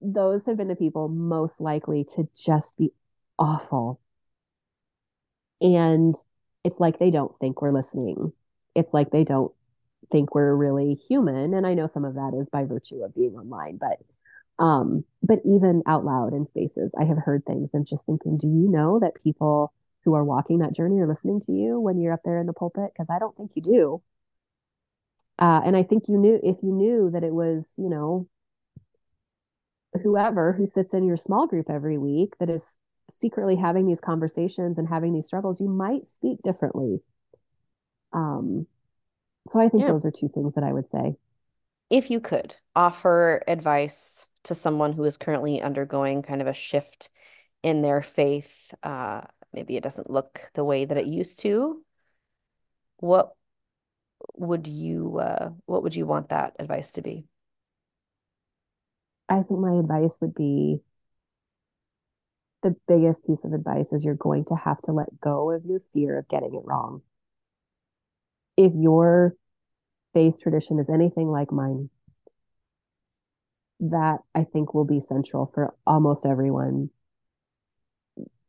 those 0.01 0.47
have 0.47 0.57
been 0.57 0.69
the 0.69 0.77
people 0.77 1.09
most 1.09 1.61
likely 1.61 2.05
to 2.17 2.29
just 2.37 2.77
be 2.79 2.93
awful. 3.39 4.01
And 5.61 6.15
it's 6.65 6.81
like 6.81 6.99
they 6.99 7.11
don't 7.11 7.37
think 7.39 7.61
we're 7.61 7.73
listening. 7.73 8.33
It's 8.75 8.93
like 8.95 9.11
they 9.11 9.25
don't 9.25 9.53
think 10.11 10.35
we're 10.35 10.55
really 10.55 10.95
human. 10.95 11.55
And 11.55 11.67
I 11.67 11.75
know 11.75 11.87
some 11.87 12.05
of 12.05 12.15
that 12.15 12.33
is 12.41 12.49
by 12.49 12.65
virtue 12.65 13.03
of 13.03 13.15
being 13.15 13.35
online, 13.35 13.79
but 13.79 13.99
um, 14.63 15.05
but 15.23 15.39
even 15.47 15.83
out 15.87 16.05
loud 16.05 16.35
in 16.35 16.47
spaces, 16.47 16.93
I 17.01 17.05
have 17.05 17.17
heard 17.17 17.47
things 17.47 17.71
and 17.73 17.87
just 17.87 18.05
thinking, 18.05 18.37
do 18.37 18.47
you 18.47 18.69
know 18.71 18.99
that 19.01 19.23
people 19.25 19.73
who 20.05 20.15
are 20.15 20.25
walking 20.25 20.59
that 20.59 20.75
journey 20.75 21.01
are 21.01 21.07
listening 21.07 21.41
to 21.41 21.53
you 21.53 21.81
when 21.81 21.99
you're 21.99 22.13
up 22.13 22.21
there 22.25 22.39
in 22.39 22.47
the 22.47 22.53
pulpit? 22.53 22.91
Because 22.93 23.09
I 23.11 23.19
don't 23.19 23.35
think 23.37 23.53
you 23.55 23.63
do. 23.63 24.03
Uh, 25.39 25.63
and 25.65 25.75
I 25.77 25.83
think 25.83 26.05
you 26.09 26.19
knew 26.19 26.39
if 26.43 26.59
you 26.63 26.73
knew 26.73 27.11
that 27.11 27.25
it 27.25 27.33
was, 27.33 27.65
you 27.79 27.89
know, 27.89 28.29
whoever 30.03 30.53
who 30.53 30.67
sits 30.67 30.93
in 30.93 31.05
your 31.07 31.17
small 31.17 31.47
group 31.47 31.71
every 31.71 31.97
week 31.97 32.35
that 32.39 32.51
is 32.51 32.63
secretly 33.11 33.57
having 33.57 33.87
these 33.87 34.01
conversations 34.01 34.79
and 34.79 34.89
having 34.89 35.13
these 35.13 35.27
struggles, 35.27 35.61
you 35.61 35.69
might 35.69 36.07
speak 36.07 36.39
differently. 36.43 37.01
Um, 38.13 38.67
so 39.49 39.61
I 39.61 39.69
think 39.69 39.83
yeah. 39.83 39.89
those 39.89 40.05
are 40.05 40.11
two 40.11 40.29
things 40.29 40.55
that 40.55 40.65
I 40.65 40.73
would 40.73 40.89
say. 40.89 41.17
If 41.89 42.11
you 42.11 42.21
could 42.21 42.55
offer 42.77 43.43
advice 43.49 44.29
to 44.45 44.55
someone 44.55 44.93
who 44.93 45.05
is 45.05 45.17
currently 45.17 45.61
undergoing 45.61 46.23
kind 46.23 46.41
of 46.41 46.47
a 46.47 46.55
shift 46.55 47.11
in 47.63 47.83
their 47.83 48.01
faith, 48.01 48.73
uh, 48.83 49.23
maybe 49.53 49.77
it 49.77 49.83
doesn't 49.83 50.11
look 50.11 50.51
the 50.55 50.65
way 50.65 50.85
that 50.85 50.97
it 50.97 51.07
used 51.07 51.41
to, 51.41 51.83
what 52.99 53.33
would 54.35 54.67
you 54.67 55.19
uh, 55.19 55.51
what 55.67 55.83
would 55.83 55.97
you 55.97 56.07
want 56.07 56.29
that 56.29 56.55
advice 56.59 56.93
to 56.93 57.03
be? 57.03 57.25
I 59.29 59.43
think 59.43 59.61
my 59.61 59.75
advice 59.79 60.17
would 60.21 60.35
be 60.35 60.81
the 62.63 62.77
biggest 62.87 63.27
piece 63.27 63.45
of 63.45 63.53
advice 63.53 63.93
is 63.93 64.05
you're 64.05 64.15
going 64.15 64.45
to 64.47 64.55
have 64.55 64.81
to 64.83 64.93
let 64.93 65.21
go 65.21 65.51
of 65.51 65.65
your 65.65 65.81
fear 65.93 66.19
of 66.19 66.29
getting 66.29 66.55
it 66.55 66.63
wrong. 66.65 67.03
If 68.57 68.73
your 68.75 69.35
faith 70.13 70.41
tradition 70.43 70.79
is 70.79 70.91
anything 70.91 71.29
like 71.29 71.53
mine, 71.53 71.89
that 73.81 74.19
I 74.35 74.45
think 74.45 74.75
will 74.75 74.85
be 74.85 75.01
central 75.01 75.51
for 75.55 75.75
almost 75.87 76.27
everyone 76.27 76.91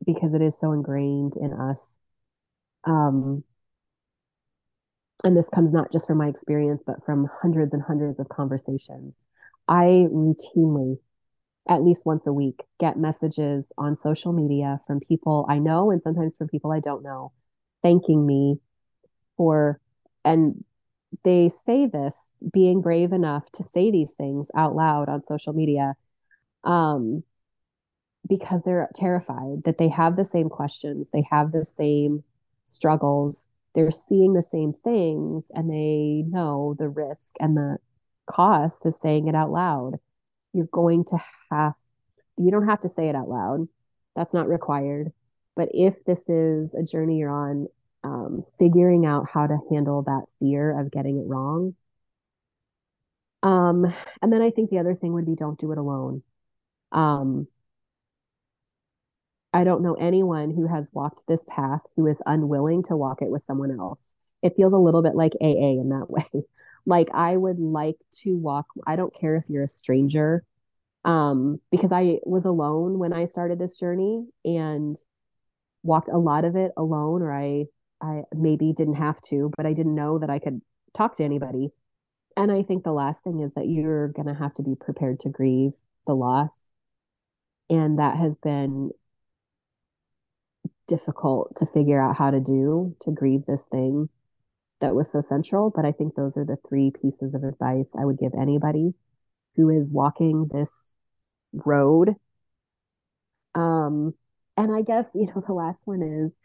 because 0.04 0.34
it 0.34 0.42
is 0.42 0.58
so 0.58 0.72
ingrained 0.72 1.34
in 1.40 1.52
us. 1.52 1.80
Um, 2.84 3.44
and 5.24 5.36
this 5.36 5.48
comes 5.48 5.72
not 5.72 5.92
just 5.92 6.06
from 6.06 6.18
my 6.18 6.28
experience, 6.28 6.82
but 6.84 7.04
from 7.06 7.30
hundreds 7.40 7.72
and 7.72 7.82
hundreds 7.82 8.18
of 8.18 8.28
conversations. 8.28 9.14
I 9.68 10.06
routinely, 10.10 10.98
at 11.68 11.82
least 11.82 12.04
once 12.04 12.26
a 12.26 12.32
week, 12.32 12.62
get 12.80 12.98
messages 12.98 13.72
on 13.78 13.96
social 13.96 14.32
media 14.32 14.80
from 14.86 15.00
people 15.00 15.46
I 15.48 15.58
know 15.58 15.90
and 15.90 16.02
sometimes 16.02 16.36
from 16.36 16.48
people 16.48 16.72
I 16.72 16.80
don't 16.80 17.02
know, 17.02 17.32
thanking 17.82 18.26
me 18.26 18.58
for, 19.36 19.80
and 20.24 20.64
they 21.24 21.48
say 21.48 21.86
this 21.86 22.16
being 22.52 22.80
brave 22.80 23.12
enough 23.12 23.50
to 23.52 23.62
say 23.62 23.90
these 23.90 24.12
things 24.14 24.48
out 24.56 24.74
loud 24.74 25.08
on 25.08 25.22
social 25.22 25.52
media 25.52 25.94
um, 26.64 27.22
because 28.28 28.62
they're 28.64 28.88
terrified 28.94 29.62
that 29.64 29.78
they 29.78 29.88
have 29.88 30.16
the 30.16 30.24
same 30.24 30.48
questions, 30.48 31.08
they 31.12 31.26
have 31.30 31.52
the 31.52 31.66
same 31.66 32.24
struggles, 32.64 33.46
they're 33.74 33.90
seeing 33.90 34.32
the 34.32 34.42
same 34.42 34.72
things, 34.84 35.50
and 35.54 35.70
they 35.70 36.24
know 36.28 36.74
the 36.78 36.88
risk 36.88 37.34
and 37.40 37.56
the 37.56 37.78
cost 38.26 38.86
of 38.86 38.94
saying 38.94 39.28
it 39.28 39.34
out 39.34 39.50
loud. 39.50 39.98
You're 40.52 40.68
going 40.72 41.04
to 41.06 41.18
have, 41.50 41.74
you 42.36 42.50
don't 42.50 42.68
have 42.68 42.80
to 42.82 42.88
say 42.88 43.08
it 43.08 43.14
out 43.14 43.28
loud, 43.28 43.68
that's 44.16 44.34
not 44.34 44.48
required. 44.48 45.12
But 45.56 45.68
if 45.74 46.04
this 46.04 46.28
is 46.28 46.74
a 46.74 46.82
journey 46.82 47.18
you're 47.18 47.30
on, 47.30 47.68
um, 48.04 48.44
figuring 48.58 49.06
out 49.06 49.28
how 49.32 49.46
to 49.46 49.58
handle 49.70 50.02
that 50.02 50.24
fear 50.40 50.78
of 50.78 50.90
getting 50.90 51.18
it 51.18 51.26
wrong. 51.26 51.74
Um, 53.42 53.92
and 54.20 54.32
then 54.32 54.42
I 54.42 54.50
think 54.50 54.70
the 54.70 54.78
other 54.78 54.94
thing 54.94 55.12
would 55.14 55.26
be 55.26 55.34
don't 55.34 55.58
do 55.58 55.72
it 55.72 55.78
alone. 55.78 56.22
Um, 56.92 57.48
I 59.52 59.64
don't 59.64 59.82
know 59.82 59.94
anyone 59.94 60.50
who 60.50 60.66
has 60.66 60.88
walked 60.92 61.26
this 61.26 61.44
path 61.46 61.80
who 61.96 62.06
is 62.06 62.22
unwilling 62.24 62.82
to 62.84 62.96
walk 62.96 63.20
it 63.22 63.30
with 63.30 63.44
someone 63.44 63.70
else. 63.78 64.14
It 64.42 64.54
feels 64.56 64.72
a 64.72 64.78
little 64.78 65.02
bit 65.02 65.14
like 65.14 65.32
AA 65.40 65.80
in 65.80 65.90
that 65.90 66.06
way. 66.10 66.44
Like 66.86 67.08
I 67.14 67.36
would 67.36 67.58
like 67.58 67.96
to 68.22 68.36
walk, 68.36 68.66
I 68.86 68.96
don't 68.96 69.14
care 69.18 69.36
if 69.36 69.44
you're 69.48 69.64
a 69.64 69.68
stranger, 69.68 70.44
um, 71.04 71.60
because 71.70 71.92
I 71.92 72.18
was 72.24 72.44
alone 72.44 72.98
when 72.98 73.12
I 73.12 73.26
started 73.26 73.58
this 73.58 73.76
journey 73.76 74.26
and 74.44 74.96
walked 75.82 76.08
a 76.08 76.18
lot 76.18 76.44
of 76.44 76.56
it 76.56 76.72
alone, 76.76 77.22
or 77.22 77.32
I 77.32 77.66
I 78.00 78.22
maybe 78.34 78.72
didn't 78.72 78.94
have 78.94 79.20
to, 79.22 79.52
but 79.56 79.64
I 79.64 79.72
didn't 79.72 79.94
know 79.94 80.18
that 80.18 80.30
I 80.30 80.40
could 80.40 80.60
talk 80.94 81.16
to 81.16 81.24
anybody. 81.24 81.70
And 82.36 82.50
I 82.50 82.62
think 82.62 82.82
the 82.82 82.92
last 82.92 83.22
thing 83.22 83.40
is 83.40 83.54
that 83.54 83.68
you're 83.68 84.08
going 84.08 84.26
to 84.26 84.34
have 84.34 84.54
to 84.54 84.62
be 84.62 84.74
prepared 84.74 85.20
to 85.20 85.28
grieve 85.28 85.72
the 86.06 86.14
loss. 86.14 86.70
And 87.70 87.98
that 87.98 88.16
has 88.16 88.36
been 88.36 88.90
difficult 90.88 91.56
to 91.56 91.66
figure 91.66 92.00
out 92.00 92.16
how 92.16 92.30
to 92.30 92.40
do 92.40 92.96
to 93.00 93.10
grieve 93.10 93.46
this 93.46 93.64
thing 93.64 94.08
that 94.82 94.94
was 94.94 95.10
so 95.10 95.22
central. 95.22 95.70
But 95.74 95.84
I 95.84 95.92
think 95.92 96.14
those 96.14 96.36
are 96.36 96.44
the 96.44 96.58
three 96.68 96.90
pieces 96.90 97.34
of 97.34 97.44
advice 97.44 97.90
I 97.98 98.04
would 98.04 98.18
give 98.18 98.32
anybody 98.38 98.92
who 99.56 99.70
is 99.70 99.92
walking 99.92 100.48
this 100.52 100.92
road. 101.52 102.14
Um, 103.54 104.14
and 104.56 104.74
I 104.74 104.82
guess, 104.82 105.06
you 105.14 105.26
know, 105.26 105.42
the 105.46 105.54
last 105.54 105.86
one 105.86 106.02
is 106.02 106.36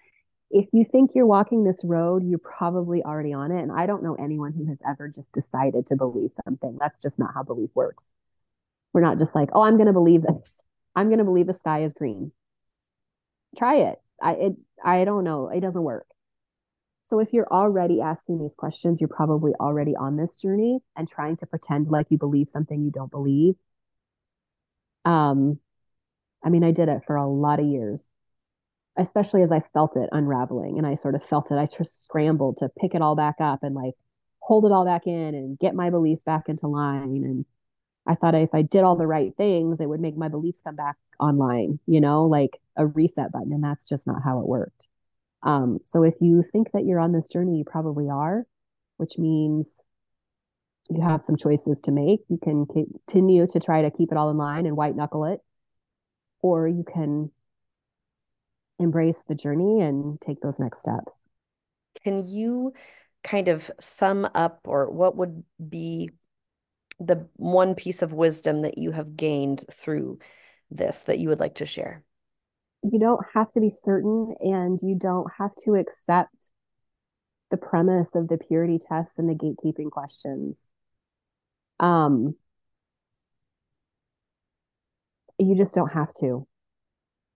if 0.49 0.67
you 0.71 0.85
think 0.89 1.11
you're 1.13 1.25
walking 1.25 1.63
this 1.63 1.81
road, 1.83 2.23
you're 2.25 2.39
probably 2.39 3.03
already 3.03 3.33
on 3.33 3.51
it. 3.51 3.61
And 3.61 3.71
I 3.71 3.85
don't 3.85 4.03
know 4.03 4.15
anyone 4.15 4.53
who 4.53 4.65
has 4.67 4.77
ever 4.87 5.09
just 5.09 5.31
decided 5.33 5.87
to 5.87 5.97
believe 5.97 6.31
something. 6.45 6.77
That's 6.79 6.99
just 6.99 7.19
not 7.19 7.33
how 7.33 7.43
belief 7.43 7.69
works. 7.73 8.13
We're 8.93 9.01
not 9.01 9.17
just 9.17 9.35
like, 9.35 9.49
oh, 9.53 9.61
I'm 9.61 9.75
going 9.75 9.87
to 9.87 9.93
believe 9.93 10.21
this. 10.21 10.61
I'm 10.95 11.07
going 11.07 11.19
to 11.19 11.25
believe 11.25 11.47
the 11.47 11.53
sky 11.53 11.83
is 11.83 11.93
green. 11.93 12.31
Try 13.57 13.77
it. 13.77 13.99
I 14.21 14.31
it 14.33 14.53
I 14.83 15.05
don't 15.05 15.23
know. 15.23 15.49
It 15.49 15.59
doesn't 15.59 15.81
work. 15.81 16.07
So 17.09 17.19
if 17.19 17.31
you're 17.31 17.47
already 17.51 18.01
asking 18.01 18.39
these 18.39 18.55
questions, 18.55 18.99
you're 18.99 19.07
probably 19.07 19.53
already 19.59 19.95
on 19.95 20.17
this 20.17 20.35
journey 20.35 20.79
and 20.95 21.07
trying 21.07 21.37
to 21.37 21.45
pretend 21.45 21.87
like 21.89 22.07
you 22.09 22.17
believe 22.17 22.49
something 22.49 22.83
you 22.83 22.91
don't 22.91 23.11
believe. 23.11 23.55
Um, 25.05 25.59
I 26.43 26.49
mean, 26.49 26.63
I 26.63 26.71
did 26.71 26.89
it 26.89 27.03
for 27.07 27.15
a 27.15 27.27
lot 27.27 27.59
of 27.59 27.65
years 27.65 28.05
especially 28.97 29.43
as 29.43 29.51
I 29.51 29.61
felt 29.73 29.95
it 29.95 30.09
unraveling 30.11 30.77
and 30.77 30.87
I 30.87 30.95
sort 30.95 31.15
of 31.15 31.23
felt 31.23 31.51
it. 31.51 31.55
I 31.55 31.67
just 31.67 32.03
scrambled 32.03 32.57
to 32.57 32.69
pick 32.69 32.95
it 32.95 33.01
all 33.01 33.15
back 33.15 33.35
up 33.39 33.59
and 33.61 33.75
like 33.75 33.93
hold 34.39 34.65
it 34.65 34.71
all 34.71 34.85
back 34.85 35.05
in 35.05 35.35
and 35.35 35.59
get 35.59 35.75
my 35.75 35.89
beliefs 35.89 36.23
back 36.23 36.49
into 36.49 36.67
line. 36.67 37.23
And 37.23 37.45
I 38.05 38.15
thought 38.15 38.35
if 38.35 38.53
I 38.53 38.63
did 38.63 38.83
all 38.83 38.95
the 38.95 39.07
right 39.07 39.35
things, 39.37 39.79
it 39.79 39.87
would 39.87 39.99
make 39.99 40.17
my 40.17 40.29
beliefs 40.29 40.61
come 40.63 40.75
back 40.75 40.95
online, 41.19 41.79
you 41.85 42.01
know, 42.01 42.25
like 42.25 42.59
a 42.75 42.87
reset 42.87 43.31
button. 43.31 43.53
And 43.53 43.63
that's 43.63 43.87
just 43.87 44.07
not 44.07 44.23
how 44.23 44.39
it 44.39 44.47
worked. 44.47 44.87
Um, 45.43 45.79
so 45.85 46.03
if 46.03 46.15
you 46.19 46.43
think 46.51 46.71
that 46.73 46.85
you're 46.85 46.99
on 46.99 47.11
this 47.11 47.29
journey, 47.29 47.57
you 47.57 47.63
probably 47.63 48.09
are, 48.09 48.45
which 48.97 49.17
means 49.17 49.81
you 50.89 51.01
have 51.01 51.21
some 51.23 51.35
choices 51.37 51.79
to 51.81 51.91
make. 51.91 52.21
You 52.29 52.39
can 52.41 52.65
continue 52.65 53.47
to 53.47 53.59
try 53.59 53.83
to 53.83 53.91
keep 53.91 54.11
it 54.11 54.17
all 54.17 54.29
in 54.29 54.37
line 54.37 54.65
and 54.65 54.75
white 54.75 54.95
knuckle 54.95 55.25
it, 55.25 55.39
or 56.41 56.67
you 56.67 56.83
can 56.83 57.31
embrace 58.79 59.23
the 59.27 59.35
journey 59.35 59.81
and 59.81 60.19
take 60.21 60.39
those 60.41 60.59
next 60.59 60.79
steps. 60.79 61.13
Can 62.03 62.25
you 62.25 62.73
kind 63.23 63.47
of 63.47 63.69
sum 63.79 64.27
up, 64.33 64.61
or 64.65 64.89
what 64.89 65.17
would 65.17 65.43
be 65.67 66.09
the 66.99 67.27
one 67.35 67.75
piece 67.75 68.01
of 68.01 68.13
wisdom 68.13 68.61
that 68.61 68.77
you 68.77 68.91
have 68.91 69.15
gained 69.15 69.63
through 69.71 70.19
this 70.71 71.03
that 71.05 71.19
you 71.19 71.29
would 71.29 71.39
like 71.39 71.55
to 71.55 71.65
share? 71.65 72.03
You 72.83 72.99
don't 72.99 73.25
have 73.33 73.51
to 73.53 73.59
be 73.59 73.69
certain 73.69 74.35
and 74.39 74.79
you 74.81 74.95
don't 74.95 75.27
have 75.37 75.51
to 75.65 75.75
accept 75.75 76.51
the 77.49 77.57
premise 77.57 78.15
of 78.15 78.27
the 78.27 78.37
purity 78.37 78.79
tests 78.79 79.17
and 79.17 79.29
the 79.29 79.33
gatekeeping 79.33 79.89
questions. 79.89 80.57
Um, 81.79 82.35
you 85.39 85.55
just 85.55 85.73
don't 85.73 85.91
have 85.91 86.13
to. 86.15 86.47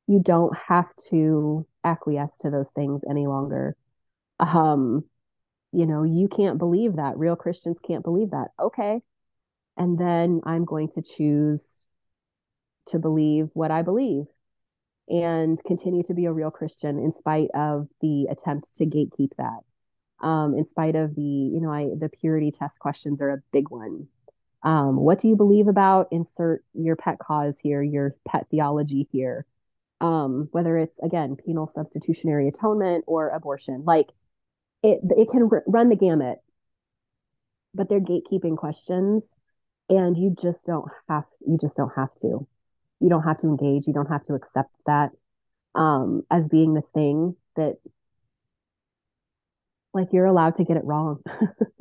You 0.08 0.20
don't 0.22 0.56
have 0.68 0.94
to 1.10 1.66
acquiesce 1.84 2.38
to 2.40 2.50
those 2.50 2.70
things 2.72 3.02
any 3.10 3.28
longer. 3.28 3.76
Um, 4.40 5.06
you 5.72 5.86
know, 5.86 6.04
you 6.04 6.28
can't 6.28 6.58
believe 6.58 6.98
that. 6.98 7.18
Real 7.18 7.36
Christians 7.36 7.78
can't 7.86 8.04
believe 8.04 8.32
that. 8.32 8.50
Okay. 8.60 9.02
And 9.78 9.98
then 9.98 10.42
I'm 10.44 10.66
going 10.66 10.90
to 10.90 11.02
choose 11.02 11.86
to 12.88 13.00
believe 13.00 13.50
what 13.54 13.72
I 13.72 13.84
believe 13.84 14.26
and 15.10 15.62
continue 15.66 16.04
to 16.04 16.14
be 16.14 16.26
a 16.26 16.32
real 16.32 16.52
Christian 16.52 17.00
in 17.00 17.12
spite 17.14 17.50
of 17.54 17.88
the 18.02 18.28
attempt 18.30 18.76
to 18.78 18.86
gatekeep 18.86 19.32
that. 19.38 19.60
Um, 20.26 20.56
in 20.56 20.66
spite 20.66 20.96
of 20.96 21.16
the, 21.16 21.22
you 21.22 21.60
know, 21.60 21.72
I 21.72 21.90
the 21.98 22.10
purity 22.10 22.52
test 22.52 22.80
questions 22.80 23.22
are 23.22 23.32
a 23.32 23.42
big 23.52 23.70
one. 23.70 24.08
Um, 24.64 24.98
what 24.98 25.20
do 25.20 25.28
you 25.28 25.36
believe 25.36 25.68
about? 25.68 26.08
Insert 26.12 26.64
your 26.74 26.96
pet 26.96 27.18
cause 27.20 27.58
here, 27.62 27.82
your 27.82 28.16
pet 28.28 28.48
theology 28.52 29.08
here. 29.12 29.46
Um, 30.00 30.48
whether 30.52 30.78
it's 30.78 30.98
again 31.00 31.36
penal 31.36 31.68
substitutionary 31.68 32.48
atonement 32.48 33.06
or 33.08 33.30
abortion, 33.30 33.84
like 33.86 34.08
it, 34.84 35.00
it 35.18 35.30
can 35.30 35.50
r- 35.52 35.64
run 35.68 35.90
the 35.90 35.96
gamut. 35.96 36.40
But 37.74 37.90
they're 37.90 38.00
gatekeeping 38.00 38.58
questions, 38.58 39.34
and 39.90 40.18
you 40.18 40.36
just 40.40 40.66
don't 40.66 40.86
have 41.08 41.24
you 41.48 41.58
just 41.60 41.78
don't 41.78 41.94
have 41.96 42.14
to. 42.16 42.48
You 43.02 43.10
don't 43.10 43.24
have 43.24 43.38
to 43.40 43.48
engage. 43.48 43.88
You 43.88 43.94
don't 43.94 44.10
have 44.10 44.24
to 44.26 44.34
accept 44.36 44.72
that 44.86 45.10
um, 45.76 46.24
as 46.32 46.48
being 46.48 46.74
the 46.74 46.82
thing 46.82 47.36
that 47.56 47.76
like 49.94 50.08
you're 50.14 50.26
allowed 50.26 50.56
to 50.56 50.64
get 50.64 50.78
it 50.78 50.86
wrong. 50.86 51.22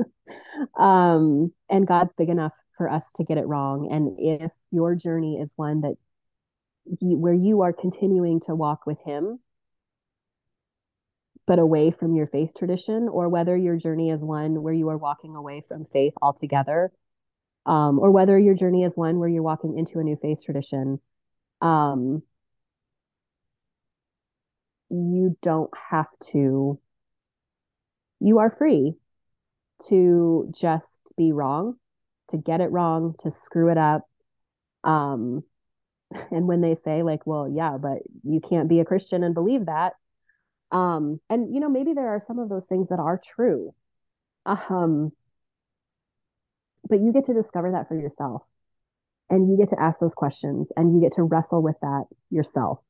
um, 0.78 1.52
and 1.68 1.86
God's 1.86 2.12
big 2.16 2.28
enough 2.28 2.52
for 2.76 2.90
us 2.90 3.04
to 3.16 3.24
get 3.24 3.38
it 3.38 3.46
wrong. 3.46 3.88
And 3.92 4.16
if 4.18 4.50
your 4.70 4.94
journey 4.94 5.36
is 5.36 5.52
one 5.56 5.82
that 5.82 5.94
you, 7.00 7.16
where 7.16 7.34
you 7.34 7.62
are 7.62 7.72
continuing 7.72 8.40
to 8.40 8.54
walk 8.54 8.86
with 8.86 8.98
Him, 9.04 9.38
but 11.46 11.58
away 11.58 11.90
from 11.90 12.14
your 12.14 12.26
faith 12.26 12.52
tradition, 12.56 13.08
or 13.08 13.28
whether 13.28 13.56
your 13.56 13.76
journey 13.76 14.10
is 14.10 14.22
one 14.22 14.62
where 14.62 14.72
you 14.72 14.88
are 14.88 14.98
walking 14.98 15.36
away 15.36 15.62
from 15.66 15.86
faith 15.92 16.14
altogether, 16.22 16.92
um, 17.66 17.98
or 17.98 18.10
whether 18.10 18.38
your 18.38 18.54
journey 18.54 18.84
is 18.84 18.96
one 18.96 19.18
where 19.18 19.28
you're 19.28 19.42
walking 19.42 19.78
into 19.78 19.98
a 19.98 20.04
new 20.04 20.16
faith 20.16 20.44
tradition, 20.44 21.00
um, 21.60 22.22
you 24.88 25.36
don't 25.42 25.70
have 25.90 26.08
to 26.32 26.78
you 28.20 28.38
are 28.38 28.50
free 28.50 28.94
to 29.88 30.50
just 30.54 31.12
be 31.16 31.32
wrong, 31.32 31.76
to 32.28 32.36
get 32.36 32.60
it 32.60 32.70
wrong, 32.70 33.14
to 33.20 33.30
screw 33.30 33.70
it 33.70 33.78
up. 33.78 34.02
Um, 34.84 35.42
and 36.30 36.46
when 36.46 36.60
they 36.60 36.74
say 36.74 37.02
like, 37.02 37.26
well, 37.26 37.48
yeah, 37.48 37.78
but 37.78 37.98
you 38.22 38.40
can't 38.40 38.68
be 38.68 38.80
a 38.80 38.84
Christian 38.84 39.22
and 39.22 39.34
believe 39.34 39.66
that. 39.66 39.94
Um, 40.70 41.20
and 41.28 41.52
you 41.52 41.60
know, 41.60 41.68
maybe 41.68 41.94
there 41.94 42.08
are 42.08 42.20
some 42.20 42.38
of 42.38 42.48
those 42.48 42.66
things 42.66 42.88
that 42.90 43.00
are 43.00 43.20
true. 43.22 43.74
Um, 44.46 45.12
but 46.88 47.00
you 47.00 47.12
get 47.12 47.26
to 47.26 47.34
discover 47.34 47.72
that 47.72 47.88
for 47.88 47.94
yourself. 47.94 48.42
And 49.30 49.48
you 49.48 49.56
get 49.56 49.68
to 49.70 49.80
ask 49.80 50.00
those 50.00 50.14
questions 50.14 50.68
and 50.76 50.92
you 50.94 51.00
get 51.00 51.14
to 51.14 51.22
wrestle 51.22 51.62
with 51.62 51.76
that 51.80 52.04
yourself. 52.30 52.80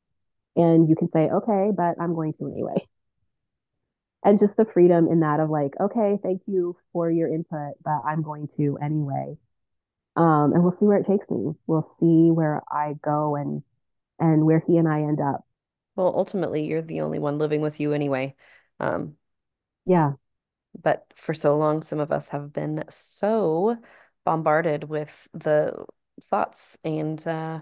And 0.55 0.89
you 0.89 0.95
can 0.95 1.07
say, 1.07 1.29
okay, 1.29 1.71
but 1.75 1.95
I'm 2.01 2.13
going 2.15 2.33
to 2.33 2.47
anyway. 2.47 2.85
And 4.23 4.37
just 4.37 4.57
the 4.57 4.65
freedom 4.65 5.07
in 5.07 5.21
that 5.21 5.39
of 5.39 5.49
like 5.49 5.73
okay 5.79 6.17
thank 6.21 6.43
you 6.45 6.77
for 6.93 7.09
your 7.09 7.27
input 7.27 7.73
but 7.83 8.01
i'm 8.05 8.21
going 8.21 8.47
to 8.57 8.77
anyway. 8.81 9.35
Um, 10.15 10.53
and 10.53 10.61
we'll 10.61 10.73
see 10.73 10.85
where 10.85 10.97
it 10.97 11.07
takes 11.07 11.31
me. 11.31 11.53
We'll 11.67 11.81
see 11.81 12.29
where 12.29 12.61
i 12.71 12.93
go 13.01 13.35
and 13.35 13.63
and 14.19 14.45
where 14.45 14.63
he 14.67 14.77
and 14.77 14.87
i 14.87 15.01
end 15.01 15.19
up. 15.21 15.43
Well 15.95 16.13
ultimately 16.15 16.65
you're 16.65 16.81
the 16.83 17.01
only 17.01 17.17
one 17.17 17.39
living 17.39 17.61
with 17.61 17.79
you 17.79 17.93
anyway. 17.93 18.35
Um, 18.79 19.15
yeah. 19.85 20.13
but 20.79 21.05
for 21.15 21.33
so 21.33 21.57
long 21.57 21.81
some 21.81 21.99
of 21.99 22.11
us 22.11 22.29
have 22.29 22.53
been 22.53 22.83
so 22.89 23.77
bombarded 24.23 24.83
with 24.83 25.27
the 25.33 25.83
thoughts 26.19 26.77
and 26.83 27.25
uh, 27.27 27.61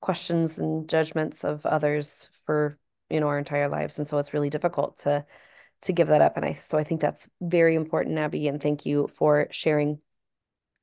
questions 0.00 0.58
and 0.58 0.88
judgments 0.88 1.44
of 1.44 1.66
others 1.66 2.28
for 2.44 2.78
you 3.10 3.20
know 3.20 3.28
our 3.28 3.38
entire 3.38 3.68
lives. 3.68 3.98
And 3.98 4.06
so 4.06 4.18
it's 4.18 4.34
really 4.34 4.50
difficult 4.50 4.98
to 4.98 5.24
to 5.82 5.92
give 5.92 6.08
that 6.08 6.22
up. 6.22 6.36
And 6.36 6.44
i 6.44 6.52
so 6.52 6.78
i 6.78 6.84
think 6.84 7.00
that's 7.00 7.28
very 7.40 7.74
important 7.74 8.18
abby. 8.18 8.48
And 8.48 8.62
thank 8.62 8.86
you 8.86 9.08
for 9.14 9.48
sharing 9.50 10.00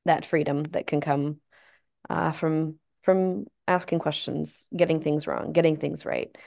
that 0.05 0.25
freedom 0.25 0.63
that 0.71 0.87
can 0.87 1.01
come 1.01 1.37
uh, 2.09 2.31
from 2.31 2.79
from 3.03 3.45
asking 3.67 3.99
questions 3.99 4.67
getting 4.75 4.99
things 5.01 5.25
wrong 5.25 5.53
getting 5.53 5.77
things 5.77 6.05
right 6.05 6.37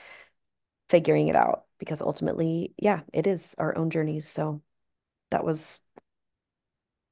figuring 0.89 1.27
it 1.27 1.35
out. 1.35 1.63
Because 1.79 2.01
ultimately 2.01 2.73
yeah 2.77 3.01
it 3.13 3.27
is 3.27 3.55
our 3.57 3.77
own 3.77 3.89
journeys. 3.89 4.27
So 4.27 4.61
that 5.31 5.43
was 5.43 5.79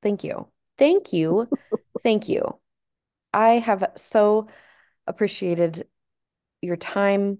thank 0.01 0.23
you. 0.23 0.47
Thank 0.77 1.13
you. 1.13 1.47
Thank 2.03 2.29
you 2.29 2.59
i 3.35 3.59
have 3.59 3.83
so 3.95 4.47
appreciated 5.07 5.87
your 6.61 6.77
time 6.77 7.37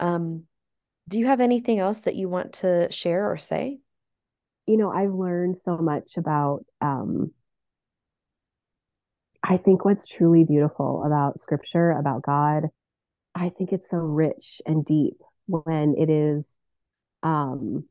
um 0.00 0.44
do 1.08 1.18
you 1.18 1.26
have 1.26 1.40
anything 1.40 1.78
else 1.78 2.00
that 2.00 2.16
you 2.16 2.28
want 2.28 2.54
to 2.54 2.90
share 2.90 3.30
or 3.30 3.38
say? 3.38 3.78
You 4.66 4.76
know, 4.76 4.90
I've 4.90 5.12
learned 5.12 5.58
so 5.58 5.76
much 5.76 6.16
about 6.16 6.64
um, 6.80 7.32
I 9.42 9.56
think 9.56 9.84
what's 9.84 10.08
truly 10.08 10.44
beautiful 10.44 11.04
about 11.06 11.40
scripture, 11.40 11.92
about 11.92 12.22
God, 12.22 12.64
I 13.34 13.50
think 13.50 13.72
it's 13.72 13.88
so 13.88 13.98
rich 13.98 14.60
and 14.66 14.84
deep 14.84 15.18
when 15.46 15.94
it 15.96 16.10
is 16.10 16.50
um, 17.22 17.84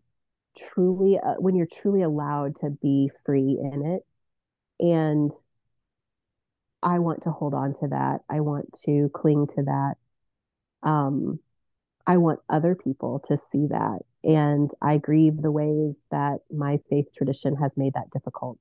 truly, 0.58 1.18
uh, 1.18 1.36
when 1.36 1.56
you're 1.56 1.68
truly 1.68 2.02
allowed 2.02 2.58
to 2.58 2.70
be 2.70 3.10
free 3.26 3.58
in 3.62 3.86
it. 3.86 4.02
And 4.86 5.32
I 6.86 7.00
want 7.00 7.24
to 7.24 7.32
hold 7.32 7.56
on 7.56 7.74
to 7.82 7.88
that. 7.88 8.22
I 8.30 8.42
want 8.42 8.72
to 8.86 9.10
cling 9.14 9.48
to 9.56 9.64
that. 9.64 9.96
Um, 10.88 11.40
I 12.06 12.18
want 12.18 12.40
other 12.48 12.76
people 12.76 13.24
to 13.28 13.38
see 13.38 13.66
that. 13.68 14.00
And 14.24 14.72
I 14.82 14.98
grieve 14.98 15.42
the 15.42 15.52
ways 15.52 16.00
that 16.12 16.42
my 16.56 16.80
faith 16.90 17.08
tradition 17.16 17.56
has 17.56 17.76
made 17.76 17.94
that 17.96 18.12
difficult 18.12 18.60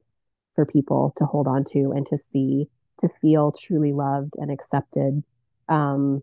for 0.54 0.64
people 0.64 1.12
to 1.16 1.26
hold 1.26 1.46
on 1.46 1.64
to 1.72 1.92
and 1.94 2.06
to 2.06 2.16
see, 2.16 2.66
to 3.00 3.08
feel 3.20 3.52
truly 3.52 3.92
loved 3.92 4.34
and 4.38 4.50
accepted 4.50 5.22
um, 5.68 6.22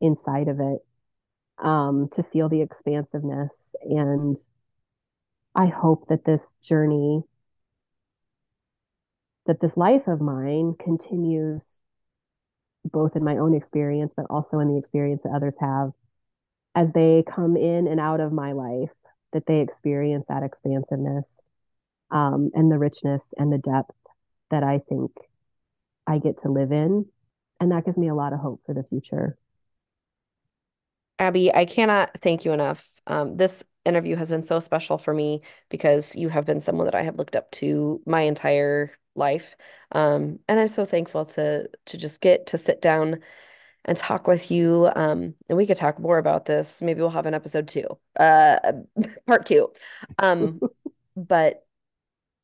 inside 0.00 0.48
of 0.48 0.58
it, 0.58 0.78
um, 1.58 2.08
to 2.12 2.24
feel 2.24 2.48
the 2.48 2.62
expansiveness. 2.62 3.76
And 3.82 4.36
I 5.54 5.66
hope 5.66 6.08
that 6.08 6.24
this 6.24 6.56
journey, 6.60 7.22
that 9.46 9.60
this 9.60 9.76
life 9.76 10.06
of 10.06 10.20
mine 10.20 10.74
continues 10.78 11.82
both 12.84 13.16
in 13.16 13.24
my 13.24 13.38
own 13.38 13.54
experience, 13.54 14.14
but 14.16 14.26
also 14.30 14.58
in 14.58 14.68
the 14.68 14.78
experience 14.78 15.22
that 15.22 15.34
others 15.34 15.56
have 15.60 15.92
as 16.74 16.92
they 16.92 17.24
come 17.26 17.56
in 17.56 17.88
and 17.88 17.98
out 17.98 18.20
of 18.20 18.32
my 18.32 18.52
life, 18.52 18.90
that 19.32 19.46
they 19.46 19.60
experience 19.60 20.26
that 20.28 20.42
expansiveness 20.42 21.40
um, 22.10 22.50
and 22.54 22.70
the 22.70 22.78
richness 22.78 23.32
and 23.38 23.52
the 23.52 23.58
depth 23.58 23.94
that 24.50 24.62
I 24.62 24.80
think 24.88 25.10
I 26.06 26.18
get 26.18 26.38
to 26.38 26.50
live 26.50 26.72
in. 26.72 27.06
And 27.58 27.72
that 27.72 27.84
gives 27.86 27.96
me 27.96 28.08
a 28.08 28.14
lot 28.14 28.32
of 28.32 28.40
hope 28.40 28.60
for 28.66 28.74
the 28.74 28.84
future. 28.84 29.36
Abby, 31.18 31.52
I 31.52 31.64
cannot 31.64 32.10
thank 32.20 32.44
you 32.44 32.52
enough. 32.52 32.86
Um, 33.06 33.36
this 33.38 33.64
interview 33.86 34.16
has 34.16 34.28
been 34.28 34.42
so 34.42 34.60
special 34.60 34.98
for 34.98 35.14
me 35.14 35.40
because 35.70 36.14
you 36.14 36.28
have 36.28 36.44
been 36.44 36.60
someone 36.60 36.84
that 36.84 36.94
I 36.94 37.02
have 37.02 37.16
looked 37.16 37.36
up 37.36 37.50
to 37.52 38.02
my 38.04 38.22
entire 38.22 38.90
life. 39.16 39.56
Um, 39.92 40.38
and 40.48 40.60
I'm 40.60 40.68
so 40.68 40.84
thankful 40.84 41.24
to 41.26 41.68
to 41.86 41.98
just 41.98 42.20
get 42.20 42.46
to 42.48 42.58
sit 42.58 42.82
down 42.82 43.20
and 43.84 43.96
talk 43.96 44.26
with 44.26 44.50
you. 44.50 44.90
Um, 44.94 45.34
and 45.48 45.56
we 45.56 45.66
could 45.66 45.76
talk 45.76 45.98
more 45.98 46.18
about 46.18 46.44
this. 46.44 46.82
Maybe 46.82 47.00
we'll 47.00 47.10
have 47.10 47.26
an 47.26 47.34
episode 47.34 47.68
two, 47.68 47.86
uh, 48.18 48.58
part 49.26 49.46
two. 49.46 49.72
Um, 50.18 50.60
but 51.16 51.64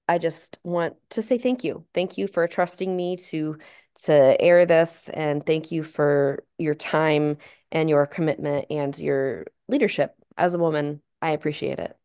I 0.08 0.18
just 0.18 0.58
want 0.62 0.96
to 1.10 1.22
say 1.22 1.38
thank 1.38 1.64
you. 1.64 1.84
Thank 1.94 2.18
you 2.18 2.26
for 2.26 2.46
trusting 2.46 2.94
me 2.94 3.16
to 3.28 3.58
to 4.04 4.40
air 4.40 4.64
this, 4.64 5.08
and 5.10 5.44
thank 5.44 5.70
you 5.70 5.82
for 5.82 6.44
your 6.58 6.74
time 6.74 7.36
and 7.70 7.90
your 7.90 8.06
commitment 8.06 8.66
and 8.70 8.98
your 8.98 9.46
leadership 9.68 10.14
as 10.36 10.54
a 10.54 10.58
woman. 10.58 11.02
I 11.20 11.32
appreciate 11.32 11.78
it. 11.78 11.96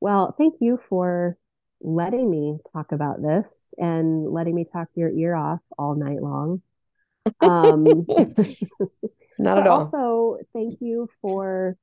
Well, 0.00 0.34
thank 0.36 0.56
you 0.60 0.78
for 0.88 1.38
letting 1.84 2.30
me 2.30 2.56
talk 2.72 2.92
about 2.92 3.22
this 3.22 3.52
and 3.76 4.32
letting 4.32 4.54
me 4.54 4.64
talk 4.64 4.88
your 4.94 5.10
ear 5.10 5.34
off 5.34 5.60
all 5.78 5.94
night 5.94 6.22
long. 6.22 6.62
Um, 7.40 8.06
Not 9.38 9.58
at 9.58 9.66
all. 9.66 9.84
Also, 9.84 10.38
thank 10.54 10.78
you 10.80 11.08
for 11.20 11.76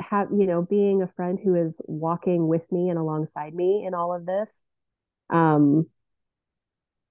have, 0.00 0.28
you 0.32 0.46
know, 0.46 0.62
being 0.62 1.02
a 1.02 1.06
friend 1.16 1.38
who 1.42 1.54
is 1.54 1.76
walking 1.84 2.48
with 2.48 2.62
me 2.72 2.88
and 2.88 2.98
alongside 2.98 3.54
me 3.54 3.84
in 3.86 3.94
all 3.94 4.14
of 4.14 4.24
this. 4.24 4.50
Um, 5.30 5.86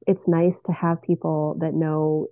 it's 0.07 0.27
nice 0.27 0.61
to 0.63 0.71
have 0.71 1.01
people 1.01 1.57
that 1.61 1.73
know 1.73 2.27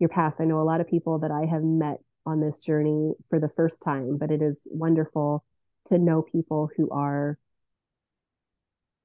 your 0.00 0.08
past. 0.08 0.40
I 0.40 0.44
know 0.44 0.60
a 0.60 0.64
lot 0.64 0.80
of 0.80 0.88
people 0.88 1.20
that 1.20 1.30
I 1.30 1.46
have 1.46 1.62
met 1.62 1.98
on 2.26 2.40
this 2.40 2.58
journey 2.58 3.12
for 3.30 3.38
the 3.38 3.48
first 3.56 3.76
time, 3.82 4.18
but 4.18 4.32
it 4.32 4.42
is 4.42 4.60
wonderful 4.64 5.44
to 5.86 5.98
know 5.98 6.22
people 6.22 6.68
who 6.76 6.90
are 6.90 7.38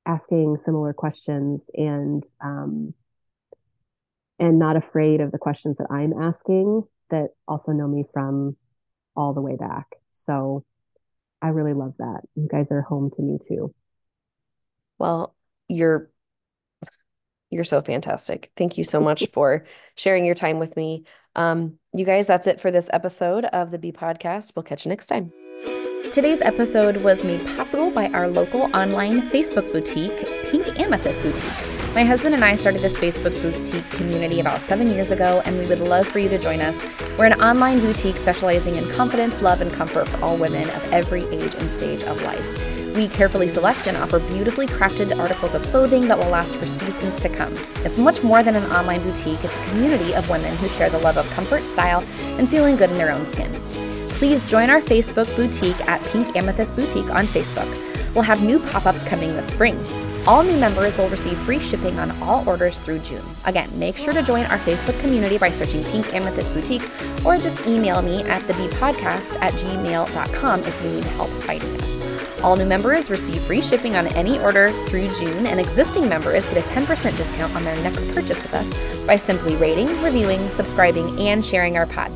asking 0.06 0.58
similar 0.64 0.94
questions 0.94 1.70
and 1.74 2.24
um, 2.44 2.94
and 4.40 4.58
not 4.58 4.76
afraid 4.76 5.22
of 5.22 5.32
the 5.32 5.38
questions 5.38 5.78
that 5.78 5.88
I'm 5.92 6.14
asking 6.14 6.84
that 7.10 7.30
also 7.48 7.72
know 7.72 7.88
me 7.88 8.06
from 8.14 8.58
all 9.16 9.34
the 9.34 9.42
way 9.42 9.56
back. 9.56 9.88
So 10.14 10.66
I 11.42 11.50
really 11.50 11.74
love 11.74 11.94
that. 12.00 12.22
You 12.36 12.48
guys 12.50 12.68
are 12.72 12.82
home 12.82 13.12
to 13.16 13.22
me 13.22 13.38
too. 13.48 13.74
Well, 14.98 15.36
you're 15.68 16.10
you're 17.52 17.64
so 17.66 17.82
fantastic. 17.82 18.50
Thank 18.56 18.78
you 18.78 18.84
so 18.84 19.02
much 19.02 19.28
for 19.34 19.66
sharing 19.96 20.26
your 20.26 20.36
time 20.36 20.58
with 20.58 20.76
me. 20.78 21.04
Um, 21.36 21.78
you 21.94 22.06
guys, 22.06 22.28
that's 22.28 22.48
it 22.48 22.62
for 22.62 22.72
this 22.72 22.90
episode 22.94 23.46
of 23.46 23.72
the 23.72 23.78
B 23.78 23.92
Podcast. 23.92 24.54
We'll 24.56 24.64
catch 24.64 24.86
you 24.86 24.90
next 24.90 25.08
time. 25.08 25.91
Today's 26.12 26.42
episode 26.42 26.98
was 26.98 27.24
made 27.24 27.40
possible 27.56 27.90
by 27.90 28.10
our 28.10 28.28
local 28.28 28.64
online 28.76 29.22
Facebook 29.22 29.72
boutique, 29.72 30.28
Pink 30.52 30.78
Amethyst 30.78 31.22
Boutique. 31.22 31.96
My 31.96 32.04
husband 32.04 32.36
and 32.36 32.44
I 32.44 32.56
started 32.56 32.82
this 32.82 32.98
Facebook 32.98 33.42
boutique 33.42 33.90
community 33.92 34.42
about 34.42 34.60
seven 34.60 34.90
years 34.90 35.12
ago, 35.12 35.42
and 35.46 35.58
we 35.58 35.66
would 35.68 35.80
love 35.80 36.06
for 36.06 36.20
you 36.20 36.28
to 36.28 36.38
join 36.38 36.60
us. 36.60 36.76
We're 37.18 37.28
an 37.28 37.42
online 37.42 37.80
boutique 37.80 38.18
specializing 38.18 38.76
in 38.76 38.90
confidence, 38.90 39.42
love, 39.42 39.62
and 39.62 39.72
comfort 39.72 40.06
for 40.10 40.22
all 40.22 40.36
women 40.36 40.70
of 40.72 40.92
every 40.92 41.24
age 41.28 41.56
and 41.56 41.70
stage 41.70 42.04
of 42.04 42.22
life. 42.24 42.94
We 42.94 43.08
carefully 43.08 43.48
select 43.48 43.88
and 43.88 43.96
offer 43.96 44.20
beautifully 44.20 44.68
crafted 44.68 45.18
articles 45.18 45.56
of 45.56 45.64
clothing 45.64 46.10
that 46.10 46.18
will 46.18 46.28
last 46.28 46.54
for 46.56 46.66
seasons 46.66 47.22
to 47.22 47.30
come. 47.30 47.56
It's 47.86 47.98
much 47.98 48.22
more 48.22 48.44
than 48.44 48.58
an 48.58 48.70
online 48.74 49.02
boutique, 49.04 49.42
it's 49.46 49.56
a 49.56 49.70
community 49.70 50.14
of 50.14 50.30
women 50.30 50.58
who 50.58 50.68
share 50.68 50.90
the 50.90 51.00
love 51.00 51.16
of 51.16 51.30
comfort, 51.30 51.64
style, 51.64 52.04
and 52.38 52.50
feeling 52.50 52.76
good 52.76 52.90
in 52.90 52.98
their 52.98 53.14
own 53.14 53.24
skin. 53.28 53.50
Please 54.22 54.44
join 54.44 54.70
our 54.70 54.82
Facebook 54.82 55.36
boutique 55.36 55.82
at 55.88 56.00
Pink 56.12 56.36
Amethyst 56.36 56.76
Boutique 56.76 57.10
on 57.10 57.26
Facebook. 57.26 57.66
We'll 58.14 58.24
have 58.24 58.44
new 58.44 58.60
pop 58.60 58.86
ups 58.86 59.04
coming 59.04 59.30
this 59.30 59.48
spring. 59.48 59.76
All 60.28 60.44
new 60.44 60.58
members 60.58 60.96
will 60.96 61.10
receive 61.10 61.36
free 61.40 61.58
shipping 61.58 61.98
on 61.98 62.12
all 62.22 62.48
orders 62.48 62.78
through 62.78 63.00
June. 63.00 63.26
Again, 63.46 63.68
make 63.80 63.98
sure 63.98 64.14
to 64.14 64.22
join 64.22 64.46
our 64.46 64.60
Facebook 64.60 65.02
community 65.02 65.40
by 65.40 65.50
searching 65.50 65.84
Pink 65.86 66.14
Amethyst 66.14 66.54
Boutique 66.54 67.26
or 67.26 67.36
just 67.36 67.66
email 67.66 68.04
me 68.04 68.22
at 68.26 68.44
thebpodcast 68.44 69.42
at 69.42 69.54
gmail.com 69.54 70.64
if 70.66 70.84
you 70.84 70.92
need 70.92 71.04
help 71.04 71.30
finding 71.30 71.76
us. 71.82 72.42
All 72.44 72.56
new 72.56 72.68
members 72.68 73.10
receive 73.10 73.42
free 73.42 73.62
shipping 73.62 73.96
on 73.96 74.06
any 74.10 74.38
order 74.42 74.70
through 74.86 75.08
June, 75.18 75.48
and 75.48 75.60
existing 75.60 76.08
members 76.08 76.46
get 76.46 76.58
a 76.58 76.74
10% 76.74 77.18
discount 77.18 77.56
on 77.56 77.64
their 77.64 77.82
next 77.82 78.06
purchase 78.12 78.40
with 78.44 78.54
us 78.54 79.08
by 79.08 79.16
simply 79.16 79.56
rating, 79.56 79.88
reviewing, 80.04 80.48
subscribing, 80.50 81.20
and 81.22 81.44
sharing 81.44 81.76
our 81.76 81.88
pod. 81.88 82.12